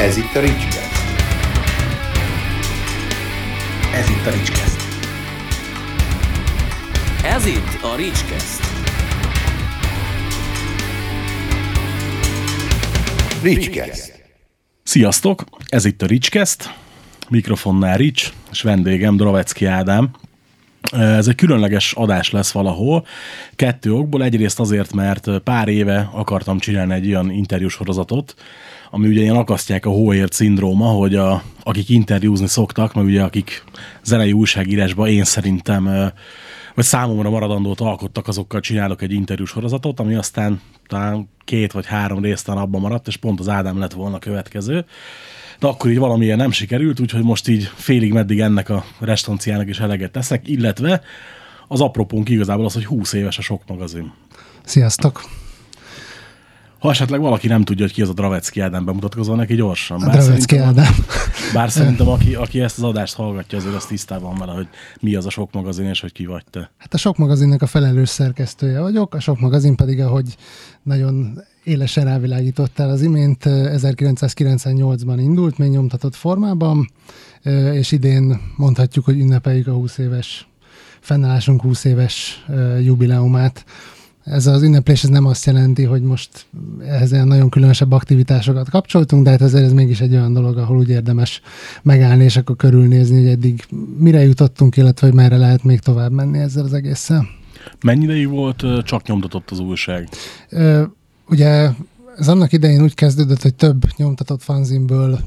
Ez 0.00 0.16
itt 0.16 0.34
a 0.34 0.40
Ricskeszt. 0.40 0.92
Ez 3.94 4.08
itt 4.08 4.26
a 4.26 4.30
Ricskeszt. 4.30 4.80
Ez 7.24 7.46
itt 7.46 7.82
a 7.82 7.96
Ricskeszt. 7.96 8.62
Ricskeszt. 13.42 14.22
Sziasztok! 14.82 15.44
Ez 15.68 15.84
itt 15.84 16.02
a 16.02 16.06
Ricskeszt, 16.06 16.74
mikrofonnál 17.28 17.96
Rics, 17.96 18.32
és 18.50 18.62
vendégem 18.62 19.16
Dravecki 19.16 19.64
Ádám. 19.66 20.10
Ez 20.92 21.28
egy 21.28 21.34
különleges 21.34 21.92
adás 21.92 22.30
lesz 22.30 22.50
valahol, 22.50 23.06
kettő 23.56 23.92
okból. 23.92 24.22
Egyrészt 24.22 24.60
azért, 24.60 24.92
mert 24.92 25.28
pár 25.44 25.68
éve 25.68 26.10
akartam 26.12 26.58
csinálni 26.58 26.94
egy 26.94 27.06
olyan 27.06 27.30
interjúsorozatot, 27.30 28.34
ami 28.90 29.08
ugye 29.08 29.20
ilyen 29.20 29.36
akasztják 29.36 29.86
a 29.86 29.90
hóért 29.90 30.32
szindróma, 30.32 30.86
hogy 30.86 31.14
a, 31.14 31.42
akik 31.62 31.88
interjúzni 31.88 32.48
szoktak, 32.48 32.94
mert 32.94 33.06
ugye 33.06 33.22
akik 33.22 33.64
zenei 34.04 34.32
újságírásban 34.32 35.08
én 35.08 35.24
szerintem 35.24 36.12
vagy 36.74 36.84
számomra 36.84 37.30
maradandót 37.30 37.80
alkottak, 37.80 38.28
azokkal 38.28 38.60
csinálok 38.60 39.02
egy 39.02 39.12
interjúsorozatot, 39.12 40.00
ami 40.00 40.14
aztán 40.14 40.60
talán 40.86 41.28
két 41.44 41.72
vagy 41.72 41.86
három 41.86 42.22
résztán 42.22 42.56
abban 42.56 42.80
maradt, 42.80 43.06
és 43.06 43.16
pont 43.16 43.40
az 43.40 43.48
Ádám 43.48 43.78
lett 43.78 43.92
volna 43.92 44.16
a 44.16 44.18
következő. 44.18 44.84
De 45.58 45.66
akkor 45.66 45.90
így 45.90 45.98
valamilyen 45.98 46.36
nem 46.36 46.50
sikerült, 46.50 47.00
úgyhogy 47.00 47.22
most 47.22 47.48
így 47.48 47.70
félig 47.74 48.12
meddig 48.12 48.40
ennek 48.40 48.68
a 48.68 48.84
restanciának 48.98 49.68
is 49.68 49.80
eleget 49.80 50.12
teszek, 50.12 50.48
illetve 50.48 51.00
az 51.68 51.80
apropónk 51.80 52.28
igazából 52.28 52.64
az, 52.64 52.74
hogy 52.74 52.86
20 52.86 53.12
éves 53.12 53.38
a 53.38 53.42
sok 53.42 53.62
magazin. 53.66 54.12
Sziasztok! 54.64 55.39
Ha 56.80 56.90
esetleg 56.90 57.20
valaki 57.20 57.46
nem 57.46 57.64
tudja, 57.64 57.84
hogy 57.84 57.94
ki 57.94 58.02
az 58.02 58.08
a 58.08 58.12
Dravecki 58.12 58.60
Ádám, 58.60 58.84
bemutatkozol 58.84 59.36
neki 59.36 59.54
gyorsan. 59.54 60.02
A 60.02 60.10
Dravecki 60.10 60.56
Ádám. 60.56 60.94
Bár 61.54 61.70
szerintem, 61.70 62.08
aki, 62.08 62.34
aki 62.34 62.60
ezt 62.60 62.78
az 62.78 62.84
adást 62.84 63.14
hallgatja, 63.14 63.58
azért 63.58 63.74
az 63.74 63.86
tisztában 63.86 64.38
vele, 64.38 64.52
hogy 64.52 64.68
mi 65.00 65.14
az 65.14 65.26
a 65.26 65.30
sok 65.30 65.52
magazin, 65.52 65.86
és 65.86 66.00
hogy 66.00 66.12
ki 66.12 66.26
vagy 66.26 66.44
te. 66.50 66.70
Hát 66.78 66.94
a 66.94 66.96
sok 66.96 67.16
magazinnak 67.16 67.62
a 67.62 67.66
felelős 67.66 68.08
szerkesztője 68.08 68.80
vagyok, 68.80 69.14
a 69.14 69.20
sok 69.20 69.40
magazin 69.40 69.76
pedig, 69.76 70.00
ahogy 70.00 70.36
nagyon 70.82 71.42
élesen 71.64 72.04
rávilágítottál 72.04 72.90
az 72.90 73.02
imént, 73.02 73.46
eh, 73.46 73.72
1998-ban 73.74 75.16
indult, 75.18 75.58
még 75.58 75.70
nyomtatott 75.70 76.14
formában, 76.14 76.90
és 77.72 77.92
idén 77.92 78.40
mondhatjuk, 78.56 79.04
hogy 79.04 79.18
ünnepeljük 79.18 79.66
a 79.66 79.72
20 79.72 79.98
éves, 79.98 80.48
fennállásunk 81.00 81.62
20 81.62 81.84
éves 81.84 82.44
jubileumát. 82.82 83.64
Ez 84.30 84.46
az 84.46 84.62
ünneplés 84.62 85.02
ez 85.02 85.08
nem 85.08 85.26
azt 85.26 85.46
jelenti, 85.46 85.84
hogy 85.84 86.02
most 86.02 86.46
ehhez 86.86 87.12
ilyen 87.12 87.26
nagyon 87.26 87.48
különösebb 87.48 87.92
aktivitásokat 87.92 88.70
kapcsoltunk, 88.70 89.24
de 89.24 89.30
hát 89.30 89.42
ezért 89.42 89.64
ez 89.64 89.72
mégis 89.72 90.00
egy 90.00 90.12
olyan 90.12 90.32
dolog, 90.32 90.56
ahol 90.58 90.76
úgy 90.76 90.88
érdemes 90.88 91.40
megállni, 91.82 92.24
és 92.24 92.36
akkor 92.36 92.56
körülnézni, 92.56 93.22
hogy 93.22 93.30
eddig 93.30 93.64
mire 93.98 94.22
jutottunk, 94.22 94.76
illetve 94.76 95.06
hogy 95.06 95.16
merre 95.16 95.36
lehet 95.36 95.64
még 95.64 95.78
tovább 95.78 96.12
menni 96.12 96.38
ezzel 96.38 96.64
az 96.64 96.72
egésszel. 96.72 97.28
Mennyi 97.84 98.04
ideig 98.04 98.28
volt 98.28 98.64
csak 98.84 99.06
nyomtatott 99.06 99.50
az 99.50 99.58
újság? 99.58 100.08
Ö, 100.48 100.82
ugye 101.28 101.70
ez 102.16 102.28
annak 102.28 102.52
idején 102.52 102.82
úgy 102.82 102.94
kezdődött, 102.94 103.42
hogy 103.42 103.54
több 103.54 103.82
nyomtatott 103.96 104.42
fanzinből 104.42 105.20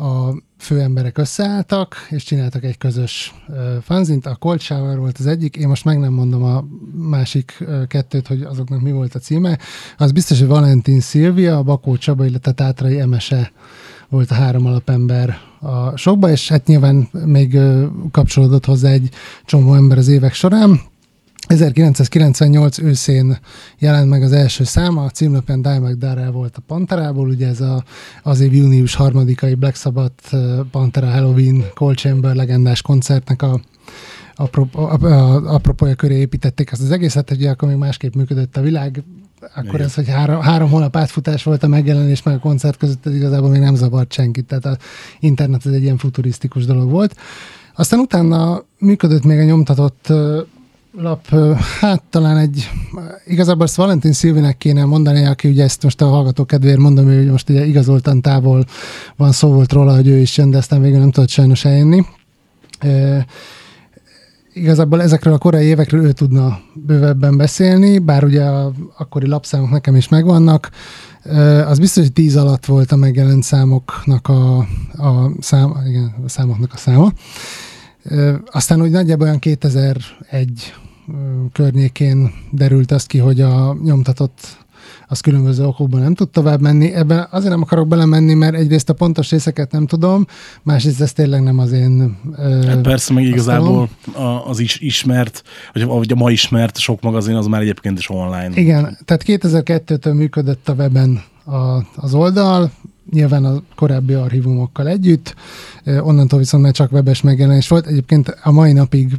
a 0.00 0.34
főemberek 0.58 1.18
összeálltak, 1.18 2.06
és 2.10 2.24
csináltak 2.24 2.64
egy 2.64 2.78
közös 2.78 3.34
fanzint. 3.82 4.26
A 4.26 4.34
Cold 4.34 4.60
Shower 4.60 4.98
volt 4.98 5.18
az 5.18 5.26
egyik, 5.26 5.56
én 5.56 5.68
most 5.68 5.84
meg 5.84 5.98
nem 5.98 6.12
mondom 6.12 6.42
a 6.42 6.64
másik 6.92 7.64
kettőt, 7.86 8.26
hogy 8.26 8.42
azoknak 8.42 8.80
mi 8.80 8.92
volt 8.92 9.14
a 9.14 9.18
címe. 9.18 9.58
Az 9.98 10.12
biztos, 10.12 10.38
hogy 10.38 10.48
Valentin 10.48 11.00
Szilvia, 11.00 11.56
a 11.56 11.62
Bakó 11.62 11.96
Csaba, 11.96 12.26
illetve 12.26 12.52
Tátrai 12.52 13.00
Emese 13.00 13.52
volt 14.08 14.30
a 14.30 14.34
három 14.34 14.66
alapember 14.66 15.38
a 15.60 15.96
sokba, 15.96 16.30
és 16.30 16.48
hát 16.48 16.66
nyilván 16.66 17.08
még 17.24 17.58
kapcsolódott 18.10 18.64
hozzá 18.64 18.90
egy 18.90 19.08
csomó 19.44 19.74
ember 19.74 19.98
az 19.98 20.08
évek 20.08 20.32
során. 20.32 20.80
1998 21.48 22.78
őszén 22.78 23.38
jelent 23.78 24.08
meg 24.08 24.22
az 24.22 24.32
első 24.32 24.64
száma, 24.64 25.04
a 25.04 25.10
címlapján 25.10 25.62
Dimebag 25.62 25.98
Darrell 25.98 26.30
volt 26.30 26.56
a 26.56 26.62
Panterából, 26.66 27.28
ugye 27.28 27.48
ez 27.48 27.60
a, 27.60 27.84
az 28.22 28.40
év 28.40 28.54
június 28.54 28.94
harmadikai 28.94 29.54
Black 29.54 29.76
Sabbath 29.76 30.36
Pantera 30.70 31.10
Halloween 31.10 31.64
Cold 31.74 31.96
Chamber 31.96 32.34
legendás 32.34 32.82
koncertnek 32.82 33.42
a 33.42 33.60
aprop- 34.34 34.74
a- 34.74 34.92
a- 34.92 35.54
apropója 35.54 35.94
köré 35.94 36.14
építették 36.18 36.70
ezt 36.70 36.82
az 36.82 36.90
egészet, 36.90 37.30
ugye 37.30 37.50
akkor 37.50 37.68
még 37.68 37.76
másképp 37.76 38.14
működött 38.14 38.56
a 38.56 38.60
világ, 38.60 39.02
akkor 39.40 39.74
Igen. 39.74 39.86
ez, 39.86 39.94
hogy 39.94 40.08
három, 40.08 40.40
három 40.40 40.70
hónap 40.70 40.96
átfutás 40.96 41.42
volt 41.42 41.62
a 41.62 41.68
megjelenés 41.68 42.22
meg 42.22 42.34
a 42.34 42.38
koncert 42.38 42.76
között, 42.76 43.06
ez 43.06 43.14
igazából 43.14 43.50
még 43.50 43.60
nem 43.60 43.74
zavart 43.74 44.12
senkit, 44.12 44.44
tehát 44.44 44.64
az 44.64 44.76
internet 45.20 45.66
ez 45.66 45.72
egy 45.72 45.82
ilyen 45.82 45.96
futurisztikus 45.96 46.64
dolog 46.64 46.90
volt. 46.90 47.16
Aztán 47.74 47.98
utána 47.98 48.62
működött 48.78 49.24
még 49.24 49.38
a 49.38 49.44
nyomtatott 49.44 50.12
lap, 50.92 51.28
hát 51.80 52.02
talán 52.10 52.36
egy, 52.36 52.70
igazából 53.26 53.64
ezt 53.64 53.76
Valentin 53.76 54.12
Szilvinek 54.12 54.56
kéne 54.56 54.84
mondani, 54.84 55.26
aki 55.26 55.48
ugye 55.48 55.64
ezt 55.64 55.82
most 55.82 56.00
a 56.00 56.06
hallgató 56.06 56.44
kedvéért 56.44 56.78
mondom, 56.78 57.04
hogy 57.04 57.30
most 57.30 57.48
ugye 57.48 57.66
igazoltan 57.66 58.20
távol 58.20 58.64
van, 59.16 59.32
szó 59.32 59.52
volt 59.52 59.72
róla, 59.72 59.94
hogy 59.94 60.08
ő 60.08 60.16
is 60.18 60.36
jön, 60.36 60.50
de 60.50 60.56
aztán 60.56 60.82
végül 60.82 60.98
nem 60.98 61.10
tudott 61.10 61.28
sajnos 61.28 61.64
eljönni. 61.64 62.04
Ö, 62.80 63.18
igazából 64.52 65.02
ezekről 65.02 65.32
a 65.32 65.38
korai 65.38 65.66
évekről 65.66 66.04
ő 66.04 66.12
tudna 66.12 66.60
bővebben 66.74 67.36
beszélni, 67.36 67.98
bár 67.98 68.24
ugye 68.24 68.44
a 68.44 68.72
akkori 68.98 69.26
lapszámok 69.26 69.70
nekem 69.70 69.96
is 69.96 70.08
megvannak. 70.08 70.70
Ö, 71.22 71.66
Az 71.66 71.78
biztos, 71.78 72.02
hogy 72.02 72.12
10 72.12 72.36
alatt 72.36 72.66
volt 72.66 72.92
a 72.92 72.96
megjelent 72.96 73.42
számoknak 73.42 74.28
a, 74.28 74.56
a, 74.92 75.30
szám, 75.40 75.74
igen, 75.88 76.14
a 76.24 76.28
számoknak 76.28 76.72
a 76.72 76.76
száma. 76.76 77.12
Aztán 78.50 78.82
úgy 78.82 78.90
nagyjából 78.90 79.26
olyan 79.26 79.38
2001 79.38 80.74
ö, 81.08 81.12
környékén 81.52 82.32
derült 82.50 82.92
azt 82.92 83.06
ki, 83.06 83.18
hogy 83.18 83.40
a 83.40 83.76
nyomtatott 83.84 84.58
az 85.08 85.20
különböző 85.20 85.64
okokból 85.64 86.00
nem 86.00 86.14
tud 86.14 86.28
tovább 86.28 86.60
menni. 86.60 86.92
Ebben 86.92 87.26
azért 87.30 87.50
nem 87.52 87.62
akarok 87.62 87.88
belemenni, 87.88 88.34
mert 88.34 88.54
egyrészt 88.54 88.88
a 88.90 88.92
pontos 88.92 89.30
részeket 89.30 89.72
nem 89.72 89.86
tudom, 89.86 90.26
másrészt 90.62 91.00
ez 91.00 91.12
tényleg 91.12 91.42
nem 91.42 91.58
az 91.58 91.72
én 91.72 92.16
ö, 92.36 92.64
Hát 92.66 92.80
persze, 92.80 93.12
meg 93.12 93.24
igazából 93.24 93.88
a- 94.14 94.48
az 94.48 94.58
is 94.58 94.78
ismert, 94.80 95.42
vagy 95.72 95.82
a, 95.82 95.86
vagy 95.86 96.12
a 96.12 96.14
ma 96.14 96.30
ismert 96.30 96.78
sok 96.78 97.00
magazin, 97.02 97.34
az 97.34 97.46
már 97.46 97.60
egyébként 97.60 97.98
is 97.98 98.10
online. 98.10 98.50
Igen, 98.54 98.98
tehát 99.04 99.22
2002-től 99.26 100.14
működött 100.14 100.68
a 100.68 100.72
weben 100.72 101.22
a, 101.44 101.56
az 101.96 102.14
oldal, 102.14 102.70
nyilván 103.10 103.44
a 103.44 103.62
korábbi 103.74 104.12
archívumokkal 104.12 104.88
együtt, 104.88 105.34
onnantól 105.84 106.38
viszont 106.38 106.62
már 106.62 106.72
csak 106.72 106.92
webes 106.92 107.22
megjelenés 107.22 107.68
volt. 107.68 107.86
Egyébként 107.86 108.28
a 108.42 108.50
mai 108.50 108.72
napig 108.72 109.16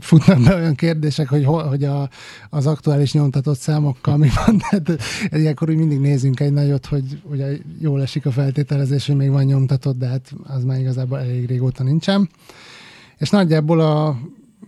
futnak 0.00 0.42
be 0.42 0.54
olyan 0.54 0.74
kérdések, 0.74 1.28
hogy, 1.28 1.44
hol, 1.44 1.62
hogy 1.62 1.84
a, 1.84 2.08
az 2.50 2.66
aktuális 2.66 3.12
nyomtatott 3.12 3.58
számokkal 3.58 4.16
mi 4.16 4.28
van, 4.46 4.58
tehát 4.70 5.02
ilyenkor 5.30 5.70
úgy 5.70 5.76
mindig 5.76 6.00
nézünk 6.00 6.40
egy 6.40 6.52
nagyot, 6.52 6.86
hogy 6.86 7.22
ugye 7.30 7.46
jól 7.80 8.02
esik 8.02 8.26
a 8.26 8.30
feltételezés, 8.30 9.06
hogy 9.06 9.16
még 9.16 9.30
van 9.30 9.44
nyomtatott, 9.44 9.98
de 9.98 10.06
hát 10.06 10.32
az 10.42 10.64
már 10.64 10.78
igazából 10.78 11.18
elég 11.18 11.46
régóta 11.46 11.82
nincsen. 11.82 12.28
És 13.18 13.30
nagyjából 13.30 13.80
a 13.80 14.18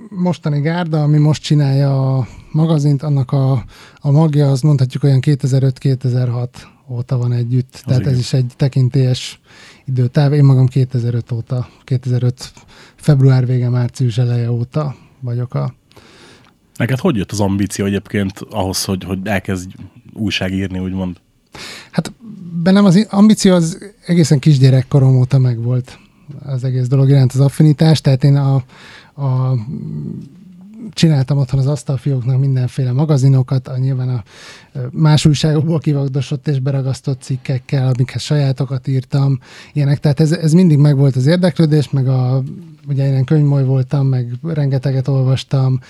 mostani 0.09 0.61
gárda, 0.61 1.03
ami 1.03 1.19
most 1.19 1.43
csinálja 1.43 2.17
a 2.17 2.27
magazint, 2.53 3.03
annak 3.03 3.33
a, 3.33 3.65
a 4.00 4.11
magja, 4.11 4.50
az 4.50 4.61
mondhatjuk 4.61 5.03
olyan 5.03 5.21
2005-2006 5.23 6.49
óta 6.88 7.16
van 7.16 7.32
együtt. 7.32 7.72
Az 7.72 7.82
Tehát 7.84 8.00
igen. 8.00 8.12
ez 8.12 8.19
is 8.19 8.32
egy 8.32 8.52
tekintélyes 8.56 9.41
időtáv. 9.84 10.32
Én 10.32 10.44
magam 10.44 10.66
2005 10.66 11.32
óta, 11.32 11.69
2005 11.84 12.52
február 12.97 13.47
vége, 13.47 13.69
március 13.69 14.19
eleje 14.19 14.50
óta 14.50 14.96
vagyok 15.20 15.54
a 15.54 15.75
Neked 16.76 16.98
hogy 16.98 17.16
jött 17.16 17.32
az 17.32 17.41
ambíció 17.41 17.84
egyébként 17.84 18.38
ahhoz, 18.50 18.84
hogy, 18.84 19.04
hogy 19.04 19.19
elkezd 19.25 19.70
újságírni, 20.12 20.78
úgymond? 20.78 21.16
Hát 21.91 22.12
bennem 22.62 22.84
az 22.84 23.06
ambíció 23.10 23.54
az 23.54 23.93
egészen 24.06 24.38
kisgyerekkorom 24.38 25.16
óta 25.16 25.38
megvolt 25.38 25.99
az 26.44 26.64
egész 26.64 26.87
dolog 26.87 27.08
iránt 27.08 27.32
az 27.32 27.40
affinitás, 27.40 28.00
tehát 28.00 28.25
én 28.25 28.37
a, 28.37 28.55
a 29.22 29.55
csináltam 30.93 31.38
otthon 31.38 31.61
az 31.61 31.67
asztalfióknak 31.67 32.38
mindenféle 32.38 32.93
magazinokat, 32.93 33.69
a, 33.69 33.79
nyilván 33.79 34.09
a 34.09 34.23
más 34.91 35.27
újságokból 35.27 35.79
kivagdosott 35.79 36.49
és 36.49 36.59
beragasztott 36.59 37.23
cikkekkel, 37.23 37.88
amikhez 37.88 38.23
sajátokat 38.23 38.87
írtam, 38.87 39.38
ilyenek. 39.73 39.99
Tehát 39.99 40.21
ez, 40.21 40.33
ez 40.33 40.53
mindig 40.53 40.79
megvolt 40.79 41.17
az 41.17 41.27
érdeklődés, 41.27 41.91
meg 41.91 42.09
a, 42.09 42.43
ugye 42.88 43.15
én 43.17 43.25
könyvmoly 43.25 43.65
voltam, 43.65 44.06
meg 44.06 44.33
rengeteget 44.43 45.09
olvastam, 45.09 45.81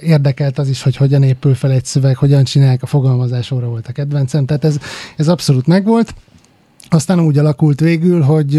érdekelt 0.00 0.58
az 0.58 0.68
is, 0.68 0.82
hogy 0.82 0.96
hogyan 0.96 1.22
épül 1.22 1.54
fel 1.54 1.70
egy 1.70 1.84
szöveg, 1.84 2.16
hogyan 2.16 2.44
csinálják, 2.44 2.82
a 2.82 2.86
fogalmazás 2.86 3.50
óra 3.50 3.66
volt 3.66 3.88
a 3.88 3.92
kedvencem, 3.92 4.46
tehát 4.46 4.64
ez, 4.64 4.78
ez 5.16 5.28
abszolút 5.28 5.66
megvolt. 5.66 6.14
Aztán 6.88 7.20
úgy 7.20 7.38
alakult 7.38 7.80
végül, 7.80 8.20
hogy 8.20 8.54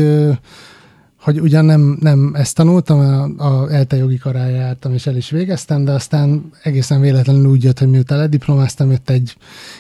hogy 1.22 1.40
ugyan 1.40 1.66
nem, 1.66 1.98
nem 2.00 2.32
ezt 2.34 2.56
tanultam, 2.56 3.00
a, 3.00 3.24
a 3.48 3.72
ELTE 3.72 3.96
jogi 3.96 4.18
karára 4.18 4.56
jártam, 4.56 4.94
és 4.94 5.08
el 5.08 5.16
is 5.16 5.30
végeztem, 5.30 5.84
de 5.84 5.92
aztán 5.92 6.52
egészen 6.64 7.02
véletlenül 7.02 7.50
úgy 7.50 7.64
jött, 7.64 7.80
hogy 7.80 7.90
miután 7.90 8.18
lediplomáztam, 8.18 8.92
jött 8.92 9.10
egy, 9.10 9.36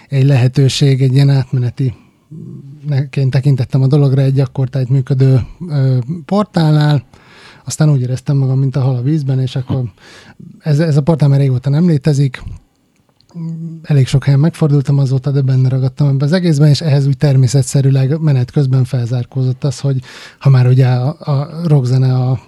egy 0.09 0.25
lehetőség, 0.25 1.01
egy 1.01 1.13
ilyen 1.13 1.29
átmeneti 1.29 1.93
neként 2.87 3.31
tekintettem 3.31 3.81
a 3.81 3.87
dologra 3.87 4.21
egy 4.21 4.39
akkortájt 4.39 4.89
működő 4.89 5.41
ö, 5.69 5.97
portálnál, 6.25 7.03
aztán 7.65 7.89
úgy 7.89 8.01
éreztem 8.01 8.37
magam, 8.37 8.59
mint 8.59 8.75
a 8.75 8.81
hal 8.81 8.95
a 8.95 9.01
vízben, 9.01 9.39
és 9.39 9.55
akkor 9.55 9.83
ez, 10.59 10.79
ez 10.79 10.97
a 10.97 11.01
portál 11.01 11.29
már 11.29 11.39
régóta 11.39 11.69
nem 11.69 11.87
létezik, 11.87 12.43
elég 13.83 14.07
sok 14.07 14.23
helyen 14.23 14.39
megfordultam 14.39 14.97
azóta, 14.97 15.31
de 15.31 15.41
benne 15.41 15.69
ragadtam 15.69 16.07
ebbe 16.07 16.25
az 16.25 16.31
egészben, 16.31 16.69
és 16.69 16.81
ehhez 16.81 17.07
úgy 17.07 17.17
természetszerűleg 17.17 18.19
menet 18.19 18.51
közben 18.51 18.83
felzárkózott 18.83 19.63
az, 19.63 19.79
hogy 19.79 19.99
ha 20.39 20.49
már 20.49 20.67
ugye 20.67 20.87
a, 20.87 21.15
a 21.19 21.67
rockzene 21.67 22.13
a 22.13 22.39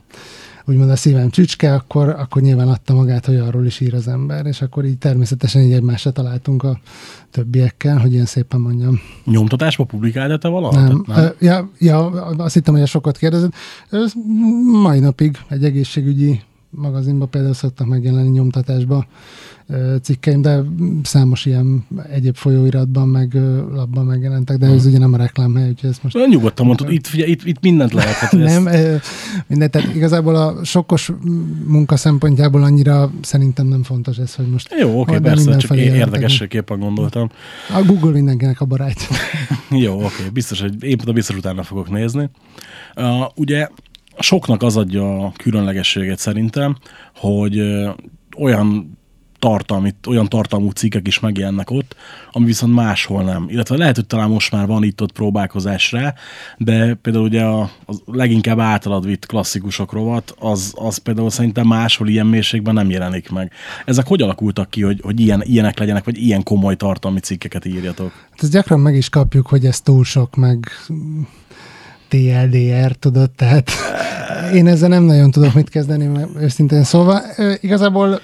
úgymond 0.65 0.89
a 0.89 0.95
szívem 0.95 1.29
csücske, 1.29 1.73
akkor, 1.73 2.09
akkor 2.09 2.41
nyilván 2.41 2.67
adta 2.67 2.93
magát, 2.93 3.25
hogy 3.25 3.35
arról 3.35 3.65
is 3.65 3.79
ír 3.79 3.93
az 3.93 4.07
ember, 4.07 4.45
és 4.45 4.61
akkor 4.61 4.85
így 4.85 4.97
természetesen 4.97 5.61
így 5.61 5.71
egymásra 5.71 6.11
találtunk 6.11 6.63
a 6.63 6.79
többiekkel, 7.31 7.97
hogy 7.97 8.13
ilyen 8.13 8.25
szépen 8.25 8.59
mondjam. 8.59 8.99
Nyomtatásba 9.25 9.83
publikáltad 9.83 10.39
te 10.39 10.47
valahol? 10.47 10.81
Nem. 10.81 11.03
Nem. 11.07 11.31
Ja, 11.39 11.69
ja, 11.79 12.05
azt 12.37 12.53
hittem, 12.53 12.73
hogy 12.73 12.83
a 12.83 12.85
sokat 12.85 13.17
kérdezed. 13.17 13.53
Ez 13.89 14.11
mai 14.81 14.99
napig 14.99 15.37
egy 15.47 15.63
egészségügyi 15.63 16.41
magazinban 16.69 17.29
például 17.29 17.53
szoktak 17.53 17.87
megjelenni 17.87 18.29
nyomtatásba 18.29 19.05
cikkeim, 20.01 20.41
de 20.41 20.63
számos 21.03 21.45
ilyen 21.45 21.85
egyéb 22.11 22.35
folyóiratban, 22.35 23.07
meg 23.07 23.33
lapban 23.73 24.05
megjelentek, 24.05 24.57
de 24.57 24.65
ez 24.65 24.85
ugye 24.85 24.97
nem 24.97 25.13
a 25.13 25.17
reklámhely, 25.17 25.69
úgyhogy 25.69 25.89
ezt 25.89 26.03
most... 26.03 26.17
Nyugodtan 26.29 26.65
mondtad, 26.65 26.91
itt, 26.91 27.07
figyelj, 27.07 27.31
itt, 27.31 27.45
itt 27.45 27.61
mindent 27.61 27.93
lehet. 27.93 28.13
Hát, 28.13 28.31
nem, 28.31 28.67
ezt... 28.67 29.05
minden, 29.47 29.71
tehát 29.71 29.95
igazából 29.95 30.35
a 30.35 30.63
sokkos 30.63 31.11
munka 31.67 31.95
szempontjából 31.95 32.63
annyira 32.63 33.11
szerintem 33.21 33.67
nem 33.67 33.83
fontos 33.83 34.17
ez, 34.17 34.35
hogy 34.35 34.47
most... 34.47 34.75
Jó, 34.79 34.99
oké, 34.99 35.17
persze, 35.17 35.57
csak 35.57 35.77
érdekességképpen 35.77 36.79
gondoltam. 36.79 37.29
A 37.75 37.83
Google 37.83 38.11
mindenkinek 38.11 38.61
a 38.61 38.65
barát. 38.65 38.97
Jó, 39.69 40.03
oké, 40.03 40.23
biztos, 40.33 40.61
hogy 40.61 40.83
én 40.83 40.97
biztos 41.13 41.35
utána 41.35 41.63
fogok 41.63 41.89
nézni. 41.89 42.29
Uh, 42.95 43.03
ugye 43.35 43.67
soknak 44.19 44.63
az 44.63 44.77
adja 44.77 45.25
a 45.25 45.33
különlegességet 45.37 46.19
szerintem, 46.19 46.77
hogy 47.15 47.61
olyan 48.37 48.97
tartalmi, 49.43 49.95
olyan 50.07 50.27
tartalmú 50.27 50.69
cikkek 50.69 51.07
is 51.07 51.19
megjelennek 51.19 51.69
ott, 51.69 51.95
ami 52.31 52.45
viszont 52.45 52.73
máshol 52.73 53.23
nem. 53.23 53.45
Illetve 53.49 53.77
lehet, 53.77 53.95
hogy 53.95 54.05
talán 54.05 54.29
most 54.29 54.51
már 54.51 54.67
van 54.67 54.83
itt-ott 54.83 55.11
próbálkozás 55.11 55.91
rá, 55.91 56.13
de 56.57 56.93
például 56.93 57.25
ugye 57.25 57.43
a, 57.43 57.61
a 57.61 57.93
leginkább 58.05 58.59
általad 58.59 59.05
vitt 59.05 59.25
klasszikusok 59.25 59.91
rovat, 59.91 60.35
az, 60.39 60.73
az 60.75 60.97
például 60.97 61.29
szerintem 61.29 61.67
máshol 61.67 62.07
ilyen 62.07 62.25
mélységben 62.25 62.73
nem 62.73 62.89
jelenik 62.89 63.29
meg. 63.29 63.51
Ezek 63.85 64.07
hogy 64.07 64.21
alakultak 64.21 64.69
ki, 64.69 64.81
hogy, 64.81 64.99
hogy 65.03 65.19
ilyen, 65.19 65.41
ilyenek 65.45 65.79
legyenek, 65.79 66.03
vagy 66.03 66.17
ilyen 66.17 66.43
komoly 66.43 66.75
tartalmi 66.75 67.19
cikkeket 67.19 67.65
írjatok? 67.65 68.11
Hát 68.31 68.43
ezt 68.43 68.51
gyakran 68.51 68.79
meg 68.79 68.95
is 68.95 69.09
kapjuk, 69.09 69.47
hogy 69.47 69.65
ez 69.65 69.81
túl 69.81 70.03
sok, 70.03 70.35
meg 70.35 70.67
TLDR, 72.07 72.95
tudod, 72.95 73.31
tehát 73.31 73.71
én 74.53 74.67
ezzel 74.67 74.89
nem 74.89 75.03
nagyon 75.03 75.31
tudok 75.31 75.53
mit 75.53 75.69
kezdeni, 75.69 76.05
mert 76.05 76.29
őszintén 76.39 76.83
szóval. 76.83 77.21
Igazából 77.61 78.19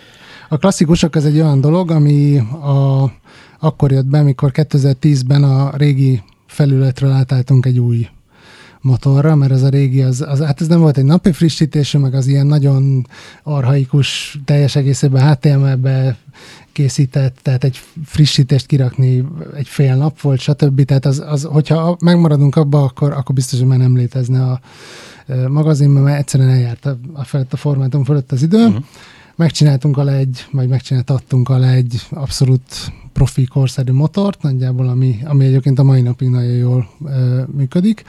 a 0.50 0.57
klasszikusok 0.57 1.16
az 1.16 1.25
egy 1.25 1.40
olyan 1.40 1.62
dolog, 1.62 1.92
ami 1.92 2.38
a, 2.38 3.12
akkor 3.60 3.92
jött 3.92 4.06
be, 4.06 4.19
amikor 4.19 4.51
2010-ben 4.54 5.44
a 5.44 5.72
régi 5.78 6.22
felületről 6.48 7.12
átálltunk 7.12 7.66
egy 7.66 7.80
új 7.80 8.07
motorra, 8.81 9.36
mert 9.36 9.51
ez 9.51 9.63
a 9.63 9.69
régi, 9.69 10.01
az, 10.01 10.22
az, 10.22 10.42
hát 10.42 10.62
ez 10.62 10.68
nem 10.68 10.80
volt 10.80 10.98
egy 10.98 11.04
napi 11.04 11.31
frissítésű, 11.31 11.98
meg 11.98 12.13
az 12.13 12.28
ilyen 12.28 12.48
nagyon 12.48 13.07
arhaikus, 13.44 14.40
teljes 14.46 14.75
egészében 14.75 15.30
HTML-be 15.30 16.18
készített, 16.72 17.38
tehát 17.42 17.63
egy 17.63 17.80
frissítést 18.06 18.66
kirakni 18.66 19.25
egy 19.56 19.68
fél 19.68 19.95
nap 19.95 20.22
volt, 20.22 20.40
stb. 20.40 20.86
Tehát 20.86 21.06
az, 21.06 21.24
az 21.28 21.44
hogyha 21.44 21.98
megmaradunk 22.00 22.56
abba, 22.56 22.84
akkor, 22.84 23.12
akkor 23.12 23.36
biztos, 23.36 23.60
hogy 23.60 23.68
már 23.68 23.78
nem 23.78 23.98
létezne 23.98 24.44
a 24.44 24.60
magazinban, 25.48 26.04
mert 26.04 26.19
egyszerűen 26.19 26.50
eljárt 26.50 26.86
a, 26.86 26.98
a 27.13 27.24
felett 27.24 27.54
a 27.54 27.57
formátum 27.57 28.04
fölött 28.04 28.31
az 28.31 28.42
idő. 28.42 28.66
Uh-huh 28.66 28.84
megcsináltunk 29.40 29.98
alá 29.98 30.14
egy, 30.14 30.46
vagy 30.52 30.68
megcsináltattunk 30.68 31.50
alá 31.50 31.74
egy 31.74 32.08
abszolút 32.10 32.92
profi 33.14 33.46
korszerű 33.46 33.92
motort, 33.92 34.42
nagyjából, 34.42 34.88
ami, 34.88 35.20
ami 35.24 35.46
egyébként 35.46 35.80
a 35.80 35.84
mai 35.84 36.02
napig 36.02 36.30
nagyon 36.30 36.52
jól 36.52 36.90
ö, 37.06 37.42
működik. 37.56 38.04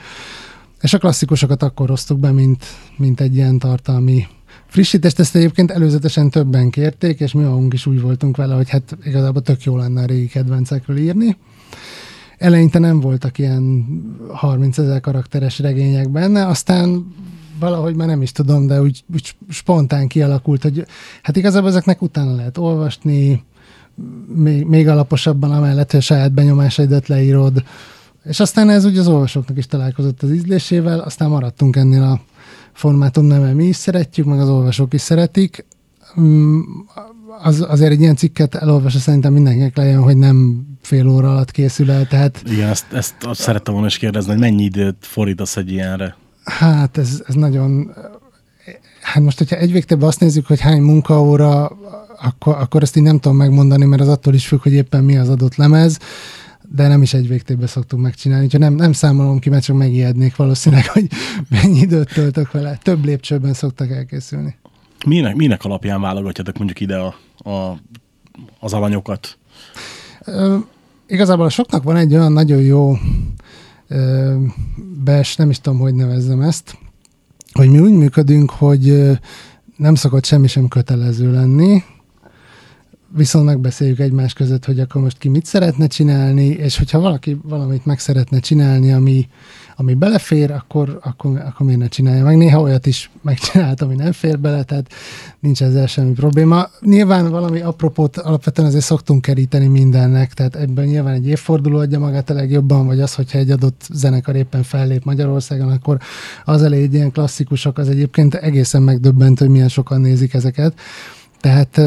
És 0.81 0.93
a 0.93 0.97
klasszikusokat 0.97 1.63
akkor 1.63 1.89
hoztuk 1.89 2.19
be, 2.19 2.31
mint, 2.31 2.65
mint 2.97 3.21
egy 3.21 3.35
ilyen 3.35 3.59
tartalmi 3.59 4.27
frissítést. 4.65 5.19
Ezt 5.19 5.35
egyébként 5.35 5.71
előzetesen 5.71 6.29
többen 6.29 6.69
kérték, 6.69 7.19
és 7.19 7.33
mi 7.33 7.43
magunk 7.43 7.73
is 7.73 7.85
úgy 7.85 8.01
voltunk 8.01 8.37
vele, 8.37 8.55
hogy 8.55 8.69
hát 8.69 8.97
igazából 9.03 9.41
tök 9.41 9.63
jó 9.63 9.77
lenne 9.77 10.01
a 10.01 10.05
régi 10.05 10.27
kedvencekről 10.27 10.97
írni. 10.97 11.37
Eleinte 12.37 12.79
nem 12.79 12.99
voltak 12.99 13.37
ilyen 13.37 13.85
30 14.31 14.77
ezer 14.77 14.99
karakteres 14.99 15.59
regények 15.59 16.09
benne, 16.09 16.47
aztán 16.47 17.13
valahogy 17.61 17.95
már 17.95 18.07
nem 18.07 18.21
is 18.21 18.31
tudom, 18.31 18.67
de 18.67 18.81
úgy, 18.81 19.03
úgy 19.13 19.35
spontán 19.49 20.07
kialakult, 20.07 20.63
hogy 20.63 20.85
hát 21.21 21.35
igazából 21.35 21.69
ezeknek 21.69 22.01
utána 22.01 22.35
lehet 22.35 22.57
olvasni, 22.57 23.43
még, 24.35 24.65
még 24.65 24.87
alaposabban 24.87 25.51
amellett, 25.51 25.91
hogy 25.91 25.99
a 25.99 26.03
saját 26.03 26.31
benyomásaidat 26.31 27.07
leírod, 27.07 27.63
és 28.23 28.39
aztán 28.39 28.69
ez 28.69 28.85
ugye 28.85 28.99
az 28.99 29.07
olvasóknak 29.07 29.57
is 29.57 29.65
találkozott 29.65 30.23
az 30.23 30.31
ízlésével, 30.31 30.99
aztán 30.99 31.29
maradtunk 31.29 31.75
ennél 31.75 32.03
a 32.03 32.21
formátumnál, 32.73 33.39
mert 33.39 33.55
mi 33.55 33.65
is 33.65 33.75
szeretjük, 33.75 34.25
meg 34.25 34.39
az 34.39 34.49
olvasók 34.49 34.93
is 34.93 35.01
szeretik. 35.01 35.65
Mm, 36.19 36.59
az, 37.43 37.65
azért 37.69 37.91
egy 37.91 38.01
ilyen 38.01 38.15
cikket 38.15 38.55
elolvasva 38.55 38.99
szerintem 38.99 39.33
mindenkinek 39.33 39.77
lejön, 39.77 40.01
hogy 40.01 40.17
nem 40.17 40.65
fél 40.81 41.07
óra 41.07 41.31
alatt 41.31 41.51
készül 41.51 41.91
el, 41.91 42.07
tehát... 42.07 42.43
Igen, 42.45 42.69
ezt, 42.69 42.93
ezt 42.93 43.15
azt 43.23 43.41
szerettem 43.41 43.73
volna 43.73 43.87
is 43.89 43.97
kérdezni, 43.97 44.31
hogy 44.31 44.39
mennyi 44.39 44.63
időt 44.63 44.95
fordítasz 44.99 45.57
egy 45.57 45.71
ilyenre? 45.71 46.15
Hát 46.57 46.97
ez, 46.97 47.23
ez 47.27 47.35
nagyon... 47.35 47.93
Hát 49.01 49.23
most, 49.23 49.37
hogyha 49.37 49.55
egy 49.55 49.71
végtében 49.71 50.07
azt 50.07 50.19
nézzük, 50.19 50.47
hogy 50.47 50.59
hány 50.59 50.81
munkaóra, 50.81 51.65
akkor, 52.21 52.55
akkor 52.55 52.81
ezt 52.81 52.95
így 52.95 53.03
nem 53.03 53.19
tudom 53.19 53.37
megmondani, 53.37 53.85
mert 53.85 54.01
az 54.01 54.07
attól 54.07 54.33
is 54.33 54.47
függ, 54.47 54.61
hogy 54.61 54.73
éppen 54.73 55.03
mi 55.03 55.17
az 55.17 55.29
adott 55.29 55.55
lemez, 55.55 55.99
de 56.75 56.87
nem 56.87 57.01
is 57.01 57.13
egy 57.13 57.27
végtében 57.27 57.67
szoktunk 57.67 58.01
megcsinálni. 58.01 58.45
Úgyhogy 58.45 58.59
nem, 58.59 58.73
nem 58.73 58.93
számolom 58.93 59.39
ki, 59.39 59.49
mert 59.49 59.63
csak 59.63 59.77
megijednék 59.77 60.35
valószínűleg, 60.35 60.87
hogy 60.87 61.07
mennyi 61.49 61.79
időt 61.79 62.13
töltök 62.13 62.51
vele. 62.51 62.79
Több 62.83 63.05
lépcsőben 63.05 63.53
szoktak 63.53 63.91
elkészülni. 63.91 64.55
Minek, 65.05 65.35
minek 65.35 65.63
alapján 65.63 66.01
válogatjátok 66.01 66.57
mondjuk 66.57 66.79
ide 66.79 66.97
a, 66.97 67.15
a, 67.49 67.77
az 68.59 68.73
alanyokat? 68.73 69.37
Ö, 70.25 70.57
igazából 71.07 71.49
soknak 71.49 71.83
van 71.83 71.95
egy 71.95 72.13
olyan 72.13 72.31
nagyon 72.31 72.61
jó 72.61 72.97
bes, 75.03 75.35
nem 75.35 75.49
is 75.49 75.59
tudom, 75.59 75.79
hogy 75.79 75.93
nevezzem 75.93 76.41
ezt, 76.41 76.77
hogy 77.51 77.69
mi 77.69 77.79
úgy 77.79 77.91
működünk, 77.93 78.51
hogy 78.51 79.11
nem 79.77 79.95
szokott 79.95 80.25
semmi 80.25 80.47
sem 80.47 80.67
kötelező 80.67 81.31
lenni, 81.31 81.83
viszont 83.15 83.45
megbeszéljük 83.45 83.99
egymás 83.99 84.33
között, 84.33 84.65
hogy 84.65 84.79
akkor 84.79 85.01
most 85.01 85.17
ki 85.17 85.29
mit 85.29 85.45
szeretne 85.45 85.87
csinálni, 85.87 86.45
és 86.45 86.77
hogyha 86.77 86.99
valaki 86.99 87.37
valamit 87.43 87.85
meg 87.85 87.99
szeretne 87.99 88.39
csinálni, 88.39 88.91
ami, 88.91 89.27
ami 89.75 89.93
belefér, 89.93 90.51
akkor, 90.51 90.99
akkor, 91.03 91.41
akkor 91.45 91.65
miért 91.65 91.81
ne 91.81 91.87
csinálja 91.87 92.23
meg. 92.23 92.37
Néha 92.37 92.61
olyat 92.61 92.85
is 92.85 93.09
megcsinált, 93.21 93.81
ami 93.81 93.95
nem 93.95 94.11
fér 94.11 94.39
bele, 94.39 94.63
tehát 94.63 94.93
nincs 95.39 95.63
ezzel 95.63 95.87
semmi 95.87 96.11
probléma. 96.11 96.67
Nyilván 96.81 97.29
valami 97.29 97.59
apropót 97.59 98.17
alapvetően 98.17 98.67
azért 98.67 98.83
szoktunk 98.83 99.21
keríteni 99.21 99.67
mindennek, 99.67 100.33
tehát 100.33 100.55
ebben 100.55 100.85
nyilván 100.85 101.13
egy 101.13 101.27
évforduló 101.27 101.77
adja 101.77 101.99
magát 101.99 102.29
a 102.29 102.33
legjobban, 102.33 102.85
vagy 102.85 102.99
az, 102.99 103.15
hogyha 103.15 103.37
egy 103.37 103.51
adott 103.51 103.87
zenekar 103.93 104.35
éppen 104.35 104.63
fellép 104.63 105.03
Magyarországon, 105.03 105.71
akkor 105.71 105.97
az 106.45 106.63
elé 106.63 106.81
egy 106.81 106.93
ilyen 106.93 107.11
klasszikusok, 107.11 107.77
az 107.77 107.89
egyébként 107.89 108.35
egészen 108.35 108.81
megdöbbentő, 108.81 109.45
hogy 109.45 109.53
milyen 109.53 109.69
sokan 109.69 110.01
nézik 110.01 110.33
ezeket. 110.33 110.73
Tehát 111.39 111.81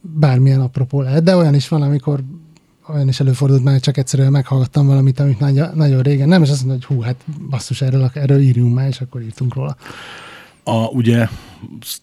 bármilyen 0.00 0.60
apropó 0.60 1.00
lehet, 1.00 1.22
de 1.22 1.36
olyan 1.36 1.54
is 1.54 1.68
van, 1.68 1.82
amikor 1.82 2.20
olyan 2.92 3.08
is 3.08 3.20
előfordult 3.20 3.64
már, 3.64 3.80
csak 3.80 3.96
egyszerűen 3.96 4.30
meghallgattam 4.30 4.86
valamit, 4.86 5.20
amit 5.20 5.38
nagyon, 5.38 5.70
nagyon 5.74 6.02
régen 6.02 6.28
nem, 6.28 6.42
és 6.42 6.50
azt 6.50 6.64
mondta, 6.64 6.86
hogy 6.86 6.96
hú, 6.96 7.02
hát 7.02 7.16
basszus, 7.50 7.82
erről, 7.82 8.10
erről 8.14 8.40
írjunk 8.40 8.74
már, 8.74 8.88
és 8.88 9.00
akkor 9.00 9.22
írtunk 9.22 9.54
róla. 9.54 9.76
A, 10.64 10.86
ugye 10.86 11.28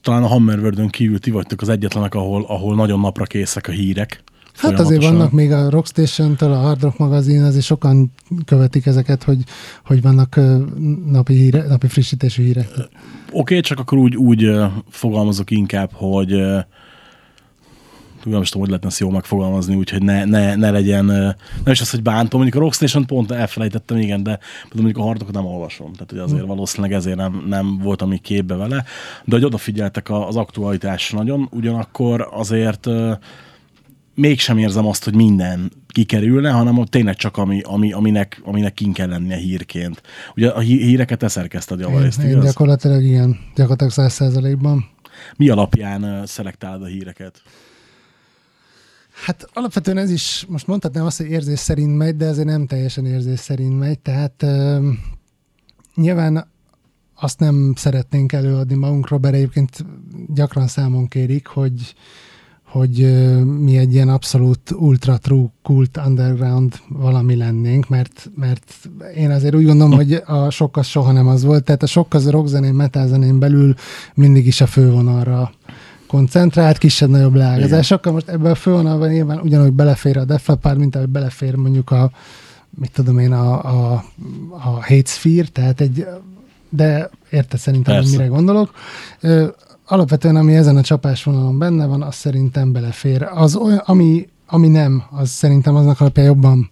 talán 0.02 0.24
a 0.24 0.28
Hammerwordön 0.28 0.90
kívül 0.90 1.20
ti 1.20 1.32
vagytok 1.32 1.62
az 1.62 1.70
egyetlenek, 1.70 2.16
ahol, 2.16 2.46
ahol 2.48 2.76
nagyon 2.76 3.00
napra 3.00 3.26
készek 3.26 3.68
a 3.68 3.72
hírek. 3.72 4.24
Hát 4.56 4.80
azért 4.80 5.04
vannak 5.04 5.32
még 5.32 5.52
a 5.52 5.70
Rockstation-től, 5.70 6.52
a 6.52 6.58
Hard 6.58 6.82
Rock 6.82 6.98
magazin, 6.98 7.42
azért 7.42 7.66
sokan 7.66 8.12
követik 8.46 8.86
ezeket, 8.86 9.24
hogy, 9.24 9.44
hogy 9.86 10.02
vannak 10.02 10.40
napi, 11.06 11.34
híre, 11.34 11.68
napi 11.68 11.88
frissítésű 11.88 12.44
hírek. 12.44 12.68
Oké, 12.72 12.90
okay, 13.32 13.60
csak 13.60 13.80
akkor 13.80 13.98
úgy, 13.98 14.16
úgy 14.16 14.52
fogalmazok 14.90 15.52
inkább, 15.52 15.90
hogy 15.94 16.42
nem 18.24 18.42
is 18.42 18.48
tudom, 18.48 18.62
hogy 18.62 18.70
lehetne 18.70 18.90
ezt 18.90 19.00
jól 19.00 19.12
megfogalmazni, 19.12 19.76
úgyhogy 19.76 20.04
ne, 20.04 20.26
ne, 20.26 20.56
ne 20.56 20.72
legyen, 20.72 21.06
nem 21.06 21.72
is 21.72 21.82
az, 21.82 21.90
hogy 21.90 22.02
bántom, 22.02 22.40
mondjuk 22.40 22.62
a 22.62 22.66
Rockstation 22.66 23.06
pont 23.06 23.32
elfelejtettem, 23.32 23.98
igen, 23.98 24.24
de 24.24 24.40
mondjuk 24.74 24.98
a 24.98 25.02
hardokat 25.02 25.34
nem 25.34 25.46
olvasom, 25.46 25.94
tehát 25.94 26.10
hogy 26.10 26.20
azért 26.20 26.46
valószínűleg 26.46 26.94
ezért 26.94 27.18
nem, 27.18 27.44
nem 27.48 27.78
voltam 27.78 28.10
még 28.10 28.22
képbe 28.22 28.56
vele, 28.56 28.84
de 29.26 29.36
hogy 29.36 29.46
odafigyeltek 29.46 30.10
az 30.10 30.36
aktualitás 30.36 31.12
nagyon, 31.12 31.48
ugyanakkor 31.52 32.28
azért 32.32 32.88
mégsem 34.16 34.58
érzem 34.58 34.86
azt, 34.86 35.04
hogy 35.04 35.16
minden 35.16 35.72
kikerülne, 35.88 36.50
hanem 36.50 36.76
hogy 36.76 36.90
tényleg 36.90 37.16
csak 37.16 37.38
ami, 37.38 37.62
ami, 37.62 37.92
aminek, 37.92 38.42
aminek 38.44 38.74
kin 38.74 38.94
kell 38.94 39.08
lennie 39.08 39.38
hírként. 39.38 40.02
Ugye 40.36 40.50
a 40.50 40.60
hí- 40.60 40.82
híreket 40.82 41.20
te 41.20 41.28
szerkeszted 41.28 41.80
javarészt, 41.80 42.24
igaz? 42.24 42.44
gyakorlatilag 42.44 43.04
igen, 43.04 43.40
gyakorlatilag 43.56 43.94
száz 43.94 44.14
százalékban. 44.14 44.86
Mi 45.36 45.50
alapján 45.50 46.26
szelektálod 46.26 46.82
a 46.82 46.86
híreket? 46.86 47.42
Hát 49.26 49.50
alapvetően 49.54 49.98
ez 49.98 50.12
is, 50.12 50.46
most 50.50 50.68
mondhatnám 50.68 51.06
azt, 51.06 51.18
hogy 51.18 51.30
érzés 51.30 51.60
szerint 51.60 51.98
megy, 51.98 52.16
de 52.16 52.28
azért 52.28 52.48
nem 52.48 52.66
teljesen 52.66 53.06
érzés 53.06 53.40
szerint 53.40 53.80
megy, 53.80 54.00
tehát 54.00 54.44
uh, 54.44 54.86
nyilván 55.96 56.48
azt 57.22 57.40
nem 57.40 57.74
szeretnénk 57.76 58.34
előadni 58.34 58.76
magunkról, 58.76 59.20
bár 59.20 59.34
egyébként 59.34 59.86
gyakran 60.34 60.68
számon 60.68 61.08
kérik, 61.08 61.48
hogy, 61.48 61.96
hogy 62.64 62.98
mi 63.60 63.78
egy 63.78 63.94
ilyen 63.94 64.10
abszolút 64.10 64.72
ultra 64.72 65.18
true 65.18 65.52
kult 65.64 66.00
underground 66.06 66.80
valami 66.90 67.36
lennénk, 67.36 67.90
mert, 67.90 68.30
mert 68.36 68.90
én 69.16 69.32
azért 69.32 69.56
úgy 69.56 69.66
gondolom, 69.66 69.94
hogy 69.94 70.14
a 70.26 70.50
sok 70.50 70.78
az 70.78 70.86
soha 70.86 71.12
nem 71.12 71.28
az 71.28 71.44
volt, 71.44 71.64
tehát 71.64 71.84
a 71.84 71.88
sok 71.88 72.14
az 72.14 72.26
a 72.26 72.32
rockzenén, 72.32 72.74
metalzenén 72.74 73.40
belül 73.40 73.74
mindig 74.14 74.48
is 74.48 74.62
a 74.62 74.68
fővonalra 74.68 75.52
koncentrált, 76.10 76.78
kisebb-nagyobb 76.78 77.36
leágazásokkal. 77.36 78.14
Most 78.14 78.28
ebben 78.28 78.52
a 78.52 78.56
fővonalban 78.56 79.10
nyilván 79.10 79.40
ugyanúgy 79.40 79.72
belefér 79.72 80.18
a 80.18 80.26
Def 80.26 80.48
Leppard, 80.48 80.78
mint 80.78 80.96
ahogy 80.96 81.08
belefér 81.08 81.56
mondjuk 81.56 81.92
a, 81.92 82.12
mit 82.70 82.92
tudom 82.92 83.20
én, 83.20 83.32
a, 83.32 83.64
a, 83.64 84.04
a 84.50 84.70
Hate 84.70 85.06
Sphere, 85.06 85.48
tehát 85.48 85.82
egy, 85.82 86.08
de 86.70 87.10
érte 87.30 87.58
szerintem, 87.58 87.94
hogy 87.94 88.04
Persze. 88.04 88.18
mire 88.18 88.30
gondolok. 88.30 88.72
Ö, 89.20 89.48
alapvetően, 89.86 90.36
ami 90.36 90.56
ezen 90.56 90.78
a 90.78 90.82
csapásvonalon 90.82 91.58
benne 91.58 91.86
van, 91.86 92.02
az 92.02 92.16
szerintem 92.16 92.72
belefér. 92.72 93.28
Az 93.34 93.56
olyan, 93.56 93.82
ami, 93.86 94.28
ami 94.48 94.68
nem, 94.68 95.04
az 95.10 95.30
szerintem 95.30 95.76
aznak 95.76 96.02
alapján 96.02 96.26
jobban 96.26 96.70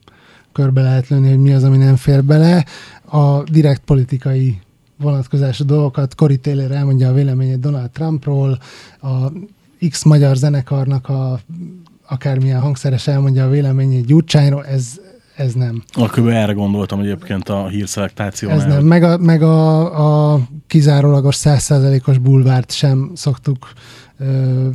körbe 0.51 0.82
lehet 0.82 1.08
lőni, 1.08 1.29
hogy 1.29 1.39
mi 1.39 1.53
az, 1.53 1.63
ami 1.63 1.77
nem 1.77 1.96
fér 1.96 2.24
bele. 2.24 2.65
A 3.06 3.44
direkt 3.44 3.82
politikai 3.86 4.62
vonatkozású 4.97 5.65
dolgokat, 5.65 6.15
Cory 6.15 6.37
Taylor 6.37 6.71
elmondja 6.71 7.09
a 7.09 7.13
véleményét 7.13 7.59
Donald 7.59 7.89
Trumpról, 7.89 8.59
a 9.01 9.31
X 9.89 10.03
magyar 10.03 10.35
zenekarnak 10.35 11.09
a 11.09 11.39
akármilyen 12.07 12.59
hangszeres 12.59 13.07
elmondja 13.07 13.45
a 13.45 13.49
véleményét 13.49 14.05
Gyurcsányról, 14.05 14.65
ez, 14.65 14.99
ez 15.35 15.53
nem. 15.53 15.83
A 15.93 16.09
kb. 16.09 16.27
erre 16.27 16.53
gondoltam 16.53 16.99
egyébként 16.99 17.49
a 17.49 17.67
hírszelektációnál. 17.67 18.57
Ez 18.57 18.65
nem. 18.65 18.85
Meg 18.85 19.03
a, 19.03 19.17
meg 19.17 19.41
a, 19.41 20.33
a 20.33 20.39
kizárólagos 20.67 21.35
százszázalékos 21.35 22.17
bulvárt 22.17 22.71
sem 22.71 23.11
szoktuk 23.15 23.71
ö, 24.19 24.67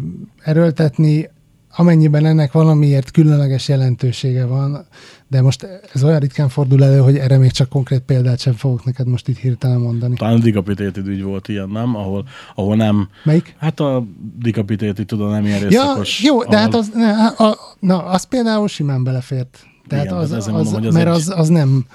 erőltetni, 0.43 1.31
amennyiben 1.77 2.27
ennek 2.27 2.53
valamiért 2.53 3.11
különleges 3.11 3.69
jelentősége 3.69 4.47
van, 4.47 4.87
de 5.33 5.43
most 5.43 5.67
ez 5.95 6.05
olyan 6.05 6.19
ritkán 6.19 6.49
fordul 6.49 6.85
elő, 6.85 6.99
hogy 6.99 7.17
erre 7.17 7.39
még 7.39 7.51
csak 7.51 7.69
konkrét 7.69 8.01
példát 8.01 8.39
sem 8.39 8.53
fogok 8.53 8.85
neked 8.85 9.07
most 9.07 9.29
itt 9.29 9.39
hirtelen 9.39 9.81
mondani. 9.81 10.15
Talán 10.17 10.35
a 10.35 10.39
Decapitated 10.39 11.07
ügy 11.07 11.23
volt 11.23 11.49
ilyen, 11.49 11.69
nem? 11.69 11.97
Ahol, 11.97 12.25
ahol 12.55 12.77
nem... 12.77 13.09
Melyik? 13.25 13.55
Hát 13.59 13.81
a 13.81 14.05
Decapitated, 14.39 15.07
tudom, 15.07 15.31
nem 15.31 15.45
ilyen 15.45 15.71
Ja, 15.71 15.95
jó, 16.23 16.39
de 16.45 16.45
ahol- 16.45 16.55
hát 16.59 16.75
az, 16.75 16.91
ne, 16.95 17.27
a, 17.27 17.59
na, 17.81 18.05
az 18.05 18.25
például 18.25 18.69
simán 18.69 19.05
belefért. 19.05 19.59
Tehát 19.89 20.05
Igen, 20.05 20.17
az, 20.17 20.31
az, 20.31 20.47
mondom, 20.47 20.73
hogy 20.73 20.87
az 20.87 20.95
mert 20.95 21.07
egy- 21.07 21.13
az, 21.13 21.33
az 21.37 21.49
nem, 21.49 21.87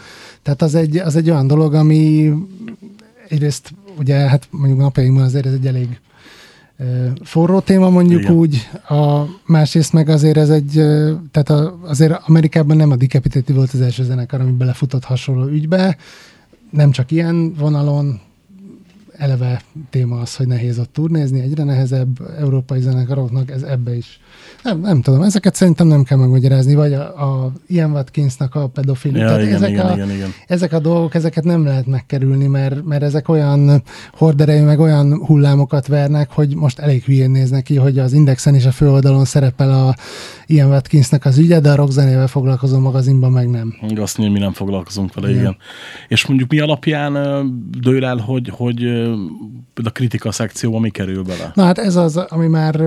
tehát 0.44 0.62
az 0.62 0.76
egy, 0.76 0.98
az 0.98 1.16
egy 1.16 1.30
olyan 1.30 1.48
dolog, 1.48 1.74
ami 1.74 2.32
egyrészt 3.30 3.74
ugye, 3.98 4.16
hát 4.16 4.48
mondjuk 4.52 4.80
napjainkban 4.80 5.24
azért 5.24 5.46
ez 5.46 5.54
egy 5.54 5.68
elég 5.68 6.00
forró 7.24 7.60
téma 7.60 7.90
mondjuk 7.90 8.22
Igen. 8.22 8.34
úgy, 8.34 8.70
a, 8.88 9.24
másrészt 9.46 9.94
meg 9.94 10.10
azért 10.10 10.38
ez 10.38 10.50
egy, 10.50 10.72
tehát 11.32 11.50
a, 11.50 11.80
azért 11.84 12.22
Amerikában 12.26 12.78
nem 12.78 12.92
a 12.92 12.96
Decapitated 12.96 13.56
volt 13.56 13.74
az 13.74 13.82
első 13.82 14.04
zenekar, 14.04 14.42
ami 14.42 14.52
belefutott 14.52 15.04
hasonló 15.04 15.46
ügybe, 15.46 15.98
nem 16.70 16.92
csak 16.92 17.12
ilyen 17.12 17.54
vonalon, 17.54 18.20
eleve 19.18 19.62
téma 19.90 20.20
az, 20.20 20.36
hogy 20.36 20.48
nehéz 20.48 20.80
ott 20.80 20.94
turnézni, 20.94 21.40
egyre 21.42 21.64
nehezebb 21.64 22.08
európai 22.40 22.82
zenekaroknak, 22.82 23.52
ez 23.52 23.62
ebbe 23.62 23.96
is. 23.96 24.20
Nem, 24.64 24.80
nem 24.80 25.02
tudom, 25.02 25.22
ezeket 25.22 25.56
szerintem 25.56 25.88
nem 25.88 26.04
kell 26.04 26.18
megmagyarázni, 26.18 26.76
vagy 26.76 26.94
a, 26.94 27.02
a 27.02 27.52
Ian 27.68 27.92
Watkinsnak 27.92 28.56
a 28.56 28.68
pedofili. 28.68 29.20
Ja, 29.20 29.26
Tehát 29.26 29.42
igen, 29.42 29.56
ezek, 29.56 29.70
igen, 29.70 29.86
a, 29.86 29.94
igen, 29.94 30.12
igen. 30.12 30.30
ezek 30.48 30.74
a 30.74 30.80
dolgok, 30.80 31.16
ezeket 31.16 31.44
nem 31.44 31.64
lehet 31.64 31.86
megkerülni, 31.86 32.48
mert, 32.48 32.86
mert 32.86 33.04
ezek 33.04 33.30
olyan 33.30 33.84
horderejű, 34.14 34.64
meg 34.64 34.80
olyan 34.80 35.26
hullámokat 35.26 35.88
vernek, 35.88 36.32
hogy 36.32 36.56
most 36.56 36.80
elég 36.80 37.04
hülyén 37.04 37.32
néznek 37.32 37.64
ki, 37.64 37.76
hogy 37.76 38.00
az 38.00 38.14
Indexen 38.14 38.56
is 38.56 38.66
a 38.66 38.72
főoldalon 38.72 39.26
szerepel 39.26 39.72
a 39.72 39.96
Ian 40.48 40.70
Watkinsnak 40.70 41.26
az 41.26 41.38
ügye, 41.38 41.60
de 41.60 41.72
a 41.72 41.76
rockzenével 41.76 42.28
foglalkozó 42.28 42.80
magazinban 42.80 43.32
meg 43.32 43.50
nem. 43.50 43.76
Azt 43.96 44.18
mondja, 44.18 44.36
mi 44.38 44.44
nem 44.44 44.54
foglalkozunk 44.54 45.14
vele, 45.14 45.30
igen. 45.30 45.42
Igen. 45.42 45.58
És 46.08 46.26
mondjuk 46.26 46.50
mi 46.50 46.60
alapján 46.60 47.14
dől 47.80 48.06
el, 48.06 48.18
hogy, 48.18 48.50
hogy 48.54 48.84
a 49.84 49.90
kritika 49.92 50.32
szekcióba 50.32 50.80
mi 50.80 50.90
kerül 50.90 51.24
bele? 51.24 51.52
Na 51.54 51.64
hát 51.64 51.78
ez 51.78 51.96
az, 51.96 52.18
ami 52.18 52.48
már 52.48 52.82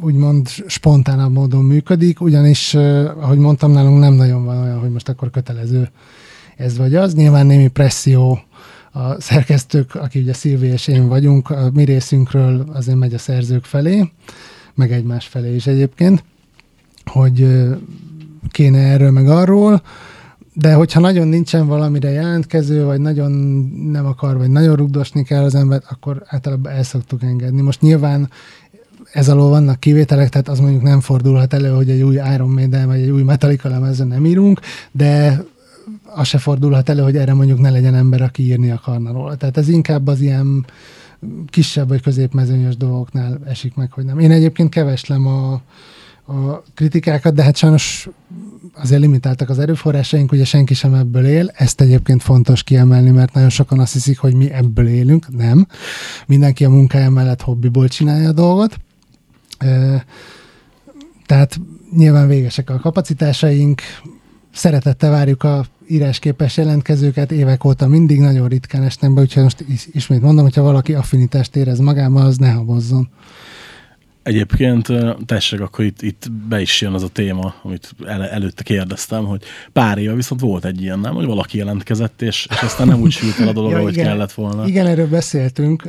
úgymond 0.00 0.48
spontánabb 0.66 1.32
módon 1.32 1.64
működik, 1.64 2.20
ugyanis, 2.20 2.74
ahogy 2.74 3.38
mondtam, 3.38 3.72
nálunk 3.72 3.98
nem 3.98 4.14
nagyon 4.14 4.44
van 4.44 4.62
olyan, 4.62 4.78
hogy 4.78 4.90
most 4.90 5.08
akkor 5.08 5.30
kötelező 5.30 5.90
ez 6.56 6.76
vagy 6.76 6.94
az. 6.94 7.14
Nyilván 7.14 7.46
némi 7.46 7.68
presszió 7.68 8.38
a 8.92 9.20
szerkesztők, 9.20 9.94
aki 9.94 10.18
ugye 10.18 10.32
Szilvi 10.32 10.66
és 10.66 10.86
én 10.86 11.08
vagyunk, 11.08 11.50
a 11.50 11.70
mi 11.72 11.84
részünkről 11.84 12.64
azért 12.72 12.98
megy 12.98 13.14
a 13.14 13.18
szerzők 13.18 13.64
felé, 13.64 14.10
meg 14.74 14.92
egymás 14.92 15.26
felé 15.26 15.54
is 15.54 15.66
egyébként, 15.66 16.24
hogy 17.06 17.66
kéne 18.50 18.78
erről 18.78 19.10
meg 19.10 19.28
arról, 19.28 19.82
de 20.54 20.74
hogyha 20.74 21.00
nagyon 21.00 21.28
nincsen 21.28 21.66
valamire 21.66 22.10
jelentkező, 22.10 22.84
vagy 22.84 23.00
nagyon 23.00 23.32
nem 23.90 24.06
akar, 24.06 24.36
vagy 24.36 24.50
nagyon 24.50 24.76
rugdosni 24.76 25.22
kell 25.22 25.44
az 25.44 25.54
embert, 25.54 25.84
akkor 25.90 26.22
általában 26.26 26.72
el 26.72 26.82
szoktuk 26.82 27.22
engedni. 27.22 27.60
Most 27.60 27.80
nyilván 27.80 28.30
ez 29.12 29.28
alól 29.28 29.48
vannak 29.48 29.80
kivételek, 29.80 30.28
tehát 30.28 30.48
az 30.48 30.60
mondjuk 30.60 30.82
nem 30.82 31.00
fordulhat 31.00 31.52
elő, 31.52 31.68
hogy 31.68 31.90
egy 31.90 32.02
új 32.02 32.14
Iron 32.34 32.50
Maiden 32.50 32.86
vagy 32.86 33.00
egy 33.00 33.10
új 33.10 33.22
Metallica 33.22 33.68
lemezzen 33.68 34.06
nem 34.06 34.26
írunk, 34.26 34.60
de 34.92 35.44
az 36.04 36.26
se 36.26 36.38
fordulhat 36.38 36.88
elő, 36.88 37.02
hogy 37.02 37.16
erre 37.16 37.34
mondjuk 37.34 37.58
ne 37.58 37.70
legyen 37.70 37.94
ember, 37.94 38.22
aki 38.22 38.42
írni 38.42 38.70
akarna 38.70 39.12
róla. 39.12 39.36
Tehát 39.36 39.56
ez 39.56 39.68
inkább 39.68 40.06
az 40.06 40.20
ilyen 40.20 40.66
kisebb 41.50 41.88
vagy 41.88 42.02
középmezőnyös 42.02 42.76
dolgoknál 42.76 43.38
esik 43.46 43.74
meg, 43.74 43.92
hogy 43.92 44.04
nem. 44.04 44.18
Én 44.18 44.30
egyébként 44.30 44.68
keveslem 44.68 45.26
a, 45.26 45.60
a 46.26 46.62
kritikákat, 46.74 47.34
de 47.34 47.42
hát 47.42 47.56
sajnos 47.56 48.08
azért 48.74 49.00
limitáltak 49.00 49.48
az 49.48 49.58
erőforrásaink, 49.58 50.32
ugye 50.32 50.44
senki 50.44 50.74
sem 50.74 50.94
ebből 50.94 51.26
él. 51.26 51.50
Ezt 51.54 51.80
egyébként 51.80 52.22
fontos 52.22 52.62
kiemelni, 52.62 53.10
mert 53.10 53.32
nagyon 53.34 53.48
sokan 53.48 53.78
azt 53.80 53.92
hiszik, 53.92 54.18
hogy 54.18 54.34
mi 54.34 54.50
ebből 54.50 54.86
élünk. 54.86 55.36
Nem. 55.36 55.66
Mindenki 56.26 56.64
a 56.64 56.70
munkája 56.70 57.10
mellett 57.10 57.40
hobbiból 57.40 57.88
csinálja 57.88 58.28
a 58.28 58.32
dolgot. 58.32 58.76
Tehát 61.26 61.60
nyilván 61.96 62.28
végesek 62.28 62.70
a 62.70 62.78
kapacitásaink, 62.78 63.82
szeretettel 64.52 65.10
várjuk 65.10 65.42
a 65.42 65.64
írásképes 65.88 66.56
jelentkezőket, 66.56 67.32
évek 67.32 67.64
óta 67.64 67.88
mindig 67.88 68.20
nagyon 68.20 68.48
ritkán 68.48 68.82
esnek 68.82 69.14
be, 69.14 69.20
úgyhogy 69.20 69.42
most 69.42 69.64
is- 69.68 69.88
ismét 69.92 70.20
mondom, 70.20 70.44
hogyha 70.44 70.62
valaki 70.62 70.94
affinitást 70.94 71.56
érez 71.56 71.78
magában, 71.78 72.24
az 72.24 72.36
ne 72.36 72.50
habozzon. 72.50 73.08
Egyébként 74.24 74.88
tessék, 75.26 75.60
akkor 75.60 75.84
itt, 75.84 76.02
itt 76.02 76.32
be 76.48 76.60
is 76.60 76.80
jön 76.80 76.92
az 76.92 77.02
a 77.02 77.08
téma, 77.08 77.54
amit 77.62 77.94
el, 78.06 78.28
előtte 78.28 78.62
kérdeztem, 78.62 79.24
hogy 79.24 79.42
pár 79.72 79.98
éve 79.98 80.14
viszont 80.14 80.40
volt 80.40 80.64
egy 80.64 80.82
ilyen, 80.82 80.98
nem? 80.98 81.14
Hogy 81.14 81.24
valaki 81.26 81.58
jelentkezett, 81.58 82.22
és, 82.22 82.46
és 82.50 82.60
aztán 82.62 82.86
nem 82.86 83.00
úgy 83.00 83.12
sült 83.12 83.38
el 83.40 83.48
a 83.48 83.52
dolog, 83.52 83.70
Ja, 83.74 83.78
ahogy 83.78 83.92
igen. 83.92 84.04
kellett 84.04 84.32
volna. 84.32 84.66
Igen, 84.66 84.86
erről 84.86 85.08
beszéltünk, 85.08 85.84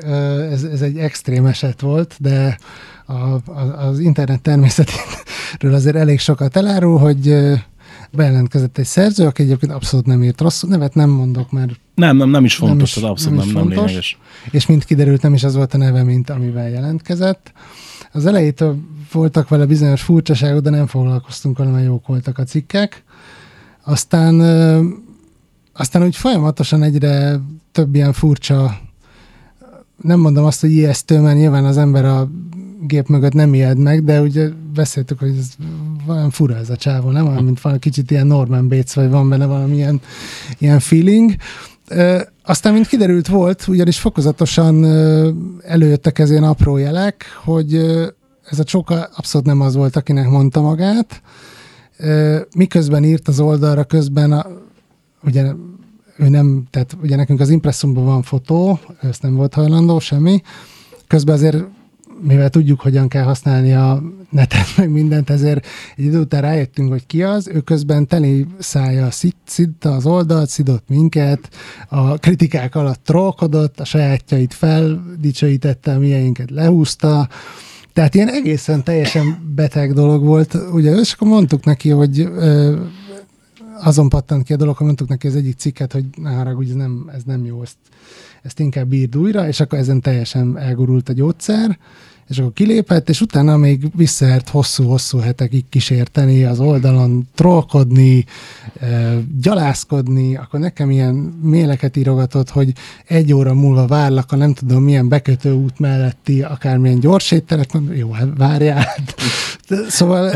ez, 0.52 0.64
ez 0.64 0.82
egy 0.82 0.98
extrém 0.98 1.46
eset 1.46 1.82
volt, 1.82 2.16
de 2.20 2.58
a, 3.06 3.14
a, 3.14 3.42
az 3.78 4.00
internet 4.00 4.42
természetéről 4.42 5.74
azért 5.74 5.96
elég 5.96 6.20
sokat 6.20 6.56
elárul, 6.56 6.98
hogy 6.98 7.36
bejelentkezett 8.12 8.78
egy 8.78 8.86
szerző, 8.86 9.26
aki 9.26 9.44
egyébként 9.44 9.72
abszolút 9.72 10.06
nem 10.06 10.24
írt 10.24 10.42
rosszul, 10.42 10.70
nevet 10.70 10.94
nem 10.94 11.10
mondok, 11.10 11.52
mert 11.52 11.72
Nem, 11.96 12.18
nem, 12.18 12.30
nem 12.30 12.46
is 12.46 12.56
fontos, 12.56 12.90
is- 12.90 13.04
ez 13.04 13.10
abszolút 13.10 13.38
nem 13.38 13.46
nem, 13.48 13.56
nem, 13.56 13.64
nem 13.64 13.74
fontos. 13.74 13.86
lényeges. 13.92 14.18
és 14.52 14.66
mint 14.66 14.84
kiderült, 14.86 15.22
nem 15.22 15.34
is 15.34 15.44
az 15.44 15.56
volt 15.56 15.74
a 15.74 15.78
neve, 15.78 16.04
mint 16.04 16.30
amivel 16.30 16.70
jelentkezett. 16.70 17.52
Az 18.16 18.26
elejétől 18.26 18.78
voltak 19.12 19.50
vele 19.50 19.66
bizonyos 19.66 20.02
furcsaságok, 20.02 20.62
de 20.62 20.70
nem 20.70 20.88
foglalkoztunk 20.88 21.58
vele, 21.58 21.72
mert 21.72 21.86
jók 21.86 22.08
voltak 22.08 22.38
a 22.38 22.44
cikkek. 22.44 23.04
Aztán, 23.84 24.40
aztán 25.74 26.04
úgy 26.04 26.16
folyamatosan 26.16 26.84
egyre 26.84 27.40
több 27.72 27.96
ilyen 27.96 28.14
furcsa, 28.14 28.78
nem 30.02 30.20
mondom 30.20 30.46
azt, 30.46 30.62
hogy 30.62 30.72
ijesztő, 30.72 31.20
mert 31.20 31.38
nyilván 31.38 31.66
az 31.66 31.78
ember 31.78 32.06
a 32.06 32.30
gép 32.82 33.08
mögött 33.08 33.34
nem 33.34 33.54
ijed 33.54 33.78
meg, 33.78 34.04
de 34.04 34.22
ugye 34.22 34.50
beszéltük, 34.74 35.20
hogy 35.20 35.38
ez 35.38 35.50
valami 36.06 36.32
fura 36.32 36.56
ez 36.56 36.70
a 36.70 36.76
csávó, 36.76 37.10
nem 37.10 37.28
olyan, 37.28 37.44
mint 37.44 37.62
valami 37.62 37.82
kicsit 37.82 38.12
ilyen 38.12 38.28
Norman 38.28 38.68
Bates, 38.68 38.94
vagy 38.94 39.10
van 39.10 39.30
benne 39.30 39.46
valami 39.46 39.76
ilyen, 39.76 40.02
ilyen 40.58 40.80
feeling. 40.80 41.36
Aztán, 42.44 42.74
mint 42.74 42.88
kiderült 42.88 43.28
volt, 43.28 43.68
ugyanis 43.68 44.00
fokozatosan 44.00 44.86
előjöttek 45.62 46.20
ez 46.20 46.30
ilyen 46.30 46.44
apró 46.44 46.78
jelek, 46.78 47.26
hogy 47.44 47.76
ez 48.50 48.60
a 48.60 48.64
csóka 48.64 49.10
abszolút 49.16 49.48
nem 49.48 49.62
az 49.62 49.76
volt, 49.76 49.96
akinek 49.96 50.30
mondta 50.30 50.62
magát. 50.62 51.22
Miközben 52.56 53.04
írt 53.04 53.28
az 53.28 53.40
oldalra, 53.40 53.84
közben 53.84 54.32
a, 54.32 54.48
ugye 55.24 55.52
ő 56.18 56.30
nem, 56.30 56.64
tehát 56.70 56.98
ugye 57.02 57.16
nekünk 57.16 57.40
az 57.40 57.50
impresszumban 57.50 58.06
van 58.06 58.22
fotó, 58.22 58.80
ezt 59.02 59.22
nem 59.22 59.36
volt 59.36 59.54
hajlandó, 59.54 60.00
semmi. 60.00 60.42
Közben 61.08 61.36
azért 61.36 61.64
mivel 62.22 62.50
tudjuk, 62.50 62.82
hogyan 62.82 63.08
kell 63.08 63.24
használni 63.24 63.74
a 63.74 64.04
netet, 64.30 64.78
meg 64.78 64.90
mindent, 64.90 65.30
ezért 65.30 65.66
egy 65.96 66.06
idő 66.06 66.20
után 66.20 66.42
rájöttünk, 66.42 66.90
hogy 66.90 67.06
ki 67.06 67.24
az, 67.24 67.48
ő 67.48 67.60
közben 67.60 68.08
teli 68.08 68.46
szája 68.60 69.08
szidta 69.46 69.92
az 69.92 70.06
oldalt, 70.06 70.50
szidott 70.50 70.84
minket, 70.88 71.50
a 71.88 72.18
kritikák 72.18 72.76
alatt 72.76 73.04
trollkodott, 73.04 73.80
a 73.80 73.86
sajátjait 73.86 74.54
feldicsőítette, 74.54 75.98
mieinket 75.98 76.52
lehúzta, 76.52 77.28
tehát 77.94 78.16
ilyen 78.16 78.30
egészen 78.30 78.84
teljesen 78.84 79.54
beteg 79.56 79.94
dolog 79.94 80.24
volt, 80.24 80.58
ugye, 80.72 80.96
és 80.96 81.14
akkor 81.14 81.28
mondtuk 81.28 81.64
neki, 81.64 81.90
hogy 81.90 82.20
ö, 82.20 82.76
azon 83.82 84.10
pattant 84.10 84.44
ki 84.44 84.54
a 84.54 84.58
dolog, 84.58 84.78
hogy 84.78 84.86
mondtuk 84.86 85.08
neki 85.08 85.28
az 85.28 85.36
egyik 85.36 85.58
cikket, 85.58 85.94
hogy 85.94 86.06
ne 86.18 86.30
haragudj, 86.30 86.70
ez 86.70 86.76
nem, 86.76 87.12
ez 87.14 87.24
nem 87.24 87.46
jó, 87.46 87.62
ezt, 87.62 87.78
ezt 88.42 88.60
inkább 88.60 88.94
írd 88.94 89.18
újra, 89.18 89.48
és 89.48 89.60
akkor 89.60 89.80
ezen 89.80 90.02
teljesen 90.02 90.58
elgurult 90.58 91.10
a 91.10 91.14
gyógyszer, 91.14 91.78
és 92.30 92.38
akkor 92.38 92.54
kilépett, 92.54 93.10
és 93.10 93.22
utána 93.22 93.58
még 93.58 93.88
visszaért 93.96 94.50
hosszú-hosszú 94.50 95.18
hetekig 95.18 95.66
kísérteni 95.70 96.44
az 96.44 96.60
oldalon, 96.60 97.28
trollkodni, 97.36 98.26
gyalászkodni, 99.42 100.36
akkor 100.36 100.60
nekem 100.60 100.92
ilyen 100.92 101.16
méleket 101.42 101.98
írogatott, 101.98 102.50
hogy 102.50 102.74
egy 103.08 103.34
óra 103.34 103.54
múlva 103.54 103.88
várlak 103.88 104.32
a 104.32 104.36
nem 104.36 104.54
tudom 104.54 104.84
milyen 104.84 105.08
bekötő 105.08 105.52
út 105.52 105.80
melletti 105.80 106.42
akármilyen 106.42 107.00
gyors 107.00 107.32
étterek, 107.32 107.70
jó, 107.94 108.12
hát 108.12 108.28
várjál. 108.38 108.86
Szóval 109.88 110.32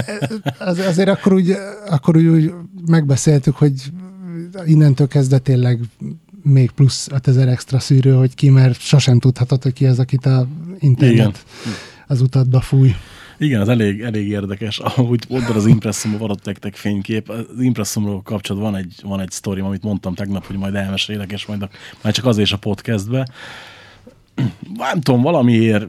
az, 0.60 0.80
azért 0.80 1.10
akkor 1.10 1.34
úgy, 1.34 1.56
akkor 1.90 2.18
úgy, 2.18 2.26
úgy 2.26 2.54
megbeszéltük, 2.86 3.56
hogy 3.56 3.74
innentől 4.66 5.08
kezdve 5.08 5.38
tényleg 5.38 5.80
még 6.42 6.72
plusz 6.72 7.08
5000 7.12 7.48
extra 7.48 7.80
szűrő, 7.80 8.14
hogy 8.14 8.36
ki, 8.36 8.50
mert 8.50 8.80
sosem 8.80 9.20
tudhatod, 9.20 9.64
hogy 9.64 9.74
ki 9.74 9.86
az, 9.86 10.00
akit 10.00 10.26
a 10.26 10.48
internet 10.80 11.16
Igen. 11.16 11.34
az 12.08 12.22
utatba 12.22 12.62
fúj. 12.62 12.96
Igen, 13.38 13.62
az 13.62 13.70
elég, 13.70 14.02
elég 14.02 14.28
érdekes. 14.28 14.80
Ahogy 14.80 15.26
mondtad, 15.30 15.56
az 15.56 15.66
impresszumban 15.66 16.20
van 16.20 16.30
ott 16.30 16.46
nektek 16.46 16.76
fénykép. 16.76 17.30
Az 17.30 17.46
impresszumról 17.60 18.22
kapcsolatban 18.22 18.72
van 18.72 18.82
egy, 18.82 18.94
van 19.04 19.20
egy 19.20 19.32
sztorim, 19.32 19.66
amit 19.66 19.84
mondtam 19.84 20.14
tegnap, 20.14 20.46
hogy 20.46 20.58
majd 20.58 20.76
elmesélek, 20.76 21.32
és 21.32 21.46
majd 21.46 21.62
a, 21.62 21.70
már 22.02 22.14
csak 22.14 22.26
azért 22.26 22.48
is 22.48 22.54
a 22.54 22.58
podcastbe. 22.58 23.28
Nem 24.78 25.02
tudom, 25.02 25.22
valamiért 25.22 25.88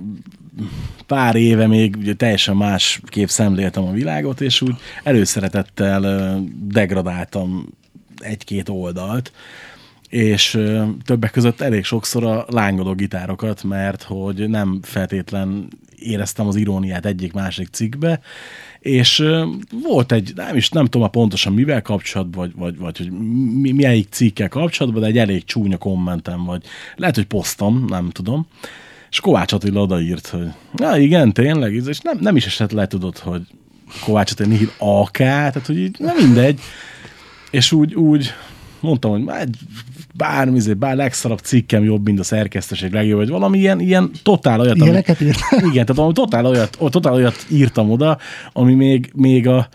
pár 1.06 1.36
éve 1.36 1.66
még 1.66 1.96
ugye 1.96 2.14
teljesen 2.14 2.56
más 2.56 3.00
kép 3.04 3.28
szemléltem 3.28 3.84
a 3.84 3.92
világot, 3.92 4.40
és 4.40 4.60
úgy 4.60 4.74
előszeretettel 5.02 6.40
degradáltam 6.66 7.68
egy-két 8.18 8.68
oldalt, 8.68 9.32
és 10.10 10.58
többek 11.04 11.30
között 11.30 11.60
elég 11.60 11.84
sokszor 11.84 12.24
a 12.24 12.44
lángoló 12.48 12.94
gitárokat, 12.94 13.62
mert 13.62 14.02
hogy 14.02 14.48
nem 14.48 14.78
feltétlen 14.82 15.68
éreztem 15.98 16.46
az 16.46 16.56
iróniát 16.56 17.06
egyik-másik 17.06 17.68
cikkbe, 17.68 18.20
és 18.80 19.24
volt 19.82 20.12
egy, 20.12 20.32
nem 20.34 20.56
is 20.56 20.68
nem 20.68 20.86
tudom 20.86 21.10
pontosan 21.10 21.52
mivel 21.52 21.82
kapcsolatban, 21.82 22.40
vagy, 22.40 22.52
vagy, 22.56 22.78
vagy 22.78 22.98
hogy 22.98 23.10
mi, 23.60 23.72
melyik 23.72 24.08
cikkel 24.10 24.48
kapcsolatban, 24.48 25.02
de 25.02 25.08
egy 25.08 25.18
elég 25.18 25.44
csúnya 25.44 25.76
kommentem, 25.76 26.44
vagy 26.44 26.62
lehet, 26.96 27.14
hogy 27.14 27.26
posztom, 27.26 27.84
nem 27.88 28.10
tudom. 28.10 28.46
És 29.10 29.20
Kovács 29.20 29.52
Attila 29.52 29.80
odaírt, 29.80 30.26
hogy 30.26 30.48
na 30.72 30.98
igen, 30.98 31.32
tényleg, 31.32 31.74
és 31.74 32.00
nem, 32.00 32.18
nem 32.20 32.36
is 32.36 32.46
esett 32.46 32.72
le, 32.72 32.86
tudod, 32.86 33.18
hogy 33.18 33.42
Kovács 34.04 34.30
Attila 34.30 34.48
Nihil 34.48 34.72
AK, 34.78 35.16
tehát 35.16 35.66
hogy 35.66 35.78
így, 35.78 35.96
nem 35.98 36.16
mindegy. 36.16 36.60
És 37.50 37.72
úgy, 37.72 37.94
úgy 37.94 38.32
mondtam, 38.80 39.10
hogy 39.10 39.24
már 39.24 39.48
bármi, 40.20 40.56
izé, 40.56 40.74
bár 40.74 40.96
legszarabb 40.96 41.38
cikkem 41.38 41.84
jobb, 41.84 42.04
mint 42.04 42.18
a 42.18 42.22
szerkesztőség 42.22 42.92
legjobb, 42.92 43.18
vagy 43.18 43.28
valami 43.28 43.58
ilyen, 43.58 43.80
ilyen 43.80 44.10
totál 44.22 44.60
olyat. 44.60 44.76
Ilyeneket 44.76 45.20
ami, 45.20 45.30
Igen, 45.50 45.72
tehát 45.72 45.94
valami 45.94 46.12
totál 46.12 46.46
olyat, 46.46 46.78
totál 46.78 47.12
olyat 47.12 47.46
írtam 47.50 47.90
oda, 47.90 48.18
ami 48.52 48.74
még, 48.74 49.10
még 49.14 49.48
a 49.48 49.68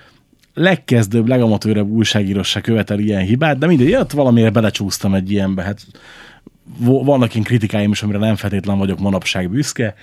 legkezdőbb, 0.54 1.28
legamatőrebb 1.28 1.90
újságírós 1.90 2.48
se 2.48 2.62
követel 2.62 3.00
ilyen 3.00 3.22
hibát, 3.22 3.58
de 3.58 3.68
mindegy, 3.68 3.90
jött 3.90 4.12
valamiért 4.12 4.54
belecsúsztam 4.54 5.14
egy 5.14 5.32
ilyenbe. 5.32 5.64
Hát 5.64 5.86
vannak 6.80 7.34
ilyen 7.34 7.46
kritikáim 7.46 7.92
is, 7.92 8.04
amire 8.04 8.18
nem 8.18 8.36
feltétlen 8.36 8.78
vagyok 8.78 9.00
manapság 9.00 9.50
büszke. 9.50 9.96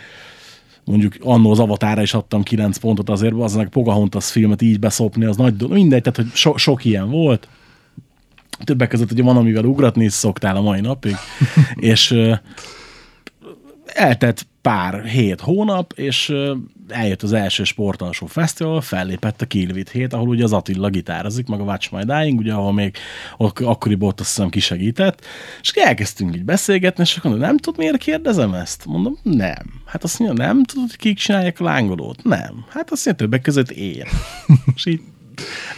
Mondjuk 0.85 1.15
annó 1.21 1.51
az 1.51 1.59
avatára 1.59 2.03
is 2.03 2.15
adtam 2.15 2.43
9 2.43 2.77
pontot 2.77 3.11
azért, 3.11 3.35
az 3.35 3.55
meg 3.55 3.69
Pocahontas 3.69 4.31
filmet 4.31 4.63
így 4.63 4.79
beszopni, 4.79 5.25
az 5.25 5.37
nagy 5.37 5.57
dolog. 5.57 5.75
Mindegy, 5.75 6.03
tehát 6.03 6.17
hogy 6.17 6.31
so, 6.33 6.57
sok 6.57 6.85
ilyen 6.85 7.11
volt 7.11 7.49
többek 8.65 8.89
között 8.89 9.13
ugye 9.13 9.23
van, 9.23 9.37
amivel 9.37 9.65
ugratni 9.65 10.05
is 10.05 10.13
szoktál 10.13 10.57
a 10.57 10.61
mai 10.61 10.81
napig, 10.81 11.17
és 11.77 12.15
eltett 13.87 14.47
pár 14.61 15.05
hét 15.05 15.41
hónap, 15.41 15.93
és 15.93 16.35
eljött 16.89 17.23
az 17.23 17.33
első 17.33 17.65
sportalsó 17.65 18.27
fesztivál, 18.27 18.81
fellépett 18.81 19.43
a 19.43 19.47
Kilvit 19.47 19.91
hét, 19.91 20.13
ahol 20.13 20.29
ugye 20.29 20.45
az 20.45 20.53
Attila 20.53 20.89
gitározik, 20.89 21.47
meg 21.47 21.61
a 21.61 21.65
Watch 21.65 21.93
My 21.93 22.03
Dying, 22.05 22.39
ugye, 22.39 22.53
ahol 22.53 22.73
még 22.73 22.97
ak- 23.37 23.61
akkoriban 23.61 24.09
ott 24.09 24.21
azt 24.21 24.29
hiszem 24.29 24.49
kisegített, 24.49 25.25
és 25.61 25.71
elkezdtünk 25.71 26.37
így 26.37 26.45
beszélgetni, 26.45 27.03
és 27.03 27.17
akkor 27.17 27.31
mondom, 27.31 27.49
nem 27.49 27.59
tud, 27.59 27.77
miért 27.77 27.97
kérdezem 27.97 28.55
ezt? 28.55 28.87
Mondom, 28.87 29.19
nem. 29.23 29.81
Hát 29.85 30.05
azt 30.05 30.19
mondja, 30.19 30.47
nem 30.47 30.65
tudod, 30.65 30.89
hogy 30.89 30.99
kik 30.99 31.17
csinálják 31.17 31.61
a 31.61 31.65
lángolót? 31.65 32.25
Nem. 32.25 32.65
Hát 32.69 32.91
azt 32.91 33.05
mondja, 33.05 33.25
többek 33.25 33.43
között 33.43 33.71
én. 33.71 34.07
és 34.75 34.87
így 34.87 35.01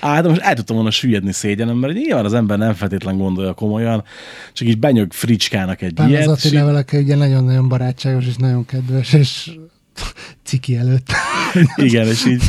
Á, 0.00 0.20
de 0.20 0.28
most 0.28 0.40
el 0.40 0.54
tudtam 0.54 0.76
volna 0.76 0.90
süllyedni 0.90 1.32
szégyenem, 1.32 1.76
mert 1.76 1.94
nyilván 1.94 2.24
az 2.24 2.34
ember 2.34 2.58
nem 2.58 2.74
feltétlen 2.74 3.16
gondolja 3.16 3.52
komolyan, 3.52 4.04
csak 4.52 4.68
így 4.68 4.78
benyög 4.78 5.12
fricskának 5.12 5.82
egy 5.82 5.94
Bár 5.94 6.08
ilyet. 6.08 6.26
Az 6.26 6.28
Attila 6.28 6.64
valaki 6.64 6.96
ugye 6.96 7.16
nagyon-nagyon 7.16 7.68
barátságos 7.68 8.26
és 8.26 8.36
nagyon 8.36 8.66
kedves, 8.66 9.12
és 9.12 9.50
ciki 10.44 10.76
előtt. 10.76 11.06
Igen, 11.76 12.06
és 12.06 12.26
így... 12.26 12.42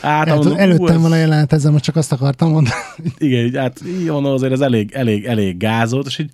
Át, 0.00 0.28
hát, 0.28 0.34
mondom, 0.34 0.58
előttem 0.58 1.00
van 1.00 1.12
a 1.12 1.16
jelenet, 1.16 1.52
ezzel 1.52 1.72
most 1.72 1.84
csak 1.84 1.96
azt 1.96 2.12
akartam 2.12 2.50
mondani. 2.50 2.76
Igen, 3.18 3.44
így, 3.44 3.56
hát 3.56 3.80
így 3.86 4.06
mondom, 4.06 4.32
azért 4.32 4.52
ez 4.52 4.60
elég, 4.60 4.92
elég, 4.92 5.24
elég 5.24 5.56
gázolt, 5.56 6.06
és 6.06 6.18
így 6.18 6.30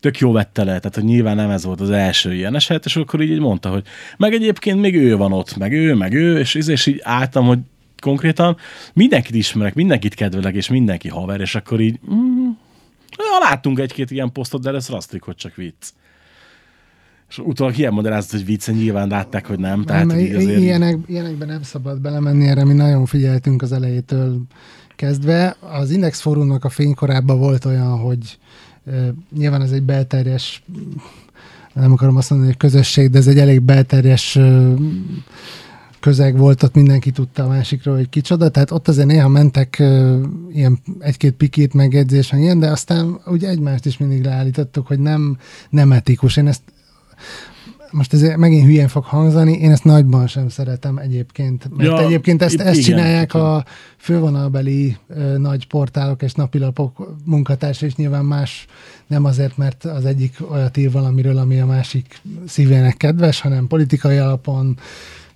tök 0.00 0.18
jó 0.18 0.32
vette 0.32 0.64
le, 0.64 0.78
tehát 0.78 0.94
hogy 0.94 1.04
nyilván 1.04 1.36
nem 1.36 1.50
ez 1.50 1.64
volt 1.64 1.80
az 1.80 1.90
első 1.90 2.34
ilyen 2.34 2.54
eset, 2.54 2.84
és 2.84 2.96
akkor 2.96 3.20
így, 3.20 3.30
így 3.30 3.40
mondta, 3.40 3.68
hogy 3.68 3.82
meg 4.16 4.32
egyébként 4.32 4.80
még 4.80 4.96
ő 4.96 5.16
van 5.16 5.32
ott, 5.32 5.56
meg 5.56 5.72
ő, 5.72 5.94
meg 5.94 6.12
ő, 6.12 6.38
és, 6.38 6.54
és 6.54 6.86
így 6.86 7.00
álltam, 7.02 7.46
hogy 7.46 7.58
konkrétan 8.00 8.56
mindenkit 8.92 9.34
ismerek, 9.34 9.74
mindenkit 9.74 10.14
kedvelek, 10.14 10.54
és 10.54 10.68
mindenki 10.68 11.08
haver, 11.08 11.40
és 11.40 11.54
akkor 11.54 11.80
így 11.80 11.98
mm, 12.14 12.48
láttunk 13.40 13.78
egy-két 13.78 14.10
ilyen 14.10 14.32
posztot, 14.32 14.62
de 14.62 14.70
ez 14.70 14.88
rasztik, 14.88 15.22
hogy 15.22 15.34
csak 15.34 15.54
vicc. 15.54 15.86
És 17.28 17.38
utólag 17.38 17.78
ilyen 17.78 17.92
magyarázat, 17.92 18.30
hogy 18.30 18.44
vicce, 18.44 18.72
nyilván 18.72 19.08
látták, 19.08 19.46
hogy 19.46 19.58
nem. 19.58 19.84
Tehát, 19.84 20.06
nem 20.06 20.18
így 20.18 20.34
azért... 20.34 20.60
ilyenek, 20.60 20.96
ilyenekben 21.06 21.48
nem 21.48 21.62
szabad 21.62 22.00
belemenni, 22.00 22.46
erre 22.46 22.64
mi 22.64 22.72
nagyon 22.72 23.06
figyeltünk 23.06 23.62
az 23.62 23.72
elejétől 23.72 24.40
kezdve. 24.96 25.56
Az 25.60 25.90
Index 25.90 26.20
Fórumnak 26.20 26.64
a 26.64 26.68
fénykorában 26.68 27.38
volt 27.38 27.64
olyan, 27.64 27.98
hogy 27.98 28.38
nyilván 29.36 29.62
ez 29.62 29.70
egy 29.70 29.82
belterjes 29.82 30.62
nem 31.72 31.92
akarom 31.92 32.16
azt 32.16 32.30
mondani, 32.30 32.50
hogy 32.50 32.60
közösség, 32.60 33.10
de 33.10 33.18
ez 33.18 33.26
egy 33.26 33.38
elég 33.38 33.62
belterjes 33.62 34.38
közeg 36.00 36.36
volt, 36.36 36.62
ott 36.62 36.74
mindenki 36.74 37.10
tudta 37.10 37.44
a 37.44 37.48
másikról, 37.48 37.96
hogy 37.96 38.08
kicsoda, 38.08 38.48
tehát 38.48 38.70
ott 38.70 38.88
azért 38.88 39.06
néha 39.06 39.28
mentek 39.28 39.76
uh, 39.80 40.18
ilyen 40.52 40.78
egy-két 40.98 41.32
pikét 41.32 41.74
megjegyzés, 41.74 42.30
meg 42.30 42.40
ilyen, 42.40 42.58
de 42.58 42.70
aztán 42.70 43.20
ugye 43.26 43.48
egymást 43.48 43.86
is 43.86 43.98
mindig 43.98 44.24
leállítottuk, 44.24 44.86
hogy 44.86 44.98
nem, 44.98 45.38
nem 45.70 45.92
etikus. 45.92 46.36
Én 46.36 46.46
ezt 46.46 46.62
most 47.90 48.12
ez 48.12 48.22
megint 48.36 48.64
hülyén 48.64 48.88
fog 48.88 49.04
hangzani, 49.04 49.52
én 49.52 49.70
ezt 49.70 49.84
nagyban 49.84 50.26
sem 50.26 50.48
szeretem 50.48 50.98
egyébként, 50.98 51.76
mert 51.76 51.90
ja, 51.90 52.02
egyébként 52.04 52.42
ezt, 52.42 52.60
ezt 52.60 52.78
igen, 52.78 52.82
csinálják 52.82 53.34
igen. 53.34 53.46
a 53.46 53.64
fővonalbeli 53.96 54.96
ö, 55.08 55.38
nagy 55.38 55.66
portálok 55.66 56.22
és 56.22 56.32
napilapok 56.32 57.14
munkatársa, 57.24 57.86
és 57.86 57.94
nyilván 57.94 58.24
más 58.24 58.66
nem 59.06 59.24
azért, 59.24 59.56
mert 59.56 59.84
az 59.84 60.04
egyik 60.04 60.36
olyat 60.50 60.76
ír 60.76 60.90
valamiről, 60.90 61.36
ami 61.38 61.60
a 61.60 61.66
másik 61.66 62.20
szívének 62.46 62.96
kedves, 62.96 63.40
hanem 63.40 63.66
politikai 63.66 64.16
alapon, 64.16 64.78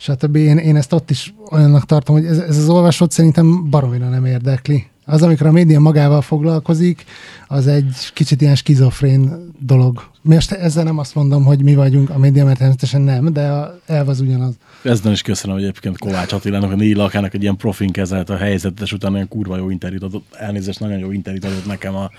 stb. 0.02 0.36
Én, 0.36 0.56
én 0.56 0.76
ezt 0.76 0.92
ott 0.92 1.10
is 1.10 1.34
olyannak 1.50 1.86
tartom, 1.86 2.16
hogy 2.16 2.24
ez, 2.24 2.38
ez 2.38 2.56
az 2.56 2.68
olvasót 2.68 3.10
szerintem 3.10 3.70
baromira 3.70 4.08
nem 4.08 4.24
érdekli. 4.24 4.86
Az, 5.04 5.22
amikor 5.22 5.46
a 5.46 5.52
média 5.52 5.80
magával 5.80 6.20
foglalkozik, 6.20 7.04
az 7.52 7.66
egy 7.66 8.10
kicsit 8.14 8.40
ilyen 8.40 8.54
skizofrén 8.54 9.50
dolog. 9.58 10.10
Most 10.22 10.52
ezzel 10.52 10.84
nem 10.84 10.98
azt 10.98 11.14
mondom, 11.14 11.44
hogy 11.44 11.62
mi 11.62 11.74
vagyunk 11.74 12.10
a 12.10 12.18
média, 12.18 12.44
mert 12.44 12.58
természetesen 12.58 13.00
nem, 13.00 13.32
de 13.32 13.48
a 13.48 13.78
elv 13.86 14.08
az 14.08 14.20
ugyanaz. 14.20 14.54
Ezzel 14.82 15.12
is 15.12 15.22
köszönöm 15.22 15.56
egyébként 15.56 15.98
Kovács 15.98 16.32
Attilának, 16.32 16.70
a 16.70 16.74
négy 16.74 16.96
lakának 16.96 17.34
egy 17.34 17.42
ilyen 17.42 17.56
profin 17.56 17.90
kezelt 17.90 18.30
a 18.30 18.36
helyzetet, 18.36 18.80
és 18.80 18.92
utána 18.92 19.14
olyan 19.14 19.28
kurva 19.28 19.56
jó 19.56 19.70
interjút 19.70 20.02
adott, 20.02 20.34
elnézést, 20.34 20.80
nagyon 20.80 20.98
jó 20.98 21.10
interjút 21.10 21.44
adott 21.44 21.66
nekem 21.66 21.94
a, 21.94 22.10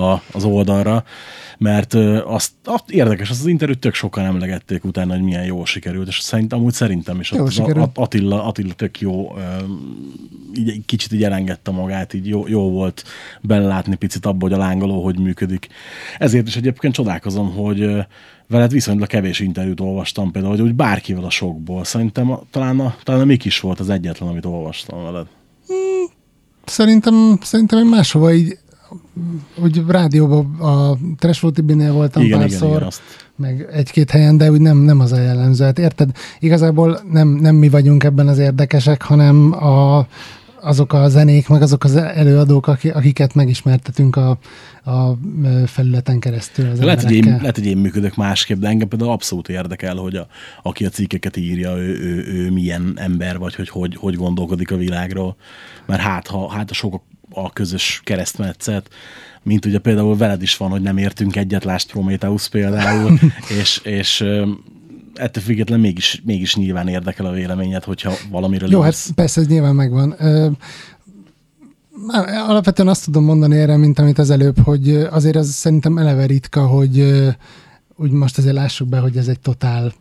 a, 0.00 0.22
az 0.32 0.44
oldalra, 0.44 1.04
mert 1.58 1.94
azt, 2.24 2.52
azt, 2.64 2.90
érdekes, 2.90 3.30
azt 3.30 3.40
az 3.40 3.46
interjút 3.46 3.78
tök 3.78 3.94
sokan 3.94 4.24
emlegették 4.24 4.84
utána, 4.84 5.12
hogy 5.12 5.22
milyen 5.22 5.44
jó 5.44 5.64
sikerült, 5.64 6.08
és 6.08 6.18
szerintem, 6.20 6.58
amúgy 6.58 6.72
szerintem 6.72 7.20
is 7.20 7.30
Jó 7.30 7.42
ott 7.42 7.46
az 7.46 7.88
Attila, 7.94 8.44
Attila 8.44 8.74
tök 8.74 9.00
jó, 9.00 9.32
így, 10.56 10.84
kicsit 10.86 11.12
így 11.12 11.24
elengedte 11.24 11.70
magát, 11.70 12.14
így 12.14 12.28
jó, 12.28 12.48
jó 12.48 12.70
volt 12.70 13.04
belelátni 13.40 13.94
picit 13.94 14.26
abba, 14.26 14.44
hogy 14.44 14.52
a 14.52 14.58
lángoló 14.74 15.04
hogy 15.04 15.18
működik. 15.18 15.68
Ezért 16.18 16.46
is 16.46 16.56
egyébként 16.56 16.94
csodálkozom, 16.94 17.54
hogy 17.54 18.06
veled 18.48 18.72
viszonylag 18.72 19.08
kevés 19.08 19.40
interjút 19.40 19.80
olvastam 19.80 20.30
például, 20.30 20.56
hogy 20.56 20.64
úgy 20.64 20.74
bárkivel 20.74 21.24
a 21.24 21.30
sokból. 21.30 21.84
Szerintem 21.84 22.30
a, 22.30 22.42
talán, 22.50 22.80
a, 22.80 22.94
talán 23.02 23.20
a 23.20 23.24
Mik 23.24 23.44
is 23.44 23.60
volt 23.60 23.80
az 23.80 23.90
egyetlen, 23.90 24.28
amit 24.28 24.44
olvastam 24.44 25.02
veled. 25.02 25.26
Szerintem, 26.64 27.38
szerintem 27.42 27.78
én 27.78 27.86
máshova 27.86 28.32
így, 28.32 28.58
úgy 29.62 29.82
rádióban 29.86 30.54
a 30.60 30.96
Trash 31.18 31.52
Tibinél 31.52 31.92
voltam 31.92 32.22
Igen, 32.22 32.36
igen, 32.38 32.48
párszor, 32.48 32.76
igen, 32.76 32.86
azt. 32.86 33.00
meg 33.36 33.68
egy-két 33.72 34.10
helyen, 34.10 34.36
de 34.36 34.50
úgy 34.50 34.60
nem, 34.60 34.76
nem 34.76 35.00
az 35.00 35.12
a 35.12 35.20
jellemző. 35.20 35.64
Hát 35.64 35.78
érted? 35.78 36.10
Igazából 36.38 37.00
nem, 37.10 37.28
nem 37.28 37.54
mi 37.54 37.68
vagyunk 37.68 38.04
ebben 38.04 38.28
az 38.28 38.38
érdekesek, 38.38 39.02
hanem 39.02 39.52
a, 39.52 40.06
azok 40.64 40.92
a 40.92 41.08
zenék, 41.08 41.48
meg 41.48 41.62
azok 41.62 41.84
az 41.84 41.96
előadók, 41.96 42.66
aki- 42.66 42.90
akiket 42.90 43.34
megismertetünk 43.34 44.16
a, 44.16 44.38
a 44.84 45.16
felületen 45.66 46.18
keresztül 46.18 46.70
az 46.70 46.80
Lehet 46.80 47.02
hogy, 47.02 47.12
én, 47.12 47.24
lehet, 47.24 47.56
hogy 47.56 47.66
én 47.66 47.76
működök 47.76 48.16
másképp, 48.16 48.58
de 48.58 48.68
engem 48.68 48.88
például 48.88 49.10
abszolút 49.10 49.48
érdekel, 49.48 49.96
hogy 49.96 50.16
a, 50.16 50.26
aki 50.62 50.84
a 50.84 50.88
cikkeket 50.88 51.36
írja, 51.36 51.76
ő, 51.76 51.98
ő, 52.00 52.24
ő 52.26 52.50
milyen 52.50 52.92
ember, 52.96 53.38
vagy 53.38 53.54
hogy, 53.54 53.68
hogy 53.68 53.96
hogy 53.96 54.14
gondolkodik 54.14 54.70
a 54.70 54.76
világról. 54.76 55.36
Mert 55.86 56.00
hát, 56.00 56.26
ha, 56.26 56.50
hát 56.50 56.70
a 56.70 56.74
sok 56.74 57.02
a, 57.30 57.52
közös 57.52 58.00
keresztmetszet, 58.04 58.88
mint 59.42 59.64
ugye 59.64 59.78
például 59.78 60.16
veled 60.16 60.42
is 60.42 60.56
van, 60.56 60.70
hogy 60.70 60.82
nem 60.82 60.96
értünk 60.96 61.36
egyet, 61.36 61.64
lásd 61.64 61.90
Prometheus 61.90 62.48
például, 62.48 63.18
és, 63.60 63.80
és 63.84 64.24
ettől 65.14 65.42
függetlenül 65.42 65.84
mégis, 65.84 66.22
mégis 66.24 66.56
nyilván 66.56 66.88
érdekel 66.88 67.26
a 67.26 67.30
véleményed, 67.32 67.84
hogyha 67.84 68.12
valamiről 68.30 68.70
Jó, 68.70 68.80
hát 68.80 68.96
persze, 69.14 69.40
ez 69.40 69.46
nyilván 69.46 69.74
megvan. 69.74 70.14
Ö, 70.18 70.48
Alapvetően 72.48 72.88
azt 72.88 73.04
tudom 73.04 73.24
mondani 73.24 73.56
erre, 73.56 73.76
mint 73.76 73.98
amit 73.98 74.18
az 74.18 74.30
előbb, 74.30 74.58
hogy 74.58 74.90
azért 75.10 75.36
az 75.36 75.50
szerintem 75.50 75.98
eleve 75.98 76.26
ritka, 76.26 76.66
hogy 76.66 77.24
úgy 77.96 78.10
most 78.10 78.38
azért 78.38 78.54
lássuk 78.54 78.88
be, 78.88 78.98
hogy 78.98 79.16
ez 79.16 79.28
egy 79.28 79.40
totál 79.40 79.92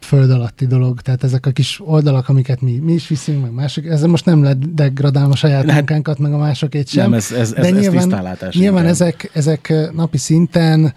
föld 0.00 0.30
alatti 0.30 0.66
dolog. 0.66 1.00
Tehát 1.00 1.24
ezek 1.24 1.46
a 1.46 1.50
kis 1.50 1.80
oldalak, 1.84 2.28
amiket 2.28 2.60
mi, 2.60 2.72
mi 2.78 2.92
is 2.92 3.08
viszünk, 3.08 3.42
meg 3.42 3.52
mások, 3.52 3.86
ezzel 3.86 4.08
most 4.08 4.24
nem 4.24 4.42
lehet 4.42 4.74
degradálni 4.74 5.32
a 5.32 5.36
saját 5.36 5.64
Hát- 5.64 5.74
munkánkat, 5.74 6.18
meg 6.18 6.32
a 6.32 6.38
másokét 6.38 6.88
sem. 6.88 7.02
Nem, 7.02 7.14
ez- 7.14 7.32
ez- 7.32 7.52
ez- 7.52 7.64
ez 7.66 7.72
nyilván 7.80 8.02
inkább. 8.82 8.84
ezek, 8.84 9.30
ezek 9.32 9.72
napi 9.94 10.18
szinten 10.18 10.94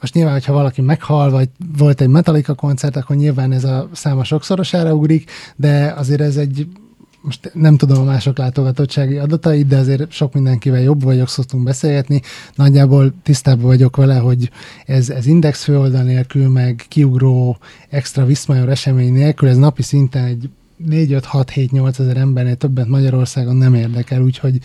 most 0.00 0.14
nyilván, 0.14 0.32
hogyha 0.32 0.52
valaki 0.52 0.80
meghal, 0.80 1.30
vagy 1.30 1.48
volt 1.78 2.00
egy 2.00 2.08
Metallica 2.08 2.54
koncert, 2.54 2.96
akkor 2.96 3.16
nyilván 3.16 3.52
ez 3.52 3.64
a 3.64 3.88
száma 3.92 4.24
sokszorosára 4.24 4.94
ugrik, 4.94 5.30
de 5.56 5.94
azért 5.96 6.20
ez 6.20 6.36
egy 6.36 6.66
most 7.24 7.50
nem 7.54 7.76
tudom 7.76 8.00
a 8.00 8.04
mások 8.04 8.38
látogatottsági 8.38 9.18
adatait, 9.18 9.66
de 9.66 9.76
azért 9.76 10.10
sok 10.10 10.34
mindenkivel 10.34 10.80
jobb 10.80 11.02
vagyok, 11.02 11.28
szoktunk 11.28 11.64
beszélgetni. 11.64 12.20
Nagyjából 12.54 13.14
tisztában 13.22 13.64
vagyok 13.64 13.96
vele, 13.96 14.16
hogy 14.16 14.50
ez, 14.86 15.10
ez 15.10 15.26
index 15.26 15.64
főoldal 15.64 16.02
nélkül, 16.02 16.48
meg 16.48 16.84
kiugró 16.88 17.58
extra 17.88 18.24
viszmajor 18.24 18.68
esemény 18.68 19.12
nélkül, 19.12 19.48
ez 19.48 19.56
napi 19.56 19.82
szinten 19.82 20.24
egy 20.24 20.48
4, 20.76 21.12
5, 21.12 21.24
6, 21.24 21.50
7, 21.50 21.70
8 21.70 21.98
ezer 21.98 22.16
embernél 22.16 22.54
többet 22.54 22.86
Magyarországon 22.86 23.56
nem 23.56 23.74
érdekel, 23.74 24.22
úgyhogy 24.22 24.58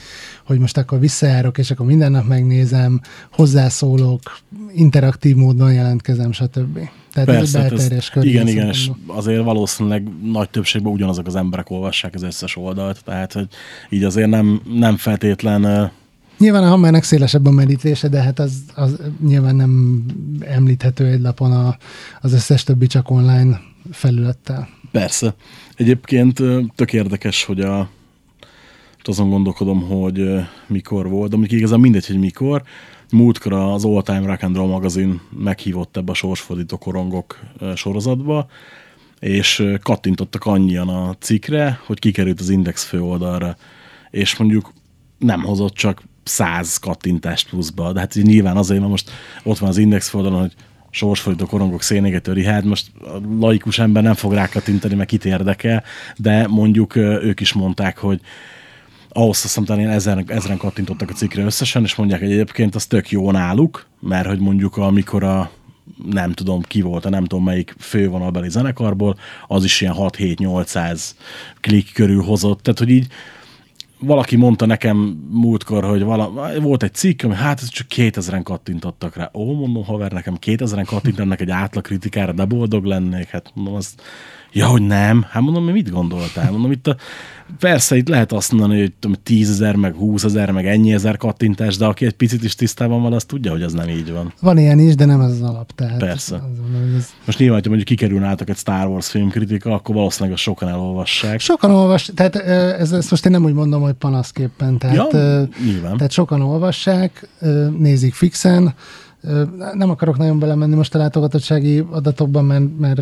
hogy 0.46 0.60
most 0.60 0.78
akkor 0.78 1.00
visszajárok, 1.00 1.58
és 1.58 1.72
akkor 1.72 1.86
minden 1.86 2.12
nap 2.12 2.28
megnézem, 2.28 3.02
hozzászólok, 3.32 4.22
interaktív 4.74 5.36
módon 5.36 5.74
jelentkezem, 5.74 6.32
stb. 6.32 6.80
Tehát 7.14 7.30
ez 7.30 7.36
Persze, 7.36 7.58
egy 7.58 7.64
hát 7.64 7.72
ez, 7.72 7.78
belterjes 7.78 8.10
kör. 8.10 8.26
igen, 8.26 8.48
igen, 8.48 8.68
és 8.68 8.92
azért 9.08 9.44
valószínűleg 9.44 10.08
nagy 10.24 10.50
többségben 10.50 10.94
ugyanazok 10.94 11.28
az 11.28 11.36
emberek 11.36 11.70
olvassák 11.70 12.14
az 12.14 12.24
összes 12.24 12.56
oldalt, 12.56 13.04
tehát 13.04 13.34
hogy 13.34 13.48
így 13.90 14.04
azért 14.04 14.30
nem, 14.30 14.62
nem 14.74 14.98
feltétlen 14.98 15.92
Nyilván 16.38 16.64
a 16.64 16.68
Hammernek 16.68 17.04
szélesebb 17.04 17.46
a 17.46 17.52
merítése, 17.52 18.08
de 18.08 18.22
hát 18.22 18.40
az, 18.40 18.54
az 18.76 19.00
nyilván 19.26 19.56
nem 19.56 20.04
említhető 20.40 21.06
egy 21.06 21.22
lapon 21.22 21.52
a, 21.52 21.78
az 22.22 22.34
összes 22.34 22.64
többi 22.64 22.88
csak 22.88 23.10
online 23.10 23.62
felülettel. 23.92 24.68
Persze. 24.92 25.36
Egyébként 25.76 26.42
tök 26.76 26.94
érdekes, 26.94 27.44
hogy 27.44 27.62
a 27.62 27.90
azon 29.10 29.30
gondolkodom, 29.30 29.82
hogy 29.82 30.30
mikor 30.68 31.10
volt, 31.10 31.30
de 31.30 31.38
mondjuk 31.38 31.60
igazán 31.60 31.80
mindegy, 31.80 32.08
hogy 32.08 32.20
mikor. 32.20 32.64
Múltkor 33.12 33.54
az 33.54 33.86
All 33.86 34.02
Time 34.02 34.26
Rock 34.26 34.44
and 34.44 34.56
Roll 34.56 34.68
magazin 34.68 35.22
meghívott 35.30 35.98
ebbe 35.98 36.12
a 36.12 36.16
sorsfordító 36.16 36.78
korongok 36.78 37.40
sorozatba, 37.76 38.48
és 39.20 39.64
kattintottak 39.84 40.46
annyian 40.46 40.90
a 40.90 41.16
cikkre, 41.20 41.80
hogy 41.86 42.00
kikerült 42.00 42.40
az 42.40 42.50
Index 42.50 42.84
főoldalra, 42.84 43.56
és 44.10 44.38
mondjuk 44.38 44.74
nem 45.18 45.44
hozott 45.44 45.74
csak 45.74 46.04
száz 46.24 46.78
kattintást 46.78 47.50
pluszba, 47.50 47.92
de 47.92 48.00
hát 48.00 48.14
nyilván 48.14 48.58
azért, 48.58 48.80
mert 48.80 48.92
most 48.92 49.12
ott 49.44 49.58
van 49.58 49.70
az 49.70 49.78
Index 49.78 50.10
főoldalon, 50.10 50.40
hogy 50.40 50.54
sorsfordító 50.92 51.46
korongok 51.46 51.82
szénégetőri, 51.82 52.46
hát 52.46 52.64
most 52.64 52.92
a 53.02 53.20
laikus 53.40 53.80
ember 53.80 54.04
nem 54.04 54.14
fog 54.14 54.34
rákattintani, 54.34 54.96
mert 54.96 55.10
kit 55.10 55.26
érdekel, 55.26 55.84
de 56.16 56.48
mondjuk 56.48 56.96
ők 56.96 57.40
is 57.40 57.54
mondták, 57.54 57.98
hogy 57.98 58.20
ahhoz 59.10 59.30
azt 59.30 59.42
hiszem 59.42 59.78
ilyen 59.78 59.90
ezeren, 59.90 60.24
ezeren 60.28 60.58
kattintottak 60.58 61.10
a 61.10 61.14
cikkre 61.14 61.44
összesen, 61.44 61.84
és 61.84 61.96
mondják, 61.96 62.20
hogy 62.20 62.32
egyébként 62.32 62.76
az 62.76 62.86
tök 62.86 63.12
jó 63.12 63.32
náluk, 63.32 63.86
mert 64.00 64.28
hogy 64.28 64.40
mondjuk 64.40 64.78
amikor 64.78 65.24
a 65.24 65.52
nem 66.06 66.32
tudom 66.32 66.62
ki 66.62 66.82
volt, 66.82 67.06
a 67.06 67.10
nem 67.10 67.26
tudom 67.26 67.44
melyik 67.44 67.76
fővonalbeli 67.80 68.50
zenekarból, 68.50 69.18
az 69.48 69.64
is 69.64 69.82
ilyen 69.82 69.94
6-7-800 69.98 71.02
klik 71.60 71.94
körül 71.94 72.22
hozott, 72.22 72.62
tehát 72.62 72.80
hogy 72.80 72.90
így 72.90 73.08
valaki 74.00 74.36
mondta 74.36 74.66
nekem 74.66 74.98
múltkor, 75.32 75.84
hogy 75.84 76.04
vala, 76.04 76.52
volt 76.62 76.84
egy 76.84 76.94
cikk, 76.94 77.24
ami 77.24 77.34
hát 77.34 77.70
csak 77.70 77.88
2000-en 77.96 78.42
kattintottak 78.44 79.16
rá. 79.16 79.30
Ó, 79.34 79.54
mondom, 79.54 79.84
haver, 79.84 80.12
nekem 80.12 80.38
2000-en 80.46 80.86
kattintanak 80.86 81.42
egy 81.42 81.50
átlag 81.50 81.84
kritikára, 81.84 82.32
de 82.32 82.46
boldog 82.46 82.84
lennék. 82.84 83.28
Hát 83.28 83.52
mondom, 83.54 83.74
azt, 83.74 84.02
ja, 84.52 84.68
hogy 84.68 84.82
nem. 84.82 85.26
Hát 85.30 85.42
mondom, 85.42 85.64
mi 85.64 85.72
mit 85.72 85.92
gondoltál? 85.92 86.52
Mondom, 86.52 86.72
itt 86.72 86.88
a, 86.88 86.96
persze 87.60 87.96
itt 87.98 88.08
lehet 88.08 88.32
azt 88.32 88.52
mondani, 88.52 88.80
hogy 88.80 88.94
tudom, 89.00 89.18
10 89.24 89.50
ezer, 89.50 89.76
meg 89.76 89.96
20 89.96 90.24
ezer, 90.24 90.52
meg 90.52 90.68
ennyi 90.68 90.94
ezer 90.94 91.18
kattintás, 91.18 91.78
de 91.78 91.86
aki 91.86 92.06
egy 92.06 92.14
picit 92.14 92.44
is 92.44 92.56
tisztában 92.56 93.02
van, 93.02 93.14
az 93.14 93.24
tudja, 93.24 93.52
hogy 93.52 93.62
az 93.64 93.74
nem 93.74 93.90
így 93.90 94.12
van. 94.12 94.34
Van 94.42 94.58
ilyen 94.58 94.80
is, 94.80 94.96
de 94.96 95.06
nem 95.06 95.22
ez 95.22 95.32
az 95.32 95.42
alap. 95.42 95.72
Tehát 95.76 95.98
Persze. 95.98 96.38
hogy 96.38 96.96
ez 96.98 97.10
Most 97.26 97.38
nyilván, 97.38 97.56
hogyha 97.56 97.76
mondjuk 97.76 97.98
kikerülne 97.98 98.28
átok 98.28 98.50
egy 98.50 98.58
Star 98.58 98.88
Wars 98.88 99.10
filmkritika, 99.10 99.74
akkor 99.74 99.96
valószínűleg 99.96 100.34
azt 100.34 100.44
sokan 100.44 100.70
elolvassák. 100.70 101.40
Sokan 101.40 101.72
olvas, 101.72 102.12
tehát 102.16 102.36
ez, 102.36 102.92
ezt 102.92 103.10
most 103.10 103.26
én 103.26 103.32
nem 103.32 103.44
úgy 103.44 103.54
mondom, 103.54 103.82
hogy 103.82 103.94
panaszképpen. 103.94 104.78
Tehát, 104.78 104.96
Ja, 104.96 105.48
nyilván. 105.66 105.96
tehát 105.98 106.12
sokan 106.12 106.42
olvassák, 106.42 107.28
nézik 107.78 108.14
fixen. 108.14 108.74
Nem 109.74 109.90
akarok 109.90 110.18
nagyon 110.18 110.40
belemenni 110.40 110.76
most 110.76 110.96
a 110.96 110.98
látogatottsági 110.98 111.86
adatokban, 111.90 112.46
mert, 112.46 112.80
mert 112.80 113.02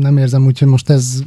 nem 0.00 0.16
érzem 0.16 0.44
úgy, 0.44 0.58
hogy 0.58 0.68
most 0.68 0.90
ez 0.90 1.22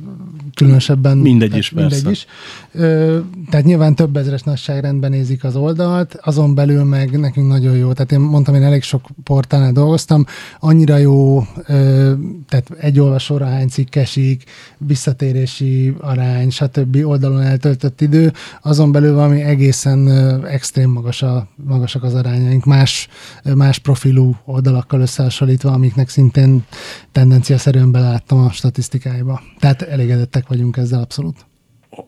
különösebben... 0.58 1.18
Mindegy 1.18 1.58
is, 1.58 1.70
persze. 1.70 2.10
is. 2.10 2.26
Ö, 2.72 3.20
Tehát 3.50 3.66
nyilván 3.66 3.96
több 3.96 4.18
ezeres 4.18 4.42
nagyságrendben 4.42 5.12
nézik 5.12 5.44
az 5.44 5.56
oldalt, 5.56 6.18
azon 6.22 6.56
belül 6.56 6.84
meg 6.84 7.20
nekünk 7.20 7.48
nagyon 7.48 7.76
jó. 7.76 7.94
Tehát 7.94 8.12
én 8.12 8.20
mondtam, 8.20 8.56
én 8.56 8.64
elég 8.64 8.84
sok 8.84 9.08
portálnál 9.24 9.72
dolgoztam, 9.72 10.26
annyira 10.60 10.98
jó, 10.98 11.44
ö, 11.66 12.14
tehát 12.50 12.70
egy 12.80 13.00
olvasóra 13.00 13.46
hány 13.46 13.68
cikk 13.68 13.96
esik, 13.96 14.44
visszatérési 14.78 15.94
arány, 16.00 16.50
stb. 16.50 16.98
oldalon 17.04 17.42
eltöltött 17.42 18.02
idő, 18.02 18.34
azon 18.62 18.92
belül 18.92 19.14
valami 19.14 19.42
egészen 19.42 20.08
ö, 20.08 20.48
extrém 20.48 20.90
magas 20.90 21.22
a, 21.22 21.48
magasak 21.68 22.04
az 22.04 22.14
arányaink, 22.14 22.66
más, 22.66 23.08
más 23.56 23.80
profilú 23.80 24.36
oldalakkal 24.46 25.02
összehasonlítva, 25.02 25.72
amiknek 25.72 26.10
szintén 26.10 26.66
tendenciaszerűen 27.12 27.92
beláttam 27.92 28.38
a 28.38 28.52
statisztikáiba. 28.52 29.42
Tehát 29.60 29.82
elégedettek 29.82 30.47
vagyunk 30.48 30.78
ezzel 30.78 31.00
abszolút. 31.00 31.46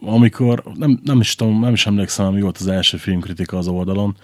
amikor, 0.02 0.63
nem, 0.75 0.99
nem 1.04 1.19
is 1.19 1.36
tudom, 1.36 1.60
nem 1.60 1.73
is 1.73 1.88
emlékszem, 1.88 2.34
mi 2.34 2.41
volt 2.41 2.58
az 2.58 2.67
első 2.67 2.97
filmkritika 2.97 3.58
az 3.58 3.67
oldalon. 3.67 4.15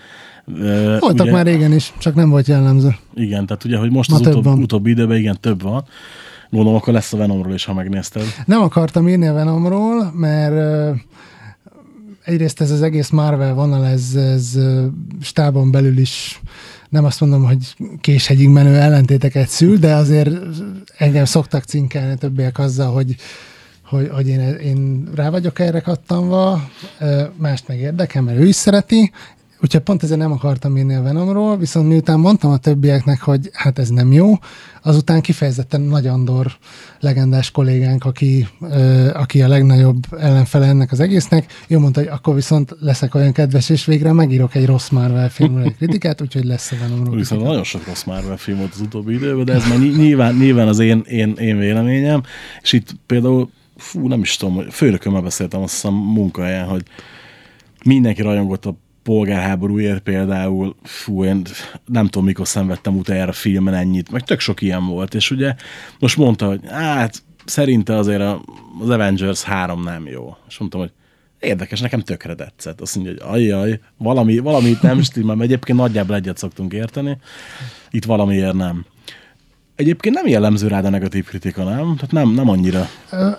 Voltak 0.99 1.21
ugye, 1.21 1.31
már 1.31 1.45
régen 1.45 1.73
is, 1.73 1.93
csak 1.97 2.15
nem 2.15 2.29
volt 2.29 2.47
jellemző. 2.47 2.95
Igen, 3.13 3.45
tehát 3.45 3.63
ugye, 3.63 3.77
hogy 3.77 3.91
most 3.91 4.09
Ma 4.09 4.15
az 4.15 4.27
utóbb, 4.27 4.43
van. 4.43 4.61
utóbbi 4.61 4.89
időben 4.89 5.17
igen 5.17 5.37
több 5.39 5.61
van. 5.61 5.85
Gondolom, 6.49 6.77
akkor 6.77 6.93
lesz 6.93 7.13
a 7.13 7.17
Venomról 7.17 7.53
is, 7.53 7.65
ha 7.65 7.73
megnézted. 7.73 8.23
Nem 8.45 8.61
akartam 8.61 9.07
írni 9.07 9.27
a 9.27 9.33
Venomról, 9.33 10.11
mert 10.11 10.95
egyrészt 12.23 12.61
ez 12.61 12.71
az 12.71 12.81
egész 12.81 13.09
Marvel 13.09 13.53
vonal, 13.53 13.85
ez, 13.85 14.15
ez 14.15 14.57
stábon 15.21 15.71
belül 15.71 15.97
is 15.97 16.41
nem 16.89 17.05
azt 17.05 17.19
mondom, 17.19 17.43
hogy 17.43 17.75
késhegyig 18.01 18.49
menő 18.49 18.75
ellentéteket 18.75 19.47
szül, 19.47 19.77
de 19.77 19.95
azért 19.95 20.29
engem 20.97 21.25
szoktak 21.25 21.63
cinkelni 21.63 22.17
többiek 22.17 22.59
azzal, 22.59 22.93
hogy, 22.93 23.15
hogy, 23.85 24.09
hogy 24.09 24.27
én, 24.27 24.39
én 24.39 25.09
rá 25.15 25.29
vagyok 25.29 25.59
erre 25.59 25.79
kattanva, 25.79 26.69
mást 27.35 27.67
meg 27.67 27.79
érdekel, 27.79 28.21
mert 28.21 28.39
ő 28.39 28.47
is 28.47 28.55
szereti, 28.55 29.11
Úgyhogy 29.61 29.81
pont 29.81 30.03
ezért 30.03 30.19
nem 30.19 30.31
akartam 30.31 30.77
írni 30.77 30.95
a 30.95 31.01
Venomról, 31.01 31.57
viszont 31.57 31.87
miután 31.87 32.19
mondtam 32.19 32.51
a 32.51 32.57
többieknek, 32.57 33.21
hogy 33.21 33.49
hát 33.53 33.79
ez 33.79 33.89
nem 33.89 34.11
jó, 34.11 34.33
azután 34.81 35.21
kifejezetten 35.21 35.81
Nagy 35.81 36.07
Andor 36.07 36.57
legendás 36.99 37.51
kollégánk, 37.51 38.05
aki, 38.05 38.47
ö, 38.61 39.09
aki 39.13 39.41
a 39.41 39.47
legnagyobb 39.47 40.03
ellenfele 40.19 40.65
ennek 40.65 40.91
az 40.91 40.99
egésznek, 40.99 41.53
ő 41.67 41.79
mondta, 41.79 41.99
hogy 41.99 42.09
akkor 42.09 42.35
viszont 42.35 42.75
leszek 42.79 43.15
olyan 43.15 43.31
kedves, 43.31 43.69
és 43.69 43.85
végre 43.85 44.13
megírok 44.13 44.55
egy 44.55 44.65
rossz 44.65 44.89
Marvel 44.89 45.29
filmről 45.29 45.63
egy 45.63 45.75
kritikát, 45.75 46.21
úgyhogy 46.21 46.45
lesz 46.45 46.71
a 46.71 46.75
Venomról. 46.79 47.15
Viszont 47.15 47.43
nagyon 47.43 47.63
sok 47.63 47.87
rossz 47.87 48.03
Marvel 48.03 48.37
film 48.37 48.57
volt 48.57 48.73
az 48.73 48.81
utóbbi 48.81 49.13
időben, 49.13 49.45
de 49.45 49.53
ez 49.53 49.67
már 49.69 49.79
nyilván, 49.79 50.35
nyilván 50.35 50.67
az 50.67 50.79
én, 50.79 51.03
én, 51.07 51.35
én 51.37 51.57
véleményem, 51.57 52.23
és 52.61 52.73
itt 52.73 52.95
például, 53.05 53.49
fú, 53.77 54.07
nem 54.07 54.21
is 54.21 54.35
tudom, 54.35 54.69
főnökömmel 54.69 55.21
beszéltem 55.21 55.61
azt 55.61 55.73
hiszem 55.73 55.93
munkahelyen, 55.93 56.65
hogy 56.65 56.83
mindenki 57.83 58.21
rajongott 58.21 58.65
a 58.65 58.77
polgárháborúért 59.03 59.99
például, 59.99 60.75
fú, 60.83 61.23
én 61.23 61.41
nem 61.85 62.05
tudom, 62.05 62.25
mikor 62.25 62.47
szenvedtem 62.47 62.97
utoljára 62.97 63.31
filmen 63.31 63.73
ennyit, 63.73 64.11
meg 64.11 64.21
tök 64.21 64.39
sok 64.39 64.61
ilyen 64.61 64.85
volt, 64.85 65.13
és 65.13 65.31
ugye 65.31 65.55
most 65.99 66.17
mondta, 66.17 66.47
hogy 66.47 66.59
hát 66.69 67.23
szerinte 67.45 67.95
azért 67.95 68.21
az 68.79 68.89
Avengers 68.89 69.43
3 69.43 69.83
nem 69.83 70.07
jó. 70.07 70.35
És 70.47 70.57
mondtam, 70.57 70.79
hogy 70.79 70.91
érdekes, 71.39 71.79
nekem 71.81 71.99
tökre 71.99 72.35
tetszett. 72.35 72.81
Azt 72.81 72.95
mondja, 72.95 73.13
hogy 73.13 73.33
ajjaj, 73.33 73.79
valami, 73.97 74.37
valami 74.37 74.77
nem 74.81 75.01
stimmel, 75.01 75.35
mert 75.35 75.49
egyébként 75.49 75.77
nagyjából 75.77 76.15
egyet 76.15 76.37
szoktunk 76.37 76.73
érteni, 76.73 77.17
itt 77.89 78.05
valamiért 78.05 78.53
nem. 78.53 78.85
Egyébként 79.75 80.15
nem 80.15 80.27
jellemző 80.27 80.67
rád 80.67 80.85
a 80.85 80.89
negatív 80.89 81.25
kritika, 81.25 81.63
nem? 81.63 81.95
Tehát 81.95 82.11
nem, 82.11 82.29
nem 82.29 82.49
annyira. 82.49 82.87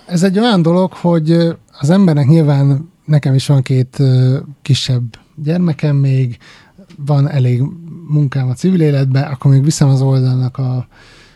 Ez 0.05 0.23
egy 0.23 0.39
olyan 0.39 0.61
dolog, 0.61 0.93
hogy 0.93 1.31
az 1.79 1.89
embernek 1.89 2.27
nyilván 2.27 2.91
nekem 3.05 3.33
is 3.33 3.47
van 3.47 3.61
két 3.61 3.97
kisebb 4.61 5.03
gyermekem 5.35 5.95
még, 5.95 6.37
van 6.95 7.29
elég 7.29 7.61
munkám 8.07 8.49
a 8.49 8.53
civil 8.53 8.81
életben, 8.81 9.23
akkor 9.23 9.51
még 9.51 9.63
viszem 9.63 9.89
az 9.89 10.01
oldalnak 10.01 10.57
a 10.57 10.87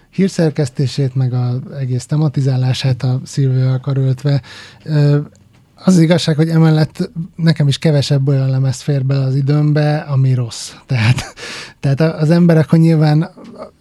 hírszerkesztését, 0.10 1.16
meg 1.16 1.34
az 1.34 1.72
egész 1.80 2.06
tematizálását 2.06 3.04
a 3.04 3.22
szilvővel 3.24 3.80
karöltve. 3.80 4.42
Az, 4.84 5.96
az 5.96 6.00
igazság, 6.00 6.36
hogy 6.36 6.50
emellett 6.50 7.12
nekem 7.36 7.68
is 7.68 7.78
kevesebb 7.78 8.28
olyan 8.28 8.50
lemez 8.50 8.82
fér 8.82 9.06
bele 9.06 9.24
az 9.24 9.36
időmbe, 9.36 9.98
ami 9.98 10.34
rossz. 10.34 10.72
Tehát, 10.86 11.34
tehát 11.82 12.22
az 12.22 12.30
emberek, 12.30 12.70
hogy 12.70 12.80
nyilván 12.80 13.30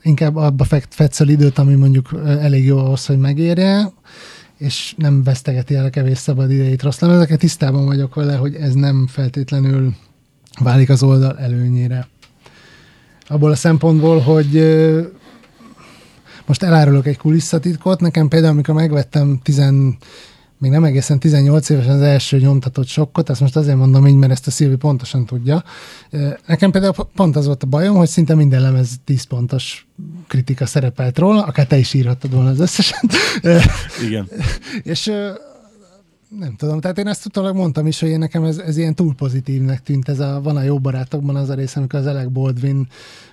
inkább 0.03 0.37
abba 0.37 0.65
fetszel 0.89 1.29
időt, 1.29 1.59
ami 1.59 1.75
mondjuk 1.75 2.09
elég 2.25 2.65
jó 2.65 2.79
ahhoz, 2.79 3.07
hogy 3.07 3.19
megérje, 3.19 3.93
és 4.59 4.95
nem 4.97 5.23
vesztegeti 5.23 5.75
el 5.75 5.85
a 5.85 5.91
kevés 5.91 6.19
szabad 6.19 6.51
idejét 6.51 6.83
rossz 6.83 6.99
lemezeket. 7.01 7.39
Tisztában 7.39 7.85
vagyok 7.87 8.15
vele, 8.15 8.35
hogy 8.35 8.55
ez 8.55 8.75
nem 8.75 9.07
feltétlenül 9.07 9.95
válik 10.61 10.89
az 10.91 11.03
oldal 11.03 11.39
előnyére. 11.39 12.09
Abból 13.27 13.51
a 13.51 13.55
szempontból, 13.55 14.19
hogy 14.19 14.77
most 16.47 16.63
elárulok 16.63 17.07
egy 17.07 17.17
kulisszatitkot, 17.17 18.01
nekem 18.01 18.29
például, 18.29 18.53
amikor 18.53 18.75
megvettem 18.75 19.41
10, 19.43 19.63
még 20.61 20.71
nem 20.71 20.85
egészen 20.85 21.19
18 21.19 21.69
évesen 21.69 21.95
az 21.95 22.01
első 22.01 22.39
nyomtatott 22.39 22.87
sokkot, 22.87 23.31
ezt 23.31 23.41
most 23.41 23.57
azért 23.57 23.77
mondom 23.77 24.07
így, 24.07 24.15
mert 24.15 24.33
ezt 24.33 24.47
a 24.47 24.51
Szilvi 24.51 24.77
pontosan 24.77 25.27
tudja. 25.27 25.65
Nekem 26.47 26.71
például 26.71 26.95
pont 27.15 27.37
az 27.37 27.47
volt 27.47 27.63
a 27.63 27.67
bajom, 27.67 27.97
hogy 27.97 28.09
szinte 28.09 28.35
minden 28.35 28.61
lemez 28.61 28.91
10 29.05 29.23
pontos 29.23 29.87
kritika 30.27 30.67
szerepelt 30.67 31.19
róla, 31.19 31.43
akár 31.43 31.67
te 31.67 31.77
is 31.77 31.95
írhattad 31.95 32.35
volna 32.35 32.51
az 32.51 32.61
összeset. 32.61 33.05
Igen. 34.07 34.29
És 34.83 35.13
nem 36.39 36.57
tudom, 36.57 36.81
tehát 36.81 36.99
én 36.99 37.07
ezt 37.07 37.27
utólag 37.27 37.57
mondtam 37.57 37.87
is, 37.87 38.01
hogy 38.01 38.09
én 38.09 38.19
nekem 38.19 38.45
ez, 38.45 38.59
ez 38.59 38.77
ilyen 38.77 38.95
túl 38.95 39.15
pozitívnek 39.15 39.83
tűnt. 39.83 40.09
Ez 40.09 40.21
a, 40.21 40.41
van 40.43 40.57
a 40.57 40.63
jó 40.63 40.79
barátokban 40.79 41.37
az 41.37 41.49
a 41.49 41.55
rész, 41.55 41.77
amikor 41.77 41.99
az 41.99 42.07
Alec 42.07 42.29
Baldwin 42.29 42.89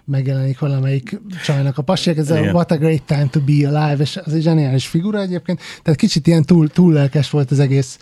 megjelenik 0.06 0.60
valamelyik 0.60 1.20
csajnak 1.44 1.78
a 1.78 1.82
pasiek, 1.82 2.18
ez 2.18 2.30
Igen. 2.30 2.48
a 2.48 2.52
What 2.52 2.72
a 2.72 2.78
Great 2.78 3.04
Time 3.04 3.28
to 3.32 3.40
Be 3.40 3.68
Alive, 3.68 4.02
és 4.04 4.18
az 4.18 4.34
egy 4.34 4.42
zseniális 4.42 4.88
figura 4.88 5.22
egyébként, 5.22 5.60
tehát 5.84 6.00
kicsit 6.00 6.28
ilyen 6.28 6.44
túl, 6.44 6.68
túl 6.68 6.94
lelkes 6.94 7.30
volt 7.30 7.52
az 7.52 7.60
egész 7.60 8.00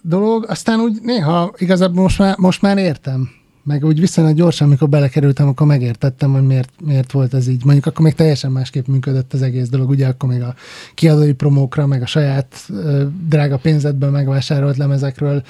dolog, 0.00 0.44
aztán 0.48 0.80
úgy 0.80 0.98
néha 1.02 1.54
igazából 1.56 2.02
most 2.02 2.18
már, 2.18 2.36
most 2.38 2.62
már 2.62 2.78
értem, 2.78 3.30
meg 3.64 3.84
úgy 3.84 4.00
viszonylag 4.00 4.34
gyorsan, 4.34 4.66
amikor 4.66 4.88
belekerültem, 4.88 5.48
akkor 5.48 5.66
megértettem, 5.66 6.32
hogy 6.32 6.42
miért, 6.42 6.70
miért 6.84 7.12
volt 7.12 7.34
ez 7.34 7.48
így. 7.48 7.64
Mondjuk 7.64 7.86
akkor 7.86 8.04
még 8.04 8.14
teljesen 8.14 8.52
másképp 8.52 8.86
működött 8.86 9.32
az 9.32 9.42
egész 9.42 9.68
dolog, 9.68 9.88
ugye 9.88 10.06
akkor 10.06 10.28
még 10.28 10.42
a 10.42 10.54
kiadói 10.94 11.32
promókra, 11.32 11.86
meg 11.86 12.02
a 12.02 12.06
saját 12.06 12.64
ö, 12.68 13.04
drága 13.28 13.56
pénzedből 13.56 14.10
megvásárolt 14.10 14.76
lemezekről 14.76 15.42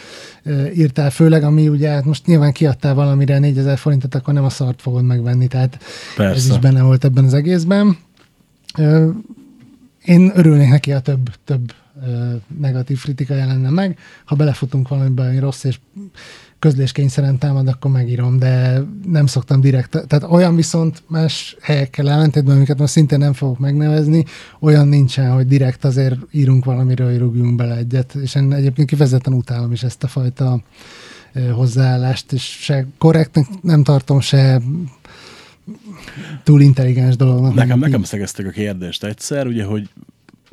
ö, 0.43 0.67
írtál, 0.67 1.11
főleg 1.11 1.43
ami 1.43 1.69
ugye 1.69 1.89
hát 1.89 2.05
most 2.05 2.27
nyilván 2.27 2.53
kiadtál 2.53 2.95
valamire 2.95 3.39
4000 3.39 3.79
forintot, 3.79 4.15
akkor 4.15 4.35
nem 4.35 4.45
a 4.45 4.51
szart 4.51 4.81
fogod 4.83 5.05
megvenni, 5.05 5.47
tehát 5.47 5.79
Persze. 6.17 6.35
ez 6.35 6.49
is 6.49 6.59
benne 6.59 6.83
volt 6.83 7.05
ebben 7.05 7.25
az 7.25 7.35
egészben. 7.35 7.99
Ö, 8.79 9.11
én 10.05 10.33
örülnék 10.35 10.69
neki, 10.69 10.93
a 10.93 11.01
több, 11.01 11.31
több 11.45 11.73
negatív 12.61 13.03
kritika 13.03 13.35
jelenne 13.35 13.71
meg. 13.71 13.99
Ha 14.25 14.35
belefutunk 14.35 14.89
valamiben 14.89 15.41
rossz, 15.41 15.65
és 15.65 15.79
közléskényszeren 16.65 17.39
támad, 17.39 17.69
akkor 17.69 17.91
megírom, 17.91 18.39
de 18.39 18.83
nem 19.07 19.27
szoktam 19.27 19.61
direkt. 19.61 19.91
Tehát 20.07 20.31
olyan 20.31 20.57
viszont 20.57 21.03
más 21.07 21.57
helyekkel 21.61 22.11
ellentétben, 22.11 22.57
amiket 22.57 22.79
most 22.79 22.93
szintén 22.93 23.19
nem 23.19 23.33
fogok 23.33 23.59
megnevezni, 23.59 24.25
olyan 24.61 24.89
nincsen, 24.89 25.33
hogy 25.33 25.47
direkt 25.47 25.85
azért 25.85 26.17
írunk 26.31 26.65
valamiről, 26.65 27.19
rúgjunk 27.19 27.57
bele 27.57 27.77
egyet, 27.77 28.15
és 28.15 28.35
én 28.35 28.53
egyébként 28.53 28.89
kifejezetten 28.89 29.33
utálom 29.33 29.73
is 29.73 29.83
ezt 29.83 30.05
a 30.05 30.07
fajta 30.07 30.63
hozzáállást, 31.53 32.33
és 32.33 32.43
se 32.43 32.87
korrektnek 32.99 33.47
nem 33.63 33.83
tartom, 33.83 34.21
se 34.21 34.61
túl 36.43 36.61
intelligens 36.61 37.17
dolognak. 37.17 37.55
Nekem, 37.55 37.79
nekem 37.79 38.03
szegeztek 38.03 38.47
a 38.47 38.51
kérdést 38.51 39.05
egyszer, 39.05 39.47
ugye, 39.47 39.65
hogy 39.65 39.89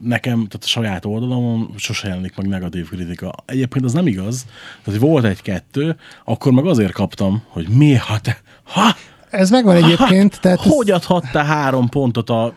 nekem, 0.03 0.35
tehát 0.35 0.63
a 0.63 0.67
saját 0.67 1.05
oldalamon 1.05 1.73
sose 1.75 2.07
jelenik 2.07 2.35
meg 2.35 2.47
negatív 2.47 2.89
kritika. 2.89 3.33
Egyébként 3.45 3.85
az 3.85 3.93
nem 3.93 4.07
igaz. 4.07 4.45
Tehát, 4.83 4.99
volt 4.99 5.25
egy-kettő, 5.25 5.95
akkor 6.25 6.51
meg 6.51 6.65
azért 6.65 6.91
kaptam, 6.91 7.43
hogy 7.47 7.67
mi, 7.69 7.93
ha 7.93 8.19
te, 8.19 8.41
ha? 8.63 8.95
Ez 9.29 9.49
megvan 9.49 9.81
ha, 9.81 9.85
egyébként. 9.85 10.39
Tehát 10.41 10.59
hogy 10.59 10.89
ez... 10.89 10.95
adhatta 10.95 11.43
három 11.43 11.89
pontot 11.89 12.29
a 12.29 12.53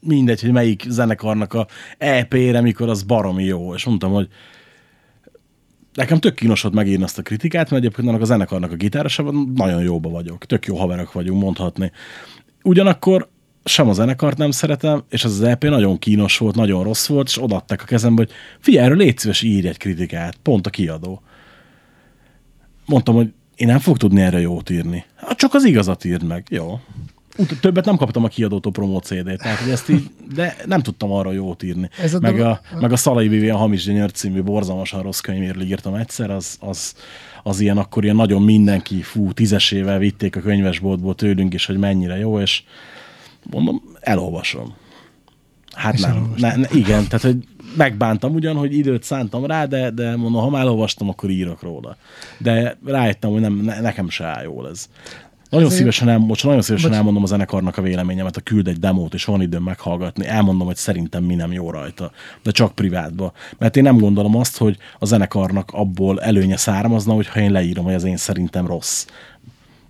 mindegy, 0.00 0.40
hogy 0.40 0.52
melyik 0.52 0.84
zenekarnak 0.88 1.54
a 1.54 1.66
EP-re, 1.98 2.60
mikor 2.60 2.88
az 2.88 3.02
baromi 3.02 3.44
jó. 3.44 3.74
És 3.74 3.84
mondtam, 3.84 4.12
hogy 4.12 4.28
nekem 5.94 6.18
tök 6.18 6.34
kínos 6.34 6.62
volt 6.62 6.74
megírni 6.74 7.04
azt 7.04 7.18
a 7.18 7.22
kritikát, 7.22 7.70
mert 7.70 7.82
egyébként 7.82 8.08
annak 8.08 8.20
a 8.20 8.24
zenekarnak 8.24 8.72
a 8.72 8.76
gitárosában 8.76 9.52
nagyon 9.54 9.82
jóba 9.82 10.08
vagyok. 10.08 10.46
Tök 10.46 10.66
jó 10.66 10.76
haverok 10.76 11.12
vagyunk, 11.12 11.42
mondhatni. 11.42 11.92
Ugyanakkor 12.62 13.28
sem 13.64 13.88
a 13.88 13.92
zenekart 13.92 14.36
nem 14.36 14.50
szeretem, 14.50 15.04
és 15.10 15.24
az 15.24 15.32
az 15.32 15.42
EP 15.42 15.64
nagyon 15.64 15.98
kínos 15.98 16.38
volt, 16.38 16.54
nagyon 16.54 16.82
rossz 16.82 17.06
volt, 17.06 17.28
és 17.28 17.42
odaadták 17.42 17.82
a 17.82 17.84
kezembe, 17.84 18.22
hogy 18.22 18.32
figyelj, 18.58 18.84
erről 18.84 18.96
légy 18.96 19.18
szíves, 19.18 19.42
írj 19.42 19.68
egy 19.68 19.76
kritikát, 19.76 20.36
pont 20.42 20.66
a 20.66 20.70
kiadó. 20.70 21.22
Mondtam, 22.86 23.14
hogy 23.14 23.32
én 23.54 23.66
nem 23.66 23.78
fog 23.78 23.96
tudni 23.96 24.20
erre 24.20 24.40
jót 24.40 24.70
írni. 24.70 25.04
Hát 25.14 25.38
csak 25.38 25.54
az 25.54 25.64
igazat 25.64 26.04
írd 26.04 26.26
meg. 26.26 26.46
Jó. 26.50 26.80
Többet 27.60 27.84
nem 27.84 27.96
kaptam 27.96 28.24
a 28.24 28.28
kiadótól 28.28 28.72
promó 28.72 28.98
CD-t, 28.98 29.38
tehát 29.38 29.58
hogy 29.58 29.70
ezt 29.70 29.88
így, 29.88 30.10
de 30.34 30.56
nem 30.66 30.82
tudtam 30.82 31.12
arra 31.12 31.32
jót 31.32 31.62
írni. 31.62 31.88
Ez 31.98 32.14
a 32.14 32.18
meg, 32.20 32.40
a, 32.40 32.60
meg 32.80 32.92
a 32.92 32.96
Szalai 32.96 33.28
Vivi 33.28 33.48
a 33.48 33.56
Hamis 33.56 33.84
Gyönyör 33.84 34.10
című 34.10 34.42
borzalmasan 34.42 35.02
rossz 35.02 35.20
könyvéről 35.20 35.62
írtam 35.62 35.94
egyszer, 35.94 36.30
az, 36.30 36.56
az, 36.60 36.94
az 37.42 37.60
ilyen 37.60 37.78
akkor 37.78 38.04
ilyen 38.04 38.16
nagyon 38.16 38.42
mindenki, 38.42 39.02
fú, 39.02 39.32
tízesével 39.32 39.98
vitték 39.98 40.36
a 40.36 40.40
könyvesboltból 40.40 41.14
tőlünk 41.14 41.54
is, 41.54 41.66
hogy 41.66 41.78
mennyire 41.78 42.18
jó, 42.18 42.40
és 42.40 42.62
mondom, 43.50 43.82
elolvasom. 44.00 44.74
Hát 45.72 45.94
És 45.94 46.00
nem, 46.00 46.34
ne, 46.36 46.56
ne, 46.56 46.68
igen, 46.72 47.04
tehát 47.04 47.22
hogy 47.22 47.36
megbántam 47.76 48.34
ugyan, 48.34 48.56
hogy 48.56 48.76
időt 48.76 49.02
szántam 49.02 49.46
rá, 49.46 49.64
de, 49.64 49.90
de 49.90 50.16
mondom, 50.16 50.42
ha 50.42 50.50
már 50.50 50.60
elolvastam, 50.60 51.08
akkor 51.08 51.30
írok 51.30 51.62
róla. 51.62 51.96
De 52.38 52.76
rájöttem, 52.84 53.30
hogy 53.30 53.40
nem, 53.40 53.52
ne, 53.52 53.80
nekem 53.80 54.08
se 54.08 54.24
áll 54.24 54.42
jól 54.42 54.68
ez. 54.68 54.88
Nagyon 55.50 55.66
Ezért... 55.66 55.80
szívesen, 55.80 56.08
el, 56.08 56.18
most 56.18 56.44
nagyon 56.44 56.62
szívesen 56.62 56.88
Bocs. 56.88 56.98
elmondom 56.98 57.22
a 57.22 57.26
zenekarnak 57.26 57.76
a 57.76 57.82
véleményemet, 57.82 58.36
a 58.36 58.40
küld 58.40 58.68
egy 58.68 58.78
demót, 58.78 59.14
és 59.14 59.24
van 59.24 59.42
időm 59.42 59.62
meghallgatni, 59.62 60.26
elmondom, 60.26 60.66
hogy 60.66 60.76
szerintem 60.76 61.24
mi 61.24 61.34
nem 61.34 61.52
jó 61.52 61.70
rajta, 61.70 62.10
de 62.42 62.50
csak 62.50 62.74
privátba. 62.74 63.32
Mert 63.58 63.76
én 63.76 63.82
nem 63.82 63.98
gondolom 63.98 64.36
azt, 64.36 64.56
hogy 64.56 64.76
a 64.98 65.04
zenekarnak 65.04 65.70
abból 65.72 66.20
előnye 66.20 66.56
származna, 66.56 67.12
hogyha 67.12 67.40
én 67.40 67.52
leírom, 67.52 67.84
hogy 67.84 67.94
az 67.94 68.04
én 68.04 68.16
szerintem 68.16 68.66
rossz. 68.66 69.06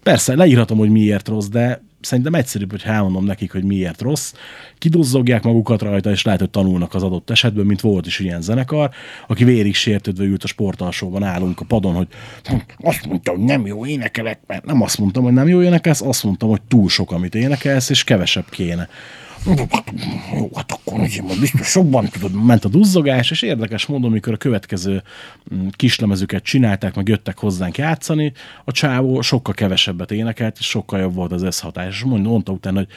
Persze, 0.02 0.34
leírhatom, 0.34 0.78
hogy 0.78 0.90
miért 0.90 1.28
rossz, 1.28 1.46
de 1.46 1.82
szerintem 2.00 2.34
egyszerűbb, 2.34 2.70
hogy 2.70 2.82
elmondom 2.84 3.24
nekik, 3.24 3.52
hogy 3.52 3.64
miért 3.64 4.00
rossz, 4.00 4.32
kidozzogják 4.78 5.42
magukat 5.42 5.82
rajta, 5.82 6.10
és 6.10 6.22
lehet, 6.22 6.40
hogy 6.40 6.50
tanulnak 6.50 6.94
az 6.94 7.02
adott 7.02 7.30
esetben, 7.30 7.66
mint 7.66 7.80
volt 7.80 8.06
is 8.06 8.18
ilyen 8.18 8.42
zenekar, 8.42 8.90
aki 9.26 9.44
vérig 9.44 9.74
sértődve 9.74 10.24
ült 10.24 10.44
a 10.44 10.46
sportalsóban, 10.46 11.22
állunk 11.22 11.60
a 11.60 11.64
padon, 11.64 11.94
hogy 11.94 12.08
azt 12.82 13.06
mondta, 13.06 13.30
hogy 13.30 13.40
nem 13.40 13.66
jó 13.66 13.86
énekelek, 13.86 14.40
mert 14.46 14.64
nem 14.64 14.82
azt 14.82 14.98
mondtam, 14.98 15.22
hogy 15.22 15.32
nem 15.32 15.48
jó 15.48 15.62
énekelsz, 15.62 16.02
azt 16.02 16.24
mondtam, 16.24 16.48
hogy 16.48 16.62
túl 16.62 16.88
sok, 16.88 17.12
amit 17.12 17.34
énekelsz, 17.34 17.90
és 17.90 18.04
kevesebb 18.04 18.48
kéne. 18.50 18.88
Jó, 20.34 20.48
hát 20.54 20.72
akkor 20.72 21.00
azért 21.00 21.26
majd 21.26 21.40
biztos 21.40 21.74
jobban 21.74 22.08
tudod, 22.08 22.44
ment 22.44 22.64
a 22.64 22.68
duzzogás, 22.68 23.30
és 23.30 23.42
érdekes 23.42 23.86
módon, 23.86 24.10
amikor 24.10 24.32
a 24.32 24.36
következő 24.36 25.02
mm, 25.54 25.66
kislemezüket 25.70 26.42
csinálták, 26.42 26.94
meg 26.94 27.08
jöttek 27.08 27.38
hozzánk 27.38 27.78
játszani, 27.78 28.32
a 28.64 28.72
csávó 28.72 29.20
sokkal 29.20 29.54
kevesebbet 29.54 30.10
énekelt, 30.10 30.56
és 30.58 30.66
sokkal 30.66 31.00
jobb 31.00 31.14
volt 31.14 31.32
az 31.32 31.42
összhatás. 31.42 31.94
És 31.94 32.02
mondta 32.04 32.52
utána, 32.52 32.78
hogy 32.78 32.88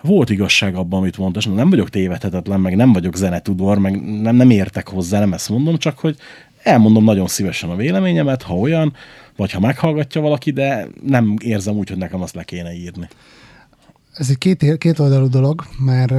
volt 0.00 0.30
igazság 0.30 0.74
abban, 0.74 1.00
amit 1.00 1.18
mondta, 1.18 1.38
és 1.38 1.46
nem 1.46 1.70
vagyok 1.70 1.90
tévedhetetlen, 1.90 2.60
meg 2.60 2.76
nem 2.76 2.92
vagyok 2.92 3.16
zenetudor, 3.16 3.78
meg 3.78 4.20
nem, 4.20 4.36
nem 4.36 4.50
értek 4.50 4.88
hozzá, 4.88 5.18
nem 5.18 5.32
ezt 5.32 5.48
mondom, 5.48 5.76
csak 5.76 5.98
hogy 5.98 6.16
elmondom 6.62 7.04
nagyon 7.04 7.26
szívesen 7.26 7.70
a 7.70 7.76
véleményemet, 7.76 8.42
ha 8.42 8.54
olyan, 8.54 8.92
vagy 9.36 9.50
ha 9.52 9.60
meghallgatja 9.60 10.20
valaki, 10.20 10.50
de 10.50 10.86
nem 11.02 11.36
érzem 11.38 11.76
úgy, 11.76 11.88
hogy 11.88 11.98
nekem 11.98 12.22
azt 12.22 12.34
le 12.34 12.44
kéne 12.44 12.74
írni 12.74 13.08
ez 14.16 14.30
egy 14.30 14.38
két, 14.38 14.78
két 14.78 14.98
oldalú 14.98 15.28
dolog, 15.28 15.64
mert 15.78 16.12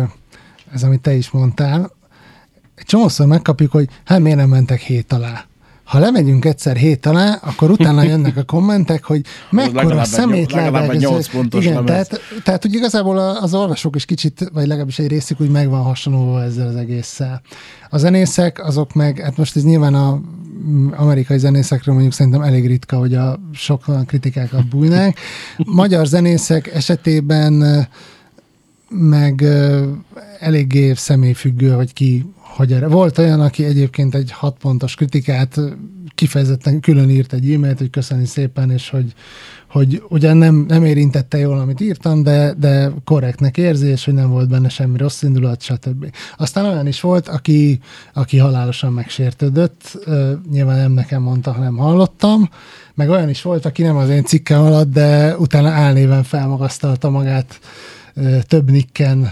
ez, 0.72 0.84
amit 0.84 1.02
te 1.02 1.14
is 1.14 1.30
mondtál, 1.30 1.92
egy 2.76 2.86
csomószor 2.86 3.28
megkapjuk, 3.28 3.72
hogy 3.72 3.90
hát 4.06 4.20
miért 4.20 4.38
nem 4.38 4.50
mentek 4.50 4.80
hét 4.80 5.14
alá. 5.14 5.47
Ha 5.88 6.00
lemegyünk 6.00 6.46
egyszer 6.46 6.76
hét 6.76 7.06
alá, 7.06 7.40
akkor 7.42 7.72
utána 7.72 8.04
jönnek 8.04 8.38
a 8.38 8.44
kommentek, 8.44 9.04
hogy 9.04 9.22
mekkora 9.52 10.04
szemétlábák. 10.04 10.94
Igen, 11.52 11.86
tehát, 11.86 12.20
tehát 12.44 12.66
úgy 12.66 12.74
igazából 12.74 13.18
az 13.18 13.54
olvasók 13.54 13.96
is 13.96 14.06
kicsit, 14.06 14.50
vagy 14.54 14.68
legalábbis 14.68 15.00
egy 15.00 15.08
részük 15.08 15.42
úgy 15.42 15.50
meg 15.50 15.70
van 15.70 15.82
hasonlóva 15.82 16.44
ezzel 16.44 16.68
az 16.68 16.76
egésszel. 16.76 17.42
A 17.90 17.98
zenészek, 17.98 18.66
azok 18.66 18.94
meg, 18.94 19.20
hát 19.20 19.38
most 19.38 19.56
ez 19.56 19.64
nyilván 19.64 19.94
a 19.94 20.22
amerikai 20.96 21.38
zenészekről 21.38 21.94
mondjuk 21.94 22.16
szerintem 22.16 22.42
elég 22.42 22.68
ritka, 22.68 22.98
hogy 22.98 23.16
a 23.16 23.40
sok 23.54 23.86
kritikákat 24.06 24.68
bújnák. 24.68 25.20
Magyar 25.82 26.06
zenészek 26.06 26.74
esetében 26.74 27.88
meg 28.90 29.46
eléggé 30.40 30.94
személyfüggő, 30.94 31.72
hogy 31.72 31.94
ki 31.94 32.26
hogy 32.58 32.74
erre. 32.74 32.88
Volt 32.88 33.18
olyan, 33.18 33.42
aki 33.42 33.64
egyébként 33.64 34.16
egy 34.16 34.32
hat 34.32 34.58
pontos 34.58 34.96
kritikát 34.96 35.60
kifejezetten 36.16 36.80
külön 36.80 37.10
írt 37.10 37.34
egy 37.34 37.54
e-mailt, 37.54 37.78
hogy 37.78 37.90
köszöni 37.90 38.26
szépen, 38.26 38.72
és 38.72 38.90
hogy, 38.90 39.14
hogy 39.70 40.04
ugyan 40.10 40.38
nem, 40.38 40.66
nem 40.68 40.86
érintette 40.86 41.38
jól, 41.38 41.60
amit 41.60 41.82
írtam, 41.82 42.24
de, 42.24 42.54
de 42.54 42.92
korrektnek 43.04 43.58
érzi, 43.58 43.88
és 43.88 44.06
hogy 44.06 44.14
nem 44.14 44.30
volt 44.30 44.50
benne 44.50 44.70
semmi 44.70 44.98
rossz 44.98 45.22
indulat, 45.22 45.62
stb. 45.62 46.16
Aztán 46.38 46.66
olyan 46.66 46.88
is 46.88 47.02
volt, 47.02 47.28
aki, 47.28 47.80
aki 48.14 48.38
halálosan 48.38 48.94
megsértődött, 48.94 49.98
nyilván 50.52 50.78
nem 50.78 50.92
nekem 50.92 51.22
mondta, 51.22 51.52
hanem 51.52 51.78
hallottam, 51.78 52.50
meg 52.94 53.10
olyan 53.10 53.30
is 53.30 53.42
volt, 53.42 53.66
aki 53.66 53.82
nem 53.82 53.96
az 53.96 54.10
én 54.10 54.24
cikkem 54.24 54.62
alatt, 54.62 54.92
de 54.92 55.38
utána 55.38 55.70
álnéven 55.70 56.24
felmagasztalta 56.24 57.10
magát 57.10 57.60
több 58.48 58.72
nikken 58.72 59.32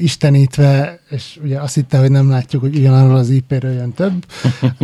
istenítve, 0.00 1.00
és 1.10 1.38
ugye 1.42 1.60
azt 1.60 1.74
hitte, 1.74 1.98
hogy 1.98 2.10
nem 2.10 2.30
látjuk, 2.30 2.62
hogy 2.62 2.76
ugyanarról 2.76 3.16
az 3.16 3.30
IP-ről 3.30 3.72
jön 3.72 3.92
több, 3.92 4.26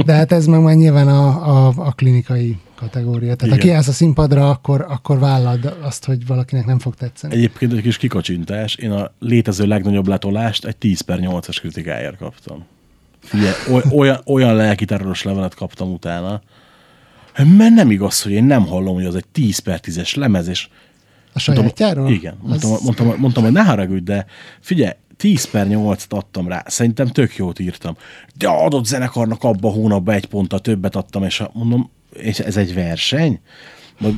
de 0.06 0.12
hát 0.12 0.32
ez 0.32 0.46
meg 0.46 0.60
már 0.60 0.74
nyilván 0.74 1.08
a, 1.08 1.26
a, 1.66 1.72
a 1.76 1.92
klinikai 1.92 2.56
kategória. 2.74 3.34
Tehát 3.34 3.42
Igen. 3.42 3.58
ha 3.58 3.64
kiállsz 3.64 3.88
a 3.88 3.92
színpadra, 3.92 4.50
akkor, 4.50 4.86
akkor 4.88 5.18
vállad 5.18 5.76
azt, 5.82 6.04
hogy 6.04 6.26
valakinek 6.26 6.66
nem 6.66 6.78
fog 6.78 6.94
tetszeni. 6.94 7.34
Egyébként 7.34 7.72
egy 7.72 7.82
kis 7.82 7.96
kikacsintás. 7.96 8.74
Én 8.74 8.90
a 8.90 9.10
létező 9.18 9.66
legnagyobb 9.66 10.08
letolást 10.08 10.64
egy 10.64 10.76
10 10.76 11.00
per 11.00 11.18
8-as 11.22 11.56
kritikáért 11.60 12.16
kaptam. 12.16 12.64
Figyelj, 13.20 13.54
olyan, 13.90 14.20
olyan 14.26 14.54
lelkiterroros 14.54 15.22
levelet 15.22 15.54
kaptam 15.54 15.92
utána, 15.92 16.42
mert 17.36 17.74
nem 17.74 17.90
igaz, 17.90 18.22
hogy 18.22 18.32
én 18.32 18.44
nem 18.44 18.66
hallom, 18.66 18.94
hogy 18.94 19.04
az 19.04 19.14
egy 19.14 19.26
10 19.32 19.58
per 19.58 19.80
10-es 19.82 20.16
lemez, 20.16 20.48
és 20.48 20.68
a 21.34 21.38
sajátjáról? 21.38 22.10
Igen. 22.10 22.36
Mondtam, 22.42 22.72
az... 22.72 22.82
mondtam, 22.82 23.14
mondtam, 23.18 23.42
hogy 23.42 23.52
ne 23.52 23.62
haragudj, 23.62 24.04
de 24.04 24.26
figyelj, 24.60 24.92
10 25.16 25.50
per 25.50 25.66
8 25.66 26.04
adtam 26.08 26.48
rá, 26.48 26.64
szerintem 26.66 27.06
tök 27.06 27.36
jót 27.36 27.58
írtam. 27.58 27.96
De 28.34 28.48
adott 28.48 28.86
zenekarnak 28.86 29.44
abba 29.44 29.68
a 29.68 29.72
hónapban 29.72 30.14
egy 30.14 30.26
ponttal 30.26 30.58
többet 30.58 30.96
adtam, 30.96 31.24
és 31.24 31.42
mondom, 31.52 31.90
és 32.12 32.38
ez 32.38 32.56
egy 32.56 32.74
verseny? 32.74 33.40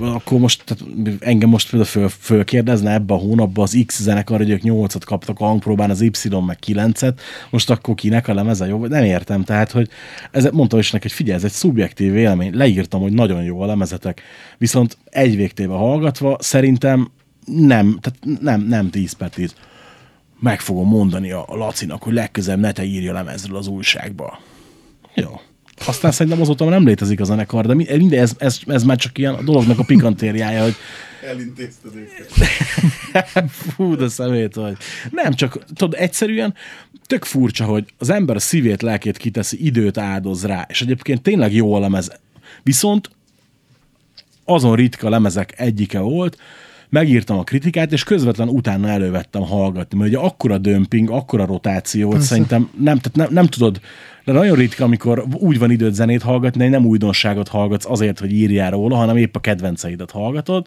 Akkor 0.00 0.38
most, 0.38 0.64
tehát 0.64 1.20
engem 1.20 1.48
most 1.48 1.70
például 1.70 1.90
föl, 1.90 2.08
fölkérdezne 2.08 2.92
ebbe 2.92 3.14
a 3.14 3.16
hónapban 3.16 3.64
az 3.64 3.82
X 3.86 4.02
zenekar, 4.02 4.38
hogy 4.38 4.50
ők 4.50 4.60
8-at 4.64 5.02
kaptak 5.04 5.40
a 5.40 5.44
hangpróbán, 5.44 5.90
az 5.90 6.00
Y 6.00 6.10
meg 6.46 6.58
9-et, 6.66 7.14
most 7.50 7.70
akkor 7.70 7.94
kinek 7.94 8.28
a 8.28 8.34
lemeze 8.34 8.66
jó? 8.66 8.86
Nem 8.86 9.04
értem, 9.04 9.42
tehát, 9.42 9.70
hogy 9.70 9.88
ez, 10.30 10.48
mondtam 10.52 10.78
is 10.78 10.90
neki, 10.90 11.02
hogy 11.02 11.16
figyelj, 11.16 11.36
ez 11.36 11.44
egy 11.44 11.52
szubjektív 11.52 12.12
vélemény, 12.12 12.54
leírtam, 12.54 13.00
hogy 13.00 13.12
nagyon 13.12 13.42
jó 13.42 13.60
a 13.60 13.66
lemezetek, 13.66 14.22
viszont 14.58 14.98
egy 15.04 15.36
végtéve 15.36 15.74
hallgatva 15.74 16.36
szerintem 16.40 17.10
nem, 17.44 17.98
tehát 18.00 18.40
nem, 18.40 18.60
nem 18.60 18.90
10 18.90 19.12
per 19.12 19.30
10. 19.30 19.54
Meg 20.40 20.60
fogom 20.60 20.88
mondani 20.88 21.30
a, 21.30 21.44
Lacinak, 21.48 22.02
hogy 22.02 22.12
legközelebb 22.12 22.60
ne 22.60 22.72
te 22.72 22.84
írja 22.84 23.12
lemezről 23.12 23.56
az 23.56 23.66
újságba. 23.66 24.38
Jó. 25.14 25.40
Aztán 25.84 26.12
szerintem 26.12 26.40
azóta 26.40 26.64
már 26.64 26.72
nem 26.72 26.86
létezik 26.86 27.20
a 27.20 27.24
zenekar, 27.24 27.66
de 27.66 27.74
minden, 27.74 28.12
ez, 28.12 28.32
ez, 28.38 28.58
ez 28.66 28.84
már 28.84 28.96
csak 28.96 29.18
ilyen 29.18 29.34
a 29.34 29.42
dolognak 29.42 29.78
a 29.78 29.84
pikantériája, 29.84 30.62
hogy 30.62 30.74
Elintézted 31.26 31.92
őket. 31.94 33.50
Fú, 33.74 33.96
de 33.96 34.08
szemét 34.08 34.54
vagy. 34.54 34.76
Nem, 35.10 35.32
csak 35.32 35.64
tudod, 35.74 35.94
egyszerűen 35.98 36.54
tök 37.06 37.24
furcsa, 37.24 37.64
hogy 37.64 37.84
az 37.98 38.10
ember 38.10 38.36
a 38.36 38.38
szívét, 38.38 38.82
lelkét 38.82 39.16
kiteszi, 39.16 39.64
időt 39.64 39.98
áldoz 39.98 40.44
rá, 40.44 40.66
és 40.68 40.82
egyébként 40.82 41.22
tényleg 41.22 41.54
jó 41.54 41.74
a 41.74 41.78
lemez. 41.78 42.10
Viszont 42.62 43.10
azon 44.44 44.76
ritka 44.76 45.08
lemezek 45.08 45.60
egyike 45.60 45.98
volt, 45.98 46.38
megírtam 46.88 47.38
a 47.38 47.44
kritikát, 47.44 47.92
és 47.92 48.04
közvetlen 48.04 48.48
utána 48.48 48.88
elővettem 48.88 49.42
hallgatni, 49.42 49.98
mert 49.98 50.10
ugye 50.10 50.20
akkora 50.20 50.58
dömping, 50.58 51.10
akkora 51.10 51.46
rotáció, 51.46 52.10
hogy 52.10 52.20
szerintem 52.20 52.70
nem, 52.78 52.98
tehát 52.98 53.16
nem, 53.16 53.28
nem 53.30 53.46
tudod, 53.46 53.80
de 54.26 54.32
nagyon 54.32 54.56
ritka, 54.56 54.84
amikor 54.84 55.24
úgy 55.32 55.58
van 55.58 55.70
időt 55.70 55.94
zenét 55.94 56.22
hallgatni, 56.22 56.62
hogy 56.62 56.70
nem 56.70 56.86
újdonságot 56.86 57.48
hallgatsz 57.48 57.86
azért, 57.86 58.18
hogy 58.18 58.32
írjál 58.32 58.70
róla, 58.70 58.96
hanem 58.96 59.16
épp 59.16 59.36
a 59.36 59.40
kedvenceidet 59.40 60.10
hallgatod. 60.10 60.66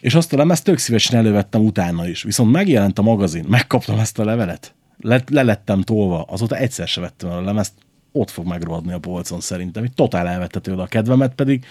És 0.00 0.14
azt 0.14 0.32
a 0.32 0.36
lemezt 0.36 0.64
tök 0.64 0.78
szívesen 0.78 1.18
elővettem 1.18 1.64
utána 1.64 2.08
is. 2.08 2.22
Viszont 2.22 2.52
megjelent 2.52 2.98
a 2.98 3.02
magazin, 3.02 3.44
megkaptam 3.48 3.98
ezt 3.98 4.18
a 4.18 4.24
levelet, 4.24 4.74
le, 5.00 5.22
lelettem 5.30 5.80
tolva, 5.80 6.22
azóta 6.22 6.56
egyszer 6.56 6.88
se 6.88 7.00
vettem 7.00 7.30
el 7.30 7.36
a 7.36 7.42
lemezt, 7.42 7.72
ott 8.12 8.30
fog 8.30 8.46
megrohadni 8.46 8.92
a 8.92 8.98
polcon 8.98 9.40
szerintem. 9.40 9.82
hogy 9.82 9.92
totál 9.92 10.28
elvette 10.28 10.60
tőle 10.60 10.82
a 10.82 10.86
kedvemet, 10.86 11.34
pedig 11.34 11.64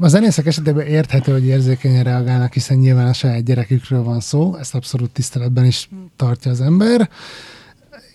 a 0.00 0.08
zenészek 0.08 0.46
esetében 0.46 0.86
érthető, 0.86 1.32
hogy 1.32 1.46
érzékenyen 1.46 2.04
reagálnak, 2.04 2.52
hiszen 2.52 2.76
nyilván 2.76 3.06
a 3.06 3.12
saját 3.12 3.44
gyerekükről 3.44 4.02
van 4.02 4.20
szó, 4.20 4.56
ezt 4.56 4.74
abszolút 4.74 5.10
tiszteletben 5.10 5.64
is 5.64 5.88
tartja 6.16 6.50
az 6.50 6.60
ember. 6.60 7.08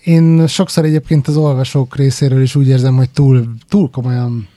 Én 0.03 0.47
sokszor 0.47 0.85
egyébként 0.85 1.27
az 1.27 1.37
olvasók 1.37 1.95
részéről 1.95 2.41
is 2.41 2.55
úgy 2.55 2.67
érzem, 2.67 2.95
hogy 2.95 3.09
túl, 3.09 3.53
túl 3.69 3.89
komolyan 3.89 4.47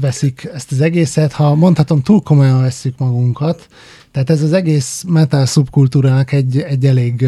veszik 0.00 0.48
ezt 0.54 0.72
az 0.72 0.80
egészet, 0.80 1.32
ha 1.32 1.54
mondhatom, 1.54 2.02
túl 2.02 2.22
komolyan 2.22 2.60
veszük 2.60 2.98
magunkat. 2.98 3.68
Tehát 4.10 4.30
ez 4.30 4.42
az 4.42 4.52
egész 4.52 5.04
metal 5.08 5.46
szubkultúrának 5.46 6.32
egy, 6.32 6.58
egy 6.58 6.86
elég 6.86 7.26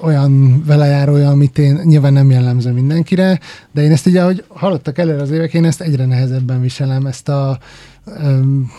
olyan 0.00 0.62
velejárója, 0.66 1.30
amit 1.30 1.58
én 1.58 1.80
nyilván 1.84 2.12
nem 2.12 2.30
jellemző 2.30 2.72
mindenkire, 2.72 3.40
de 3.72 3.82
én 3.82 3.90
ezt 3.90 4.06
ugye, 4.06 4.22
ahogy 4.22 4.44
hallottak 4.48 4.98
előre 4.98 5.22
az 5.22 5.30
évek, 5.30 5.54
én 5.54 5.64
ezt 5.64 5.80
egyre 5.80 6.06
nehezebben 6.06 6.60
viselem, 6.60 7.06
ezt 7.06 7.28
a 7.28 7.58
um, 8.06 8.70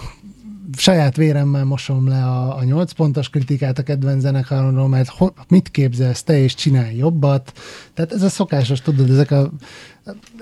saját 0.77 1.15
véremmel 1.15 1.63
mosom 1.63 2.07
le 2.07 2.23
a, 2.23 2.57
a 2.57 2.63
8 2.63 2.91
pontos 2.91 3.29
kritikát 3.29 3.77
a 3.77 3.83
kedvenc 3.83 4.21
zenekaromról, 4.21 4.87
mert 4.87 5.09
ho, 5.09 5.27
mit 5.47 5.69
képzelsz 5.69 6.23
te, 6.23 6.39
és 6.39 6.55
csinálj 6.55 6.95
jobbat. 6.95 7.53
Tehát 7.93 8.13
ez 8.13 8.21
a 8.21 8.29
szokásos, 8.29 8.81
tudod, 8.81 9.09
ezek 9.09 9.31
a 9.31 9.51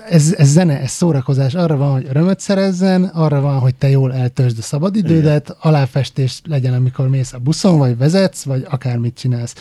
ez, 0.08 0.34
ez 0.38 0.48
zene, 0.48 0.80
ez 0.80 0.90
szórakozás. 0.90 1.54
Arra 1.54 1.76
van, 1.76 1.92
hogy 1.92 2.06
örömöt 2.08 2.40
szerezzen, 2.40 3.04
arra 3.04 3.40
van, 3.40 3.58
hogy 3.58 3.74
te 3.74 3.88
jól 3.88 4.12
eltöltsd 4.12 4.58
a 4.58 4.62
szabadidődet, 4.62 5.44
Igen. 5.44 5.56
aláfestés 5.60 6.40
legyen, 6.44 6.74
amikor 6.74 7.08
mész 7.08 7.32
a 7.32 7.38
buszon, 7.38 7.78
vagy 7.78 7.96
vezetsz, 7.96 8.42
vagy 8.42 8.66
akármit 8.68 9.18
csinálsz 9.18 9.54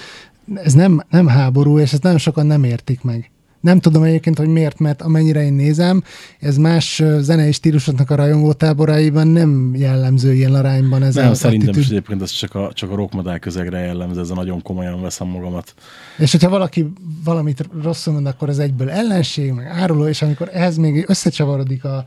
ez 0.56 0.74
nem, 0.74 1.02
nem 1.10 1.28
háború, 1.28 1.80
és 1.80 1.94
ezt 1.94 2.04
nagyon 2.04 2.18
sokan 2.18 2.46
nem 2.46 2.64
értik 2.64 3.02
meg. 3.02 3.32
Nem 3.62 3.80
tudom 3.80 4.04
egyébként, 4.04 4.38
hogy 4.38 4.48
miért, 4.48 4.80
mert 4.80 5.02
amennyire 5.02 5.44
én 5.44 5.54
nézem, 5.54 6.04
ez 6.40 6.58
más 6.58 7.04
zenei 7.20 7.52
stílusoknak 7.52 8.10
a 8.10 8.16
rajongó 8.16 8.54
táboraiban 8.54 9.28
nem 9.28 9.76
jellemző 9.76 10.34
ilyen 10.34 10.54
arányban. 10.54 11.04
Ez 11.04 11.16
nem, 11.16 11.34
szerintem 11.34 11.70
attitűd. 11.70 11.84
is 11.84 11.90
egyébként 11.90 12.22
ez 12.22 12.32
csak 12.32 12.56
a, 12.56 12.72
csak 12.74 12.92
a 12.92 12.96
rockmadár 12.96 13.40
közegre 13.40 13.80
jellemző, 13.80 14.20
ez 14.20 14.30
a 14.30 14.36
nagyon 14.36 14.62
komolyan 14.62 15.02
veszem 15.02 15.28
magamat. 15.28 15.74
És 16.18 16.32
hogyha 16.32 16.50
valaki 16.50 16.94
valamit 17.24 17.70
rosszul 17.84 18.14
mond, 18.14 18.26
akkor 18.26 18.50
az 18.50 18.60
egyből 18.60 18.90
ellenség, 18.90 19.52
meg 19.52 19.66
áruló, 19.66 20.08
és 20.08 20.22
amikor 20.22 20.50
ehhez 20.54 20.78
még 20.78 21.06
összecsavarodik 21.08 21.84
a 21.84 22.06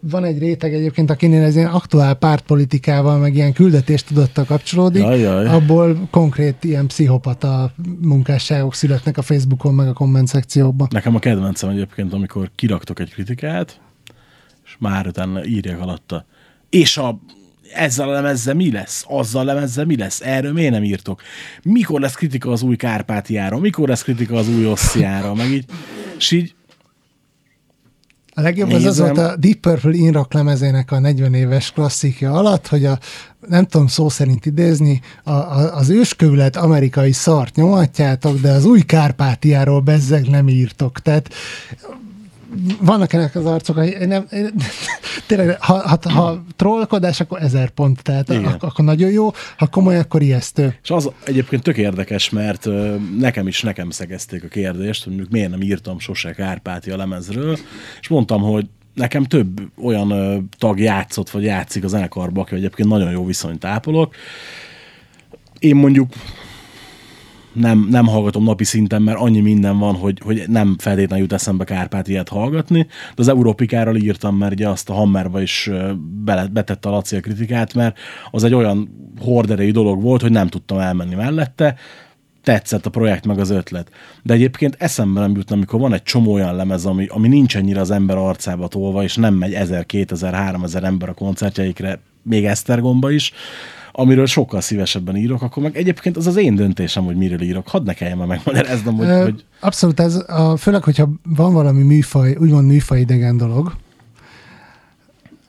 van 0.00 0.24
egy 0.24 0.38
réteg 0.38 0.74
egyébként, 0.74 1.10
akinél 1.10 1.42
ez 1.42 1.56
ilyen 1.56 1.70
aktuál 1.70 2.14
pártpolitikával, 2.14 3.18
meg 3.18 3.34
ilyen 3.34 3.52
küldetéstudattal 3.52 4.44
kapcsolódik, 4.44 5.02
Jaj, 5.02 5.20
jaj. 5.20 5.46
abból 5.46 6.08
konkrét 6.10 6.64
ilyen 6.64 6.86
pszichopata 6.86 7.72
munkásságok 8.00 8.74
születnek 8.74 9.18
a 9.18 9.22
Facebookon, 9.22 9.74
meg 9.74 9.88
a 9.88 9.92
komment 9.92 10.28
szekciókban. 10.28 10.88
Nekem 10.90 11.14
a 11.14 11.18
kedvencem 11.18 11.68
egyébként, 11.68 12.12
amikor 12.12 12.50
kiraktok 12.54 13.00
egy 13.00 13.12
kritikát, 13.12 13.80
és 14.64 14.76
már 14.78 15.06
utána 15.06 15.44
írják 15.44 15.80
alatta. 15.80 16.26
És 16.70 16.96
a 16.96 17.18
ezzel 17.74 18.08
a 18.08 18.12
lemezzel 18.12 18.54
mi 18.54 18.72
lesz? 18.72 19.04
Azzal 19.08 19.48
a 19.48 19.52
lemezzel 19.52 19.84
mi 19.84 19.96
lesz? 19.96 20.20
Erről 20.20 20.52
miért 20.52 20.72
nem 20.72 20.84
írtok? 20.84 21.22
Mikor 21.62 22.00
lesz 22.00 22.14
kritika 22.14 22.50
az 22.50 22.62
új 22.62 22.76
Kárpátiára? 22.76 23.58
Mikor 23.58 23.88
lesz 23.88 24.02
kritika 24.02 24.36
az 24.36 24.48
új 24.48 24.66
Ossziára? 24.66 25.34
Meg 25.34 25.50
így, 25.50 25.64
és 26.18 26.30
így 26.30 26.54
A 28.38 28.42
legjobb 28.42 28.68
az 28.68 28.84
az 28.84 28.98
Nézem. 28.98 29.14
volt 29.14 29.32
a 29.32 29.36
Deep 29.36 29.56
Purple 29.56 29.94
In 29.94 30.12
Rock 30.12 30.32
lemezének 30.32 30.92
a 30.92 30.98
40 30.98 31.34
éves 31.34 31.70
klasszikja 31.70 32.32
alatt, 32.32 32.66
hogy 32.66 32.84
a, 32.84 32.98
nem 33.48 33.64
tudom 33.64 33.86
szó 33.86 34.08
szerint 34.08 34.46
idézni, 34.46 35.00
a, 35.24 35.30
a, 35.30 35.76
az 35.76 35.88
őskövület 35.88 36.56
amerikai 36.56 37.12
szart 37.12 37.54
nyomatjátok, 37.54 38.40
de 38.40 38.50
az 38.50 38.64
új 38.64 38.80
Kárpátiáról 38.80 39.80
bezzeg 39.80 40.28
nem 40.28 40.48
írtok. 40.48 41.00
Tehát 41.00 41.28
vannak 42.80 43.12
ennek 43.12 43.34
az 43.34 43.44
arcok, 43.44 43.76
hogy 43.76 43.96
nem, 44.06 44.26
én, 44.32 44.50
tényleg, 45.26 45.62
ha, 45.62 45.88
ha, 45.88 46.10
ha 46.10 46.42
trollkodás, 46.56 47.20
akkor 47.20 47.42
ezer 47.42 47.70
pont, 47.70 48.02
tehát 48.02 48.28
Igen. 48.28 48.44
ak- 48.44 48.62
akkor 48.62 48.84
nagyon 48.84 49.10
jó, 49.10 49.30
ha 49.56 49.66
komoly, 49.66 49.98
akkor 49.98 50.22
ijesztő. 50.22 50.78
És 50.82 50.90
az 50.90 51.10
egyébként 51.24 51.62
tök 51.62 51.76
érdekes, 51.76 52.30
mert 52.30 52.68
nekem 53.18 53.46
is 53.46 53.62
nekem 53.62 53.90
szegezték 53.90 54.44
a 54.44 54.48
kérdést, 54.48 55.04
hogy 55.04 55.12
mondjuk 55.12 55.32
miért 55.32 55.50
nem 55.50 55.62
írtam 55.62 55.98
sose 55.98 56.32
Kárpátia 56.32 56.96
lemezről, 56.96 57.58
és 58.00 58.08
mondtam, 58.08 58.40
hogy 58.40 58.66
nekem 58.94 59.24
több 59.24 59.60
olyan 59.82 60.48
tag 60.58 60.78
játszott, 60.80 61.30
vagy 61.30 61.42
játszik 61.42 61.84
a 61.84 61.88
zenekarba, 61.88 62.40
aki 62.40 62.54
egyébként 62.54 62.88
nagyon 62.88 63.10
jó 63.10 63.24
viszonyt 63.24 63.64
ápolok. 63.64 64.14
Én 65.58 65.76
mondjuk 65.76 66.12
nem, 67.56 67.86
nem 67.90 68.06
hallgatom 68.06 68.44
napi 68.44 68.64
szinten, 68.64 69.02
mert 69.02 69.18
annyi 69.18 69.40
minden 69.40 69.78
van, 69.78 69.94
hogy, 69.94 70.20
hogy 70.24 70.44
nem 70.46 70.76
feltétlenül 70.78 71.24
jut 71.24 71.32
eszembe 71.32 71.64
Kárpátiát 71.64 72.28
hallgatni, 72.28 72.80
de 72.80 73.22
az 73.22 73.28
Európikáról 73.28 73.96
írtam, 73.96 74.36
mert 74.36 74.52
ugye 74.52 74.68
azt 74.68 74.90
a 74.90 74.92
Hammerba 74.92 75.40
is 75.40 75.70
bele, 76.24 76.46
betette 76.46 76.88
a 76.88 76.92
Laci 76.92 77.16
a 77.16 77.20
kritikát, 77.20 77.74
mert 77.74 77.98
az 78.30 78.44
egy 78.44 78.54
olyan 78.54 78.88
horderejű 79.20 79.70
dolog 79.70 80.02
volt, 80.02 80.20
hogy 80.22 80.30
nem 80.30 80.48
tudtam 80.48 80.78
elmenni 80.78 81.14
mellette, 81.14 81.74
tetszett 82.42 82.86
a 82.86 82.90
projekt 82.90 83.26
meg 83.26 83.38
az 83.38 83.50
ötlet. 83.50 83.90
De 84.22 84.34
egyébként 84.34 84.76
eszembe 84.78 85.20
nem 85.20 85.36
jutna, 85.36 85.54
amikor 85.54 85.80
van 85.80 85.92
egy 85.92 86.02
csomó 86.02 86.32
olyan 86.32 86.56
lemez, 86.56 86.86
ami, 86.86 87.06
ami 87.06 87.28
nincs 87.28 87.56
ennyire 87.56 87.80
az 87.80 87.90
ember 87.90 88.16
arcába 88.16 88.68
tolva, 88.68 89.02
és 89.02 89.16
nem 89.16 89.34
megy 89.34 89.52
1000, 89.52 89.86
2000, 89.86 90.34
3000 90.34 90.84
ember 90.84 91.08
a 91.08 91.14
koncertjeikre, 91.14 92.00
még 92.22 92.44
Esztergomba 92.44 93.10
is, 93.10 93.32
amiről 93.98 94.26
sokkal 94.26 94.60
szívesebben 94.60 95.16
írok, 95.16 95.42
akkor 95.42 95.62
meg 95.62 95.76
egyébként 95.76 96.16
az 96.16 96.26
az 96.26 96.36
én 96.36 96.54
döntésem, 96.54 97.04
hogy 97.04 97.16
miről 97.16 97.40
írok. 97.40 97.68
Hadd 97.68 97.84
ne 97.84 97.92
kelljen 97.92 98.16
már 98.16 98.26
megmagyaráznom, 98.26 98.96
hogy, 98.96 99.22
hogy 99.22 99.44
Abszolút, 99.60 100.00
ez 100.00 100.14
a, 100.26 100.56
főleg, 100.56 100.82
hogyha 100.82 101.08
van 101.22 101.52
valami 101.52 101.82
műfaj, 101.82 102.36
úgymond 102.40 102.66
műfaj 102.66 103.00
idegen 103.00 103.36
dolog, 103.36 103.76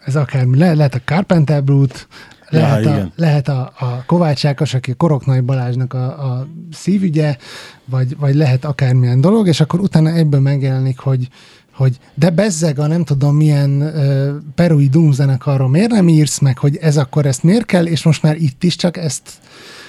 ez 0.06 0.16
akármi, 0.16 0.58
le, 0.58 0.74
lehet 0.74 0.96
a 0.96 1.02
Carpenter 1.06 1.64
Brut, 1.64 2.08
Ja, 2.50 2.60
lehet, 2.60 2.86
a, 2.86 2.90
igen. 2.90 3.12
lehet 3.16 3.48
a, 3.48 3.72
a 3.80 4.04
Kovács 4.06 4.46
Ákos, 4.46 4.74
aki 4.74 4.94
Koroknai 4.94 5.40
Balázsnak 5.40 5.94
a, 5.94 6.06
a 6.06 6.48
szívügye, 6.72 7.38
vagy, 7.86 8.18
vagy 8.18 8.36
lehet 8.36 8.66
akármilyen 8.66 9.22
dolog, 9.22 9.48
és 9.48 9.60
akkor 9.60 9.80
utána 9.80 10.12
egyből 10.12 10.40
megjelenik, 10.40 11.00
hogy, 11.00 11.28
hogy 11.78 11.98
de 12.14 12.30
bezzeg 12.30 12.80
a 12.80 12.88
nem 12.88 13.04
tudom 13.04 13.36
milyen 13.36 13.82
uh, 13.82 14.30
perui 14.56 14.88
Doom 14.88 15.12
zenekarról 15.12 15.70
miért 15.70 15.92
nem 15.92 16.08
írsz 16.08 16.40
meg, 16.40 16.58
hogy 16.58 16.78
ez 16.78 16.98
akkor 16.98 17.26
ezt 17.26 17.44
miért 17.44 17.66
kell, 17.66 17.86
és 17.86 18.04
most 18.04 18.24
már 18.24 18.36
itt 18.36 18.64
is 18.64 18.76
csak 18.76 18.98
ezt 18.98 19.30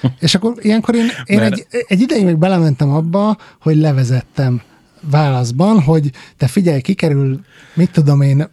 és 0.21 0.35
akkor 0.35 0.55
ilyenkor 0.61 0.95
én, 0.95 1.07
én 1.25 1.39
Mert- 1.39 1.67
egy, 1.71 1.85
egy 1.89 2.01
ideig 2.01 2.25
még 2.25 2.37
belementem 2.37 2.91
abba, 2.91 3.37
hogy 3.61 3.77
levezettem 3.77 4.63
válaszban, 5.11 5.81
hogy 5.81 6.11
te 6.37 6.47
figyelj, 6.47 6.81
kikerül, 6.81 7.41
mit 7.75 7.91
tudom 7.91 8.21
én, 8.21 8.49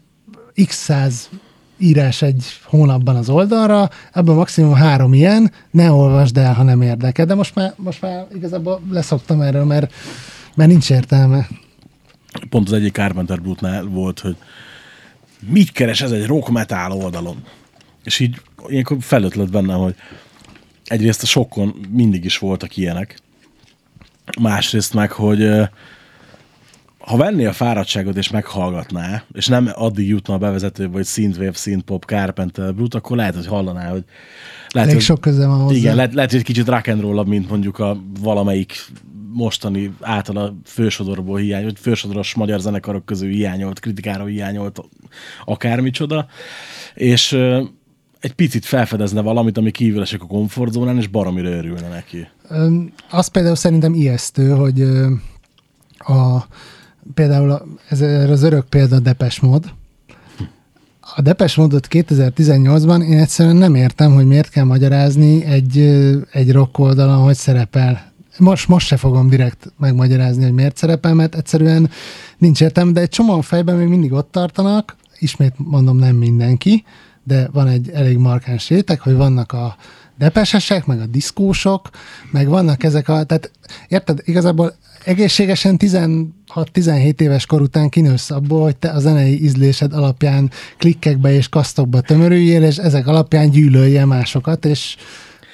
x 0.66 0.76
száz 0.76 1.30
írás 1.78 2.22
egy 2.22 2.46
hónapban 2.64 3.16
az 3.16 3.30
oldalra, 3.30 3.90
ebből 4.14 4.36
maximum 4.36 4.74
három 4.74 5.14
ilyen, 5.14 5.52
ne 5.72 5.92
olvasd 5.92 6.38
el, 6.38 6.54
ha 6.54 6.64
nem 6.64 6.82
érdekel. 6.82 7.26
De 7.26 7.36
most 7.36 7.56
már, 7.56 7.74
most 7.76 8.02
már 8.02 8.28
igazából 8.36 8.82
leszoktam 8.92 9.42
erről, 9.42 9.64
mert, 9.64 9.94
mert 10.56 10.70
nincs 10.70 10.90
értelme. 10.90 11.48
Pont 12.50 12.68
az 12.68 12.74
egyik 12.74 12.94
Carpenter 12.94 13.42
Brutnál 13.42 13.84
volt, 13.84 14.20
hogy 14.20 14.36
mit 15.40 15.72
keres 15.72 16.02
ez 16.02 16.12
egy 16.12 16.26
rock 16.26 16.50
metal 16.50 16.92
oldalon? 16.92 17.44
És 18.04 18.20
így 18.20 18.42
ilyenkor 18.68 18.98
felötlött 19.00 19.52
bennem, 19.52 19.78
hogy 19.78 19.96
egyrészt 20.86 21.24
a 21.24 21.26
sokkon 21.26 21.76
mindig 21.90 22.26
is 22.26 22.38
voltak 22.38 22.78
ilyenek, 22.78 23.20
másrészt 24.40 24.94
meg, 24.94 25.12
hogy 25.12 25.50
ha 26.98 27.18
venné 27.18 27.46
a 27.46 27.54
fáradtságot 27.54 28.18
és 28.18 28.30
meghallgatná, 28.30 29.24
és 29.34 29.48
nem 29.48 29.70
addig 29.74 30.08
jutna 30.08 30.34
a 30.34 30.38
bevezetőbe, 30.38 30.94
hogy 30.94 31.06
synthwave, 31.06 31.52
synthpop, 31.54 32.04
Carpenter 32.06 32.74
Brut, 32.74 32.94
akkor 32.94 33.18
lehet, 33.18 33.36
hogy 33.36 33.48
hallaná, 33.48 33.90
hogy 33.90 34.04
lehet, 34.70 34.90
Elég 34.90 34.94
hogy- 34.94 35.04
sok 35.04 35.22
köze 35.22 35.48
van 35.48 35.60
hozzá. 35.60 35.76
igen, 35.76 35.96
lehet, 35.96 36.14
lehet, 36.14 36.30
hogy 36.30 36.40
egy 36.40 36.46
kicsit 36.46 36.68
rock 36.68 37.26
mint 37.26 37.50
mondjuk 37.50 37.80
a 37.80 37.98
valamelyik 38.20 38.86
mostani 39.36 39.94
általa 40.02 40.56
fősodorból 40.66 41.38
hiányolt, 41.38 41.80
fősodoros 41.80 42.34
magyar 42.34 42.60
zenekarok 42.60 43.06
közül 43.06 43.30
hiányolt, 43.30 43.80
kritikára 43.80 44.26
hiányolt 44.26 44.82
akármicsoda, 45.46 46.28
és 46.94 47.32
ö, 47.32 47.64
egy 48.20 48.34
picit 48.34 48.66
felfedezne 48.66 49.22
valamit, 49.22 49.58
ami 49.58 49.72
kívül 49.72 50.02
esik 50.02 50.22
a 50.22 50.26
komfortzónán, 50.26 50.98
és 50.98 51.08
baromira 51.08 51.50
örülne 51.50 51.88
neki. 51.88 52.28
Öm, 52.50 52.94
Az 53.10 53.28
például 53.28 53.56
szerintem 53.56 53.94
ijesztő, 53.94 54.50
hogy 54.50 54.80
ö, 54.80 55.12
a, 55.98 56.46
például 57.14 57.78
ez 57.90 58.02
az 58.30 58.44
örök 58.44 58.66
példa 58.66 59.00
Depes 59.00 59.40
Mod. 59.40 59.74
A 61.16 61.22
Depes 61.22 61.56
Modot 61.56 61.88
2018-ban 61.90 63.04
én 63.04 63.20
egyszerűen 63.20 63.56
nem 63.56 63.76
értem, 63.76 64.14
hogy 64.14 64.26
miért 64.26 64.50
kell 64.50 64.64
magyarázni 64.64 65.44
egy, 65.44 65.78
ö, 65.78 66.18
egy 66.32 66.52
rock 66.52 66.78
oldalon, 66.78 67.24
hogy 67.24 67.36
szerepel. 67.36 68.14
Most, 68.38 68.68
most 68.68 68.88
se 68.88 68.98
fogom 68.98 69.30
direkt 69.30 69.74
megmagyarázni, 69.78 70.44
hogy 70.44 70.54
miért 70.54 70.78
szerepel, 70.78 71.14
mert 71.14 71.36
egyszerűen 71.36 71.90
nincs 72.38 72.62
értelme, 72.62 72.92
de 72.92 73.02
egy 73.02 73.10
csomó 73.10 73.42
fejben 73.42 73.76
még 73.76 73.88
mindig 73.88 74.12
ott 74.12 74.32
tartanak, 74.32 74.96
ismét 75.20 75.54
mondom 75.58 75.98
nem 75.98 76.16
mindenki, 76.16 76.84
de 77.24 77.50
van 77.52 77.68
egy 77.68 77.90
elég 77.90 78.18
markáns 78.18 78.70
réteg, 78.70 79.00
hogy 79.00 79.16
vannak 79.16 79.52
a 79.52 79.76
depesesek, 80.18 80.86
meg 80.86 81.00
a 81.00 81.06
diszkósok, 81.06 81.90
meg 82.32 82.48
vannak 82.48 82.84
ezek 82.84 83.10
a, 83.10 83.24
tehát 83.24 83.52
érted, 83.88 84.20
igazából 84.24 84.76
egészségesen 85.04 85.78
16-17 85.80 87.20
éves 87.20 87.46
kor 87.46 87.62
után 87.62 87.90
kinősz 87.90 88.32
abból, 88.32 88.62
hogy 88.62 88.76
te 88.76 88.90
a 88.90 89.00
zenei 89.00 89.44
ízlésed 89.44 89.94
alapján 89.94 90.52
klikkekbe 90.78 91.34
és 91.34 91.50
kasztokba 91.50 92.02
tömörüljél, 92.02 92.64
és 92.64 92.78
ezek 92.78 93.08
alapján 93.08 93.50
gyűlölje 93.50 94.06
másokat, 94.06 94.66
és 94.66 94.96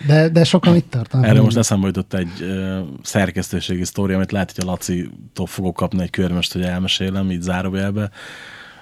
de, 0.07 0.29
de 0.29 0.43
sokan 0.43 0.75
itt 0.75 0.89
tartanak. 0.89 1.27
Erre 1.27 1.41
most 1.41 1.57
eszembe 1.57 1.87
jutott 1.87 2.13
egy 2.13 2.41
ö, 2.41 2.79
szerkesztőségi 3.03 3.85
sztori, 3.85 4.13
amit 4.13 4.31
lehet, 4.31 4.51
hogy 4.55 4.63
a 4.67 4.69
Laci-tól 4.69 5.45
fogok 5.45 5.75
kapni 5.75 6.01
egy 6.01 6.09
körmöst, 6.09 6.53
hogy 6.53 6.61
elmesélem, 6.61 7.31
így 7.31 7.41
zárójelbe. 7.41 8.09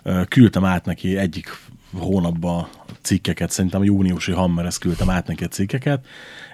Ö, 0.03 0.21
küldtem 0.27 0.65
át 0.65 0.85
neki 0.85 1.17
egyik 1.17 1.57
hónapban 1.97 2.67
cikkeket, 3.01 3.51
szerintem 3.51 3.81
a 3.81 3.83
júniusi 3.83 4.31
Hammerhez 4.31 4.77
küldtem 4.77 5.09
át 5.09 5.27
neki 5.27 5.43
a 5.43 5.47
cikkeket, 5.47 6.05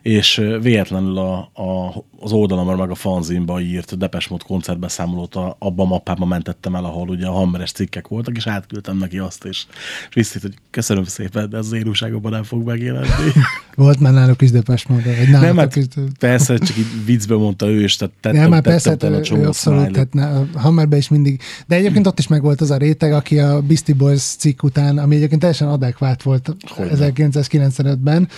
és 0.02 0.42
véletlenül 0.62 1.18
a, 1.18 1.38
a, 1.54 2.04
az 2.20 2.32
oldalamra 2.32 2.76
meg 2.76 2.90
a 2.90 2.96
fanzinba 2.96 3.60
írt 3.60 3.98
Depes 3.98 4.28
Mode 4.28 4.44
koncertbeszámolót 4.48 5.36
a, 5.36 5.56
abban 5.60 5.86
a 5.86 5.90
mappában 5.90 6.28
mentettem 6.28 6.76
el, 6.76 6.86
ahol 6.86 7.10
ugye 7.10 7.26
a 7.26 7.32
Hammeres 7.32 7.72
cikkek 7.72 8.08
voltak, 8.08 8.38
és 8.38 8.48
átküldtem 8.48 8.98
neki 8.98 9.18
azt, 9.18 9.46
és, 9.46 9.66
és 10.10 10.16
visszít, 10.16 10.42
hogy 10.42 10.54
köszönöm 10.70 11.04
szépen, 11.04 11.50
de 11.50 11.58
ez 11.58 11.66
az 11.66 11.72
én 11.72 11.88
újságokban 11.88 12.32
nem 12.32 12.44
fog 12.44 12.66
megjelenni. 12.66 13.32
Volt 13.76 14.00
már 14.00 14.14
náluk 14.14 14.42
is 14.42 14.52
Depes 14.52 14.88
Mode, 14.88 15.16
vagy 15.16 15.30
nálatok 15.30 15.42
Nem, 15.42 15.58
hát 15.58 15.76
is. 15.76 15.86
persze, 16.20 16.58
csak 16.58 16.78
így 16.78 17.06
viccbe 17.06 17.36
mondta 17.36 17.70
ő 17.70 17.86
tehát 17.86 18.14
tettem, 18.22 18.42
Nem, 18.42 18.50
már 18.50 18.62
tettem 18.62 18.72
persze, 18.72 18.96
tele 18.96 19.14
a 19.14 19.16
hát, 19.16 19.26
csomó 19.26 19.44
abszolút, 19.44 19.92
tehát 19.92 20.14
ne, 20.14 20.28
a 20.28 20.46
Hammerben 20.54 21.00
is 21.00 21.10
mindig, 21.10 21.42
de 21.68 21.76
egyébként 21.76 22.08
ott 22.08 22.20
is 22.20 22.28
megvolt 22.28 22.62
az 22.62 22.72
a 22.72 22.78
réteg, 22.78 23.14
aki 23.14 23.40
a 23.40 23.62
Beastie 23.62 23.96
Boys 23.96 24.22
cikk 24.22 24.64
után, 24.64 24.98
ami 24.98 25.16
egyébként 25.16 25.40
teljesen 25.40 25.68
adekvát 25.68 26.24
volt 26.26 26.56
Hogyne. 26.68 27.12
1995-ben, 27.16 28.30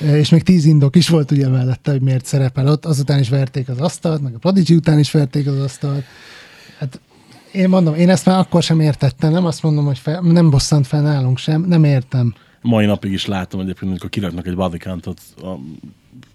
és 0.00 0.28
még 0.28 0.42
tíz 0.42 0.64
indok 0.64 0.96
is 0.96 1.08
volt 1.08 1.30
ugye 1.30 1.48
mellette, 1.48 1.90
hogy 1.90 2.00
miért 2.00 2.24
szerepel 2.24 2.68
ott, 2.68 2.84
azután 2.84 3.20
is 3.20 3.28
verték 3.28 3.68
az 3.68 3.80
asztalt, 3.80 4.22
meg 4.22 4.34
a 4.34 4.38
Prodigy 4.38 4.74
után 4.74 4.98
is 4.98 5.10
verték 5.10 5.46
az 5.46 5.58
asztalt. 5.58 6.04
Hát 6.78 7.00
én 7.52 7.68
mondom, 7.68 7.94
én 7.94 8.08
ezt 8.08 8.26
már 8.26 8.38
akkor 8.38 8.62
sem 8.62 8.80
értettem, 8.80 9.32
nem 9.32 9.44
azt 9.44 9.62
mondom, 9.62 9.84
hogy 9.84 9.98
fel, 9.98 10.20
nem 10.20 10.50
bosszant 10.50 10.86
fel 10.86 11.02
nálunk 11.02 11.38
sem, 11.38 11.62
nem 11.62 11.84
értem. 11.84 12.34
Mai 12.60 12.86
napig 12.86 13.12
is 13.12 13.26
látom 13.26 13.60
egyébként, 13.60 13.90
amikor 13.90 14.10
kiraknak 14.10 14.46
egy 14.46 14.54
bodycountot, 14.54 15.20
a 15.36 15.58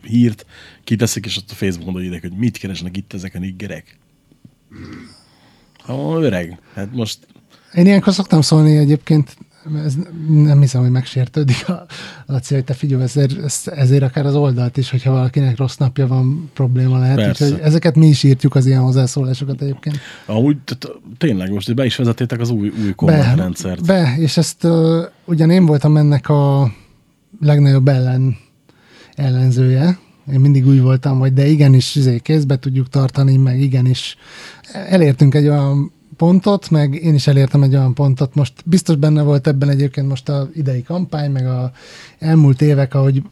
hírt, 0.01 0.45
kiteszik, 0.83 1.25
és 1.25 1.37
ott 1.37 1.51
a 1.51 1.53
Facebookon 1.53 2.03
írják, 2.03 2.21
hogy 2.21 2.37
mit 2.37 2.57
keresnek 2.57 2.97
itt 2.97 3.13
ezek 3.13 3.35
a 3.35 3.39
niggerek. 3.39 3.97
Ha 5.77 6.19
öreg, 6.21 6.59
hát 6.73 6.93
most 6.93 7.27
Én 7.73 7.85
ilyenkor 7.85 8.13
szoktam 8.13 8.41
szólni 8.41 8.77
egyébként 8.77 9.37
ez 9.85 9.93
nem 10.29 10.61
hiszem, 10.61 10.81
hogy 10.81 10.91
megsértődik 10.91 11.69
a 11.69 11.85
Laci, 12.25 12.53
hogy 12.53 12.63
te 12.63 12.73
figyelj, 12.73 13.03
ezért, 13.03 13.67
ezért 13.67 14.03
akár 14.03 14.25
az 14.25 14.35
oldalt 14.35 14.77
is, 14.77 14.89
hogyha 14.89 15.11
valakinek 15.11 15.57
rossz 15.57 15.75
napja 15.75 16.07
van, 16.07 16.49
probléma 16.53 16.99
lehet. 16.99 17.15
Persze. 17.15 17.45
Úgyhogy 17.45 17.59
ezeket 17.61 17.95
mi 17.95 18.07
is 18.07 18.23
írtjuk 18.23 18.55
az 18.55 18.65
ilyen 18.65 18.81
hozzászólásokat 18.81 19.61
egyébként. 19.61 19.97
Amúgy 20.25 20.57
tényleg 21.17 21.51
most 21.51 21.75
be 21.75 21.85
is 21.85 21.95
vezettétek 21.95 22.39
az 22.39 22.49
új, 22.49 22.71
új 22.83 22.93
kommentrendszert. 22.95 23.85
Be, 23.85 24.15
és 24.17 24.37
ezt 24.37 24.63
uh, 24.63 25.03
ugyan 25.25 25.49
én 25.49 25.65
voltam 25.65 25.97
ennek 25.97 26.29
a 26.29 26.73
legnagyobb 27.39 27.87
ellen, 27.87 28.37
ellenzője, 29.15 29.99
én 30.33 30.39
mindig 30.39 30.67
úgy 30.67 30.81
voltam, 30.81 31.19
hogy 31.19 31.33
de 31.33 31.47
igenis 31.47 31.95
izé, 31.95 32.19
kézbe 32.19 32.59
tudjuk 32.59 32.89
tartani, 32.89 33.37
meg 33.37 33.59
igenis 33.61 34.17
elértünk 34.73 35.35
egy 35.35 35.47
olyan 35.47 35.91
pontot, 36.19 36.69
meg 36.69 36.93
én 36.93 37.13
is 37.13 37.27
elértem 37.27 37.63
egy 37.63 37.75
olyan 37.75 37.93
pontot. 37.93 38.35
Most 38.35 38.53
biztos 38.65 38.95
benne 38.95 39.21
volt 39.21 39.47
ebben 39.47 39.69
egyébként 39.69 40.07
most 40.07 40.29
a 40.29 40.49
idei 40.53 40.83
kampány, 40.83 41.31
meg 41.31 41.47
a 41.47 41.71
elmúlt 42.19 42.61
évek, 42.61 42.93
ahogy 42.93 43.23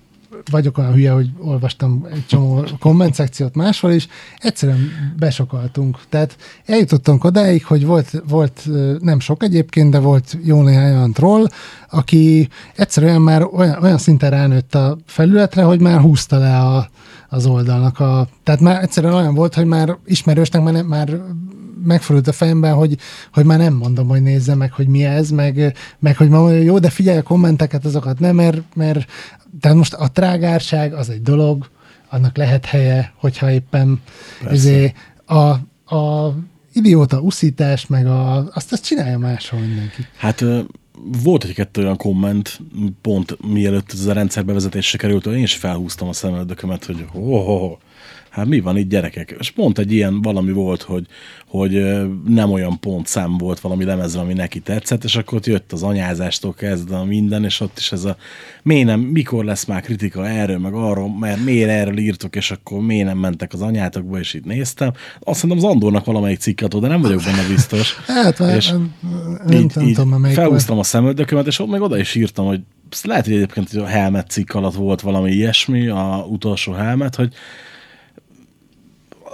vagyok 0.51 0.77
olyan 0.77 0.93
hülye, 0.93 1.11
hogy 1.11 1.29
olvastam 1.37 2.07
egy 2.11 2.25
csomó 2.27 2.63
komment 2.79 3.13
szekciót 3.13 3.55
máshol 3.55 3.91
is, 3.91 4.07
egyszerűen 4.37 4.89
besokaltunk. 5.17 5.99
Tehát 6.09 6.37
eljutottunk 6.65 7.23
odáig, 7.23 7.65
hogy 7.65 7.85
volt, 7.85 8.23
volt 8.27 8.67
nem 8.99 9.19
sok 9.19 9.43
egyébként, 9.43 9.91
de 9.91 9.99
volt 9.99 10.37
jó 10.43 10.61
néhány 10.61 10.93
olyan 10.93 11.13
troll, 11.13 11.47
aki 11.89 12.49
egyszerűen 12.75 13.21
már 13.21 13.43
olyan, 13.53 13.83
olyan 13.83 13.97
szinten 13.97 14.29
ránőtt 14.29 14.75
a 14.75 14.97
felületre, 15.05 15.63
hogy 15.63 15.79
már 15.79 15.99
húzta 15.99 16.37
le 16.37 16.57
a, 16.57 16.89
az 17.29 17.45
oldalnak 17.45 17.99
a... 17.99 18.27
Tehát 18.43 18.61
már 18.61 18.83
egyszerűen 18.83 19.13
olyan 19.13 19.33
volt, 19.33 19.53
hogy 19.53 19.65
már 19.65 19.97
ismerősnek 20.05 20.63
már, 20.63 20.73
nem, 20.73 20.85
már 20.85 21.21
megfordult 21.87 22.27
a 22.27 22.31
fejemben, 22.31 22.73
hogy, 22.73 22.97
hogy 23.33 23.45
már 23.45 23.57
nem 23.57 23.73
mondom, 23.73 24.07
hogy 24.07 24.21
nézze 24.21 24.55
meg, 24.55 24.71
hogy 24.71 24.87
mi 24.87 25.03
ez, 25.03 25.29
meg, 25.29 25.77
meg 25.99 26.17
hogy 26.17 26.29
ma 26.29 26.39
mondja, 26.39 26.61
jó, 26.61 26.79
de 26.79 26.89
figyelj 26.89 27.17
a 27.17 27.23
kommenteket, 27.23 27.85
azokat 27.85 28.19
nem, 28.19 28.35
mert, 28.35 28.61
mert 28.75 29.05
tehát 29.61 29.77
most 29.77 29.93
a 29.93 30.07
trágárság 30.07 30.93
az 30.93 31.09
egy 31.09 31.21
dolog, 31.21 31.69
annak 32.09 32.37
lehet 32.37 32.65
helye, 32.65 33.13
hogyha 33.15 33.51
éppen 33.51 34.01
ezé, 34.49 34.93
a, 35.25 35.49
a 35.95 36.33
idióta 36.73 37.19
uszítás, 37.19 37.87
meg 37.87 38.07
a, 38.07 38.47
azt, 38.53 38.71
azt 38.71 38.85
csinálja 38.85 39.17
máshol 39.17 39.59
mindenki. 39.59 40.05
Hát 40.17 40.43
volt 41.23 41.43
egy-kettő 41.43 41.81
olyan 41.81 41.97
komment, 41.97 42.59
pont 43.01 43.37
mielőtt 43.47 43.91
ez 43.93 44.05
a 44.05 44.13
rendszer 44.13 44.45
bevezetésre 44.45 44.97
került, 44.97 45.23
hogy 45.23 45.35
én 45.35 45.43
is 45.43 45.55
felhúztam 45.55 46.07
a 46.07 46.13
szemöldökömet, 46.13 46.85
hogy 46.85 47.05
ho, 47.11 47.19
ho, 47.19 47.57
ho. 47.57 47.77
Hát 48.29 48.45
mi 48.45 48.59
van 48.59 48.77
itt 48.77 48.89
gyerekek? 48.89 49.35
És 49.39 49.51
pont 49.51 49.79
egy 49.79 49.91
ilyen 49.91 50.21
valami 50.21 50.51
volt, 50.51 50.81
hogy, 50.81 51.05
hogy 51.47 51.71
nem 52.27 52.51
olyan 52.51 52.79
pontszám 52.79 53.37
volt 53.37 53.59
valami 53.59 53.83
lemezre, 53.83 54.19
ami 54.19 54.33
neki 54.33 54.59
tetszett, 54.59 55.03
és 55.03 55.15
akkor 55.15 55.37
ott 55.37 55.45
jött 55.45 55.71
az 55.71 55.83
anyázástól 55.83 56.53
kezdve 56.53 56.97
a 56.97 57.03
minden, 57.03 57.43
és 57.43 57.59
ott 57.59 57.77
is 57.77 57.91
ez 57.91 58.03
a 58.03 58.17
miért 58.63 58.85
nem, 58.85 58.99
mikor 58.99 59.45
lesz 59.45 59.65
már 59.65 59.81
kritika 59.81 60.27
erről, 60.27 60.57
meg 60.57 60.73
arról, 60.73 61.17
mert 61.19 61.43
miért 61.43 61.69
erről 61.69 61.97
írtok, 61.97 62.35
és 62.35 62.51
akkor 62.51 62.81
miért 62.81 63.07
nem 63.07 63.17
mentek 63.17 63.53
az 63.53 63.61
anyátokba, 63.61 64.19
és 64.19 64.33
itt 64.33 64.45
néztem. 64.45 64.91
Azt 65.19 65.43
mondom, 65.43 65.65
az 65.65 65.71
Andornak 65.71 66.05
valamelyik 66.05 66.39
cikket, 66.39 66.79
de 66.79 66.87
nem 66.87 67.01
vagyok 67.01 67.21
benne 67.23 67.47
biztos. 67.47 67.95
Hát, 68.07 68.39
És 68.39 68.69
nem, 68.69 68.93
nem, 69.45 69.61
így, 69.61 69.75
nem 69.75 69.85
így 69.85 69.95
tudom, 69.95 70.23
felhúztam 70.23 70.79
a 70.79 70.83
szemöldökömet, 70.83 71.47
és 71.47 71.59
ott 71.59 71.69
meg 71.69 71.81
oda 71.81 71.97
is 71.97 72.15
írtam, 72.15 72.45
hogy 72.45 72.61
lehet, 73.03 73.25
hogy 73.25 73.33
egyébként 73.33 73.73
a 73.73 73.85
Helmet 73.85 74.29
cikk 74.29 74.53
alatt 74.53 74.73
volt 74.73 75.01
valami 75.01 75.31
ilyesmi, 75.31 75.87
a 75.87 76.25
utolsó 76.29 76.71
Helmet, 76.71 77.15
hogy 77.15 77.33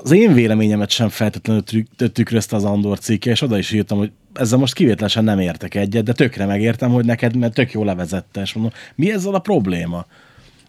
az 0.04 0.12
én 0.12 0.34
véleményemet 0.34 0.89
sem 0.89 1.10
feltétlenül 1.10 1.64
trük- 1.64 2.12
tükrözte 2.14 2.56
az 2.56 2.64
Andor 2.64 2.99
cikke, 2.99 3.32
és 3.32 3.41
oda 3.41 3.58
is 3.58 3.72
írtam, 3.72 3.97
hogy 3.97 4.12
ezzel 4.34 4.58
most 4.58 4.74
kivételesen 4.74 5.24
nem 5.24 5.39
értek 5.39 5.76
egyet, 5.76 6.04
de 6.04 6.14
tökre 6.14 6.45
megértem, 6.45 6.91
hogy 6.91 7.06
neked, 7.06 7.36
mert 7.36 7.54
tök 7.54 7.72
jó 7.72 7.84
levezette, 7.84 8.41
és 8.41 8.54
mondom, 8.54 8.74
mi 8.95 9.12
ezzel 9.12 9.34
a 9.34 9.39
probléma? 9.39 10.06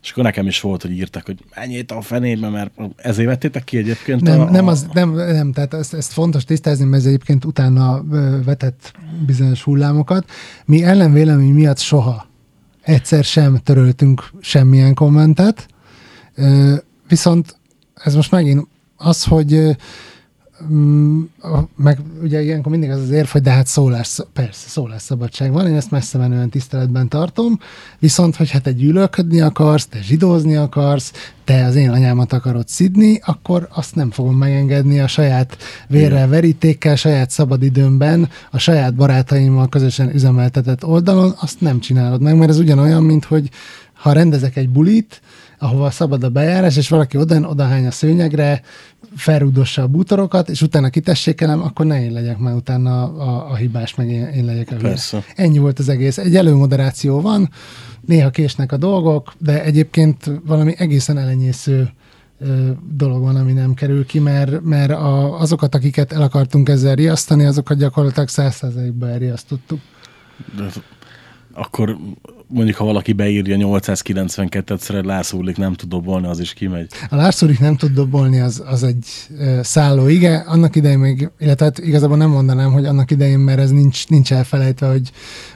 És 0.02 0.10
akkor 0.10 0.24
nekem 0.24 0.46
is 0.46 0.60
volt, 0.60 0.82
hogy 0.82 0.90
írtak, 0.90 1.26
hogy 1.26 1.38
menjét 1.54 1.90
a 1.90 2.00
fenébe, 2.00 2.48
mert 2.48 2.70
ezért 2.96 3.28
vettétek 3.28 3.64
ki 3.64 3.76
egyébként 3.76 4.20
Nem, 4.20 4.40
a, 4.40 4.50
nem, 4.50 4.66
az, 4.66 4.86
nem, 4.92 5.14
nem, 5.14 5.52
tehát 5.52 5.74
ezt, 5.74 5.94
ezt 5.94 6.12
fontos 6.12 6.44
tisztázni, 6.44 6.84
mert 6.84 7.02
ez 7.02 7.08
egyébként 7.08 7.44
utána 7.44 8.04
vetett 8.44 8.92
bizonyos 9.26 9.62
hullámokat. 9.62 10.30
Mi 10.64 10.82
ellenvélemény 10.82 11.52
miatt 11.52 11.78
soha 11.78 12.26
egyszer 12.82 13.24
sem 13.24 13.56
töröltünk 13.56 14.30
semmilyen 14.40 14.94
kommentet, 14.94 15.66
viszont 17.08 17.56
ez 17.94 18.14
most 18.14 18.30
megint 18.30 18.66
az, 19.04 19.24
hogy 19.24 19.76
mm, 20.72 21.22
meg 21.76 21.98
ugye 22.22 22.42
ilyenkor 22.42 22.72
mindig 22.72 22.90
az 22.90 23.00
az 23.00 23.10
érv, 23.10 23.26
hogy 23.26 23.42
de 23.42 23.50
hát 23.50 23.66
szólás, 23.66 24.18
persze, 24.32 24.68
szólásszabadság 24.68 25.52
van, 25.52 25.66
én 25.66 25.74
ezt 25.74 25.90
messze 25.90 26.18
menően 26.18 26.48
tiszteletben 26.48 27.08
tartom, 27.08 27.58
viszont, 27.98 28.36
hogy 28.36 28.50
hát 28.50 28.62
te 28.62 28.72
gyűlölködni 28.72 29.40
akarsz, 29.40 29.86
te 29.86 30.02
zsidózni 30.02 30.56
akarsz, 30.56 31.12
te 31.44 31.64
az 31.64 31.74
én 31.74 31.90
anyámat 31.90 32.32
akarod 32.32 32.68
szidni, 32.68 33.20
akkor 33.24 33.68
azt 33.72 33.94
nem 33.94 34.10
fogom 34.10 34.36
megengedni 34.36 35.00
a 35.00 35.06
saját 35.06 35.56
vérrel, 35.88 36.28
verítékkel, 36.28 36.96
saját 36.96 37.30
szabadidőmben, 37.30 38.28
a 38.50 38.58
saját 38.58 38.94
barátaimmal 38.94 39.68
közösen 39.68 40.14
üzemeltetett 40.14 40.84
oldalon, 40.84 41.34
azt 41.40 41.60
nem 41.60 41.80
csinálod 41.80 42.20
meg, 42.20 42.36
mert 42.36 42.50
ez 42.50 42.58
ugyanolyan, 42.58 43.02
mint 43.02 43.24
hogy 43.24 43.50
ha 43.92 44.12
rendezek 44.12 44.56
egy 44.56 44.68
bulit, 44.68 45.20
ahova 45.58 45.90
szabad 45.90 46.24
a 46.24 46.28
bejárás, 46.28 46.76
és 46.76 46.88
valaki 46.88 47.16
oda, 47.16 47.48
odahány 47.48 47.86
a 47.86 47.90
szőnyegre, 47.90 48.62
felrúdossa 49.16 49.82
a 49.82 49.86
bútorokat, 49.86 50.48
és 50.48 50.62
utána 50.62 50.88
kitessékelem, 50.88 51.62
akkor 51.62 51.86
ne 51.86 52.04
én 52.04 52.12
legyek 52.12 52.38
már 52.38 52.54
utána 52.54 53.02
a, 53.02 53.22
a, 53.28 53.50
a 53.50 53.54
hibás, 53.54 53.94
meg 53.94 54.08
én, 54.08 54.26
én 54.26 54.44
legyek 54.44 54.70
a. 54.70 54.76
Persze. 54.76 55.24
Ennyi 55.34 55.58
volt 55.58 55.78
az 55.78 55.88
egész. 55.88 56.18
Egy 56.18 56.36
előmoderáció 56.36 57.20
van, 57.20 57.50
néha 58.06 58.30
késnek 58.30 58.72
a 58.72 58.76
dolgok, 58.76 59.32
de 59.38 59.62
egyébként 59.62 60.30
valami 60.46 60.74
egészen 60.76 61.18
elenyésző 61.18 61.90
dolog 62.90 63.22
van, 63.22 63.36
ami 63.36 63.52
nem 63.52 63.74
kerül 63.74 64.06
ki, 64.06 64.18
mert, 64.18 64.62
mert 64.62 64.90
a, 64.90 65.40
azokat, 65.40 65.74
akiket 65.74 66.12
el 66.12 66.22
akartunk 66.22 66.68
ezzel 66.68 66.94
riasztani, 66.94 67.44
azokat 67.44 67.78
gyakorlatilag 67.78 68.28
százszerzalékban 68.28 69.08
elriasztottuk. 69.08 69.80
De 70.56 70.64
akkor 71.52 71.96
mondjuk, 72.54 72.76
ha 72.76 72.84
valaki 72.84 73.12
beírja 73.12 73.56
892-et, 73.58 74.78
szeret 74.78 75.04
lászúrlik, 75.04 75.56
nem 75.56 75.74
tud 75.74 75.88
dobolni, 75.88 76.26
az 76.26 76.40
is 76.40 76.52
kimegy. 76.52 76.90
A 77.08 77.16
Lárszúrik 77.16 77.58
nem 77.60 77.76
tud 77.76 77.92
dobolni, 77.92 78.40
az, 78.40 78.62
az 78.66 78.82
egy 78.82 79.06
szálló 79.62 80.08
ige. 80.08 80.44
Annak 80.46 80.76
idején 80.76 80.98
még, 80.98 81.30
illetve 81.38 81.64
hát 81.64 81.78
igazából 81.78 82.16
nem 82.16 82.30
mondanám, 82.30 82.72
hogy 82.72 82.84
annak 82.84 83.10
idején, 83.10 83.38
mert 83.38 83.58
ez 83.58 83.70
nincs, 83.70 84.08
nincs 84.08 84.32
elfelejtve, 84.32 84.88
hogy 84.88 85.10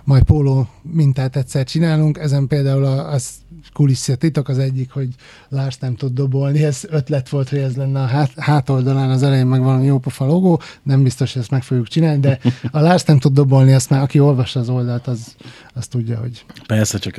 majd 0.05 0.23
póló 0.23 0.69
mintát 0.83 1.37
egyszer 1.37 1.65
csinálunk. 1.65 2.19
Ezen 2.19 2.47
például 2.47 2.85
a, 2.85 3.13
az 3.13 3.31
kulisszia 3.73 4.15
titok 4.15 4.49
az 4.49 4.59
egyik, 4.59 4.91
hogy 4.91 5.09
Lars 5.49 5.79
nem 5.79 5.95
tud 5.95 6.13
dobolni. 6.13 6.65
Ez 6.65 6.85
ötlet 6.89 7.29
volt, 7.29 7.49
hogy 7.49 7.59
ez 7.59 7.77
lenne 7.77 8.01
a 8.01 8.07
hát, 8.07 8.33
hátoldalán 8.37 9.11
az 9.11 9.23
elején 9.23 9.47
meg 9.47 9.63
valami 9.63 9.85
jópofa 9.85 10.27
logó. 10.27 10.61
Nem 10.83 11.03
biztos, 11.03 11.33
hogy 11.33 11.43
ezt 11.43 11.51
meg 11.51 11.63
fogjuk 11.63 11.89
csinálni, 11.89 12.21
de 12.21 12.39
a 12.71 12.81
Lars 12.81 13.03
nem 13.03 13.19
tud 13.19 13.33
dobolni, 13.33 13.73
azt 13.73 13.91
már 13.91 14.03
aki 14.03 14.21
olvassa 14.21 14.61
az 14.61 14.69
oldalt, 14.69 15.07
az, 15.07 15.35
az 15.75 15.87
tudja, 15.87 16.19
hogy 16.19 16.45
Persze, 16.67 16.99
csak 16.99 17.17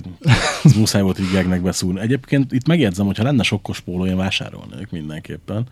ez 0.63 0.73
muszáj 0.73 1.01
volt 1.01 1.19
így 1.19 1.31
gegnek 1.31 1.61
beszúrni. 1.61 1.99
Egyébként 1.99 2.51
itt 2.51 2.67
megjegyzem, 2.67 3.05
hogy 3.05 3.17
ha 3.17 3.23
lenne 3.23 3.43
sokkos 3.43 3.79
póló, 3.79 4.05
én 4.05 4.17
vásárolnék 4.17 4.89
mindenképpen. 4.91 5.65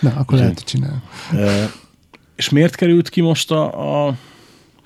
na, 0.00 0.12
akkor 0.16 0.38
lehet, 0.38 0.54
hogy 0.54 0.64
csinál. 0.64 1.02
E, 1.32 1.70
és 2.36 2.48
miért 2.48 2.74
került 2.74 3.08
ki 3.08 3.20
most 3.20 3.50
a, 3.50 4.06
a 4.06 4.16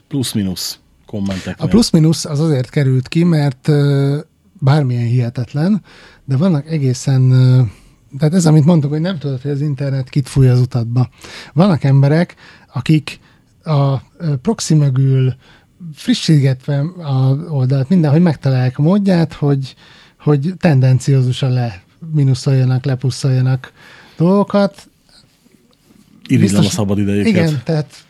plusz-minusz 0.08 0.78
kommentek? 1.06 1.60
A 1.60 1.66
plusz-minusz 1.66 2.24
az 2.24 2.40
azért 2.40 2.70
került 2.70 3.08
ki, 3.08 3.24
mert 3.24 3.68
bármilyen 4.58 5.06
hihetetlen, 5.06 5.82
de 6.24 6.36
vannak 6.36 6.70
egészen, 6.70 7.30
tehát 8.18 8.34
ez, 8.34 8.46
amit 8.46 8.64
mondtuk, 8.64 8.90
hogy 8.90 9.00
nem 9.00 9.18
tudod, 9.18 9.40
hogy 9.40 9.50
az 9.50 9.60
internet 9.60 10.08
kit 10.08 10.28
fúj 10.28 10.48
az 10.48 10.60
utatba. 10.60 11.08
Vannak 11.52 11.84
emberek, 11.84 12.34
akik 12.72 13.20
a 13.64 13.96
proxy 14.42 14.74
mögül 14.74 15.34
frissítgetve 15.94 16.78
a 17.02 17.36
oldalt, 17.48 17.88
mindenhogy 17.88 18.22
megtalálják 18.22 18.78
a 18.78 18.82
módját, 18.82 19.32
hogy, 19.32 19.74
hogy 20.18 20.54
tendenciózusan 20.58 21.52
le 21.52 21.82
minuszoljanak, 22.12 22.84
lepuszoljanak 22.84 23.72
dolgokat, 24.16 24.88
Irigylem 26.28 26.64
a 26.64 26.68
szabad 26.68 26.98
idejüket. 26.98 27.32
igen, 27.32 27.60
tehát 27.64 28.04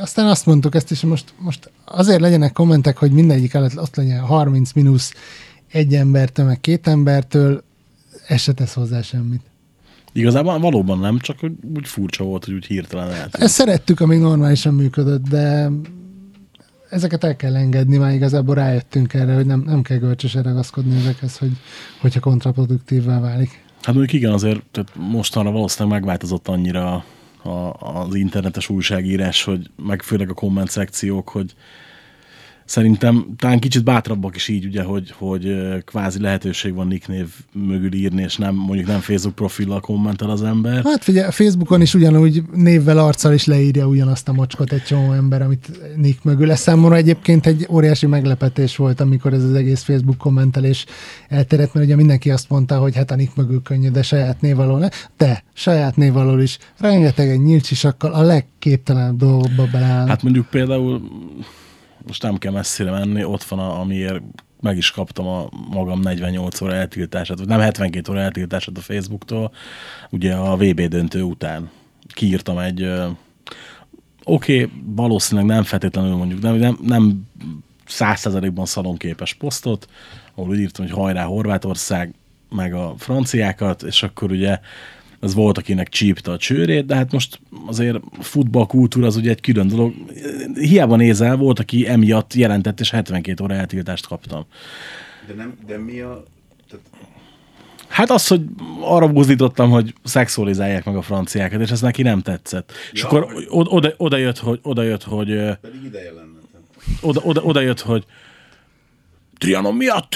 aztán 0.00 0.26
azt 0.26 0.46
mondtuk 0.46 0.74
ezt 0.74 0.90
is, 0.90 1.00
most, 1.00 1.34
most 1.38 1.70
azért 1.84 2.20
legyenek 2.20 2.52
kommentek, 2.52 2.96
hogy 2.96 3.10
mindegyik 3.10 3.54
alatt 3.54 3.78
ott 3.78 3.96
legyen 3.96 4.20
30 4.20 4.72
mínusz 4.72 5.12
egy 5.72 5.94
embertől, 5.94 6.46
meg 6.46 6.60
két 6.60 6.86
embertől, 6.86 7.62
ez 8.26 8.40
se 8.40 8.52
tesz 8.52 8.74
hozzá 8.74 9.02
semmit. 9.02 9.40
Igazából 10.12 10.58
valóban 10.58 10.98
nem, 10.98 11.18
csak 11.18 11.38
úgy 11.74 11.88
furcsa 11.88 12.24
volt, 12.24 12.44
hogy 12.44 12.54
úgy 12.54 12.66
hirtelen 12.66 13.10
eltűnt. 13.10 13.34
Ezt 13.36 13.54
szerettük, 13.54 14.00
amíg 14.00 14.18
normálisan 14.18 14.74
működött, 14.74 15.28
de 15.28 15.70
ezeket 16.90 17.24
el 17.24 17.36
kell 17.36 17.56
engedni, 17.56 17.96
már 17.96 18.12
igazából 18.12 18.54
rájöttünk 18.54 19.14
erre, 19.14 19.34
hogy 19.34 19.46
nem, 19.46 19.62
nem 19.66 19.82
kell 19.82 19.96
görcsösen 19.96 20.42
ragaszkodni 20.42 20.96
ezekhez, 20.96 21.38
hogy, 21.38 21.52
hogyha 22.00 22.20
kontraproduktívvá 22.20 23.20
válik. 23.20 23.64
Hát 23.82 23.94
mondjuk 23.94 24.12
igen, 24.12 24.32
azért 24.32 24.62
tehát 24.70 24.92
mostanra 24.94 25.50
valószínűleg 25.50 25.98
megváltozott 25.98 26.48
annyira 26.48 27.04
a, 27.42 27.72
az 27.72 28.14
internetes 28.14 28.68
újságírás, 28.68 29.44
hogy 29.44 29.70
meg 29.76 30.02
főleg 30.02 30.30
a 30.30 30.34
komment 30.34 30.70
szekciók, 30.70 31.28
hogy 31.28 31.54
szerintem 32.72 33.26
talán 33.36 33.58
kicsit 33.58 33.84
bátrabbak 33.84 34.36
is 34.36 34.48
így, 34.48 34.64
ugye, 34.64 34.82
hogy, 34.82 35.10
hogy 35.18 35.56
kvázi 35.84 36.20
lehetőség 36.20 36.74
van 36.74 36.86
nick 36.86 37.08
név 37.08 37.28
mögül 37.52 37.92
írni, 37.92 38.22
és 38.22 38.36
nem 38.36 38.54
mondjuk 38.54 38.88
nem 38.88 39.00
Facebook 39.00 39.34
profillal 39.34 39.80
kommentel 39.80 40.30
az 40.30 40.42
ember. 40.42 40.84
Hát 40.84 41.04
figyelj, 41.04 41.30
Facebookon 41.30 41.80
is 41.80 41.94
ugyanúgy 41.94 42.42
névvel, 42.54 42.98
arccal 42.98 43.32
is 43.32 43.44
leírja 43.44 43.86
ugyanazt 43.86 44.28
a 44.28 44.32
mocskot 44.32 44.72
egy 44.72 44.82
csomó 44.82 45.12
ember, 45.12 45.42
amit 45.42 45.70
Nick 45.96 46.24
mögül. 46.24 46.50
Ez 46.50 46.60
számomra 46.60 46.96
egyébként 46.96 47.46
egy 47.46 47.66
óriási 47.70 48.06
meglepetés 48.06 48.76
volt, 48.76 49.00
amikor 49.00 49.32
ez 49.32 49.44
az 49.44 49.54
egész 49.54 49.82
Facebook 49.82 50.18
kommentelés 50.18 50.86
elterjedt, 51.28 51.74
mert 51.74 51.86
ugye 51.86 51.96
mindenki 51.96 52.30
azt 52.30 52.48
mondta, 52.48 52.78
hogy 52.78 52.96
hát 52.96 53.10
a 53.10 53.16
Nick 53.16 53.36
mögül 53.36 53.62
könnyű, 53.62 53.88
de 53.88 54.02
saját 54.02 54.40
név 54.40 54.58
alól 54.58 54.78
ne. 54.78 54.88
De 55.16 55.44
saját 55.52 55.96
név 55.96 56.16
alól 56.16 56.40
is 56.40 56.58
rengetegen 56.78 57.36
nyílcsisakkal 57.36 58.12
a 58.12 58.22
legképtelenebb 58.22 59.16
dolgokba 59.16 59.68
beleáll. 59.72 60.06
Hát 60.06 60.22
mondjuk 60.22 60.46
például, 60.46 61.02
most 62.06 62.22
nem 62.22 62.36
kell 62.36 62.52
messzire 62.52 62.90
menni, 62.90 63.24
ott 63.24 63.42
van, 63.42 63.58
a, 63.58 63.80
amiért 63.80 64.22
meg 64.60 64.76
is 64.76 64.90
kaptam 64.90 65.26
a 65.26 65.48
magam 65.70 66.00
48 66.00 66.60
óra 66.60 66.74
eltiltását, 66.74 67.38
vagy 67.38 67.48
nem 67.48 67.60
72 67.60 68.12
óra 68.12 68.20
eltiltását 68.20 68.76
a 68.76 68.80
Facebooktól, 68.80 69.52
ugye 70.10 70.34
a 70.34 70.56
VB 70.56 70.80
döntő 70.80 71.22
után. 71.22 71.70
Kiírtam 72.14 72.58
egy, 72.58 72.82
oké, 74.24 74.62
okay, 74.62 74.70
valószínűleg 74.84 75.50
nem 75.50 75.62
feltétlenül 75.62 76.14
mondjuk, 76.16 76.40
nem, 76.40 76.54
nem, 76.54 76.78
nem 76.82 77.22
százszerzalékban 77.86 78.66
szalonképes 78.66 79.34
posztot, 79.34 79.86
ahol 80.34 80.50
úgy 80.50 80.58
írtam, 80.58 80.84
hogy 80.84 80.94
hajrá 80.94 81.24
Horvátország, 81.24 82.14
meg 82.50 82.74
a 82.74 82.94
franciákat, 82.98 83.82
és 83.82 84.02
akkor 84.02 84.30
ugye 84.30 84.58
ez 85.22 85.34
volt, 85.34 85.58
akinek 85.58 85.88
csípte 85.88 86.30
a 86.30 86.36
csőrét, 86.36 86.86
de 86.86 86.94
hát 86.94 87.12
most 87.12 87.40
azért 87.66 87.98
futballkultúra 88.20 89.06
az 89.06 89.16
ugye 89.16 89.30
egy 89.30 89.40
külön 89.40 89.68
dolog. 89.68 89.94
Hiába 90.54 90.96
nézel, 90.96 91.36
volt, 91.36 91.58
aki 91.58 91.88
emiatt 91.88 92.34
jelentett, 92.34 92.80
és 92.80 92.90
72 92.90 93.44
óra 93.44 93.54
eltiltást 93.54 94.06
kaptam. 94.06 94.44
De, 95.26 95.34
nem, 95.34 95.58
de 95.66 95.78
mi 95.78 96.00
a... 96.00 96.22
Tehát, 96.68 96.84
Hát 97.88 98.10
az, 98.10 98.26
hogy 98.26 98.40
arra 98.80 99.08
buzdítottam, 99.08 99.70
hogy 99.70 99.94
szexualizálják 100.04 100.84
meg 100.84 100.96
a 100.96 101.02
franciákat, 101.02 101.60
és 101.60 101.70
ez 101.70 101.80
neki 101.80 102.02
nem 102.02 102.20
tetszett. 102.20 102.72
És 102.92 103.00
Ja, 103.00 103.06
akkor 103.06 103.32
hogy- 103.32 103.46
oda, 103.48 103.92
oda, 103.96 104.16
jött, 104.16 104.38
hogy, 104.38 104.58
oda 104.62 104.82
jött, 104.82 105.02
hogy 105.02 105.26
pedig 105.60 105.84
ideje 105.84 106.12
lenne. 106.12 106.30
Oda, 107.00 107.20
oda, 107.24 107.42
oda 107.42 107.60
jött, 107.60 107.80
hogy 107.80 108.04
Trianon 109.38 109.74
miatt? 109.74 110.14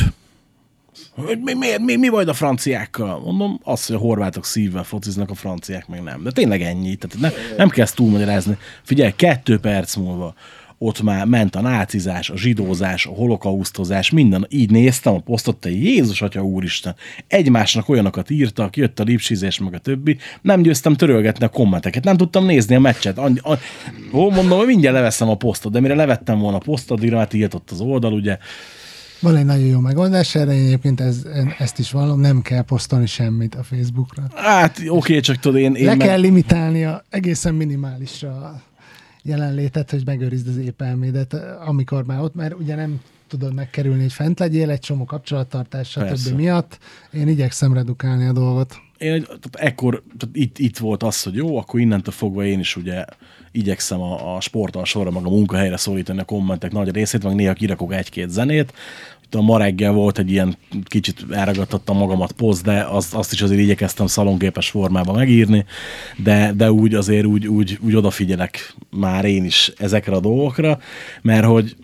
Mi, 1.17 1.55
mi, 1.55 1.67
mi, 1.79 1.97
mi 1.97 2.09
baj 2.09 2.25
a 2.25 2.33
franciákkal? 2.33 3.21
Mondom, 3.21 3.61
az, 3.63 3.87
hogy 3.87 3.97
a 3.97 3.99
horvátok 3.99 4.45
szívvel 4.45 4.85
fociznak, 4.85 5.31
a 5.31 5.35
franciák 5.35 5.89
meg 5.89 6.03
nem. 6.03 6.23
De 6.23 6.31
tényleg 6.31 6.63
ennyi. 6.63 6.97
Tehát 6.97 7.19
nem, 7.21 7.57
nem 7.57 7.69
kell 7.69 7.85
ezt 7.85 7.95
túlmagyarázni. 7.95 8.57
Figyelj, 8.83 9.13
kettő 9.17 9.59
perc 9.59 9.95
múlva 9.97 10.35
ott 10.79 11.03
már 11.03 11.27
ment 11.27 11.57
a 11.57 11.61
nácizás, 11.61 12.31
a 12.31 12.37
zsidózás, 12.37 13.07
a 13.07 13.11
holokausztozás, 13.11 14.11
minden. 14.11 14.47
Így 14.51 14.71
néztem 14.71 15.15
a 15.15 15.19
posztot, 15.19 15.57
te 15.57 15.71
Jézus 15.71 16.23
Atya 16.23 16.43
Úristen. 16.43 16.95
Egymásnak 17.27 17.89
olyanokat 17.89 18.31
írtak, 18.31 18.77
jött 18.77 19.01
a 19.01 19.03
lipsizés, 19.03 19.59
meg 19.59 19.75
a 19.75 19.79
többi. 19.79 20.17
Nem 20.43 20.63
győztem 20.63 20.95
törölgetni 20.95 21.45
a 21.45 21.49
kommenteket, 21.49 22.05
nem 22.05 22.17
tudtam 22.17 22.45
nézni 22.45 22.75
a 22.75 22.81
meccset. 22.81 23.19
Annyi, 23.19 23.39
annyi, 23.43 23.61
ó, 24.13 24.31
mondom, 24.31 24.59
hogy 24.59 24.67
mindjárt 24.67 24.97
leveszem 24.97 25.29
a 25.29 25.37
posztot, 25.37 25.73
de 25.73 25.81
mire 25.81 25.95
levettem 25.95 26.39
volna 26.39 26.57
a 26.57 26.61
posztot, 26.61 27.11
már 27.11 27.29
tiltott 27.29 27.71
az 27.71 27.81
oldal, 27.81 28.13
ugye. 28.13 28.39
Van 29.21 29.37
egy 29.37 29.45
nagyon 29.45 29.67
jó 29.67 29.81
megoldás 29.81 30.35
erre, 30.35 30.53
én 30.55 30.65
egyébként 30.65 31.01
ez, 31.01 31.27
ezt 31.59 31.79
is 31.79 31.91
vallom, 31.91 32.21
nem 32.21 32.43
kell 32.43 32.63
posztolni 32.63 33.07
semmit 33.07 33.55
a 33.55 33.63
Facebookra. 33.63 34.23
Hát 34.35 34.79
oké, 34.79 34.89
okay, 34.89 35.21
csak 35.21 35.37
tudod, 35.37 35.61
én, 35.61 35.75
én 35.75 35.85
Le 35.85 35.95
meg- 35.95 36.07
kell 36.07 36.21
limitálni 36.21 36.85
a 36.85 37.05
egészen 37.11 37.55
minimálisra 37.55 38.31
a 38.31 38.63
jelenlétet, 39.23 39.91
hogy 39.91 40.03
megőrizd 40.07 40.49
az 40.49 40.57
épelmédet, 40.57 41.37
amikor 41.67 42.05
már 42.05 42.21
ott, 42.21 42.35
mert 42.35 42.55
ugye 42.55 42.75
nem 42.75 43.01
tudod 43.29 43.55
megkerülni, 43.55 44.01
hogy 44.01 44.13
fent 44.13 44.39
legyél, 44.39 44.71
egy 44.71 44.81
csomó 44.81 45.05
kapcsolattartás, 45.05 45.89
stb. 45.89 46.37
miatt. 46.37 46.79
Én 47.13 47.29
igyekszem 47.29 47.73
redukálni 47.73 48.27
a 48.27 48.33
dolgot. 48.33 48.77
Én 48.99 49.23
tehát 49.25 49.55
ekkor, 49.57 50.03
tehát 50.19 50.37
itt, 50.37 50.59
itt 50.59 50.79
volt 50.79 51.03
az, 51.03 51.23
hogy 51.23 51.35
jó, 51.35 51.59
akkor 51.59 51.81
innentől 51.81 52.15
fogva 52.15 52.45
én 52.45 52.59
is 52.59 52.77
ugye 52.77 53.05
igyekszem 53.53 54.01
a, 54.01 54.37
a 54.37 54.41
sporttal 54.41 54.85
sorra, 54.85 55.11
meg 55.11 55.25
a 55.25 55.31
munkahelyre 55.31 55.77
szólítani 55.77 56.21
a 56.21 56.25
kommentek 56.25 56.73
nagy 56.73 56.91
részét, 56.91 57.23
meg 57.23 57.35
néha 57.35 57.53
kirakok 57.53 57.95
egy-két 57.95 58.31
zenét. 58.31 58.73
Itt 59.25 59.35
a 59.35 59.41
ma 59.41 59.59
reggel 59.59 59.93
volt 59.93 60.19
egy 60.19 60.31
ilyen 60.31 60.57
kicsit 60.85 61.25
elragadtattam 61.31 61.97
magamat 61.97 62.33
poszt, 62.33 62.63
de 62.63 62.85
azt, 62.85 63.15
azt 63.15 63.33
is 63.33 63.43
azért 63.43 63.61
igyekeztem 63.61 64.07
szalonképes 64.07 64.71
formában 64.71 65.15
megírni, 65.15 65.65
de, 66.17 66.53
de 66.53 66.73
úgy 66.73 66.95
azért 66.95 67.27
úgy, 67.27 67.47
úgy, 67.47 67.79
úgy 67.81 67.95
odafigyelek 67.95 68.75
már 68.91 69.25
én 69.25 69.45
is 69.45 69.73
ezekre 69.79 70.15
a 70.15 70.21
dolgokra, 70.21 70.79
mert 71.23 71.45
hogy 71.45 71.77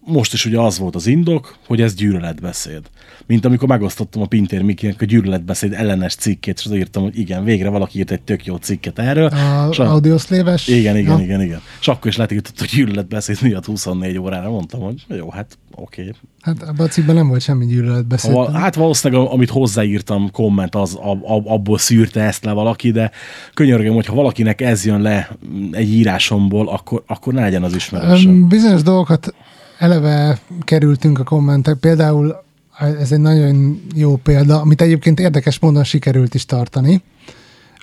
most 0.00 0.32
is 0.32 0.44
ugye 0.44 0.60
az 0.60 0.78
volt 0.78 0.94
az 0.94 1.06
indok, 1.06 1.56
hogy 1.66 1.80
ez 1.80 1.94
gyűlöletbeszéd. 1.94 2.82
Mint 3.26 3.44
amikor 3.44 3.68
megosztottam 3.68 4.22
a 4.22 4.26
Pintér 4.26 4.62
Mikinek 4.62 5.00
a 5.00 5.04
gyűlöletbeszéd 5.04 5.72
ellenes 5.72 6.14
cikkét, 6.14 6.62
és 6.64 6.70
írtam, 6.72 7.02
hogy 7.02 7.18
igen, 7.18 7.44
végre 7.44 7.68
valaki 7.68 7.98
írt 7.98 8.10
egy 8.10 8.22
tök 8.22 8.46
jó 8.46 8.56
cikket 8.56 8.98
erről. 8.98 9.26
A 9.26 9.68
a- 9.68 9.90
audioszléves... 9.90 10.68
igen, 10.68 10.96
igen, 10.96 11.18
Ja. 11.18 11.24
igen, 11.24 11.40
igen. 11.42 11.60
És 11.80 11.88
akkor 11.88 12.06
is 12.06 12.16
letiltott, 12.16 12.58
hogy 12.58 12.68
gyűlöletbeszéd 12.68 13.38
miatt 13.42 13.64
24 13.64 14.18
órára 14.18 14.50
mondtam, 14.50 14.80
hogy 14.80 15.04
jó, 15.08 15.30
hát 15.30 15.58
oké. 15.74 16.00
Okay. 16.00 16.12
Hát 16.40 16.62
abban 16.62 16.86
a 16.86 16.88
cikkben 16.88 17.14
nem 17.14 17.28
volt 17.28 17.40
semmi 17.40 17.66
gyűlöletbeszéd. 17.66 18.32
Val- 18.32 18.52
hát 18.54 18.74
valószínűleg, 18.74 19.26
amit 19.28 19.50
hozzáírtam, 19.50 20.30
komment, 20.30 20.74
az 20.74 20.94
ab, 20.94 21.22
ab, 21.24 21.46
abból 21.46 21.78
szűrte 21.78 22.20
ezt 22.22 22.44
le 22.44 22.52
valaki, 22.52 22.90
de 22.90 23.10
könyörgöm, 23.54 23.94
hogyha 23.94 24.14
valakinek 24.14 24.60
ez 24.60 24.84
jön 24.84 25.00
le 25.00 25.36
egy 25.70 25.92
írásomból, 25.92 26.68
akkor, 26.68 27.02
akkor 27.06 27.32
ne 27.32 27.40
legyen 27.40 27.62
az 27.62 27.74
ismerősöm. 27.74 28.30
Öm, 28.30 28.48
Bizonyos 28.48 28.82
dolgokat 28.82 29.34
eleve 29.78 30.38
kerültünk 30.60 31.18
a 31.18 31.24
kommentek. 31.24 31.76
Például 31.76 32.43
ez 32.78 33.12
egy 33.12 33.20
nagyon 33.20 33.82
jó 33.94 34.16
példa, 34.16 34.60
amit 34.60 34.80
egyébként 34.80 35.20
érdekes 35.20 35.58
módon 35.58 35.84
sikerült 35.84 36.34
is 36.34 36.46
tartani. 36.46 37.02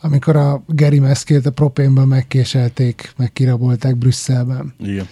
Amikor 0.01 0.35
a 0.35 0.63
Geri 0.67 0.99
Meszkét 0.99 1.45
a 1.45 1.51
propénban 1.51 2.07
megkéselték, 2.07 3.13
meg 3.17 3.33
kirabolták 3.33 3.95
Brüsszelben. 3.95 4.73
Igen. 4.79 5.07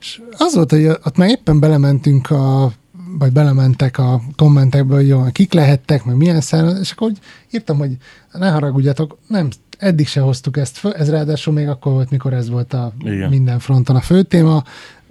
És 0.00 0.20
az 0.36 0.54
volt, 0.54 0.70
hogy 0.70 0.86
ott 0.86 1.16
már 1.16 1.28
éppen 1.28 1.60
belementünk 1.60 2.30
a 2.30 2.72
vagy 3.18 3.32
belementek 3.32 3.98
a 3.98 4.20
kommentekbe, 4.36 4.94
hogy 4.94 5.08
jó, 5.08 5.22
kik 5.32 5.52
lehettek, 5.52 6.04
meg 6.04 6.16
milyen 6.16 6.40
szám, 6.40 6.76
és 6.80 6.90
akkor 6.90 7.08
úgy 7.08 7.18
írtam, 7.50 7.78
hogy 7.78 7.96
ne 8.32 8.50
haragudjatok, 8.50 9.18
nem, 9.26 9.48
eddig 9.78 10.06
se 10.06 10.20
hoztuk 10.20 10.56
ezt 10.56 10.76
föl, 10.76 10.92
ez 10.92 11.10
ráadásul 11.10 11.52
még 11.52 11.68
akkor 11.68 11.92
volt, 11.92 12.10
mikor 12.10 12.32
ez 12.32 12.48
volt 12.48 12.72
a 12.72 12.92
Igen. 13.04 13.28
minden 13.28 13.58
fronton 13.58 13.96
a 13.96 14.00
fő 14.00 14.22
téma, 14.22 14.64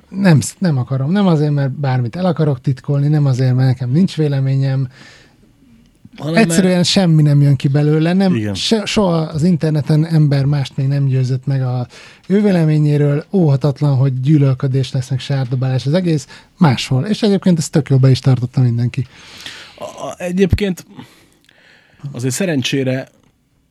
nem, 0.10 0.40
nem 0.58 0.78
akarom, 0.78 1.12
nem 1.12 1.28
azért, 1.28 1.52
mert 1.54 1.72
bármit 1.72 2.16
el 2.16 2.26
akarok 2.26 2.62
titkolni, 2.62 3.08
nem 3.08 3.26
azért, 3.26 3.56
mert 3.56 3.68
nekem 3.68 3.92
nincs 3.92 4.16
véleményem, 4.16 4.88
Hanem 6.18 6.36
Egyszerűen 6.36 6.84
semmi 6.84 7.22
nem 7.22 7.42
jön 7.42 7.56
ki 7.56 7.68
belőle, 7.68 8.14
nem, 8.14 8.36
Igen. 8.36 8.54
se, 8.54 8.86
soha 8.86 9.18
az 9.18 9.44
interneten 9.44 10.06
ember 10.06 10.46
mást 10.46 10.78
még 10.78 10.88
nem 10.88 11.06
győzött 11.06 11.46
meg 11.46 11.62
a 11.62 11.88
ő 12.28 12.42
véleményéről, 12.42 13.26
óhatatlan, 13.32 13.96
hogy 13.96 14.20
gyűlölködés 14.22 14.92
lesz, 14.92 15.10
meg 15.10 15.20
sárdobálás 15.20 15.86
az 15.86 15.94
egész, 15.94 16.28
máshol. 16.58 17.06
És 17.06 17.22
egyébként 17.22 17.58
ezt 17.58 17.72
tök 17.72 17.90
jól 17.90 18.00
be 18.00 18.10
is 18.10 18.20
tartotta 18.20 18.62
mindenki. 18.62 19.08
A- 19.78 20.14
Egyébként 20.18 20.86
azért 22.12 22.34
szerencsére 22.34 23.08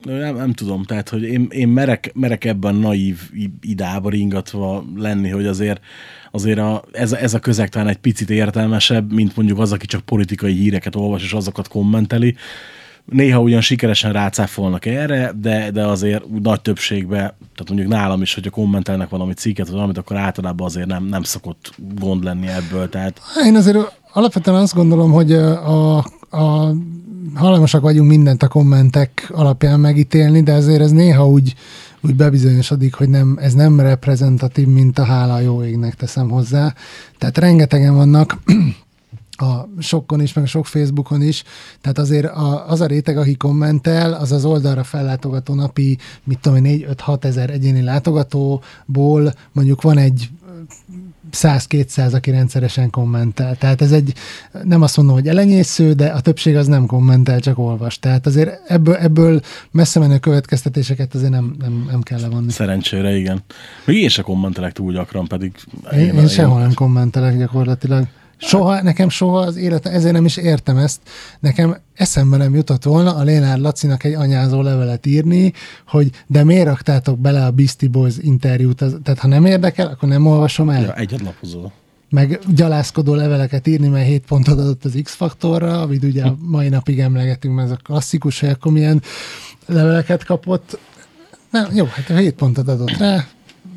nem, 0.02 0.36
nem 0.36 0.52
tudom, 0.52 0.82
tehát, 0.82 1.08
hogy 1.08 1.22
én, 1.22 1.46
én 1.50 1.68
merek, 1.68 2.10
merek 2.14 2.44
ebben 2.44 2.74
naív 2.74 3.18
idába 3.60 4.10
ringatva 4.10 4.84
lenni, 4.96 5.28
hogy 5.28 5.46
azért, 5.46 5.80
azért 6.30 6.58
a, 6.58 6.82
ez, 6.92 7.12
ez 7.12 7.34
a 7.34 7.38
közeg 7.38 7.68
talán 7.68 7.88
egy 7.88 7.96
picit 7.96 8.30
értelmesebb, 8.30 9.12
mint 9.12 9.36
mondjuk 9.36 9.58
az, 9.58 9.72
aki 9.72 9.86
csak 9.86 10.00
politikai 10.00 10.52
híreket 10.52 10.96
olvas, 10.96 11.22
és 11.22 11.32
azokat 11.32 11.68
kommenteli. 11.68 12.34
Néha 13.04 13.40
ugyan 13.40 13.60
sikeresen 13.60 14.12
rácáfolnak 14.12 14.86
erre, 14.86 15.32
de, 15.40 15.70
de 15.70 15.86
azért 15.86 16.24
nagy 16.42 16.60
többségben, 16.60 17.18
tehát 17.18 17.68
mondjuk 17.68 17.88
nálam 17.88 18.22
is, 18.22 18.34
hogyha 18.34 18.50
kommentelnek 18.50 19.08
valami 19.08 19.32
cikket, 19.32 19.66
vagy 19.66 19.74
valamit, 19.74 19.98
akkor 19.98 20.16
általában 20.16 20.66
azért 20.66 20.86
nem, 20.86 21.04
nem 21.04 21.22
szokott 21.22 21.74
gond 21.98 22.24
lenni 22.24 22.46
ebből. 22.46 22.88
Tehát 22.88 23.20
Én 23.44 23.56
azért 23.56 23.98
alapvetően 24.12 24.56
azt 24.56 24.74
gondolom, 24.74 25.12
hogy 25.12 25.32
a, 25.32 25.96
a 26.30 26.74
hajlamosak 27.34 27.80
vagyunk 27.80 28.08
mindent 28.08 28.42
a 28.42 28.48
kommentek 28.48 29.30
alapján 29.32 29.80
megítélni, 29.80 30.42
de 30.42 30.52
azért 30.52 30.80
ez 30.80 30.90
néha 30.90 31.28
úgy, 31.28 31.54
úgy 32.00 32.14
bebizonyosodik, 32.16 32.94
hogy 32.94 33.08
nem, 33.08 33.38
ez 33.40 33.54
nem 33.54 33.80
reprezentatív, 33.80 34.66
mint 34.66 34.98
a 34.98 35.04
hála 35.04 35.34
a 35.34 35.40
jó 35.40 35.64
égnek 35.64 35.94
teszem 35.94 36.28
hozzá. 36.28 36.74
Tehát 37.18 37.38
rengetegen 37.38 37.94
vannak, 37.94 38.36
a 39.40 39.68
sokkon 39.78 40.20
is, 40.20 40.32
meg 40.32 40.44
a 40.44 40.46
sok 40.46 40.66
Facebookon 40.66 41.22
is. 41.22 41.44
Tehát 41.80 41.98
azért 41.98 42.26
a, 42.26 42.70
az 42.70 42.80
a 42.80 42.86
réteg, 42.86 43.18
aki 43.18 43.36
kommentel, 43.36 44.12
az 44.12 44.32
az 44.32 44.44
oldalra 44.44 44.84
fellátogató 44.84 45.54
napi, 45.54 45.98
mit 46.24 46.38
tudom 46.38 46.64
én, 46.64 46.86
4-5-6 47.06 47.24
ezer 47.24 47.50
egyéni 47.50 47.82
látogatóból 47.82 49.32
mondjuk 49.52 49.82
van 49.82 49.98
egy 49.98 50.30
100-200, 51.32 52.14
aki 52.14 52.30
rendszeresen 52.30 52.90
kommentel. 52.90 53.56
Tehát 53.56 53.82
ez 53.82 53.92
egy, 53.92 54.12
nem 54.62 54.82
azt 54.82 54.96
mondom, 54.96 55.14
hogy 55.14 55.28
elenyésző, 55.28 55.92
de 55.92 56.06
a 56.06 56.20
többség 56.20 56.56
az 56.56 56.66
nem 56.66 56.86
kommentel, 56.86 57.40
csak 57.40 57.58
olvas. 57.58 57.98
Tehát 57.98 58.26
azért 58.26 58.70
ebből, 58.70 58.94
ebből 58.94 59.40
messze 59.70 60.00
menő 60.00 60.18
következtetéseket 60.18 61.14
azért 61.14 61.30
nem, 61.30 61.54
nem, 61.58 61.86
nem 61.90 62.02
kell 62.02 62.20
levonni. 62.20 62.50
Szerencsére 62.50 63.16
igen. 63.16 63.42
Még 63.84 63.96
én 63.96 64.08
se 64.08 64.22
kommentelek 64.22 64.72
túl 64.72 64.92
gyakran, 64.92 65.26
pedig... 65.26 65.52
Én, 65.92 65.98
én, 65.98 66.14
én 66.14 66.28
sehol 66.28 66.60
nem 66.60 66.74
kommentelek 66.74 67.38
gyakorlatilag. 67.38 68.06
Soha, 68.40 68.82
nekem 68.82 69.08
soha 69.08 69.38
az 69.38 69.56
életem, 69.56 69.92
ezért 69.92 70.14
nem 70.14 70.24
is 70.24 70.36
értem 70.36 70.76
ezt. 70.76 71.00
Nekem 71.40 71.76
eszembe 71.94 72.36
nem 72.36 72.54
jutott 72.54 72.84
volna 72.84 73.14
a 73.14 73.22
Lénár 73.22 73.58
Lacinak 73.58 74.04
egy 74.04 74.14
anyázó 74.14 74.62
levelet 74.62 75.06
írni, 75.06 75.52
hogy 75.86 76.10
de 76.26 76.44
miért 76.44 76.66
raktátok 76.66 77.18
bele 77.18 77.44
a 77.44 77.50
Beastie 77.50 77.88
Boys 77.88 78.14
interjút, 78.20 78.76
tehát 78.76 79.18
ha 79.18 79.28
nem 79.28 79.44
érdekel, 79.44 79.86
akkor 79.86 80.08
nem 80.08 80.26
olvasom 80.26 80.70
el. 80.70 80.82
Ja, 80.82 80.94
egyet 80.94 81.20
lapozol. 81.20 81.72
Meg 82.10 82.38
gyalázkodó 82.54 83.14
leveleket 83.14 83.66
írni, 83.66 83.88
mert 83.88 84.06
7 84.06 84.24
pontot 84.26 84.58
adott 84.58 84.84
az 84.84 84.98
X-faktorra, 85.02 85.80
amit 85.80 86.04
ugye 86.04 86.24
a 86.24 86.36
mai 86.40 86.68
napig 86.68 87.00
emlegetünk, 87.00 87.54
mert 87.54 87.68
ez 87.70 87.74
a 87.74 87.80
klasszikus, 87.82 88.40
hogy 88.40 88.48
akkor 88.48 88.72
milyen 88.72 89.02
leveleket 89.66 90.24
kapott. 90.24 90.78
Nem, 91.50 91.68
jó, 91.74 91.84
hát 91.84 92.18
7 92.18 92.34
pontot 92.34 92.68
adott 92.68 92.96
rá, 92.96 93.26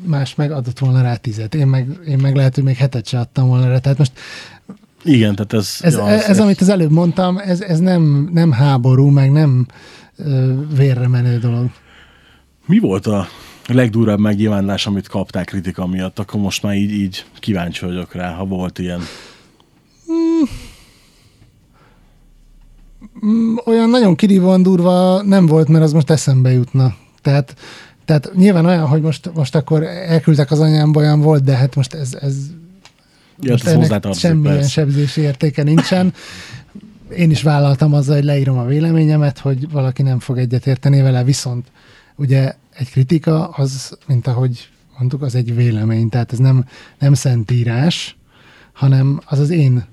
más 0.04 0.34
meg 0.34 0.50
adott 0.50 0.78
volna 0.78 1.02
rá 1.02 1.16
tizet. 1.16 1.54
Én 1.54 1.66
meg, 1.66 1.98
én 2.06 2.18
meg 2.18 2.34
lehet, 2.34 2.54
hogy 2.54 2.64
még 2.64 2.76
hetet 2.76 3.06
se 3.06 3.18
adtam 3.18 3.48
volna 3.48 3.68
rá. 3.68 3.78
Tehát 3.78 3.98
most 3.98 4.12
Igen, 5.04 5.34
tehát 5.34 5.52
ez... 5.52 5.76
ez, 5.80 5.94
ja, 5.94 6.08
ez, 6.08 6.24
ez 6.24 6.40
amit 6.40 6.60
az 6.60 6.68
előbb 6.68 6.90
mondtam, 6.90 7.38
ez, 7.38 7.60
ez 7.60 7.78
nem, 7.78 8.30
nem 8.32 8.52
háború, 8.52 9.08
meg 9.08 9.32
nem 9.32 9.66
ö, 10.16 10.52
vérre 10.76 11.08
menő 11.08 11.38
dolog. 11.38 11.70
Mi 12.66 12.78
volt 12.78 13.06
a 13.06 13.28
legdurvább 13.66 14.18
megnyilvánulás, 14.18 14.86
amit 14.86 15.08
kapták 15.08 15.46
kritika 15.46 15.86
miatt? 15.86 16.18
Akkor 16.18 16.40
most 16.40 16.62
már 16.62 16.74
így, 16.74 16.92
így 16.92 17.24
kíváncsi 17.38 17.84
vagyok 17.84 18.14
rá, 18.14 18.32
ha 18.32 18.44
volt 18.44 18.78
ilyen. 18.78 19.00
Mm, 23.24 23.54
Olyan 23.64 23.90
nagyon 23.90 24.14
kirívóan 24.14 24.62
durva 24.62 25.22
nem 25.22 25.46
volt, 25.46 25.68
mert 25.68 25.84
az 25.84 25.92
most 25.92 26.10
eszembe 26.10 26.52
jutna. 26.52 26.94
Tehát, 27.22 27.56
tehát 28.04 28.30
nyilván 28.34 28.66
olyan, 28.66 28.86
hogy 28.86 29.00
most, 29.00 29.30
most 29.34 29.54
akkor 29.54 29.82
elküldtek 29.82 30.50
az 30.50 30.60
anyámba, 30.60 31.00
olyan 31.00 31.20
volt, 31.20 31.44
de 31.44 31.56
hát 31.56 31.74
most 31.74 31.94
ez, 31.94 32.14
ez 32.20 32.36
Ja, 33.40 33.50
most 33.50 33.66
ez 33.66 33.72
ennek 33.72 34.14
semmilyen 34.14 34.56
persze. 34.56 34.70
sebzési 34.70 35.20
értéke 35.20 35.62
nincsen. 35.62 36.14
Én 37.16 37.30
is 37.30 37.42
vállaltam 37.42 37.94
azzal, 37.94 38.14
hogy 38.14 38.24
leírom 38.24 38.58
a 38.58 38.64
véleményemet, 38.64 39.38
hogy 39.38 39.70
valaki 39.70 40.02
nem 40.02 40.18
fog 40.18 40.38
egyetérteni 40.38 41.00
vele, 41.00 41.24
viszont 41.24 41.66
ugye 42.16 42.54
egy 42.74 42.90
kritika 42.90 43.48
az, 43.48 43.98
mint 44.06 44.26
ahogy 44.26 44.68
mondtuk, 44.98 45.22
az 45.22 45.34
egy 45.34 45.54
vélemény, 45.54 46.08
tehát 46.08 46.32
ez 46.32 46.38
nem, 46.38 46.64
nem 46.98 47.14
szentírás, 47.14 48.16
hanem 48.72 49.20
az 49.24 49.38
az 49.38 49.50
én, 49.50 49.84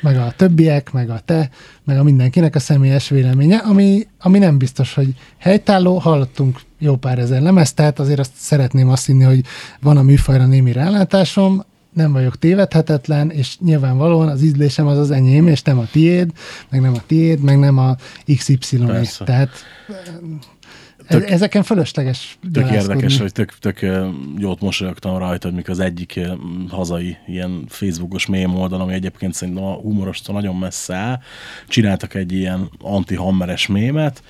meg 0.00 0.16
a 0.16 0.32
többiek, 0.36 0.92
meg 0.92 1.10
a 1.10 1.20
te, 1.24 1.50
meg 1.84 1.98
a 1.98 2.02
mindenkinek 2.02 2.54
a 2.54 2.58
személyes 2.58 3.08
véleménye, 3.08 3.56
ami, 3.56 4.06
ami 4.20 4.38
nem 4.38 4.58
biztos, 4.58 4.94
hogy 4.94 5.14
helytálló, 5.38 5.98
hallottunk 5.98 6.60
jó 6.78 6.96
pár 6.96 7.18
ezer 7.18 7.42
lemez, 7.42 7.72
tehát 7.72 7.98
azért 7.98 8.18
azt 8.18 8.32
szeretném 8.34 8.88
azt 8.88 9.06
hinni, 9.06 9.24
hogy 9.24 9.44
van 9.80 9.96
a 9.96 10.02
műfajra 10.02 10.46
némi 10.46 10.72
rálátásom, 10.72 11.64
nem 11.92 12.12
vagyok 12.12 12.38
tévedhetetlen, 12.38 13.30
és 13.30 13.58
nyilvánvalóan 13.58 14.28
az 14.28 14.42
ízlésem 14.42 14.86
az 14.86 14.98
az 14.98 15.10
enyém, 15.10 15.46
és 15.46 15.62
nem 15.62 15.78
a 15.78 15.86
tiéd, 15.92 16.30
meg 16.70 16.80
nem 16.80 16.94
a 16.94 17.02
tiéd, 17.06 17.40
meg 17.40 17.58
nem 17.58 17.78
a 17.78 17.96
XY-é. 18.36 19.08
Tehát 19.24 19.50
e- 21.06 21.24
ezeken 21.26 21.62
fölösleges 21.62 22.38
Tök 22.52 22.70
érdekes, 22.70 23.18
hogy 23.18 23.32
tök, 23.32 23.58
tök 23.58 23.86
jót 24.38 24.60
mosolyogtam 24.60 25.18
rajta, 25.18 25.46
hogy 25.46 25.56
mikor 25.56 25.70
az 25.70 25.80
egyik 25.80 26.20
hazai 26.68 27.16
ilyen 27.26 27.64
Facebookos 27.68 28.26
mém 28.26 28.54
oldal, 28.54 28.80
ami 28.80 28.92
egyébként 28.92 29.34
szerintem 29.34 29.64
a 29.64 29.72
humorostól 29.72 30.34
nagyon 30.34 30.56
messze 30.56 30.94
áll, 30.94 31.18
csináltak 31.68 32.14
egy 32.14 32.32
ilyen 32.32 32.70
anti-hammeres 32.80 33.66
mémet, 33.66 34.22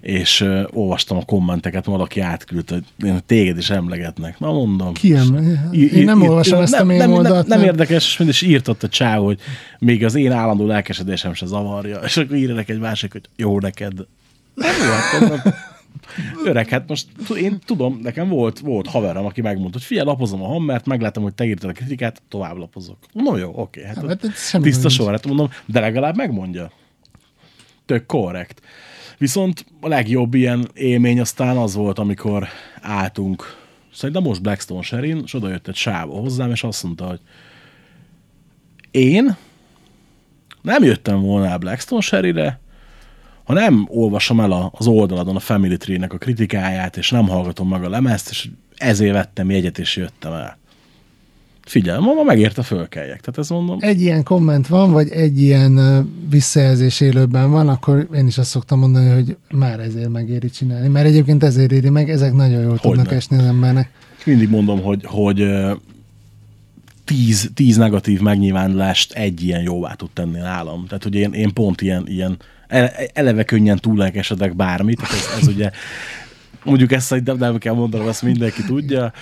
és 0.00 0.40
ö, 0.40 0.62
olvastam 0.72 1.16
a 1.16 1.24
kommenteket, 1.24 1.84
valaki 1.84 2.20
átküldte, 2.20 2.78
hogy 3.00 3.24
téged 3.24 3.58
is 3.58 3.70
emlegetnek. 3.70 4.38
Na 4.38 4.52
mondom. 4.52 4.92
Ki 4.92 5.14
em- 5.14 5.74
Í- 5.74 5.92
Én 5.92 6.04
nem 6.04 6.22
olvasom 6.22 6.60
ezt 6.60 6.74
a 6.74 6.84
mém 6.84 6.96
nem, 6.98 7.08
nem, 7.08 7.18
oldalt, 7.18 7.46
nem, 7.46 7.58
mert- 7.58 7.70
érdekes, 7.70 8.06
és 8.06 8.16
mindig 8.16 8.34
is 8.36 8.42
írtott 8.42 8.82
a 8.82 8.88
csáv, 8.88 9.22
hogy 9.22 9.38
még 9.78 10.04
az 10.04 10.14
én 10.14 10.32
állandó 10.32 10.66
lelkesedésem 10.66 11.34
se 11.34 11.46
zavarja, 11.46 11.98
és 11.98 12.16
akkor 12.16 12.36
írnak 12.36 12.68
egy 12.68 12.78
másik, 12.78 13.12
hogy 13.12 13.28
jó 13.36 13.60
neked. 13.60 13.92
Nem 14.54 14.74
jó, 14.84 14.90
hát 14.90 15.54
Öreg, 16.44 16.68
hát 16.68 16.88
most 16.88 17.08
én 17.36 17.58
tudom, 17.64 17.98
nekem 18.02 18.28
volt, 18.28 18.58
volt 18.58 18.86
haverom, 18.86 19.24
aki 19.24 19.40
megmondta, 19.40 19.78
hogy 19.78 19.86
figyelj, 19.86 20.06
lapozom 20.06 20.42
a 20.42 20.46
hammert, 20.46 20.86
meglátom, 20.86 21.22
hogy 21.22 21.34
te 21.34 21.44
írtad 21.44 21.70
a 21.70 21.72
kritikát, 21.72 22.22
tovább 22.28 22.56
lapozok. 22.56 22.98
Mondom, 23.12 23.36
jó, 23.36 23.52
oké, 23.54 23.84
hát, 23.84 24.06
Hát, 24.06 24.24
ez 24.24 24.50
tiszta 24.62 24.88
sor, 24.88 25.10
hát 25.10 25.26
mondom, 25.26 25.50
de 25.66 25.80
legalább 25.80 26.16
megmondja. 26.16 26.70
Tök 27.86 28.06
korrekt. 28.06 28.60
Viszont 29.18 29.66
a 29.80 29.88
legjobb 29.88 30.34
ilyen 30.34 30.68
élmény 30.74 31.20
aztán 31.20 31.56
az 31.56 31.74
volt, 31.74 31.98
amikor 31.98 32.48
álltunk, 32.80 33.56
szerintem 33.92 34.22
most 34.22 34.42
Blackstone 34.42 34.82
Sherin, 34.82 35.20
és 35.24 35.34
oda 35.34 35.48
jött 35.48 35.68
egy 35.68 35.74
sávó 35.74 36.20
hozzám, 36.20 36.50
és 36.50 36.62
azt 36.62 36.82
mondta, 36.82 37.06
hogy 37.06 37.20
én 38.90 39.36
nem 40.62 40.82
jöttem 40.82 41.20
volna 41.20 41.46
el 41.46 41.58
Blackstone 41.58 42.00
Sherryre, 42.00 42.60
ha 43.48 43.54
nem 43.54 43.86
olvasom 43.90 44.40
el 44.40 44.70
az 44.72 44.86
oldaladon 44.86 45.36
a 45.36 45.38
Family 45.38 45.76
Tree-nek 45.76 46.12
a 46.12 46.18
kritikáját, 46.18 46.96
és 46.96 47.10
nem 47.10 47.28
hallgatom 47.28 47.68
meg 47.68 47.84
a 47.84 47.88
lemezt, 47.88 48.30
és 48.30 48.48
ezért 48.76 49.12
vettem 49.12 49.50
jegyet, 49.50 49.78
és 49.78 49.96
jöttem 49.96 50.32
el. 50.32 50.58
Figyelj, 51.64 52.00
ma, 52.00 52.22
megérte 52.22 52.62
fölkeljek. 52.62 53.20
Tehát 53.20 53.38
ez 53.38 53.48
mondom, 53.48 53.78
egy 53.80 54.00
ilyen 54.00 54.22
komment 54.22 54.66
van, 54.66 54.92
vagy 54.92 55.10
egy 55.10 55.40
ilyen 55.40 55.78
visszajelzés 56.30 57.00
élőben 57.00 57.50
van, 57.50 57.68
akkor 57.68 58.08
én 58.14 58.26
is 58.26 58.38
azt 58.38 58.50
szoktam 58.50 58.78
mondani, 58.78 59.10
hogy 59.10 59.36
már 59.50 59.80
ezért 59.80 60.08
megéri 60.08 60.50
csinálni. 60.50 60.88
Mert 60.88 61.06
egyébként 61.06 61.42
ezért 61.42 61.72
éri 61.72 61.88
meg, 61.88 62.10
ezek 62.10 62.32
nagyon 62.32 62.62
jól 62.62 62.78
tudnak 62.78 63.04
Hogyne. 63.04 63.16
esni 63.16 63.36
az 63.36 63.44
embernek. 63.44 63.90
mindig 64.24 64.48
mondom, 64.48 64.82
hogy, 64.82 65.04
hogy 65.04 65.46
tíz, 67.04 67.50
tíz 67.54 67.76
negatív 67.76 68.20
megnyilvánulást 68.20 69.12
egy 69.12 69.42
ilyen 69.42 69.62
jóvá 69.62 69.92
tud 69.92 70.10
tenni 70.10 70.38
nálam. 70.38 70.86
Tehát, 70.86 71.02
hogy 71.02 71.14
én, 71.14 71.32
én 71.32 71.52
pont 71.52 71.80
ilyen, 71.80 72.04
ilyen 72.06 72.38
eleve 73.12 73.44
könnyen 73.44 73.78
túllelkesedek 73.78 74.56
bármit, 74.56 75.00
ez, 75.02 75.40
ez 75.40 75.46
ugye 75.46 75.70
mondjuk 76.64 76.92
ezt 76.92 77.06
szerintem 77.06 77.36
nem 77.36 77.58
kell 77.58 77.74
mondanom, 77.74 78.08
ezt 78.08 78.22
mindenki 78.22 78.62
tudja, 78.62 79.12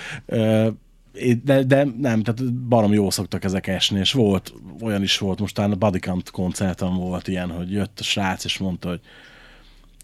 é- 1.13 1.43
de, 1.43 1.63
de 1.63 1.87
nem, 1.97 2.23
tehát 2.23 2.53
barom 2.53 2.93
jól 2.93 3.11
szoktak 3.11 3.43
ezek 3.43 3.67
esni, 3.67 3.99
és 3.99 4.11
volt, 4.11 4.53
olyan 4.81 5.03
is 5.03 5.17
volt, 5.17 5.39
most 5.39 5.55
talán 5.55 5.71
a 5.71 5.75
Bodycount 5.75 6.29
koncerten 6.29 6.93
volt 6.93 7.27
ilyen, 7.27 7.49
hogy 7.49 7.71
jött 7.71 7.99
a 7.99 8.03
srác, 8.03 8.43
és 8.43 8.57
mondta, 8.57 8.89
hogy 8.89 9.01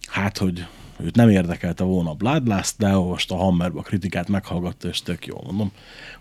hát, 0.08 0.38
hogy 0.38 0.66
őt 1.04 1.16
nem 1.16 1.30
érdekelte 1.30 1.84
volna 1.84 2.10
a 2.10 2.14
Bloodlust, 2.14 2.76
de 2.78 2.98
olvasta 2.98 3.36
a 3.36 3.38
Hammerbe 3.38 3.80
a 3.80 3.82
kritikát, 3.82 4.28
meghallgatta, 4.28 4.88
és 4.88 5.02
tök 5.02 5.26
jó. 5.26 5.42
Mondom, 5.46 5.72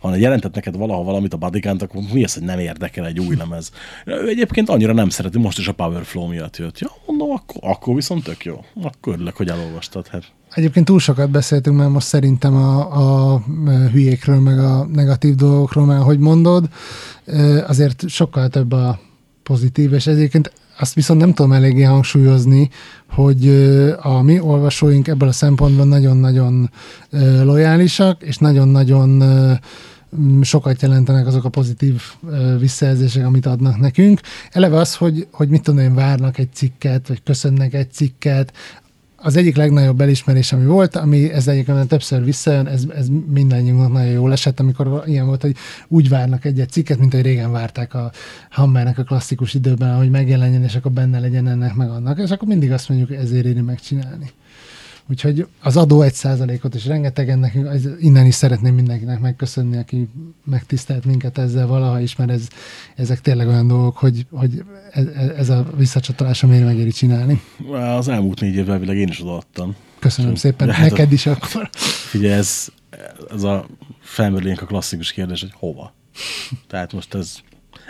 ha 0.01 0.14
jelentett 0.16 0.55
neked 0.55 0.76
valaha 0.76 1.03
valamit 1.03 1.35
a 1.35 1.37
Bodycount, 1.37 1.83
akkor 1.83 2.03
mi 2.12 2.24
az, 2.24 2.35
hogy 2.35 2.43
nem 2.43 2.59
érdekel 2.59 3.07
egy 3.07 3.20
új 3.20 3.37
lemez? 3.37 3.72
Ő 4.05 4.28
egyébként 4.28 4.68
annyira 4.68 4.93
nem 4.93 5.09
szereti, 5.09 5.39
most 5.39 5.59
is 5.59 5.68
a 5.68 5.72
Powerflow 5.72 6.26
miatt 6.26 6.57
jött. 6.57 6.78
Ja, 6.78 6.91
mondom, 7.07 7.30
akkor, 7.30 7.70
akkor 7.70 7.95
viszont 7.95 8.24
tök 8.24 8.45
jó. 8.45 8.64
Akkor 8.83 9.12
örülök, 9.12 9.37
hogy 9.37 9.49
elolvastad. 9.49 10.07
Hát. 10.07 10.24
Egyébként 10.55 10.87
túl 10.87 10.99
sokat 10.99 11.30
beszéltünk 11.30 11.76
már 11.76 11.89
most 11.89 12.07
szerintem 12.07 12.55
a, 12.55 13.35
a 13.35 13.43
hülyékről, 13.93 14.41
meg 14.41 14.59
a 14.59 14.87
negatív 14.93 15.35
dolgokról, 15.35 15.87
mert 15.87 16.01
ahogy 16.01 16.18
mondod, 16.18 16.68
ö, 17.24 17.64
azért 17.66 18.09
sokkal 18.09 18.49
több 18.49 18.72
a 18.72 19.01
pozitív, 19.43 19.93
és 19.93 20.07
egyébként 20.07 20.53
azt 20.79 20.95
viszont 20.95 21.20
nem 21.20 21.35
tudom 21.35 21.53
eléggé 21.53 21.83
hangsúlyozni, 21.83 22.70
hogy 23.11 23.49
a 24.01 24.23
mi 24.23 24.41
olvasóink 24.41 25.09
ebből 25.09 25.29
a 25.29 25.33
szempontból 25.33 25.87
nagyon-nagyon 25.87 26.70
lojálisak, 27.43 28.23
és 28.23 28.37
nagyon-nagyon 28.37 29.23
sokat 30.43 30.83
jelentenek 30.83 31.27
azok 31.27 31.45
a 31.45 31.49
pozitív 31.49 32.03
visszajelzések, 32.59 33.27
amit 33.27 33.47
adnak 33.47 33.79
nekünk. 33.79 34.20
Eleve 34.51 34.77
az, 34.77 34.95
hogy, 34.95 35.27
hogy 35.33 35.49
mit 35.49 35.62
tudom 35.62 35.81
én, 35.81 35.95
várnak 35.95 36.39
egy 36.39 36.53
cikket, 36.53 37.09
vagy 37.09 37.23
köszönnek 37.23 37.75
egy 37.75 37.93
cikket, 37.93 38.53
az 39.23 39.37
egyik 39.37 39.57
legnagyobb 39.57 40.01
elismerés, 40.01 40.53
ami 40.53 40.64
volt, 40.64 40.97
ami 40.97 41.33
ez 41.33 41.49
egyébként 41.49 41.89
többször 41.89 42.25
visszajön, 42.25 42.66
ez, 42.66 42.85
ez 42.97 43.07
mindannyiunknak 43.27 43.93
nagyon 43.93 44.12
jól 44.12 44.33
esett, 44.33 44.61
amikor 44.61 45.03
ilyen 45.07 45.27
volt, 45.27 45.43
hogy 45.43 45.57
úgy 45.89 46.09
várnak 46.09 46.45
egy-egy 46.45 46.70
cikket, 46.70 46.99
mint 46.99 47.12
hogy 47.12 47.23
régen 47.23 47.53
várták 47.53 47.95
a 47.95 48.12
Hammernek 48.51 48.99
a 48.99 49.03
klasszikus 49.03 49.55
időben, 49.55 49.97
hogy 49.97 50.11
megjelenjen, 50.11 50.62
és 50.62 50.75
akkor 50.75 50.93
benne 50.93 51.18
legyen 51.20 51.49
ennek 51.49 51.75
meg 51.75 51.91
annak, 51.91 52.18
és 52.18 52.31
akkor 52.31 52.49
mindig 52.49 52.73
azt 52.73 52.89
mondjuk, 52.89 53.11
hogy 53.11 53.18
ezért 53.18 53.45
éri 53.45 53.61
megcsinálni. 53.61 54.31
Úgyhogy 55.11 55.47
az 55.61 55.77
adó 55.77 56.03
egy 56.03 56.15
százalékot 56.15 56.75
is 56.75 56.87
rengetegen 56.87 57.39
nekünk, 57.39 57.69
innen 58.01 58.27
is 58.27 58.35
szeretném 58.35 58.75
mindenkinek 58.75 59.21
megköszönni, 59.21 59.77
aki 59.77 60.09
megtisztelt 60.45 61.05
minket 61.05 61.39
ezzel 61.39 61.67
valaha 61.67 62.01
is, 62.01 62.17
mert 62.17 62.31
ez, 62.31 62.49
ezek 62.97 63.21
tényleg 63.21 63.49
olyan 63.49 63.67
dolgok, 63.67 63.97
hogy, 63.97 64.27
hogy 64.31 64.65
ez, 64.91 65.07
ez 65.37 65.49
a 65.49 65.67
visszacsatolás, 65.77 66.43
amire 66.43 66.65
megéri 66.65 66.91
csinálni. 66.91 67.41
Az 67.97 68.09
elmúlt 68.09 68.41
négy 68.41 68.55
évvel 68.55 68.73
elvileg 68.73 68.97
én 68.97 69.09
is 69.09 69.21
odaadtam. 69.21 69.77
Köszönöm 69.99 70.35
szépen. 70.35 70.71
Hát 70.71 70.91
Neked 70.91 71.13
is 71.13 71.27
akkor. 71.27 71.69
Figyelj, 72.11 72.33
ez, 72.33 72.69
ez 73.31 73.43
a 73.43 73.67
felmerülénk 74.01 74.63
a 74.63 74.67
klasszikus 74.67 75.13
kérdés, 75.13 75.41
hogy 75.41 75.53
hova? 75.55 75.95
Tehát 76.67 76.93
most 76.93 77.15
ez... 77.15 77.37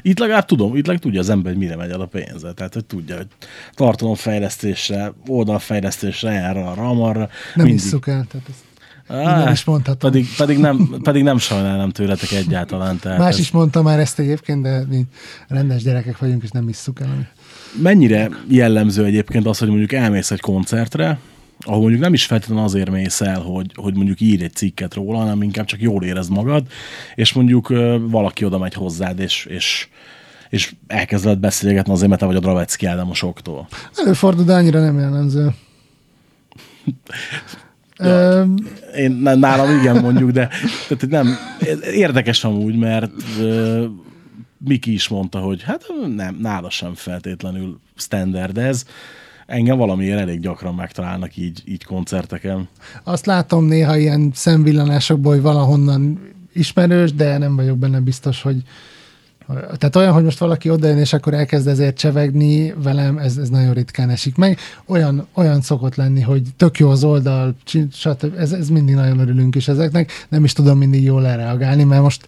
Itt 0.03 0.19
legalább 0.19 0.45
tudom, 0.45 0.69
itt 0.71 0.77
legalább 0.87 1.01
tudja 1.01 1.21
az 1.21 1.31
ember, 1.31 1.53
hogy 1.53 1.61
mire 1.61 1.77
megy 1.77 1.91
el 1.91 2.01
a 2.01 2.07
pénze. 2.07 2.53
Tehát, 2.53 2.75
hogy 2.75 2.85
tudja, 2.85 3.17
hogy 3.17 3.27
tartalomfejlesztésre, 3.75 5.13
oldalfejlesztésre, 5.27 6.31
erre, 6.31 6.65
arra, 6.65 6.89
amarra. 6.89 7.29
Nem 7.55 7.65
mindig. 7.67 7.75
isszuk 7.85 8.07
el, 8.07 8.27
tehát 8.31 8.49
ez 8.49 8.55
Á, 9.17 9.51
is 9.51 9.65
mondhatom. 9.65 10.11
Pedig, 10.11 10.27
pedig, 10.37 10.59
nem, 10.59 10.97
pedig 11.03 11.23
nem 11.23 11.39
sajnálom 11.39 11.91
tőletek 11.91 12.31
egyáltalán. 12.33 12.99
Tehát 12.99 13.19
Más 13.19 13.33
ez- 13.33 13.39
is 13.39 13.51
mondta 13.51 13.83
már 13.83 13.99
ezt 13.99 14.19
egyébként, 14.19 14.63
de 14.63 14.85
mi 14.89 15.03
rendes 15.49 15.83
gyerekek 15.83 16.19
vagyunk, 16.19 16.43
és 16.43 16.51
nem 16.51 16.69
isszuk 16.69 17.01
el. 17.01 17.29
Mennyire 17.83 18.29
jellemző 18.49 19.05
egyébként 19.05 19.47
az, 19.47 19.59
hogy 19.59 19.69
mondjuk 19.69 19.93
elmész 19.93 20.31
egy 20.31 20.41
koncertre, 20.41 21.19
ahol 21.65 21.81
mondjuk 21.81 22.01
nem 22.01 22.13
is 22.13 22.25
feltétlenül 22.25 22.65
azért 22.65 22.91
mész 22.91 23.21
el, 23.21 23.41
hogy, 23.41 23.73
hogy 23.75 23.95
mondjuk 23.95 24.21
írj 24.21 24.45
egy 24.45 24.55
cikket 24.55 24.95
róla, 24.95 25.19
hanem 25.19 25.43
inkább 25.43 25.65
csak 25.65 25.81
jól 25.81 26.05
érezd 26.05 26.31
magad, 26.31 26.67
és 27.15 27.33
mondjuk 27.33 27.69
valaki 28.01 28.45
oda 28.45 28.59
megy 28.59 28.75
hozzád, 28.75 29.19
és, 29.19 29.47
és, 29.51 29.89
és 30.49 30.75
elkezd 30.87 31.25
veled 31.25 31.39
beszélgetni 31.39 31.93
azért, 31.93 32.09
mert 32.09 32.21
te 32.21 32.27
vagy 32.27 32.37
a 32.37 32.41
Dravecki 32.41 32.87
Ádamosoktól. 32.87 33.69
Előfordul, 33.97 34.45
de 34.45 34.55
annyira 34.55 34.81
nem 34.81 34.99
jellemző. 34.99 35.55
Ö, 37.99 38.45
Én 38.97 39.11
nálam 39.13 39.79
igen 39.79 39.97
mondjuk, 39.97 40.31
de 40.31 40.49
tehát 40.89 41.09
nem, 41.09 41.37
érdekes 41.95 42.45
amúgy, 42.45 42.77
mert 42.77 43.11
ö, 43.41 43.85
Miki 44.59 44.93
is 44.93 45.09
mondta, 45.09 45.39
hogy 45.39 45.63
hát 45.63 45.85
nem, 46.17 46.37
nála 46.41 46.71
sem 46.71 46.95
feltétlenül 46.95 47.81
standard 47.97 48.59
ez. 48.59 48.85
Engem 49.53 49.77
valamiért 49.77 50.19
elég 50.19 50.41
gyakran 50.41 50.75
megtalálnak 50.75 51.37
így, 51.37 51.63
így 51.65 51.85
koncerteken. 51.85 52.69
azt 53.03 53.27
látom 53.27 53.65
néha 53.65 53.97
ilyen 53.97 54.31
szemvillanásokból, 54.35 55.33
hogy 55.33 55.43
valahonnan 55.43 56.21
ismerős, 56.53 57.13
de 57.13 57.39
nem 57.39 57.57
vagyok 57.57 57.79
benne 57.79 58.01
biztos, 58.01 58.43
hogy 58.43 58.63
tehát 59.47 59.97
olyan, 59.97 60.13
hogy 60.13 60.25
most 60.25 60.39
valaki 60.39 60.71
odajön, 60.71 60.99
és 60.99 61.13
akkor 61.13 61.35
elkezd 61.35 61.67
ezért 61.67 61.99
csevegni 61.99 62.75
velem, 62.83 63.19
ez, 63.19 63.37
ez 63.37 63.49
nagyon 63.49 63.73
ritkán 63.73 64.11
esik 64.11 64.37
meg. 64.37 64.59
Olyan, 64.87 65.27
olyan 65.35 65.61
szokott 65.61 65.95
lenni, 65.95 66.21
hogy 66.21 66.43
tök 66.57 66.79
jó 66.79 66.91
az 66.91 67.05
oldal, 67.05 67.55
stb. 67.93 68.39
Ez, 68.39 68.53
ez 68.53 68.69
mindig 68.69 68.95
nagyon 68.95 69.19
örülünk 69.19 69.55
is 69.55 69.69
ezeknek. 69.69 70.11
Nem 70.29 70.45
is 70.45 70.53
tudom 70.53 70.79
mindig 70.79 71.03
jól 71.03 71.27
elreagálni, 71.27 71.85
mert 71.85 72.03
most 72.03 72.27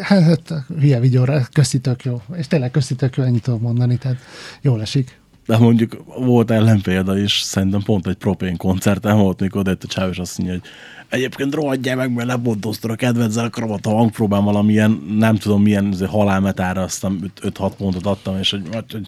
hát, 0.00 0.22
hát 0.22 0.64
hülye 0.80 1.00
videóra, 1.00 1.46
köszi 1.52 1.80
tök 1.80 2.04
jó. 2.04 2.22
És 2.36 2.46
tényleg 2.46 2.70
köszi 2.70 2.94
tök 2.94 3.16
jó, 3.16 3.24
ennyit 3.24 3.42
tudok 3.42 3.60
mondani, 3.60 3.96
tehát 3.96 4.18
jól 4.60 4.80
esik. 4.80 5.18
De 5.48 5.58
mondjuk 5.58 6.04
volt 6.16 6.50
ellenpélda 6.50 7.18
is, 7.18 7.40
szerintem 7.40 7.82
pont 7.82 8.06
egy 8.06 8.16
propén 8.16 8.56
koncerten 8.56 9.18
volt, 9.18 9.40
mikor 9.40 9.60
odajött 9.60 9.84
a 9.84 9.86
csáv, 9.86 10.10
és 10.10 10.18
azt 10.18 10.38
mondja, 10.38 10.58
hogy 10.58 10.68
egyébként 11.08 11.54
rohadjál 11.54 11.96
meg, 11.96 12.12
mert 12.12 12.28
lepontoztad 12.28 12.90
a 12.90 12.94
kedvedzel, 12.94 13.44
akarom 13.44 13.70
a 13.70 13.88
hangpróbán 13.88 14.44
valamilyen, 14.44 14.90
nem 15.18 15.36
tudom 15.36 15.62
milyen 15.62 15.94
halálmetára, 16.06 16.82
aztán 16.82 17.32
5-6 17.42 17.72
pontot 17.76 18.06
adtam, 18.06 18.38
és 18.38 18.50
hogy, 18.50 18.62
hogy 18.72 19.06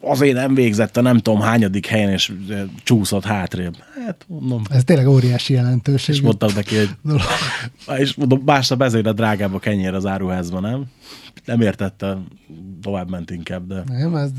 azért 0.00 0.36
nem 0.36 0.54
végzett 0.54 0.96
a 0.96 1.00
nem 1.00 1.18
tudom 1.18 1.40
hányadik 1.40 1.86
helyen, 1.86 2.10
és 2.10 2.32
csúszott 2.82 3.24
hátrébb. 3.24 3.76
Hát 4.06 4.24
mondom, 4.28 4.62
Ez 4.70 4.84
tényleg 4.84 5.08
óriási 5.08 5.52
jelentőség. 5.52 6.14
és 6.14 6.20
mondtam 6.20 6.50
neki, 6.54 6.76
hogy 6.76 6.90
és 7.98 8.14
mondom, 8.14 8.42
másnap 8.44 8.82
ezért 8.82 9.06
a 9.06 9.12
drágább 9.12 9.54
a 9.54 9.58
kenyér 9.58 9.94
az 9.94 10.06
áruházban, 10.06 10.62
nem? 10.62 10.84
Nem 11.44 11.60
értette, 11.60 12.18
tovább 12.82 13.10
ment 13.10 13.30
inkább, 13.30 13.66
de... 13.66 13.82
Nem, 13.86 14.14
ez, 14.14 14.30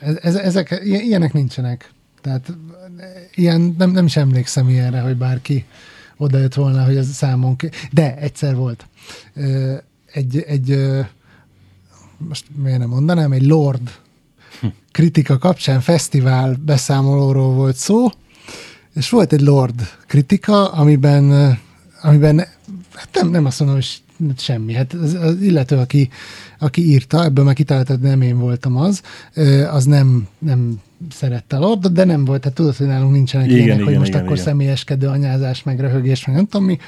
ez, 0.00 0.16
ez, 0.16 0.34
ezek, 0.34 0.80
ilyen- 0.84 1.02
ilyenek 1.02 1.32
nincsenek. 1.32 1.90
Tehát 2.20 2.52
ilyen, 3.34 3.74
nem, 3.78 3.90
nem 3.90 4.04
is 4.04 4.16
emlékszem 4.16 4.68
ilyenre, 4.68 5.00
hogy 5.00 5.16
bárki 5.16 5.64
odajött 6.16 6.54
volna, 6.54 6.84
hogy 6.84 6.96
ez 6.96 7.08
számon 7.12 7.56
ki. 7.56 7.70
De 7.92 8.16
egyszer 8.16 8.56
volt. 8.56 8.86
Egy, 10.12 10.38
egy 10.46 10.96
most 12.16 12.44
miért 12.62 12.78
nem 12.78 12.88
mondanám, 12.88 13.32
egy 13.32 13.46
Lord 13.46 13.90
kritika 14.92 15.38
kapcsán 15.38 15.80
fesztivál 15.80 16.56
beszámolóról 16.64 17.54
volt 17.54 17.76
szó, 17.76 18.08
és 18.94 19.10
volt 19.10 19.32
egy 19.32 19.40
Lord 19.40 19.80
kritika, 20.06 20.72
amiben, 20.72 21.58
amiben 22.02 22.38
hát 22.94 23.08
nem, 23.12 23.28
nem 23.28 23.44
azt 23.44 23.58
mondom, 23.58 23.76
hogy 23.76 24.02
semmi. 24.36 24.74
Hát 24.74 24.92
az, 24.92 25.14
az 25.14 25.40
illető, 25.40 25.76
aki, 25.76 26.08
aki 26.58 26.88
írta, 26.88 27.24
ebből 27.24 27.44
már 27.44 27.54
kitaláltad, 27.54 28.00
nem 28.00 28.22
én 28.22 28.38
voltam 28.38 28.76
az, 28.76 29.02
az 29.70 29.84
nem, 29.84 30.28
nem 30.38 30.80
szerette 31.10 31.56
a 31.56 31.60
Lordot, 31.60 31.92
de 31.92 32.04
nem 32.04 32.24
volt, 32.24 32.40
tehát 32.40 32.56
tudod, 32.56 32.76
hogy 32.76 32.86
nálunk 32.86 33.12
nincsenek 33.12 33.46
Igen, 33.46 33.58
ilyenek, 33.58 33.74
igen, 33.74 33.88
hogy 33.88 33.98
most 33.98 34.08
igen, 34.08 34.20
akkor 34.20 34.32
igen. 34.32 34.44
személyeskedő 34.44 35.06
anyázás, 35.06 35.62
meg 35.62 35.80
röhögés, 35.80 36.26
meg 36.26 36.36
nem 36.36 36.46
tudom 36.46 36.66
mi. 36.66 36.78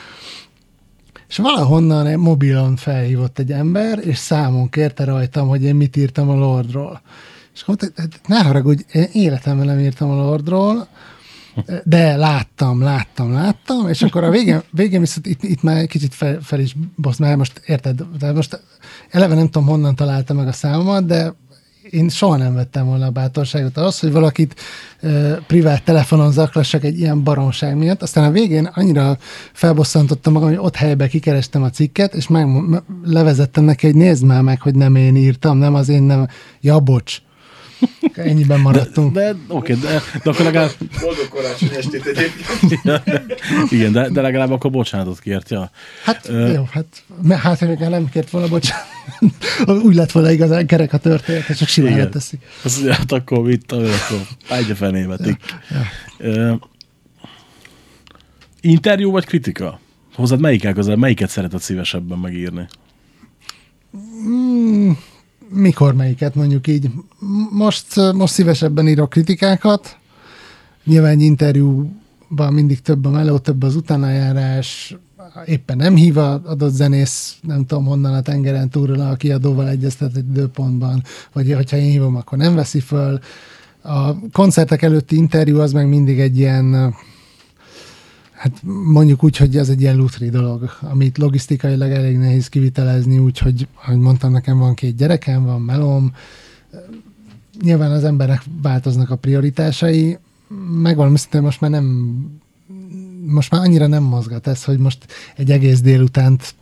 És 1.29 1.37
valahonnan 1.37 2.07
egy 2.07 2.17
mobilon 2.17 2.77
felhívott 2.77 3.39
egy 3.39 3.53
ember, 3.53 3.99
és 4.03 4.19
számon 4.19 4.69
kérte 4.69 5.05
rajtam, 5.05 5.49
hogy 5.49 5.63
én 5.63 5.75
mit 5.75 5.97
írtam 5.97 6.29
a 6.29 6.35
Lordról. 6.35 7.01
És 7.55 7.63
akkor 7.63 7.77
mondta, 7.81 8.03
"Hát 8.03 8.21
ne 8.27 8.43
haragudj, 8.43 8.83
én 8.93 9.09
életemben 9.13 9.67
nem 9.67 9.79
írtam 9.79 10.11
a 10.11 10.15
Lordról, 10.15 10.89
de 11.85 12.17
láttam, 12.17 12.83
láttam, 12.83 13.33
láttam, 13.33 13.89
és 13.89 14.03
akkor 14.03 14.25
a 14.25 14.31
végén, 14.31 14.63
végén 14.71 15.01
viszont 15.01 15.27
itt, 15.27 15.43
itt 15.43 15.63
már 15.63 15.87
kicsit 15.87 16.15
fel, 16.15 16.39
fel 16.43 16.61
is 16.61 16.77
bosz, 16.97 17.19
mert 17.19 17.37
most 17.37 17.61
érted, 17.67 18.03
de 18.19 18.33
most 18.33 18.61
eleve 19.11 19.35
nem 19.35 19.49
tudom, 19.49 19.69
honnan 19.69 19.95
találta 19.95 20.35
meg 20.35 20.47
a 20.49 20.53
számomat, 20.53 21.07
de 21.07 21.35
én 21.91 22.09
soha 22.09 22.37
nem 22.37 22.55
vettem 22.55 22.87
volna 22.87 23.07
a 23.07 23.11
bátorságot 23.11 23.77
az, 23.77 24.01
hogy 24.01 24.13
valakit 24.13 24.55
ö, 25.01 25.35
privát 25.47 25.83
telefonon 25.83 26.33
zaklassak 26.33 26.85
egy 26.85 26.99
ilyen 26.99 27.23
baromság 27.23 27.77
miatt. 27.77 28.03
Aztán 28.03 28.25
a 28.25 28.31
végén 28.31 28.65
annyira 28.65 29.19
felbosszantottam 29.53 30.33
magam, 30.33 30.49
hogy 30.49 30.59
ott 30.59 30.77
helybe 30.77 31.09
kikerestem 31.09 31.63
a 31.63 31.71
cikket, 31.71 32.15
és 32.15 32.29
meg, 32.29 32.69
me- 32.69 32.83
levezettem 33.05 33.65
neki, 33.65 33.87
hogy 33.87 33.95
nézd 33.97 34.25
már 34.25 34.43
meg, 34.43 34.61
hogy 34.61 34.75
nem 34.75 34.97
én 34.97 35.17
írtam, 35.17 35.59
nem 35.59 35.75
az 35.75 35.89
én 35.89 36.03
nem. 36.03 36.27
Ja, 36.61 36.81
bocs. 36.81 37.23
Ennyiben 38.15 38.61
maradtunk. 38.61 39.13
De 39.13 39.37
oké, 39.49 39.75
de, 39.75 40.03
de 40.23 40.31
akkor 40.31 40.45
legalább 40.45 40.71
Boldog 41.01 41.29
karácsony 41.29 41.69
estét 41.77 42.07
egyébként. 42.07 42.83
Igen, 43.73 43.93
de, 43.93 44.09
de 44.09 44.21
legalább 44.21 44.51
akkor 44.51 44.71
bocsánatot 44.71 45.21
kért, 45.21 45.51
ja. 45.51 45.71
Hát 46.05 46.29
Ö, 46.29 46.53
jó, 46.53 46.69
hát 46.71 46.87
mert 47.23 47.41
hát, 47.41 47.59
hogy 47.59 47.79
nem 47.79 48.09
kért 48.09 48.31
volna, 48.31 48.49
bocsánat. 48.49 48.87
Úgy 49.85 49.95
lett 49.95 50.13
volna 50.13 50.31
igazán 50.31 50.67
kerek 50.67 50.93
a 50.93 50.99
történet, 50.99 51.49
és 51.49 51.57
csak 51.57 51.69
simán 51.69 52.11
teszik. 52.11 52.41
Mondja, 52.63 52.95
hát 52.95 53.13
akkor 53.13 53.43
mit, 53.43 53.73
akkor 53.73 54.21
egy 54.49 54.71
a 54.71 54.75
fenébe, 54.75 55.17
tik. 55.17 55.37
Ö, 56.19 56.53
Interjú 58.61 59.11
vagy 59.11 59.27
kritika? 59.27 59.81
Hozzád 60.15 60.41
melyik 60.41 60.73
közel, 60.73 60.97
melyiket 60.97 61.31
szereted 61.31 61.61
szívesebben 61.61 62.19
megírni? 62.19 62.69
Mikor 65.53 65.95
melyiket 65.95 66.35
mondjuk 66.35 66.67
így? 66.67 66.91
Most, 67.51 68.13
most 68.13 68.33
szívesebben 68.33 68.89
írok 68.89 69.11
kritikákat. 69.11 69.97
Nyilván 70.85 71.11
egy 71.11 71.23
interjúban 71.23 72.53
mindig 72.53 72.81
több 72.81 73.05
a 73.05 73.11
meló, 73.11 73.39
több 73.39 73.63
az 73.63 73.77
utánajárás, 73.77 74.97
éppen 75.45 75.77
nem 75.77 75.95
hív 75.95 76.19
a 76.19 76.43
adott 76.45 76.73
zenész, 76.73 77.37
nem 77.43 77.67
tudom 77.67 77.85
honnan 77.85 78.15
a 78.15 78.21
tengeren 78.21 78.69
túlról 78.69 79.01
a 79.01 79.17
kiadóval 79.17 79.69
egyeztet 79.69 80.17
egy 80.17 80.29
időpontban, 80.29 81.03
vagy 81.33 81.53
hogyha 81.53 81.77
én 81.77 81.91
hívom, 81.91 82.17
akkor 82.17 82.39
nem 82.39 82.55
veszi 82.55 82.81
föl. 82.81 83.19
A 83.83 84.29
koncertek 84.33 84.83
előtti 84.83 85.17
interjú 85.17 85.59
az 85.59 85.73
meg 85.73 85.89
mindig 85.89 86.21
egy 86.21 86.39
ilyen, 86.39 86.95
hát 88.41 88.61
mondjuk 88.85 89.25
úgy, 89.25 89.37
hogy 89.37 89.57
ez 89.57 89.69
egy 89.69 89.81
ilyen 89.81 89.97
lutri 89.97 90.29
dolog, 90.29 90.71
amit 90.81 91.19
logisztikailag 91.19 91.91
elég 91.91 92.17
nehéz 92.17 92.49
kivitelezni, 92.49 93.19
úgyhogy, 93.19 93.69
ahogy 93.83 93.99
mondtam, 93.99 94.33
nekem 94.33 94.59
van 94.59 94.75
két 94.75 94.97
gyerekem, 94.97 95.45
van 95.45 95.61
melom, 95.61 96.13
nyilván 97.63 97.91
az 97.91 98.05
embernek 98.05 98.43
változnak 98.63 99.11
a 99.11 99.17
prioritásai, 99.17 100.19
megvalami 100.83 101.19
szintén 101.19 101.43
most 101.43 101.61
már 101.61 101.71
nem 101.71 102.15
most 103.27 103.51
már 103.51 103.61
annyira 103.61 103.87
nem 103.87 104.03
mozgat 104.03 104.47
ez, 104.47 104.65
hogy 104.65 104.79
most 104.79 105.07
egy 105.37 105.51
egész 105.51 105.81
délutánt 105.81 106.55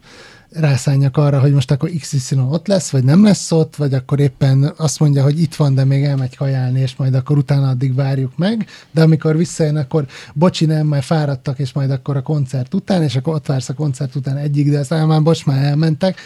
rászánjak 0.53 1.17
arra, 1.17 1.41
hogy 1.41 1.53
most 1.53 1.71
akkor 1.71 1.91
XY 2.01 2.37
ott 2.51 2.67
lesz, 2.67 2.91
vagy 2.91 3.05
nem 3.05 3.25
lesz 3.25 3.53
ott, 3.53 3.77
vagy 3.77 3.95
akkor 3.95 4.21
éppen 4.21 4.73
azt 4.77 5.01
mondja, 5.01 5.23
hogy 5.23 5.41
itt 5.41 5.55
van, 5.55 5.75
de 5.75 5.85
még 5.85 6.05
elmegy 6.05 6.37
kajálni, 6.37 6.81
és 6.81 6.97
majd 6.97 7.15
akkor 7.15 7.37
utána 7.39 7.69
addig 7.69 7.95
várjuk 7.95 8.37
meg, 8.37 8.67
de 8.91 9.03
amikor 9.03 9.37
visszajön, 9.37 9.77
akkor 9.77 10.07
bocsi, 10.35 10.65
nem, 10.65 10.87
majd 10.87 11.03
fáradtak, 11.03 11.59
és 11.59 11.73
majd 11.73 11.91
akkor 11.91 12.17
a 12.17 12.23
koncert 12.23 12.75
után, 12.75 13.03
és 13.03 13.17
akkor 13.17 13.35
ott 13.35 13.47
vársz 13.47 13.69
a 13.69 13.75
koncert 13.75 14.15
után 14.15 14.37
egyig, 14.37 14.71
de 14.71 14.79
aztán 14.79 15.07
már 15.07 15.23
bocs, 15.23 15.47
már 15.47 15.65
elmentek. 15.65 16.21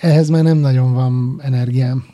Ehhez 0.00 0.28
már 0.28 0.42
nem 0.42 0.56
nagyon 0.56 0.92
van 0.94 1.40
energiám. 1.44 2.04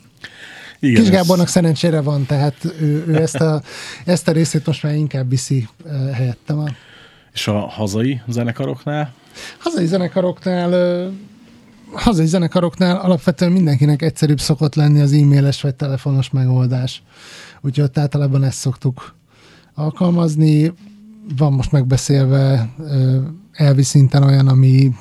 Igen, 0.79 0.95
Kis 1.01 1.09
ez- 1.09 1.15
Gábornak 1.15 1.47
szerencsére 1.47 2.01
van, 2.01 2.25
tehát 2.25 2.55
ő, 2.79 3.05
ő 3.07 3.15
ezt, 3.15 3.35
a, 3.35 3.61
ezt 4.05 4.27
a 4.27 4.31
részét 4.31 4.65
most 4.65 4.83
már 4.83 4.95
inkább 4.95 5.29
viszi 5.29 5.67
uh, 5.85 6.09
helyettem. 6.11 6.59
A 6.59 6.65
És 7.33 7.47
a 7.47 7.59
hazai 7.59 8.21
zenekaroknál? 8.27 9.13
hazai 9.57 9.85
zenekaroknál 9.85 10.71
hazai 11.91 12.25
zenekaroknál 12.25 12.95
alapvetően 12.95 13.51
mindenkinek 13.51 14.01
egyszerűbb 14.01 14.39
szokott 14.39 14.75
lenni 14.75 15.01
az 15.01 15.11
e-mailes 15.11 15.61
vagy 15.61 15.75
telefonos 15.75 16.29
megoldás. 16.29 17.03
Úgyhogy 17.61 17.83
ott 17.83 17.97
általában 17.97 18.43
ezt 18.43 18.57
szoktuk 18.57 19.15
alkalmazni. 19.73 20.73
Van 21.37 21.53
most 21.53 21.71
megbeszélve 21.71 22.69
elvi 23.51 23.83
szinten 23.83 24.23
olyan, 24.23 24.47
ami 24.47 24.95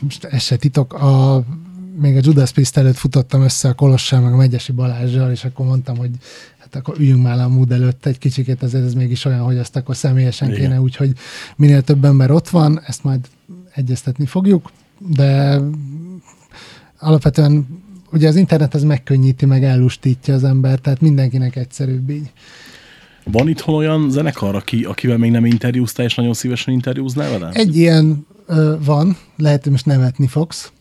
most 0.00 0.24
ez 0.24 0.42
se 0.42 0.56
titok, 0.56 0.92
a, 0.92 1.42
még 2.00 2.16
a 2.16 2.20
Judas 2.22 2.52
Priest 2.52 2.76
előtt 2.76 2.96
futottam 2.96 3.42
össze 3.42 3.68
a 3.68 3.74
Kolossal, 3.74 4.20
meg 4.20 4.32
a 4.32 4.36
Megyesi 4.36 4.72
Balázsjal, 4.72 5.30
és 5.30 5.44
akkor 5.44 5.66
mondtam, 5.66 5.96
hogy 5.96 6.10
hát 6.58 6.74
akkor 6.74 6.98
üljünk 6.98 7.22
már 7.22 7.38
a 7.38 7.48
múd 7.48 7.72
előtt 7.72 8.06
egy 8.06 8.18
kicsikét, 8.18 8.62
azért 8.62 8.84
ez 8.84 8.94
mégis 8.94 9.24
olyan, 9.24 9.40
hogy 9.40 9.58
azt 9.58 9.76
akkor 9.76 9.96
személyesen 9.96 10.48
Igen. 10.48 10.60
kéne, 10.60 10.80
úgyhogy 10.80 11.12
minél 11.56 11.82
több 11.82 12.04
ember 12.04 12.30
ott 12.30 12.48
van, 12.48 12.80
ezt 12.86 13.04
majd 13.04 13.28
egyeztetni 13.74 14.26
fogjuk, 14.26 14.70
de 14.98 15.60
alapvetően 16.98 17.66
ugye 18.12 18.28
az 18.28 18.36
internet 18.36 18.74
az 18.74 18.82
megkönnyíti, 18.82 19.46
meg 19.46 19.64
ellustítja 19.64 20.34
az 20.34 20.44
ember, 20.44 20.78
tehát 20.78 21.00
mindenkinek 21.00 21.56
egyszerűbb 21.56 22.10
így. 22.10 22.32
Van 23.24 23.48
itthon 23.48 23.74
olyan 23.74 24.10
zenekar, 24.10 24.54
aki, 24.54 24.84
akivel 24.84 25.16
még 25.16 25.30
nem 25.30 25.44
interjúztál, 25.44 26.06
és 26.06 26.14
nagyon 26.14 26.34
szívesen 26.34 26.74
interjúznál 26.74 27.30
vele? 27.30 27.50
Egy 27.52 27.76
ilyen 27.76 28.26
ö, 28.46 28.74
van, 28.84 29.16
lehet, 29.36 29.62
hogy 29.62 29.72
most 29.72 29.86
nevetni 29.86 30.26
fogsz, 30.26 30.72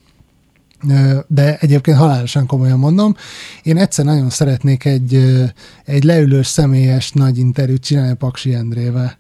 ö, 0.90 1.20
de 1.28 1.58
egyébként 1.58 1.98
halálosan 1.98 2.46
komolyan 2.46 2.80
mondom. 2.80 3.16
Én 3.64 3.78
egyszer 3.78 4.06
nagyon 4.06 4.30
szeretnék 4.30 4.86
egy, 4.86 5.14
ö, 5.14 5.44
egy 5.86 6.04
leülős, 6.04 6.48
személyes 6.48 7.12
nagy 7.12 7.38
interjút 7.38 7.84
csinálni 7.84 8.16
Paksi 8.16 8.54
Endrével. 8.54 9.18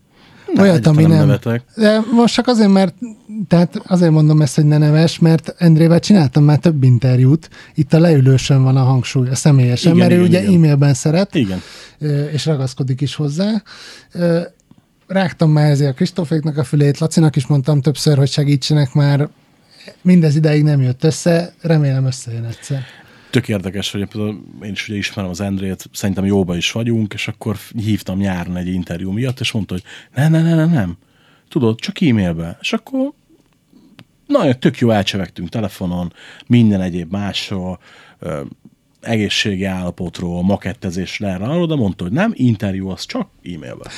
Olyat, 0.60 0.88
ami 0.88 1.01
nem... 1.01 1.12
nevetek. 1.12 1.64
De 1.76 1.99
most 2.12 2.34
csak 2.34 2.47
azért, 2.47 2.70
mert 2.70 2.95
tehát 3.47 3.82
azért 3.88 4.12
mondom 4.12 4.41
ezt, 4.41 4.56
hogy 4.56 4.66
ne 4.66 4.78
neves, 4.78 5.20
mert 5.20 5.56
Endrével 5.58 5.99
csináltam 5.99 6.43
már 6.43 6.58
több 6.58 6.84
interjút, 6.84 7.49
itt 7.76 7.93
a 7.93 7.99
leülősön 7.99 8.64
van 8.64 8.78
a 8.78 8.84
hangsúly, 8.84 9.30
a 9.30 9.36
személyesen, 9.36 9.95
Igen, 9.95 10.08
mert 10.08 10.20
ő 10.20 10.26
igen, 10.26 10.30
ugye 10.30 10.41
igen. 10.41 10.54
e-mailben 10.54 10.93
szeret, 10.93 11.36
Igen. 11.36 11.62
és 12.32 12.45
ragaszkodik 12.45 13.01
is 13.01 13.16
hozzá. 13.16 13.64
Rágtam 15.08 15.51
már 15.51 15.70
ezért 15.70 15.91
a 15.91 15.93
Kristóféknak 15.93 16.58
a 16.58 16.64
fülét, 16.64 16.97
Lacinak 16.97 17.36
is 17.36 17.47
mondtam 17.47 17.82
többször, 17.82 18.18
hogy 18.18 18.30
segítsenek 18.30 18.93
már. 18.93 19.30
Mindez 20.01 20.36
ideig 20.36 20.64
nem 20.64 20.82
jött 20.82 21.04
össze, 21.04 21.54
remélem 21.62 22.06
összejön 22.06 22.43
egyszer. 22.43 22.82
Tök 23.34 23.48
érdekes, 23.48 23.92
hogy 23.92 24.08
én 24.64 24.72
is 24.72 24.90
ugye 24.90 24.98
ismerem 24.98 25.30
az 25.30 25.42
Endrét, 25.42 25.90
szerintem 25.94 26.26
jóba 26.26 26.56
is 26.56 26.72
vagyunk, 26.72 27.14
és 27.14 27.28
akkor 27.28 27.58
hívtam 27.78 28.18
nyáron 28.18 28.58
egy 28.58 28.68
interjú 28.68 29.12
miatt, 29.12 29.40
és 29.40 29.52
mondta, 29.52 29.74
hogy 29.74 29.84
ne, 30.16 30.28
ne, 30.28 30.42
ne, 30.42 30.56
ne, 30.56 30.66
nem. 30.66 30.98
Tudod, 31.50 31.80
csak 31.80 32.02
e-mailbe. 32.02 32.58
És 32.62 32.74
akkor 32.74 33.14
nagyon 34.28 34.60
tök 34.60 34.78
jó 34.78 34.90
elcsevegtünk 34.90 35.50
telefonon, 35.50 36.14
minden 36.48 36.82
egyéb 36.82 37.12
másról, 37.12 37.80
egészségi 39.02 39.64
állapotról, 39.64 40.44
makettezésről, 40.44 41.30
erre, 41.30 41.46
arról, 41.46 41.68
de 41.68 41.76
mondta, 41.76 42.04
hogy 42.04 42.14
nem, 42.14 42.32
interjú 42.36 42.90
az 42.90 43.06
csak 43.06 43.28
e-mailbe. 43.44 43.90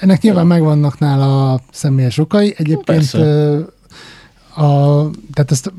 Ennek 0.00 0.20
nyilván 0.22 0.46
megvannak 0.46 0.98
nála 0.98 1.52
a 1.52 1.60
személyes 1.70 2.18
okai. 2.18 2.54
Egyébként 2.56 2.84
Persze. 2.84 3.64
A, 4.56 5.10
tehát 5.32 5.50
ezt 5.50 5.72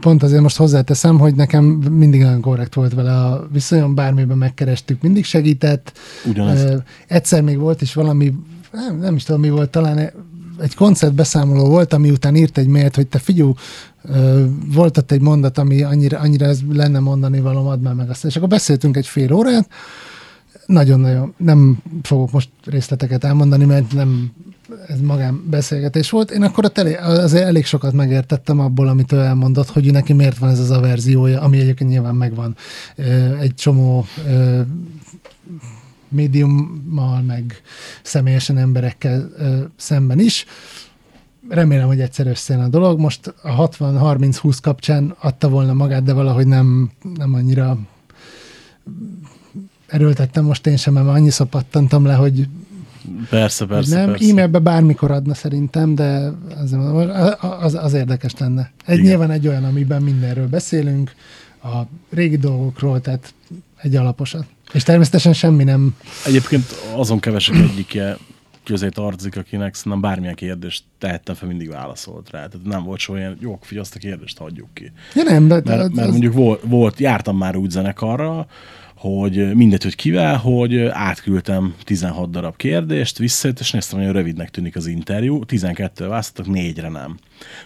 pont 0.00 0.22
azért 0.22 0.42
most 0.42 0.56
hozzáteszem, 0.56 1.18
hogy 1.18 1.34
nekem 1.34 1.64
mindig 1.90 2.22
nagyon 2.22 2.40
korrekt 2.40 2.74
volt 2.74 2.94
vele 2.94 3.12
a 3.12 3.48
viszonyom, 3.52 3.94
bármiben 3.94 4.38
megkerestük, 4.38 5.02
mindig 5.02 5.24
segített. 5.24 5.92
Ugyanez. 6.24 6.62
Ö, 6.62 6.76
egyszer 7.08 7.42
még 7.42 7.58
volt 7.58 7.82
is 7.82 7.94
valami, 7.94 8.34
nem, 8.72 8.98
nem 8.98 9.14
is 9.14 9.24
tudom 9.24 9.40
mi 9.40 9.50
volt, 9.50 9.70
talán 9.70 10.10
egy 10.60 10.74
koncertbeszámoló 10.74 11.68
volt, 11.68 11.92
ami 11.92 12.10
után 12.10 12.36
írt 12.36 12.58
egy 12.58 12.66
mailt, 12.66 12.94
hogy 12.94 13.06
te 13.06 13.18
figyú, 13.18 13.54
volt 14.72 14.98
ott 14.98 15.12
egy 15.12 15.20
mondat, 15.20 15.58
ami 15.58 15.82
annyira, 15.82 16.18
annyira 16.18 16.46
ez 16.46 16.60
lenne 16.70 16.98
mondani 16.98 17.40
valóm, 17.40 17.66
add 17.66 17.80
már 17.80 17.94
meg 17.94 18.10
azt. 18.10 18.24
És 18.24 18.36
akkor 18.36 18.48
beszéltünk 18.48 18.96
egy 18.96 19.06
fél 19.06 19.32
órát, 19.32 19.68
nagyon-nagyon, 20.66 21.34
nem 21.36 21.82
fogok 22.02 22.32
most 22.32 22.48
részleteket 22.64 23.24
elmondani, 23.24 23.64
mert 23.64 23.92
nem 23.92 24.32
ez 24.86 25.00
magán 25.00 25.42
beszélgetés 25.50 26.10
volt. 26.10 26.30
Én 26.30 26.42
akkor 26.42 26.64
ott 26.64 26.78
elég, 26.78 26.96
azért 26.96 27.46
elég 27.46 27.64
sokat 27.64 27.92
megértettem 27.92 28.60
abból, 28.60 28.88
amit 28.88 29.12
ő 29.12 29.18
elmondott, 29.18 29.68
hogy 29.68 29.92
neki 29.92 30.12
miért 30.12 30.38
van 30.38 30.50
ez 30.50 30.58
az 30.58 30.70
averziója, 30.70 31.40
ami 31.40 31.58
egyébként 31.58 31.90
nyilván 31.90 32.14
megvan 32.14 32.56
egy 33.40 33.54
csomó 33.54 34.06
médiummal, 36.08 37.22
meg 37.22 37.62
személyesen 38.02 38.58
emberekkel 38.58 39.30
szemben 39.76 40.18
is. 40.18 40.44
Remélem, 41.48 41.86
hogy 41.86 42.00
egyszer 42.00 42.26
összejön 42.26 42.62
a 42.62 42.68
dolog. 42.68 42.98
Most 43.00 43.34
a 43.42 43.68
60-30-20 43.68 44.58
kapcsán 44.62 45.14
adta 45.20 45.48
volna 45.48 45.72
magát, 45.72 46.02
de 46.02 46.12
valahogy 46.12 46.46
nem, 46.46 46.90
nem 47.16 47.34
annyira 47.34 47.78
erőltettem 49.86 50.44
most 50.44 50.66
én 50.66 50.76
sem, 50.76 50.92
mert 50.92 51.06
annyiszor 51.06 51.46
pattantam 51.46 52.04
le, 52.04 52.14
hogy 52.14 52.48
Persze, 53.30 53.66
persze, 53.66 53.96
nem. 53.96 54.10
persze. 54.10 54.30
E-mailbe 54.30 54.58
bármikor 54.58 55.10
adna 55.10 55.34
szerintem, 55.34 55.94
de 55.94 56.32
az, 56.62 56.76
az, 57.60 57.74
az 57.74 57.92
érdekes 57.92 58.32
lenne. 58.38 58.72
Egy 58.84 58.98
Igen. 58.98 59.08
nyilván 59.08 59.30
egy 59.30 59.48
olyan, 59.48 59.64
amiben 59.64 60.02
mindenről 60.02 60.48
beszélünk, 60.48 61.12
a 61.62 61.82
régi 62.10 62.36
dolgokról, 62.36 63.00
tehát 63.00 63.34
egy 63.76 63.96
alaposat. 63.96 64.44
És 64.72 64.82
természetesen 64.82 65.32
semmi 65.32 65.64
nem 65.64 65.96
Egyébként 66.26 66.64
azon 66.94 67.20
kevesek 67.20 67.56
egyike 67.56 68.16
közé 68.64 68.88
tartozik, 68.88 69.36
akinek 69.36 69.74
szerintem 69.74 70.00
bármilyen 70.00 70.34
kérdést 70.34 70.84
tehettem 70.98 71.34
fel, 71.34 71.48
mindig 71.48 71.68
válaszolt 71.68 72.30
rá. 72.30 72.46
Tehát 72.46 72.66
nem 72.66 72.84
volt 72.84 73.00
soha 73.00 73.18
ilyen, 73.18 73.36
jó, 73.40 73.58
figyelj, 73.60 73.84
azt 73.84 73.94
a 73.94 73.98
kérdést 73.98 74.38
hagyjuk 74.38 74.68
ki. 74.72 74.92
Ja 75.14 75.22
nem, 75.22 75.48
de 75.48 75.54
Mert, 75.64 75.80
az, 75.80 75.90
mert 75.90 76.06
az, 76.06 76.12
mondjuk 76.12 76.34
volt, 76.34 76.60
volt, 76.64 76.98
jártam 76.98 77.36
már 77.36 77.56
úgy 77.56 77.70
zenekarra, 77.70 78.46
hogy 79.02 79.54
mindegy, 79.54 79.82
hogy 79.82 79.94
kivel, 79.94 80.36
hogy 80.36 80.78
átküldtem 80.78 81.74
16 81.84 82.30
darab 82.30 82.56
kérdést, 82.56 83.18
visszajött, 83.18 83.60
és 83.60 83.70
néztem, 83.70 84.00
hogy 84.00 84.10
rövidnek 84.10 84.50
tűnik 84.50 84.76
az 84.76 84.86
interjú, 84.86 85.44
12 85.44 86.06
választottak, 86.06 86.52
négyre 86.52 86.88
nem. 86.88 87.18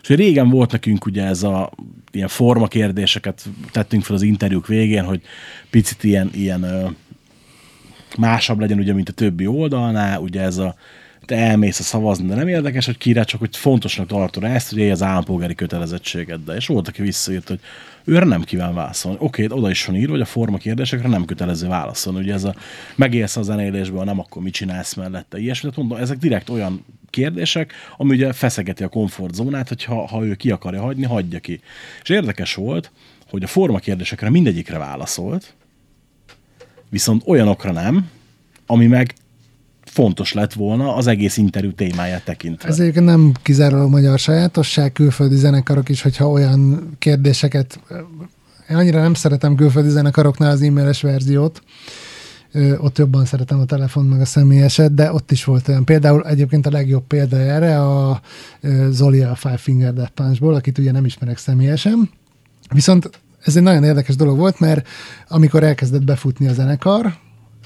És 0.02 0.08
régen 0.08 0.48
volt 0.48 0.72
nekünk 0.72 1.06
ugye 1.06 1.24
ez 1.24 1.42
a 1.42 1.72
ilyen 2.10 2.28
forma 2.28 2.66
kérdéseket 2.66 3.42
tettünk 3.72 4.02
fel 4.02 4.14
az 4.14 4.22
interjúk 4.22 4.66
végén, 4.66 5.04
hogy 5.04 5.20
picit 5.70 6.04
ilyen, 6.04 6.30
ilyen 6.32 6.64
másabb 8.16 8.60
legyen, 8.60 8.78
ugye, 8.78 8.92
mint 8.92 9.08
a 9.08 9.12
többi 9.12 9.46
oldalnál, 9.46 10.20
ugye 10.20 10.40
ez 10.40 10.56
a 10.56 10.74
te 11.26 11.36
elmész 11.36 11.78
a 11.78 11.82
szavazni, 11.82 12.26
de 12.26 12.34
nem 12.34 12.48
érdekes, 12.48 12.86
hogy 12.86 12.98
kire, 12.98 13.24
csak 13.24 13.40
hogy 13.40 13.56
fontosnak 13.56 14.06
tartod 14.06 14.44
ezt, 14.44 14.72
élj 14.72 14.90
az 14.90 15.02
állampolgári 15.02 15.54
kötelezettségeddel. 15.54 16.56
És 16.56 16.66
volt, 16.66 16.88
aki 16.88 17.02
visszaírt, 17.02 17.48
hogy 17.48 17.60
őre 18.04 18.24
nem 18.24 18.42
kíván 18.42 18.74
válaszolni. 18.74 19.18
Oké, 19.20 19.46
oda 19.48 19.70
is 19.70 19.84
van 19.84 19.96
írva, 19.96 20.12
hogy 20.12 20.20
a 20.20 20.24
forma 20.24 20.56
kérdésekre 20.56 21.08
nem 21.08 21.24
kötelező 21.24 21.68
válaszolni. 21.68 22.18
Ugye 22.18 22.32
ez 22.32 22.44
a 22.44 22.54
megélsz 22.96 23.36
a 23.36 23.42
zenélésből, 23.42 24.04
nem 24.04 24.18
akkor 24.18 24.42
mit 24.42 24.52
csinálsz 24.52 24.94
mellette. 24.94 25.38
Ilyesmi, 25.38 25.68
tehát 25.70 25.84
mondom, 25.84 25.98
ezek 26.04 26.18
direkt 26.18 26.48
olyan 26.48 26.84
kérdések, 27.10 27.72
ami 27.96 28.10
ugye 28.10 28.32
feszegeti 28.32 28.84
a 28.84 28.88
komfortzónát, 28.88 29.68
hogy 29.68 29.84
ha, 29.84 30.06
ha 30.06 30.24
ő 30.24 30.34
ki 30.34 30.50
akarja 30.50 30.80
hagyni, 30.80 31.04
hagyja 31.04 31.38
ki. 31.38 31.60
És 32.02 32.08
érdekes 32.08 32.54
volt, 32.54 32.90
hogy 33.28 33.42
a 33.42 33.46
forma 33.46 33.78
kérdésekre 33.78 34.30
mindegyikre 34.30 34.78
válaszolt, 34.78 35.54
viszont 36.96 37.22
olyanokra 37.26 37.72
nem, 37.72 38.08
ami 38.66 38.86
meg 38.86 39.14
fontos 39.84 40.32
lett 40.32 40.52
volna 40.52 40.94
az 40.94 41.06
egész 41.06 41.36
interjú 41.36 41.72
témáját 41.72 42.24
tekintve. 42.24 42.68
ez 42.68 42.80
egyébként 42.80 43.04
nem 43.04 43.32
kizárólag 43.42 43.90
magyar 43.90 44.18
sajátosság, 44.18 44.92
külföldi 44.92 45.36
zenekarok 45.36 45.88
is, 45.88 46.02
hogyha 46.02 46.30
olyan 46.30 46.90
kérdéseket, 46.98 47.80
én 48.70 48.76
annyira 48.76 49.00
nem 49.00 49.14
szeretem 49.14 49.54
külföldi 49.54 49.88
zenekaroknál 49.88 50.50
az 50.50 50.62
e-mailes 50.62 51.02
verziót, 51.02 51.62
ott 52.78 52.98
jobban 52.98 53.24
szeretem 53.24 53.60
a 53.60 53.64
telefon 53.64 54.04
meg 54.04 54.20
a 54.20 54.24
személyeset, 54.24 54.94
de 54.94 55.12
ott 55.12 55.30
is 55.30 55.44
volt 55.44 55.68
olyan. 55.68 55.84
Például 55.84 56.26
egyébként 56.26 56.66
a 56.66 56.70
legjobb 56.70 57.06
példa 57.06 57.36
erre 57.36 57.80
a 57.82 58.20
Zoli 58.90 59.22
a 59.22 59.34
Five 59.34 59.56
Finger 59.56 59.92
Death 59.92 60.12
Punchból, 60.12 60.54
akit 60.54 60.78
ugye 60.78 60.92
nem 60.92 61.04
ismerek 61.04 61.38
személyesen. 61.38 62.10
Viszont 62.74 63.10
ez 63.42 63.56
egy 63.56 63.62
nagyon 63.62 63.84
érdekes 63.84 64.16
dolog 64.16 64.38
volt, 64.38 64.60
mert 64.60 64.88
amikor 65.28 65.62
elkezdett 65.62 66.04
befutni 66.04 66.48
a 66.48 66.52
zenekar, 66.52 67.14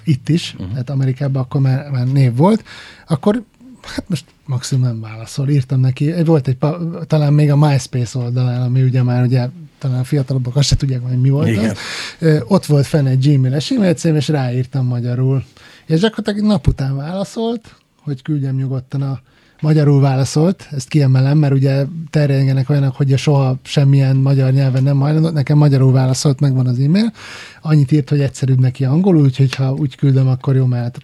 itt 0.05 0.29
is, 0.29 0.53
uh-huh. 0.55 0.71
tehát 0.71 0.91
Amerikában 0.91 1.43
akkor 1.43 1.61
már, 1.61 1.91
már 1.91 2.07
név 2.07 2.37
volt, 2.37 2.64
akkor 3.09 3.43
hát 3.83 4.09
most 4.09 4.25
maximum 4.47 4.85
nem 4.85 5.01
válaszol. 5.01 5.49
Írtam 5.49 5.81
neki, 5.81 6.23
volt 6.23 6.49
egy, 6.49 6.57
talán 7.07 7.33
még 7.33 7.51
a 7.51 7.57
MySpace 7.57 8.18
oldalán, 8.18 8.62
ami 8.62 8.83
ugye 8.83 9.03
már 9.03 9.23
ugye 9.23 9.49
talán 9.79 9.99
a 9.99 10.05
fiatalabbak 10.05 10.57
azt 10.57 10.68
se 10.68 10.77
tudják, 10.77 11.03
hogy 11.03 11.21
mi 11.21 11.31
volt 11.31 11.49
Igen. 11.49 11.71
az. 12.21 12.43
Ott 12.47 12.66
volt 12.66 12.87
fenn 12.87 13.07
egy 13.07 13.29
Gmail-es 13.29 13.71
e-mail 13.71 13.95
cím, 13.95 14.16
és 14.16 14.29
ráírtam 14.29 14.87
magyarul. 14.87 15.45
És 15.87 16.01
gyakorlatilag 16.01 16.39
egy 16.39 16.45
nap 16.45 16.66
után 16.66 16.97
válaszolt, 16.97 17.75
hogy 18.03 18.23
küldjem 18.23 18.57
nyugodtan 18.57 19.03
a 19.03 19.21
magyarul 19.61 20.00
válaszolt, 20.00 20.68
ezt 20.70 20.88
kiemelem, 20.88 21.38
mert 21.38 21.52
ugye 21.52 21.84
terjengenek 22.11 22.70
olyanok, 22.70 22.96
hogy 22.96 23.18
soha 23.18 23.58
semmilyen 23.62 24.16
magyar 24.16 24.52
nyelven 24.52 24.82
nem 24.82 25.00
hajlandó, 25.00 25.28
nekem 25.28 25.58
magyarul 25.58 25.92
válaszolt, 25.92 26.40
megvan 26.40 26.66
az 26.66 26.78
e-mail, 26.78 27.12
annyit 27.62 27.92
írt, 27.92 28.08
hogy 28.08 28.20
egyszerűbb 28.20 28.61
neki 28.61 28.84
angolul, 28.84 29.22
úgyhogy 29.22 29.54
ha 29.54 29.72
úgy 29.72 29.96
küldöm, 29.96 30.28
akkor 30.28 30.56
jó, 30.56 30.64
mert 30.64 30.98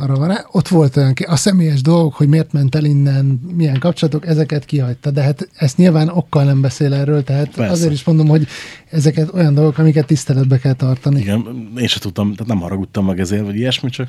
arra 0.00 0.14
van 0.14 0.28
rá. 0.28 0.46
Ott 0.50 0.68
volt 0.68 0.96
olyan, 0.96 1.14
a 1.26 1.36
személyes 1.36 1.82
dolgok, 1.82 2.14
hogy 2.14 2.28
miért 2.28 2.52
ment 2.52 2.74
el 2.74 2.84
innen, 2.84 3.40
milyen 3.56 3.78
kapcsolatok, 3.78 4.26
ezeket 4.26 4.64
kihagyta, 4.64 5.10
de 5.10 5.22
hát 5.22 5.48
ezt 5.54 5.76
nyilván 5.76 6.08
okkal 6.08 6.44
nem 6.44 6.60
beszél 6.60 6.94
erről, 6.94 7.24
tehát 7.24 7.54
Persze. 7.54 7.72
Azért 7.72 7.92
is 7.92 8.04
mondom, 8.04 8.28
hogy 8.28 8.46
ezeket 8.90 9.34
olyan 9.34 9.54
dolgok, 9.54 9.78
amiket 9.78 10.06
tiszteletbe 10.06 10.58
kell 10.58 10.72
tartani. 10.72 11.20
Igen, 11.20 11.70
én 11.76 11.86
sem 11.86 12.00
tudtam, 12.00 12.32
tehát 12.32 12.52
nem 12.52 12.60
haragudtam 12.60 13.04
meg 13.04 13.20
ezért, 13.20 13.44
vagy 13.44 13.56
ilyesmi, 13.56 13.90
csak 13.90 14.08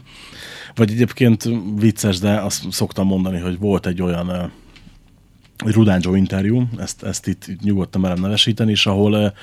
vagy 0.76 0.92
egyébként 0.92 1.50
vicces, 1.76 2.20
de 2.20 2.42
azt 2.42 2.72
szoktam 2.72 3.08
mondani, 3.08 3.40
hogy 3.40 3.60
volt 3.60 3.86
egy 3.86 4.02
olyan 4.02 4.52
egy 5.66 5.74
Rudán 5.74 6.00
Joe 6.04 6.18
interjú, 6.18 6.68
ezt, 6.78 7.04
ezt 7.04 7.28
itt, 7.28 7.50
nyugodtan 7.64 8.02
merem 8.02 8.22
nevesíteni, 8.22 8.72
és 8.72 8.86
ahol 8.86 9.34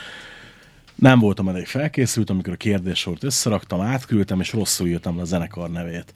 nem 0.98 1.18
voltam 1.18 1.48
elég 1.48 1.66
felkészült, 1.66 2.30
amikor 2.30 2.52
a 2.52 2.56
kérdéssort 2.56 3.24
összeraktam, 3.24 3.80
átküldtem, 3.80 4.40
és 4.40 4.52
rosszul 4.52 4.86
írtam 4.86 5.16
le 5.16 5.22
a 5.22 5.24
zenekar 5.24 5.70
nevét. 5.70 6.12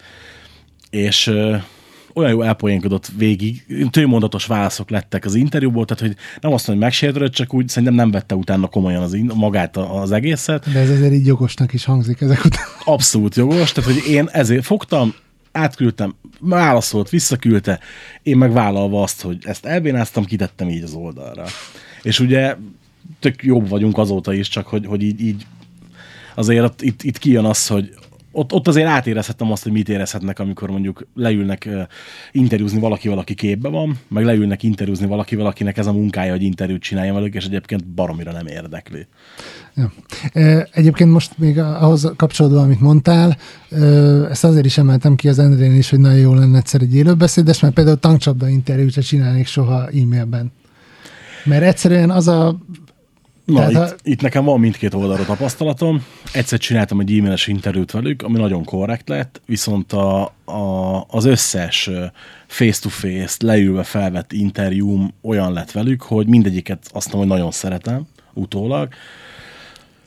És 0.91 1.27
ö, 1.27 1.57
olyan 2.15 2.31
jó 2.31 2.43
elpoénkodott 2.43 3.11
végig, 3.17 3.67
tőmondatos 3.91 4.47
válaszok 4.47 4.91
lettek 4.91 5.25
az 5.25 5.35
interjúból, 5.35 5.85
tehát 5.85 6.03
hogy 6.03 6.17
nem 6.41 6.53
azt 6.53 6.67
mondom, 6.67 6.85
hogy 6.85 6.93
megsértődött, 6.93 7.33
csak 7.33 7.55
úgy 7.55 7.69
szerintem 7.69 7.95
nem 7.95 8.11
vette 8.11 8.35
utána 8.35 8.67
komolyan 8.67 9.03
az, 9.03 9.17
magát 9.35 9.77
az 9.77 10.13
egészet. 10.13 10.73
De 10.73 10.79
ez 10.79 10.91
azért 10.91 11.13
így 11.13 11.27
jogosnak 11.27 11.73
is 11.73 11.85
hangzik 11.85 12.21
ezek 12.21 12.45
után. 12.45 12.65
Abszolút 12.85 13.35
jogos, 13.35 13.73
tehát 13.73 13.91
hogy 13.93 14.11
én 14.11 14.29
ezért 14.33 14.65
fogtam, 14.65 15.15
átküldtem, 15.53 16.15
válaszolt, 16.41 17.11
visszaküldte, 17.11 17.81
én 18.23 18.37
meg 18.37 18.53
vállalva 18.53 19.03
azt, 19.03 19.23
hogy 19.23 19.39
ezt 19.43 19.65
elbénáztam, 19.65 20.25
kitettem 20.25 20.69
így 20.69 20.83
az 20.83 20.93
oldalra. 20.93 21.45
És 22.03 22.21
ugye 22.21 22.57
tök 23.23 23.43
jobb 23.43 23.69
vagyunk 23.69 23.99
azóta 23.99 24.33
is, 24.33 24.49
csak 24.49 24.67
hogy, 24.67 24.87
hogy 24.87 25.03
így, 25.03 25.21
így 25.21 25.47
azért 26.35 26.65
ott, 26.65 26.83
itt, 26.83 27.03
itt 27.03 27.19
kijön 27.19 27.45
az, 27.45 27.67
hogy 27.67 27.95
ott, 28.33 28.53
ott 28.53 28.69
azért 28.69 28.87
átérezhettem 28.87 29.53
azt, 29.53 29.63
hogy 29.63 29.73
mit 29.73 29.89
érezhetnek, 29.89 30.39
amikor 30.39 30.71
mondjuk 30.71 31.07
leülnek 31.15 31.69
uh, 31.71 31.83
interjúzni 32.33 32.81
valaki, 32.81 33.09
valaki 33.09 33.35
képbe 33.35 33.69
van, 33.69 33.99
meg 34.09 34.25
leülnek 34.25 34.63
interjúzni 34.63 35.07
valaki, 35.07 35.37
valakinek 35.37 35.79
ez 35.79 35.87
a 35.87 35.93
munkája, 35.93 36.33
hogy 36.33 36.43
interjút 36.43 36.83
csinálja 36.83 37.15
velük, 37.15 37.35
és 37.35 37.45
egyébként 37.45 37.87
baromira 37.87 38.33
nem 38.33 38.47
érdekli. 38.47 39.07
Ja. 39.75 39.93
Egyébként 40.71 41.11
most 41.11 41.39
még 41.39 41.59
ahhoz 41.59 42.13
kapcsolódva, 42.17 42.61
amit 42.61 42.81
mondtál, 42.81 43.37
ezt 44.31 44.45
azért 44.45 44.65
is 44.65 44.79
emeltem 44.79 45.17
ki 45.17 45.29
az 45.29 45.39
Endrén 45.39 45.75
is, 45.75 45.91
hogy 45.91 45.99
nagyon 45.99 46.19
jó 46.19 46.35
lenne 46.35 46.59
egyszer 46.59 46.83
egy 46.83 46.95
élőbeszédes, 46.95 47.61
mert 47.61 47.75
például 47.75 47.99
tankcsapda 47.99 48.49
interjút 48.49 48.93
se 48.93 49.01
csinálnék 49.01 49.47
soha 49.47 49.87
e-mailben. 49.87 50.53
Mert 51.45 51.63
egyszerűen 51.63 52.11
az 52.11 52.29
a 52.29 52.59
Na, 53.53 53.59
Tehát 53.59 53.73
itt, 53.73 53.77
ha- 53.77 53.97
itt 54.03 54.21
nekem 54.21 54.45
van 54.45 54.61
mindkét 54.61 54.95
oldalra 54.95 55.25
tapasztalatom. 55.25 56.05
Egyszer 56.33 56.59
csináltam 56.59 57.01
egy 57.01 57.19
e-mailes 57.19 57.47
interjút 57.47 57.91
velük, 57.91 58.23
ami 58.23 58.39
nagyon 58.39 58.65
korrekt 58.65 59.09
lett, 59.09 59.41
viszont 59.47 59.93
a, 59.93 60.23
a, 60.45 61.05
az 61.09 61.25
összes 61.25 61.91
face-to-face, 62.47 63.37
leülve 63.39 63.83
felvett 63.83 64.33
interjúm 64.33 65.15
olyan 65.23 65.53
lett 65.53 65.71
velük, 65.71 66.03
hogy 66.03 66.27
mindegyiket 66.27 66.89
azt 66.93 67.13
mondom, 67.13 67.29
hogy 67.31 67.39
nagyon 67.39 67.53
szeretem 67.53 68.07
utólag. 68.35 68.89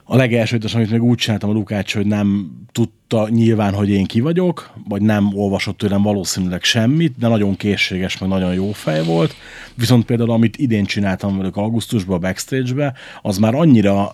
A 0.08 0.16
legelsőt, 0.16 0.74
amit 0.74 0.92
még 0.92 1.04
úgy 1.04 1.18
csináltam 1.18 1.50
a 1.50 1.54
Lukács, 1.54 1.94
hogy 1.94 2.06
nem 2.06 2.52
tudta 2.72 3.30
nyilván, 3.30 3.74
hogy 3.74 3.90
én 3.90 4.06
ki 4.06 4.20
vagyok, 4.20 4.74
vagy 4.88 5.02
nem 5.02 5.38
olvasott 5.38 5.78
tőlem 5.78 6.02
valószínűleg 6.02 6.64
semmit, 6.64 7.18
de 7.18 7.28
nagyon 7.28 7.56
készséges, 7.56 8.18
meg 8.18 8.30
nagyon 8.30 8.54
jó 8.54 8.72
fej 8.72 9.04
volt. 9.04 9.36
Viszont 9.76 10.06
például, 10.06 10.32
amit 10.32 10.58
idén 10.58 10.86
csináltam 10.86 11.38
velük 11.38 11.58
augusztusban, 11.58 12.16
a 12.16 12.20
backstage-be, 12.20 12.94
az 13.22 13.38
már 13.38 13.56
annyira, 13.56 14.14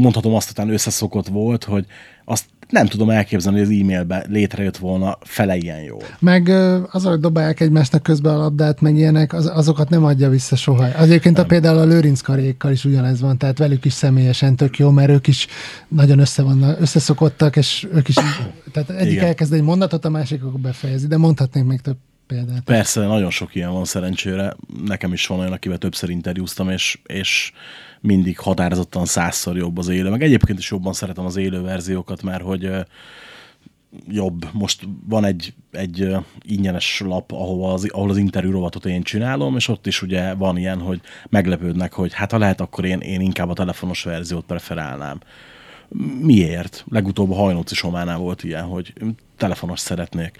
mondhatom 0.00 0.34
azt, 0.34 0.58
hogy 0.58 0.70
összeszokott 0.70 1.26
volt, 1.26 1.64
hogy 1.64 1.86
azt 2.24 2.44
nem 2.68 2.86
tudom 2.86 3.10
elképzelni, 3.10 3.58
hogy 3.58 3.66
az 3.66 3.80
e-mailben 3.80 4.24
létrejött 4.28 4.76
volna 4.76 5.18
fele 5.20 5.56
ilyen 5.56 5.80
jól. 5.80 6.02
Meg 6.18 6.48
azok, 6.92 7.10
hogy 7.10 7.20
dobálják 7.20 7.60
egymásnak 7.60 8.02
közben 8.02 8.34
a 8.34 8.38
labdát, 8.38 8.80
meg 8.80 8.96
ilyenek, 8.96 9.32
az, 9.32 9.46
azokat 9.46 9.88
nem 9.88 10.04
adja 10.04 10.28
vissza 10.28 10.56
soha. 10.56 10.84
Az 10.84 11.04
Egyébként 11.04 11.38
a, 11.38 11.44
például 11.44 11.78
a 11.78 11.84
Lőrinc 11.84 12.20
karékkal 12.20 12.72
is 12.72 12.84
ugyanez 12.84 13.20
van, 13.20 13.38
tehát 13.38 13.58
velük 13.58 13.84
is 13.84 13.92
személyesen 13.92 14.56
tök 14.56 14.78
jó, 14.78 14.90
mert 14.90 15.10
ők 15.10 15.26
is 15.26 15.46
nagyon 15.88 16.18
össze 16.18 16.42
vannak, 16.42 16.80
összeszokottak, 16.80 17.56
és 17.56 17.86
ők 17.92 18.08
is, 18.08 18.14
tehát 18.72 18.90
egyik 18.90 19.12
Igen. 19.12 19.24
elkezd 19.26 19.52
egy 19.52 19.62
mondatot, 19.62 20.04
a 20.04 20.08
másik 20.08 20.44
akkor 20.44 20.60
befejezi, 20.60 21.06
de 21.06 21.16
mondhatnék 21.16 21.64
még 21.64 21.80
több 21.80 21.96
példát. 22.26 22.60
Persze, 22.64 23.06
nagyon 23.06 23.30
sok 23.30 23.54
ilyen 23.54 23.72
van 23.72 23.84
szerencsére. 23.84 24.56
Nekem 24.84 25.12
is 25.12 25.26
van 25.26 25.38
olyan, 25.38 25.52
akivel 25.52 25.78
többször 25.78 26.10
interjúztam, 26.10 26.70
és, 26.70 26.98
és 27.06 27.52
mindig 28.04 28.38
határozottan 28.38 29.04
százszor 29.04 29.56
jobb 29.56 29.78
az 29.78 29.88
élő. 29.88 30.10
Meg 30.10 30.22
egyébként 30.22 30.58
is 30.58 30.70
jobban 30.70 30.92
szeretem 30.92 31.24
az 31.24 31.36
élő 31.36 31.62
verziókat, 31.62 32.22
mert 32.22 32.42
hogy 32.42 32.70
jobb. 34.08 34.48
Most 34.52 34.88
van 35.08 35.24
egy, 35.24 35.54
egy 35.70 36.16
ingyenes 36.42 37.00
lap, 37.00 37.32
ahol 37.32 37.72
az, 37.72 37.88
ahol 37.90 38.10
az 38.10 38.16
interjú 38.16 38.50
rovatot 38.50 38.86
én 38.86 39.02
csinálom, 39.02 39.56
és 39.56 39.68
ott 39.68 39.86
is 39.86 40.02
ugye 40.02 40.34
van 40.34 40.56
ilyen, 40.56 40.80
hogy 40.80 41.00
meglepődnek, 41.28 41.92
hogy 41.92 42.12
hát 42.14 42.30
ha 42.30 42.38
lehet, 42.38 42.60
akkor 42.60 42.84
én, 42.84 43.00
én 43.00 43.20
inkább 43.20 43.48
a 43.48 43.54
telefonos 43.54 44.02
verziót 44.02 44.44
preferálnám. 44.44 45.20
Miért? 46.20 46.84
Legutóbb 46.88 47.30
a 47.30 47.34
Hajnóci 47.34 47.74
Sománál 47.74 48.18
volt 48.18 48.44
ilyen, 48.44 48.64
hogy 48.64 48.92
telefonos 49.36 49.80
szeretnék. 49.80 50.36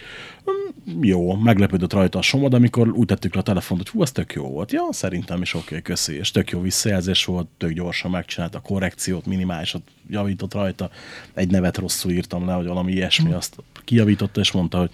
Jó, 1.01 1.35
meglepődött 1.35 1.93
rajta 1.93 2.19
a 2.19 2.23
Soma, 2.23 2.49
de 2.49 2.57
amikor 2.57 2.89
úgy 2.89 3.07
tettük 3.07 3.35
le 3.35 3.41
a 3.41 3.43
telefont, 3.43 3.81
hogy 3.81 3.91
hú, 3.91 4.03
ez 4.03 4.13
tök 4.13 4.33
jó 4.33 4.49
volt. 4.49 4.73
Ja, 4.73 4.83
szerintem 4.91 5.43
is 5.43 5.55
oké, 5.55 5.65
okay, 5.67 5.83
köszi. 5.83 6.15
És 6.15 6.31
tök 6.31 6.51
jó 6.51 6.61
visszajelzés 6.61 7.25
volt, 7.25 7.47
tök 7.57 7.71
gyorsan 7.71 8.11
megcsinálta 8.11 8.59
a 8.59 8.61
korrekciót, 8.61 9.27
minimálisat 9.27 9.83
javított 10.09 10.55
rajta. 10.55 10.91
Egy 11.35 11.51
nevet 11.51 11.77
rosszul 11.77 12.11
írtam 12.11 12.47
le, 12.47 12.53
hogy 12.53 12.67
valami 12.67 12.93
ilyesmi, 12.93 13.33
azt 13.33 13.57
kijavította, 13.85 14.41
és 14.41 14.53
mondta, 14.53 14.79
hogy 14.79 14.91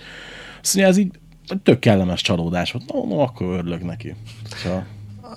azt 0.63 0.75
mondja, 0.75 0.93
ez 0.93 0.99
így 0.99 1.19
tök 1.63 1.79
kellemes 1.79 2.21
csalódás 2.21 2.73
volt. 2.73 2.93
No, 2.93 3.07
no 3.07 3.19
akkor 3.19 3.47
örülök 3.59 3.85
neki. 3.85 4.15
Ha, 4.63 4.87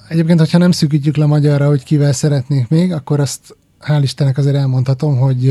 Egyébként, 0.10 0.40
hogyha 0.40 0.58
nem 0.58 0.72
szűkítjük 0.72 1.16
le 1.16 1.26
magyarra, 1.26 1.68
hogy 1.68 1.84
kivel 1.84 2.14
szeretnék 2.14 2.68
még, 2.68 2.92
akkor 2.92 3.20
azt 3.20 3.56
hál' 3.86 4.04
Istennek 4.04 4.38
azért 4.38 4.56
elmondhatom, 4.56 5.18
hogy 5.18 5.42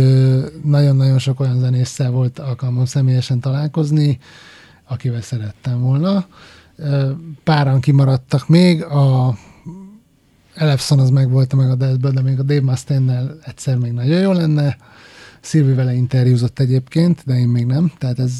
nagyon-nagyon 0.64 1.18
sok 1.18 1.40
olyan 1.40 1.58
zenésszel 1.58 2.10
volt 2.10 2.38
alkalmam 2.38 2.84
személyesen 2.84 3.40
találkozni, 3.40 4.18
akivel 4.88 5.20
szerettem 5.20 5.80
volna. 5.80 6.26
Páran 7.44 7.80
kimaradtak 7.80 8.48
még, 8.48 8.82
a 8.82 9.36
Elefson 10.54 10.98
az 10.98 11.10
meg 11.10 11.30
volt 11.30 11.54
meg 11.54 11.70
a 11.70 11.74
Deathből, 11.74 12.12
de 12.12 12.22
még 12.22 12.38
a 12.38 12.42
Dave 12.42 12.60
Mustaine-nel 12.60 13.38
egyszer 13.44 13.76
még 13.76 13.92
nagyon 13.92 14.20
jó 14.20 14.32
lenne. 14.32 14.76
Szilvi 15.40 15.72
vele 15.72 15.94
interjúzott 15.94 16.58
egyébként, 16.58 17.22
de 17.26 17.38
én 17.38 17.48
még 17.48 17.66
nem. 17.66 17.92
Tehát 17.98 18.18
ez, 18.18 18.32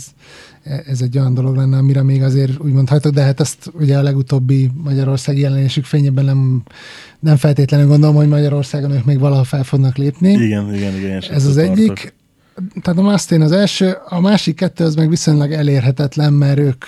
ez 0.62 1.00
egy 1.00 1.18
olyan 1.18 1.34
dolog 1.34 1.56
lenne, 1.56 1.76
amire 1.76 2.02
még 2.02 2.22
azért 2.22 2.58
úgymond 2.60 2.88
hajtok, 2.88 3.12
de 3.12 3.22
hát 3.22 3.40
azt 3.40 3.70
ugye 3.78 3.98
a 3.98 4.02
legutóbbi 4.02 4.70
Magyarország 4.84 5.38
jelenésük 5.38 5.84
fényében 5.84 6.24
nem, 6.24 6.62
nem 7.20 7.36
feltétlenül 7.36 7.86
gondolom, 7.86 8.14
hogy 8.14 8.28
Magyarországon 8.28 8.90
ők 8.90 9.04
még 9.04 9.18
valaha 9.18 9.44
fel 9.44 9.64
fognak 9.64 9.96
lépni. 9.96 10.32
igen, 10.32 10.74
igen, 10.74 10.94
igen. 10.94 11.22
Ez 11.30 11.46
az 11.46 11.54
tartok. 11.54 11.78
egyik. 11.78 12.14
Tehát 12.82 12.98
a 12.98 13.02
Mustaine 13.02 13.44
az 13.44 13.52
első, 13.52 13.96
a 14.08 14.20
másik 14.20 14.56
kettő 14.56 14.84
az 14.84 14.94
meg 14.94 15.08
viszonylag 15.08 15.52
elérhetetlen, 15.52 16.32
mert 16.32 16.58
ők, 16.58 16.84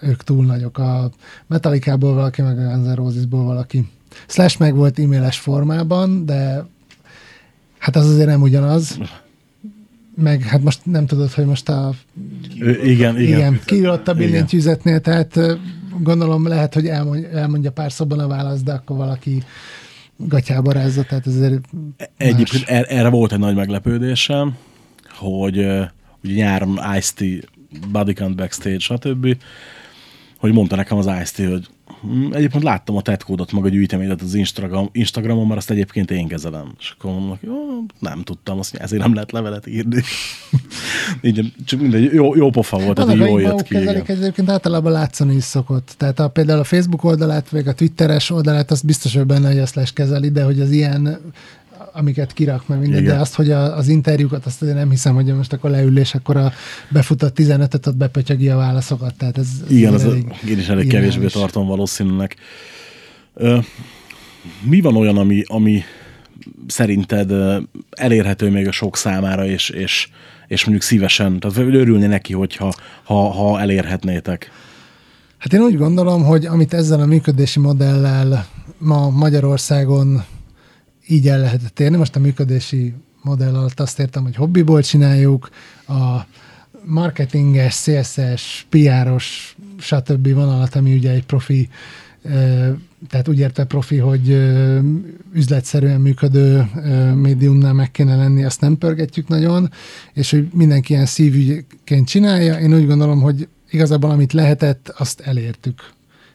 ők 0.00 0.22
túl 0.22 0.44
nagyok. 0.44 0.78
A 0.78 1.10
Metallica-ból 1.46 2.14
valaki, 2.14 2.42
meg 2.42 2.58
a 2.58 2.62
Guns 2.62 2.94
Roses-ból 2.94 3.44
valaki. 3.44 3.88
Slash 4.26 4.58
meg 4.58 4.74
volt 4.74 4.98
e-mailes 4.98 5.38
formában, 5.38 6.26
de 6.26 6.66
hát 7.78 7.96
az 7.96 8.08
azért 8.08 8.26
nem 8.26 8.42
ugyanaz. 8.42 8.98
Meg 10.14 10.42
hát 10.42 10.62
most 10.62 10.80
nem 10.84 11.06
tudod, 11.06 11.32
hogy 11.32 11.44
most 11.44 11.68
a 11.68 11.94
igen, 12.82 13.20
igen. 13.20 13.20
igen, 13.20 13.60
kiírott 13.64 14.08
a 14.08 14.14
billentyűzetnél, 14.14 15.00
tehát 15.00 15.38
gondolom 16.00 16.46
lehet, 16.46 16.74
hogy 16.74 16.86
elmondja, 16.86 17.28
elmondja 17.28 17.70
pár 17.70 17.92
szóban 17.92 18.18
a 18.18 18.26
választ, 18.26 18.64
de 18.64 18.72
akkor 18.72 18.96
valaki 18.96 19.42
gatyába 20.16 20.72
rázza, 20.72 21.02
tehát 21.02 21.26
ez 21.26 21.34
azért 21.34 21.60
Egyébként 22.16 22.64
er- 22.66 22.90
erre 22.90 23.08
volt 23.08 23.32
egy 23.32 23.38
nagy 23.38 23.54
meglepődésem, 23.54 24.56
hogy 25.08 25.56
ugye 26.24 26.34
nyáron 26.34 26.78
Ice-T, 26.96 27.48
Bodycount 27.92 28.36
Backstage, 28.36 28.78
stb., 28.78 29.36
hogy 30.36 30.52
mondta 30.52 30.76
nekem 30.76 30.98
az 30.98 31.06
Ice-T, 31.06 31.48
hogy 31.48 31.66
egyébként 32.30 32.62
láttam 32.62 32.96
a 32.96 33.02
tetkódot, 33.02 33.52
meg 33.52 33.64
a 33.64 33.68
gyűjteményet 33.68 34.22
az 34.22 34.34
Instagram, 34.34 34.88
Instagramon, 34.92 35.46
mert 35.46 35.58
azt 35.58 35.70
egyébként 35.70 36.10
én 36.10 36.28
kezelem. 36.28 36.72
És 36.78 36.94
akkor 36.98 37.10
mondom, 37.10 37.38
jó, 37.40 37.54
nem 37.98 38.22
tudtam, 38.22 38.58
azt 38.58 38.72
mondja, 38.72 38.88
ezért 38.88 39.02
nem 39.02 39.14
lehet 39.14 39.32
levelet 39.32 39.66
írni. 39.66 40.02
Így, 41.22 41.52
csak 41.64 41.80
mindegy, 41.80 42.12
jó, 42.12 42.36
jó 42.36 42.50
pofa 42.50 42.78
volt, 42.78 42.96
tehát 42.96 43.16
jól 43.16 43.28
akik 43.28 43.46
jött 43.46 43.62
ki. 43.62 43.74
kezelik, 43.74 44.02
Igen. 44.02 44.16
egyébként 44.16 44.50
általában 44.50 44.92
látszani 44.92 45.34
is 45.34 45.44
szokott. 45.44 45.94
Tehát 45.96 46.18
a, 46.18 46.28
például 46.28 46.60
a 46.60 46.64
Facebook 46.64 47.04
oldalát, 47.04 47.48
vagy 47.48 47.68
a 47.68 47.72
Twitteres 47.72 48.30
oldalát, 48.30 48.70
azt 48.70 48.86
biztos, 48.86 49.14
hogy 49.14 49.26
benne, 49.26 49.48
hogy 49.48 49.58
azt 49.58 49.74
lesz 49.74 49.92
kezeli, 49.92 50.30
de 50.30 50.42
hogy 50.42 50.60
az 50.60 50.70
ilyen 50.70 51.18
amiket 51.92 52.32
kirak, 52.32 52.68
meg 52.68 52.78
minden, 52.78 53.02
Igen. 53.02 53.14
de 53.14 53.20
azt, 53.20 53.34
hogy 53.34 53.50
a, 53.50 53.76
az 53.76 53.88
interjúkat, 53.88 54.46
azt 54.46 54.62
azért 54.62 54.76
nem 54.76 54.90
hiszem, 54.90 55.14
hogy 55.14 55.34
most 55.34 55.52
akkor 55.52 55.70
leül, 55.70 55.98
és 55.98 56.14
akkor 56.14 56.36
a 56.36 56.52
befutott 56.88 57.36
15-öt 57.38 57.86
ott 57.86 57.96
bepötyögi 57.96 58.48
a 58.48 58.56
válaszokat. 58.56 59.14
Tehát 59.14 59.38
ez, 59.38 59.48
ez 59.64 59.70
Igen, 59.70 59.94
az 59.94 60.04
elég 60.04 60.24
én 60.48 60.58
is 60.58 60.68
elég 60.68 60.88
kevésbé 60.88 61.26
tartom 61.26 61.66
valószínűleg. 61.66 62.36
Ö, 63.34 63.58
mi 64.60 64.80
van 64.80 64.96
olyan, 64.96 65.16
ami, 65.16 65.42
ami 65.46 65.82
szerinted 66.66 67.32
elérhető 67.90 68.50
még 68.50 68.66
a 68.66 68.72
sok 68.72 68.96
számára, 68.96 69.46
és, 69.46 69.68
és, 69.68 70.08
és 70.46 70.64
mondjuk 70.64 70.86
szívesen, 70.86 71.40
tehát 71.40 71.56
hogy 71.56 71.74
örülne 71.74 72.06
neki, 72.06 72.32
hogyha 72.32 72.72
ha, 73.04 73.30
ha 73.30 73.60
elérhetnétek? 73.60 74.50
Hát 75.38 75.52
én 75.52 75.60
úgy 75.60 75.76
gondolom, 75.76 76.24
hogy 76.24 76.46
amit 76.46 76.74
ezzel 76.74 77.00
a 77.00 77.06
működési 77.06 77.58
modellel 77.58 78.46
ma 78.78 79.10
Magyarországon 79.10 80.24
így 81.06 81.28
el 81.28 81.40
lehetett 81.40 81.80
érni, 81.80 81.96
most 81.96 82.16
a 82.16 82.20
működési 82.20 82.94
modell 83.22 83.54
alatt 83.54 83.80
azt 83.80 83.98
értem, 83.98 84.22
hogy 84.22 84.36
hobbiból 84.36 84.82
csináljuk, 84.82 85.48
a 85.88 86.26
marketinges, 86.84 87.74
CSS, 87.74 88.66
PR-os, 88.68 89.56
stb. 89.78 90.34
vonalat, 90.34 90.74
ami 90.74 90.94
ugye 90.94 91.10
egy 91.10 91.24
profi 91.24 91.68
tehát 93.08 93.28
úgy 93.28 93.38
érte 93.38 93.64
profi, 93.64 93.96
hogy 93.96 94.28
üzletszerűen 95.32 96.00
működő 96.00 96.70
médiumnál 97.14 97.72
meg 97.72 97.90
kéne 97.90 98.16
lenni, 98.16 98.44
azt 98.44 98.60
nem 98.60 98.78
pörgetjük 98.78 99.28
nagyon, 99.28 99.70
és 100.12 100.30
hogy 100.30 100.48
mindenki 100.52 100.92
ilyen 100.92 101.06
szívügyként 101.06 102.08
csinálja. 102.08 102.58
Én 102.58 102.74
úgy 102.74 102.86
gondolom, 102.86 103.20
hogy 103.20 103.48
igazából 103.70 104.10
amit 104.10 104.32
lehetett, 104.32 104.94
azt 104.96 105.20
elértük. 105.20 105.92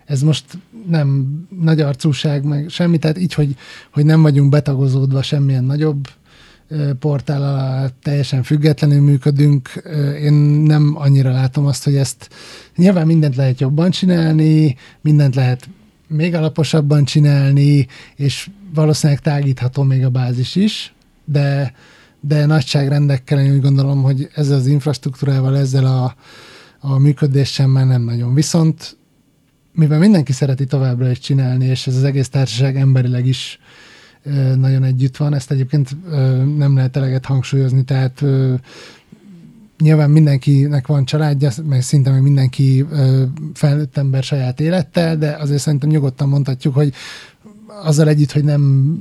Ez 0.07 0.21
most 0.21 0.45
nem 0.87 1.27
nagy 1.61 1.81
arcúság, 1.81 2.43
meg 2.43 2.69
semmi, 2.69 2.97
tehát 2.97 3.17
így, 3.17 3.33
hogy, 3.33 3.55
hogy 3.91 4.05
nem 4.05 4.21
vagyunk 4.21 4.49
betagozódva 4.49 5.21
semmilyen 5.21 5.63
nagyobb 5.63 6.07
portál 6.99 7.41
alá 7.41 7.89
teljesen 8.03 8.43
függetlenül 8.43 9.01
működünk. 9.01 9.83
Én 10.21 10.33
nem 10.33 10.93
annyira 10.97 11.31
látom 11.31 11.65
azt, 11.65 11.83
hogy 11.83 11.95
ezt 11.95 12.29
nyilván 12.75 13.05
mindent 13.05 13.35
lehet 13.35 13.59
jobban 13.59 13.91
csinálni, 13.91 14.75
mindent 15.01 15.35
lehet 15.35 15.69
még 16.07 16.35
alaposabban 16.35 17.05
csinálni, 17.05 17.87
és 18.15 18.49
valószínűleg 18.73 19.21
tágítható 19.21 19.83
még 19.83 20.05
a 20.05 20.09
bázis 20.09 20.55
is, 20.55 20.93
de, 21.25 21.73
de 22.19 22.45
nagyságrendekkel 22.45 23.39
én 23.39 23.53
úgy 23.53 23.61
gondolom, 23.61 24.01
hogy 24.01 24.29
ezzel 24.33 24.57
az 24.57 24.67
infrastruktúrával, 24.67 25.57
ezzel 25.57 25.85
a, 25.85 26.15
a 26.79 26.97
működéssel 26.97 27.67
már 27.67 27.85
nem 27.85 28.01
nagyon. 28.01 28.33
Viszont 28.33 28.96
mivel 29.77 29.99
mindenki 29.99 30.31
szereti 30.31 30.65
továbbra 30.65 31.09
is 31.09 31.19
csinálni, 31.19 31.65
és 31.65 31.87
ez 31.87 31.95
az 31.95 32.03
egész 32.03 32.29
társaság 32.29 32.75
emberileg 32.75 33.25
is 33.25 33.59
nagyon 34.55 34.83
együtt 34.83 35.17
van, 35.17 35.33
ezt 35.33 35.51
egyébként 35.51 35.95
nem 36.57 36.75
lehet 36.75 36.97
eleget 36.97 37.25
hangsúlyozni, 37.25 37.83
tehát 37.83 38.23
nyilván 39.79 40.09
mindenkinek 40.09 40.87
van 40.87 41.05
családja, 41.05 41.49
meg 41.63 41.81
szinte 41.81 42.11
meg 42.11 42.21
mindenki 42.21 42.85
felnőtt 43.53 43.97
ember 43.97 44.23
saját 44.23 44.59
élettel, 44.59 45.17
de 45.17 45.35
azért 45.39 45.61
szerintem 45.61 45.89
nyugodtan 45.89 46.29
mondhatjuk, 46.29 46.73
hogy 46.73 46.93
azzal 47.83 48.07
együtt, 48.07 48.31
hogy 48.31 48.43
nem 48.43 48.93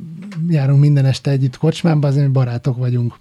járunk 0.49 0.81
minden 0.81 1.05
este 1.05 1.31
együtt 1.31 1.57
kocsmába, 1.57 2.09
azért 2.09 2.31
barátok 2.31 2.77
vagyunk. 2.77 3.17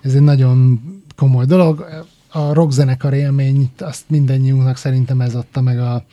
Ez 0.00 0.14
egy 0.14 0.22
nagyon 0.22 0.80
komoly 1.16 1.44
dolog. 1.44 1.86
A 2.28 2.52
rockzenekar 2.52 3.14
élményt 3.14 3.80
azt 3.82 4.04
mindannyiunknak 4.06 4.76
szerintem 4.76 5.20
ez 5.20 5.34
adta 5.34 5.60
meg 5.60 5.78
a, 5.78 6.04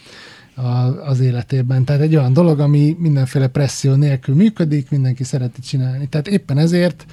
a, 0.55 0.69
az 1.05 1.19
életében. 1.19 1.83
Tehát 1.83 2.01
egy 2.01 2.15
olyan 2.15 2.33
dolog, 2.33 2.59
ami 2.59 2.95
mindenféle 2.99 3.47
presszió 3.47 3.93
nélkül 3.93 4.35
működik, 4.35 4.89
mindenki 4.89 5.23
szereti 5.23 5.61
csinálni. 5.61 6.07
Tehát 6.07 6.27
éppen 6.27 6.57
ezért 6.57 7.05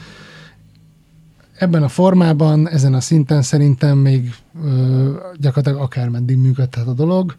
ebben 1.58 1.82
a 1.82 1.88
formában, 1.88 2.68
ezen 2.68 2.94
a 2.94 3.00
szinten 3.00 3.42
szerintem 3.42 3.98
még 3.98 4.34
ö, 4.64 5.12
gyakorlatilag 5.36 5.80
akármeddig 5.80 6.36
működhet 6.36 6.86
a 6.86 6.92
dolog, 6.92 7.36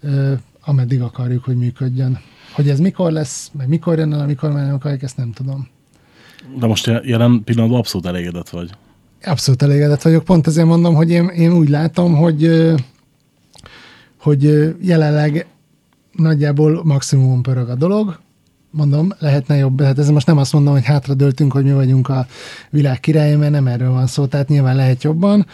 ö, 0.00 0.32
ameddig 0.60 1.02
akarjuk, 1.02 1.44
hogy 1.44 1.56
működjön. 1.56 2.18
Hogy 2.52 2.68
ez 2.68 2.80
mikor 2.80 3.12
lesz, 3.12 3.50
meg 3.52 3.68
mikor 3.68 3.98
jön 3.98 4.12
el, 4.12 4.20
amikor 4.20 4.52
már 4.52 4.64
nem 4.64 4.74
akarjuk, 4.74 5.02
ezt 5.02 5.16
nem 5.16 5.32
tudom. 5.32 5.68
De 6.58 6.66
most 6.66 6.86
jelen 6.86 7.44
pillanatban 7.44 7.78
abszolút 7.78 8.06
elégedett 8.06 8.48
vagy. 8.48 8.70
Abszolút 9.24 9.62
elégedett 9.62 10.02
vagyok. 10.02 10.24
Pont 10.24 10.46
ezért 10.46 10.66
mondom, 10.66 10.94
hogy 10.94 11.10
én, 11.10 11.26
én 11.28 11.52
úgy 11.52 11.68
látom, 11.68 12.14
hogy 12.14 12.72
hogy 14.20 14.74
jelenleg 14.80 15.46
nagyjából 16.12 16.84
maximum 16.84 17.42
pörög 17.42 17.68
a 17.68 17.74
dolog, 17.74 18.20
mondom, 18.70 19.12
lehetne 19.18 19.56
jobb, 19.56 19.82
hát 19.82 19.98
ez 19.98 20.10
most 20.10 20.26
nem 20.26 20.38
azt 20.38 20.52
mondom, 20.52 20.72
hogy 20.72 20.84
hátradőltünk, 20.84 21.52
hogy 21.52 21.64
mi 21.64 21.72
vagyunk 21.72 22.08
a 22.08 22.26
világ 22.70 23.00
királyi, 23.00 23.34
mert 23.34 23.52
nem 23.52 23.66
erről 23.66 23.90
van 23.90 24.06
szó, 24.06 24.26
tehát 24.26 24.48
nyilván 24.48 24.76
lehet 24.76 25.02
jobban, 25.02 25.46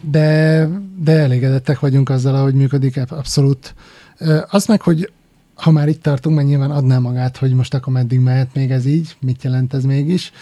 de, 0.00 0.68
de 1.02 1.12
elégedettek 1.12 1.80
vagyunk 1.80 2.08
azzal, 2.08 2.34
ahogy 2.34 2.54
működik 2.54 3.00
abszolút. 3.08 3.74
Az 4.50 4.66
meg, 4.66 4.80
hogy 4.80 5.12
ha 5.54 5.70
már 5.70 5.88
itt 5.88 6.02
tartunk, 6.02 6.36
mert 6.36 6.48
nyilván 6.48 6.70
adná 6.70 6.98
magát, 6.98 7.36
hogy 7.36 7.52
most 7.52 7.74
akkor 7.74 7.92
meddig 7.92 8.20
mehet 8.20 8.54
még 8.54 8.70
ez 8.70 8.86
így, 8.86 9.16
mit 9.20 9.42
jelent 9.42 9.74
ez 9.74 9.84
mégis. 9.84 10.32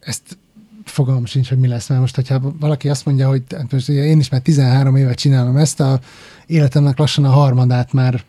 Ezt 0.00 0.38
fogalmam 0.84 1.24
sincs, 1.24 1.48
hogy 1.48 1.58
mi 1.58 1.68
lesz, 1.68 1.88
mert 1.88 2.00
most, 2.00 2.14
hogyha 2.14 2.40
valaki 2.60 2.88
azt 2.88 3.04
mondja, 3.04 3.28
hogy 3.28 3.42
most 3.70 3.88
én 3.88 4.18
is 4.18 4.28
már 4.28 4.40
13 4.40 4.96
évet 4.96 5.18
csinálom 5.18 5.56
ezt, 5.56 5.80
a 5.80 6.00
életemnek 6.46 6.98
lassan 6.98 7.24
a 7.24 7.30
harmadát 7.30 7.92
már, 7.92 8.24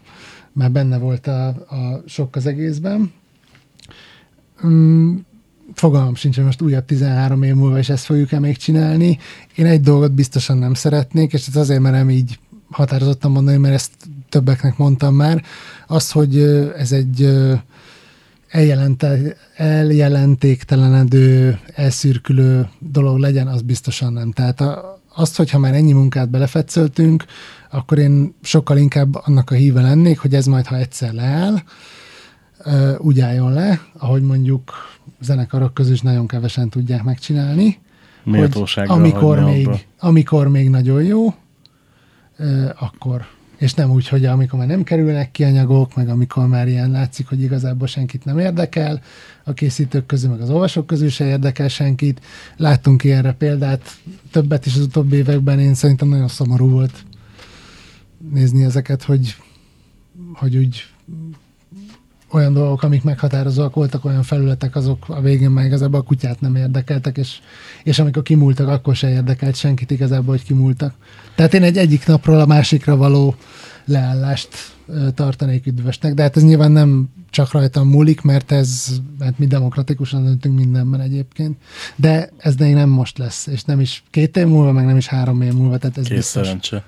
már 0.52 0.72
benne 0.72 0.98
volt 0.98 1.28
a, 1.28 1.48
a 1.48 2.04
sok 2.06 2.36
az 2.36 2.46
egészben. 2.46 3.14
Um, 4.64 5.26
fogalmam 5.74 6.16
sincs, 6.16 6.36
hogy 6.36 6.46
most 6.46 6.62
újabb 6.62 6.86
13 6.86 7.44
év 7.44 7.54
múlva 7.56 7.80
is 7.80 7.90
ezt 7.90 8.06
fogjuk-e 8.06 8.40
még 8.40 8.58
csinálni. 8.58 9.18
Én 9.56 9.66
egy 9.66 9.82
dolgot 9.82 10.12
biztosan 10.12 10.58
nem 10.58 10.74
szeretnék, 10.74 11.34
és 11.34 11.48
ez 11.48 11.56
azért 11.56 11.82
merem 11.82 12.10
így 12.10 12.40
határozottan 12.72 13.32
mondani, 13.32 13.58
mert 13.58 13.74
ezt 13.74 13.92
többeknek 14.30 14.78
mondtam 14.78 15.16
már, 15.16 15.44
az, 15.88 16.12
hogy 16.12 16.38
ez 16.78 16.92
egy 16.92 17.30
eljelente, 18.56 19.36
eljelentéktelenedő, 19.56 21.60
elszürkülő 21.74 22.70
dolog 22.80 23.18
legyen, 23.18 23.48
az 23.48 23.62
biztosan 23.62 24.14
nem. 24.14 24.32
Tehát 24.32 24.62
a, 24.62 25.02
azt, 25.16 25.38
hogyha 25.38 25.60
már 25.60 25.74
ennyi 25.74 25.92
munkát 25.92 26.30
belefetszöltünk, 26.30 27.26
akkor 27.72 27.98
én 27.98 28.36
sokkal 28.42 28.78
inkább 28.78 29.16
annak 29.16 29.52
a 29.52 29.56
híve 29.56 29.82
lennék, 29.82 30.20
hogy 30.20 30.34
ez 30.34 30.46
majd, 30.46 30.66
ha 30.66 30.78
egyszer 30.78 31.14
leáll, 31.14 31.56
úgy 32.98 33.20
álljon 33.20 33.54
le, 33.54 33.82
ahogy 33.98 34.22
mondjuk 34.22 34.72
zenekarok 35.22 35.74
közül 35.74 35.94
is 35.94 36.02
nagyon 36.02 36.28
kevesen 36.28 36.70
tudják 36.70 37.04
megcsinálni. 37.04 37.80
Méltóságra 38.24 38.94
amikor 38.94 39.40
még, 39.40 39.70
amikor 40.00 40.48
még 40.48 40.70
nagyon 40.70 41.04
jó, 41.04 41.34
akkor 42.80 43.26
és 43.58 43.74
nem 43.74 43.92
úgy, 43.92 44.08
hogy 44.08 44.26
amikor 44.26 44.60
már 44.60 44.68
nem 44.68 44.84
kerülnek 44.84 45.32
ki 45.32 45.44
anyagok, 45.44 45.96
meg 45.96 46.10
amikor 46.10 46.48
már 46.48 46.68
ilyen 46.68 46.92
látszik, 46.92 47.28
hogy 47.28 47.42
igazából 47.42 47.88
senkit 47.88 48.26
nem 48.26 48.40
érdekel, 48.40 49.02
a 49.44 49.54
készítők 49.54 50.06
közül, 50.06 50.30
meg 50.30 50.42
az 50.42 50.50
olvasók 50.50 50.86
közül 50.86 51.10
se 51.10 51.26
érdekel 51.26 51.68
senkit. 51.68 52.22
Láttunk 52.58 53.04
ilyenre 53.04 53.34
példát, 53.34 53.98
többet 54.32 54.66
is 54.66 54.76
az 54.76 54.82
utóbbi 54.82 55.16
években, 55.16 55.60
én 55.60 55.74
szerintem 55.74 56.08
nagyon 56.08 56.28
szomorú 56.28 56.70
volt 56.70 57.04
nézni 58.32 58.64
ezeket, 58.64 59.04
hogy, 59.04 59.36
hogy 60.34 60.58
úgy 60.58 60.84
olyan 62.36 62.54
dolgok, 62.54 62.84
amik 62.84 63.04
meghatározóak 63.04 63.76
voltak, 63.76 64.06
olyan 64.06 64.24
felületek, 64.24 64.76
azok 64.76 65.06
a 65.08 65.22
végén 65.22 65.50
már 65.50 65.66
igazából 65.66 66.00
a 66.00 66.04
kutyát 66.04 66.42
nem 66.42 66.56
érdekeltek, 66.56 67.18
és, 67.18 67.40
és 67.84 68.00
amikor 68.00 68.24
kimúltak, 68.24 68.68
akkor 68.68 68.96
se 68.96 69.10
érdekelt 69.10 69.56
senkit 69.56 69.92
igazából, 69.92 70.36
hogy 70.36 70.44
kimúltak. 70.44 70.94
Tehát 71.36 71.54
én 71.54 71.64
egy 71.64 71.78
egyik 71.78 72.06
napról 72.06 72.40
a 72.40 72.46
másikra 72.46 72.96
való 72.96 73.36
leállást 73.86 74.50
tartanék 75.16 75.66
üdvösnek, 75.66 76.14
de 76.14 76.22
hát 76.22 76.38
ez 76.38 76.44
nyilván 76.44 76.72
nem 76.72 77.10
csak 77.30 77.52
rajtam 77.52 77.88
múlik, 77.88 78.22
mert 78.22 78.52
ez, 78.52 78.88
mert 79.20 79.40
mi 79.40 79.48
demokratikusan 79.48 80.24
döntünk 80.24 80.56
mindenben 80.56 81.02
egyébként. 81.02 81.58
De 81.96 82.30
ez 82.38 82.56
nem 82.56 82.90
most 82.90 83.18
lesz, 83.18 83.48
és 83.48 83.64
nem 83.64 83.80
is 83.80 84.04
két 84.10 84.38
év 84.38 84.46
múlva, 84.46 84.72
meg 84.72 84.86
nem 84.86 84.98
is 84.98 85.08
három 85.08 85.42
év 85.42 85.54
múlva, 85.54 85.78
tehát 85.78 85.98
ez 85.98 86.06
Kész 86.06 86.16
biztos. 86.16 86.46
szerencse 86.46 86.84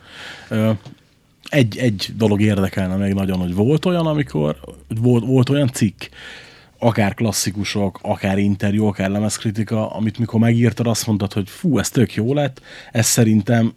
egy, 1.49 1.77
egy 1.77 2.13
dolog 2.15 2.41
érdekelne 2.41 2.95
még 2.95 3.13
nagyon, 3.13 3.39
hogy 3.39 3.53
volt 3.53 3.85
olyan, 3.85 4.07
amikor 4.07 4.57
volt, 5.01 5.25
volt 5.25 5.49
olyan 5.49 5.71
cikk, 5.73 6.03
akár 6.79 7.13
klasszikusok, 7.13 7.99
akár 8.01 8.37
interjú, 8.37 8.85
akár 8.85 9.09
lemezkritika, 9.09 9.89
amit 9.91 10.19
mikor 10.19 10.39
megírtad, 10.39 10.87
azt 10.87 11.07
mondtad, 11.07 11.33
hogy 11.33 11.49
fú, 11.49 11.79
ez 11.79 11.89
tök 11.89 12.13
jó 12.13 12.33
lett, 12.33 12.61
ez 12.91 13.05
szerintem 13.05 13.73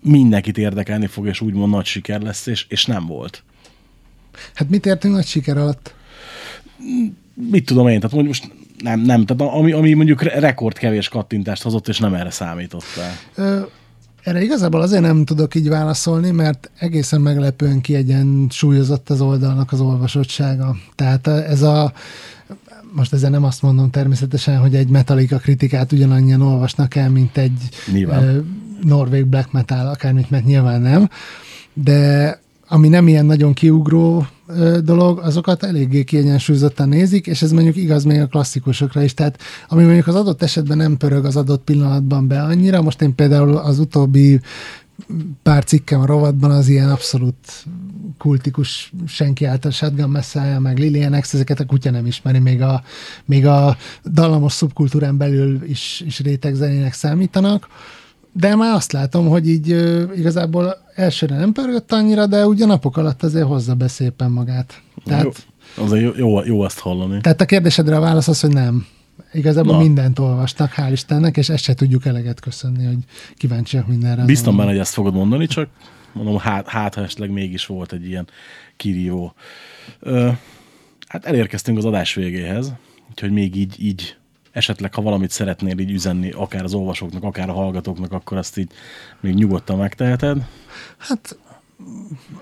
mindenkit 0.00 0.58
érdekelni 0.58 1.06
fog, 1.06 1.26
és 1.26 1.40
úgymond 1.40 1.72
nagy 1.72 1.84
siker 1.84 2.20
lesz, 2.20 2.46
és, 2.46 2.66
és 2.68 2.84
nem 2.84 3.06
volt. 3.06 3.42
Hát 4.54 4.68
mit 4.68 4.86
értünk 4.86 5.14
nagy 5.14 5.26
siker 5.26 5.56
alatt? 5.56 5.94
Mit 7.34 7.64
tudom 7.64 7.88
én, 7.88 8.00
tehát 8.00 8.26
most 8.26 8.52
nem, 8.78 9.00
nem, 9.00 9.26
tehát 9.26 9.54
ami, 9.54 9.72
ami 9.72 9.92
mondjuk 9.92 10.22
rekord 10.22 10.78
kevés 10.78 11.08
kattintást 11.08 11.62
hozott, 11.62 11.88
és 11.88 11.98
nem 11.98 12.14
erre 12.14 12.30
számítottál. 12.30 13.12
Ö, 13.34 13.60
erre 14.22 14.42
igazából 14.42 14.80
azért 14.80 15.02
nem 15.02 15.24
tudok 15.24 15.54
így 15.54 15.68
válaszolni, 15.68 16.30
mert 16.30 16.70
egészen 16.78 17.20
meglepően 17.20 17.80
kiegyensúlyozott 17.80 19.10
az 19.10 19.20
oldalnak 19.20 19.72
az 19.72 19.80
olvasottsága. 19.80 20.76
Tehát 20.94 21.26
ez 21.26 21.62
a 21.62 21.92
most 22.92 23.12
ezzel 23.12 23.30
nem 23.30 23.44
azt 23.44 23.62
mondom 23.62 23.90
természetesen, 23.90 24.58
hogy 24.58 24.74
egy 24.74 24.88
Metallica 24.88 25.38
kritikát 25.38 25.92
ugyanannyian 25.92 26.40
olvasnak 26.40 26.94
el, 26.94 27.10
mint 27.10 27.36
egy 27.36 27.68
nyilván. 27.92 28.58
norvég 28.82 29.26
black 29.26 29.52
metal, 29.52 29.86
akármit, 29.86 30.30
mert 30.30 30.44
nyilván 30.44 30.80
nem. 30.80 31.08
De 31.72 32.38
ami 32.68 32.88
nem 32.88 33.08
ilyen 33.08 33.26
nagyon 33.26 33.52
kiugró 33.52 34.26
dolog, 34.84 35.18
azokat 35.18 35.62
eléggé 35.62 36.04
kiegyensúlyozottan 36.04 36.88
nézik, 36.88 37.26
és 37.26 37.42
ez 37.42 37.52
mondjuk 37.52 37.76
igaz 37.76 38.04
még 38.04 38.20
a 38.20 38.26
klasszikusokra 38.26 39.02
is. 39.02 39.14
Tehát 39.14 39.38
ami 39.68 39.84
mondjuk 39.84 40.06
az 40.06 40.14
adott 40.14 40.42
esetben 40.42 40.76
nem 40.76 40.96
pörög 40.96 41.24
az 41.24 41.36
adott 41.36 41.64
pillanatban 41.64 42.28
be 42.28 42.42
annyira, 42.42 42.82
most 42.82 43.02
én 43.02 43.14
például 43.14 43.56
az 43.56 43.78
utóbbi 43.78 44.40
pár 45.42 45.64
cikkem 45.64 46.00
a 46.00 46.06
rovatban 46.06 46.50
az 46.50 46.68
ilyen 46.68 46.90
abszolút 46.90 47.64
kultikus, 48.18 48.92
senki 49.06 49.44
által 49.44 49.70
Shotgun 49.70 50.10
Messiah, 50.10 50.58
meg 50.58 50.78
Lilian 50.78 51.20
X, 51.20 51.34
ezeket 51.34 51.60
a 51.60 51.66
kutya 51.66 51.90
nem 51.90 52.06
ismeri, 52.06 52.38
még 52.38 52.62
a, 52.62 52.82
még 53.24 53.46
a 53.46 53.76
dallamos 54.04 54.52
szubkultúrán 54.52 55.16
belül 55.16 55.62
is, 55.64 56.02
is 56.06 56.20
rétegzenének 56.20 56.92
számítanak 56.92 57.68
de 58.32 58.56
már 58.56 58.74
azt 58.74 58.92
látom, 58.92 59.28
hogy 59.28 59.48
így 59.48 59.68
igazából 60.16 60.76
elsőre 60.94 61.36
nem 61.36 61.52
pörgött 61.52 61.92
annyira, 61.92 62.26
de 62.26 62.46
ugye 62.46 62.66
napok 62.66 62.96
alatt 62.96 63.22
azért 63.22 63.46
hozza 63.46 63.74
be 63.74 63.88
szépen 63.88 64.30
magát. 64.30 64.82
Tehát, 65.04 65.24
Jó, 65.76 65.84
azért 65.84 66.02
jó, 66.02 66.12
jó, 66.16 66.44
jó 66.44 66.64
ezt 66.64 66.78
hallani. 66.78 67.20
tehát 67.20 67.40
a 67.40 67.44
kérdésedre 67.44 67.96
a 67.96 68.00
válasz 68.00 68.28
az, 68.28 68.40
hogy 68.40 68.52
nem. 68.52 68.86
Igazából 69.32 69.72
Na. 69.72 69.82
Mindent 69.82 70.18
olvastak, 70.18 70.72
hál' 70.76 70.88
Istennek, 70.92 71.36
és 71.36 71.48
ezt 71.48 71.64
se 71.64 71.74
tudjuk 71.74 72.06
eleget 72.06 72.40
köszönni, 72.40 72.84
hogy 72.84 72.98
kíváncsiak 73.36 73.86
mindenre. 73.86 74.24
Biztos 74.24 74.54
benne, 74.54 74.68
hogy 74.68 74.78
ezt 74.78 74.92
fogod 74.92 75.14
mondani, 75.14 75.46
csak 75.46 75.68
mondom, 76.12 76.38
hát, 76.38 76.68
hát 76.68 76.94
ha 76.94 77.02
esetleg 77.02 77.30
mégis 77.30 77.66
volt 77.66 77.92
egy 77.92 78.06
ilyen 78.06 78.28
kirívó. 78.76 79.34
Ö, 80.00 80.30
hát 81.08 81.24
elérkeztünk 81.24 81.78
az 81.78 81.84
adás 81.84 82.14
végéhez, 82.14 82.72
úgyhogy 83.10 83.30
még 83.30 83.56
így, 83.56 83.74
így 83.78 84.16
esetleg, 84.52 84.94
ha 84.94 85.02
valamit 85.02 85.30
szeretnél 85.30 85.78
így 85.78 85.90
üzenni, 85.90 86.30
akár 86.30 86.64
az 86.64 86.74
olvasóknak, 86.74 87.22
akár 87.22 87.48
a 87.48 87.52
hallgatóknak, 87.52 88.12
akkor 88.12 88.38
azt 88.38 88.58
így 88.58 88.70
még 89.20 89.34
nyugodtan 89.34 89.78
megteheted. 89.78 90.46
Hát 90.98 91.38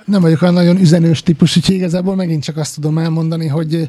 nem 0.04 0.20
vagyok 0.20 0.42
olyan 0.42 0.54
nagyon 0.54 0.80
üzenős 0.80 1.22
típus, 1.22 1.56
úgyhogy 1.56 1.74
igazából 1.74 2.14
megint 2.14 2.42
csak 2.42 2.56
azt 2.56 2.74
tudom 2.74 2.98
elmondani, 2.98 3.46
hogy, 3.46 3.88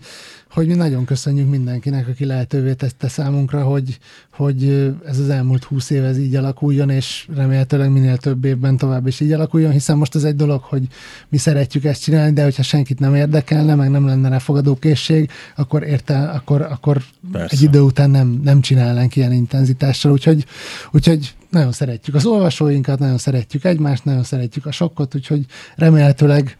hogy 0.51 0.67
mi 0.67 0.73
nagyon 0.73 1.05
köszönjük 1.05 1.49
mindenkinek, 1.49 2.07
aki 2.07 2.26
lehetővé 2.26 2.73
tette 2.73 3.07
számunkra, 3.07 3.63
hogy, 3.63 3.99
hogy 4.31 4.93
ez 5.05 5.19
az 5.19 5.30
elmúlt 5.30 5.63
húsz 5.63 5.89
év 5.89 6.03
ez 6.03 6.17
így 6.17 6.35
alakuljon, 6.35 6.89
és 6.89 7.27
remélhetőleg 7.35 7.91
minél 7.91 8.17
több 8.17 8.45
évben 8.45 8.77
tovább 8.77 9.07
is 9.07 9.19
így 9.19 9.31
alakuljon, 9.31 9.71
hiszen 9.71 9.97
most 9.97 10.15
az 10.15 10.23
egy 10.23 10.35
dolog, 10.35 10.61
hogy 10.61 10.88
mi 11.30 11.38
szeretjük 11.38 11.84
ezt 11.84 12.01
csinálni, 12.01 12.34
de 12.34 12.43
hogyha 12.43 12.63
senkit 12.63 12.99
nem 12.99 13.15
érdekelne, 13.15 13.76
meg 13.76 13.89
nem 13.89 14.05
lenne 14.05 14.30
rá 14.30 14.38
fogadókészség, 14.38 15.30
akkor 15.55 15.84
érte, 15.84 16.30
akkor, 16.30 16.61
akkor 16.61 17.01
Persze. 17.31 17.55
egy 17.55 17.61
idő 17.61 17.80
után 17.80 18.09
nem, 18.09 18.39
nem 18.43 18.61
csinálnánk 18.61 19.15
ilyen 19.15 19.31
intenzitással, 19.31 20.11
úgyhogy, 20.11 20.45
úgyhogy 20.91 21.34
nagyon 21.49 21.71
szeretjük 21.71 22.15
az 22.15 22.26
olvasóinkat, 22.26 22.99
nagyon 22.99 23.17
szeretjük 23.17 23.63
egymást, 23.63 24.05
nagyon 24.05 24.23
szeretjük 24.23 24.65
a 24.65 24.71
sokkot, 24.71 25.15
úgyhogy 25.15 25.45
remélhetőleg 25.76 26.57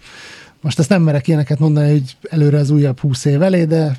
most 0.62 0.80
ezt 0.80 0.90
nem 0.90 1.02
merek 1.02 1.28
ilyeneket 1.28 1.60
mondani, 1.60 1.92
hogy 1.92 2.18
előre 2.30 2.58
az 2.58 2.70
újabb 2.70 3.00
húsz 3.00 3.26
év 3.26 3.42
elé, 3.42 3.66
de 3.66 3.98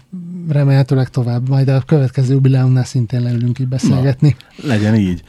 remélhetőleg 0.48 1.08
tovább. 1.08 1.48
Majd 1.48 1.68
a 1.68 1.82
következő 1.86 2.32
jubileumnál 2.32 2.84
szintén 2.84 3.22
leülünk 3.22 3.58
így 3.58 3.68
beszélgetni. 3.68 4.36
Legyen 4.62 4.94
így. 4.94 5.22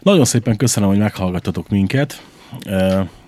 Nagyon 0.00 0.24
szépen 0.24 0.56
köszönöm, 0.56 0.88
hogy 0.88 0.98
meghallgattatok 0.98 1.68
minket. 1.68 2.22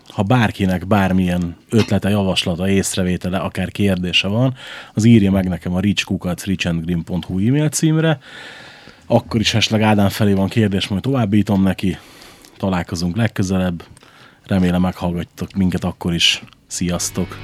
Ha 0.09 0.23
bárkinek 0.23 0.87
bármilyen 0.87 1.57
ötlete, 1.71 2.09
javaslata, 2.09 2.69
észrevétele, 2.69 3.39
akár 3.39 3.71
kérdése 3.71 4.29
van, 4.29 4.55
az 4.95 5.05
írja 5.05 5.31
meg 5.31 5.49
nekem 5.49 5.75
a 5.75 5.81
richkukac.richandgreen.hu 5.81 7.47
e-mail 7.47 7.69
címre. 7.69 8.19
Akkor 9.07 9.41
is 9.41 9.55
esetleg 9.55 9.83
Ádám 9.83 10.09
felé 10.09 10.33
van 10.33 10.49
kérdés, 10.49 10.89
majd 10.89 11.03
továbbítom 11.03 11.63
neki. 11.63 11.99
Találkozunk 12.57 13.17
legközelebb. 13.17 13.85
Remélem 14.47 14.81
meghallgattok 14.81 15.53
minket 15.53 15.85
akkor 15.85 16.15
is. 16.15 16.43
Sziasztok! 16.69 17.37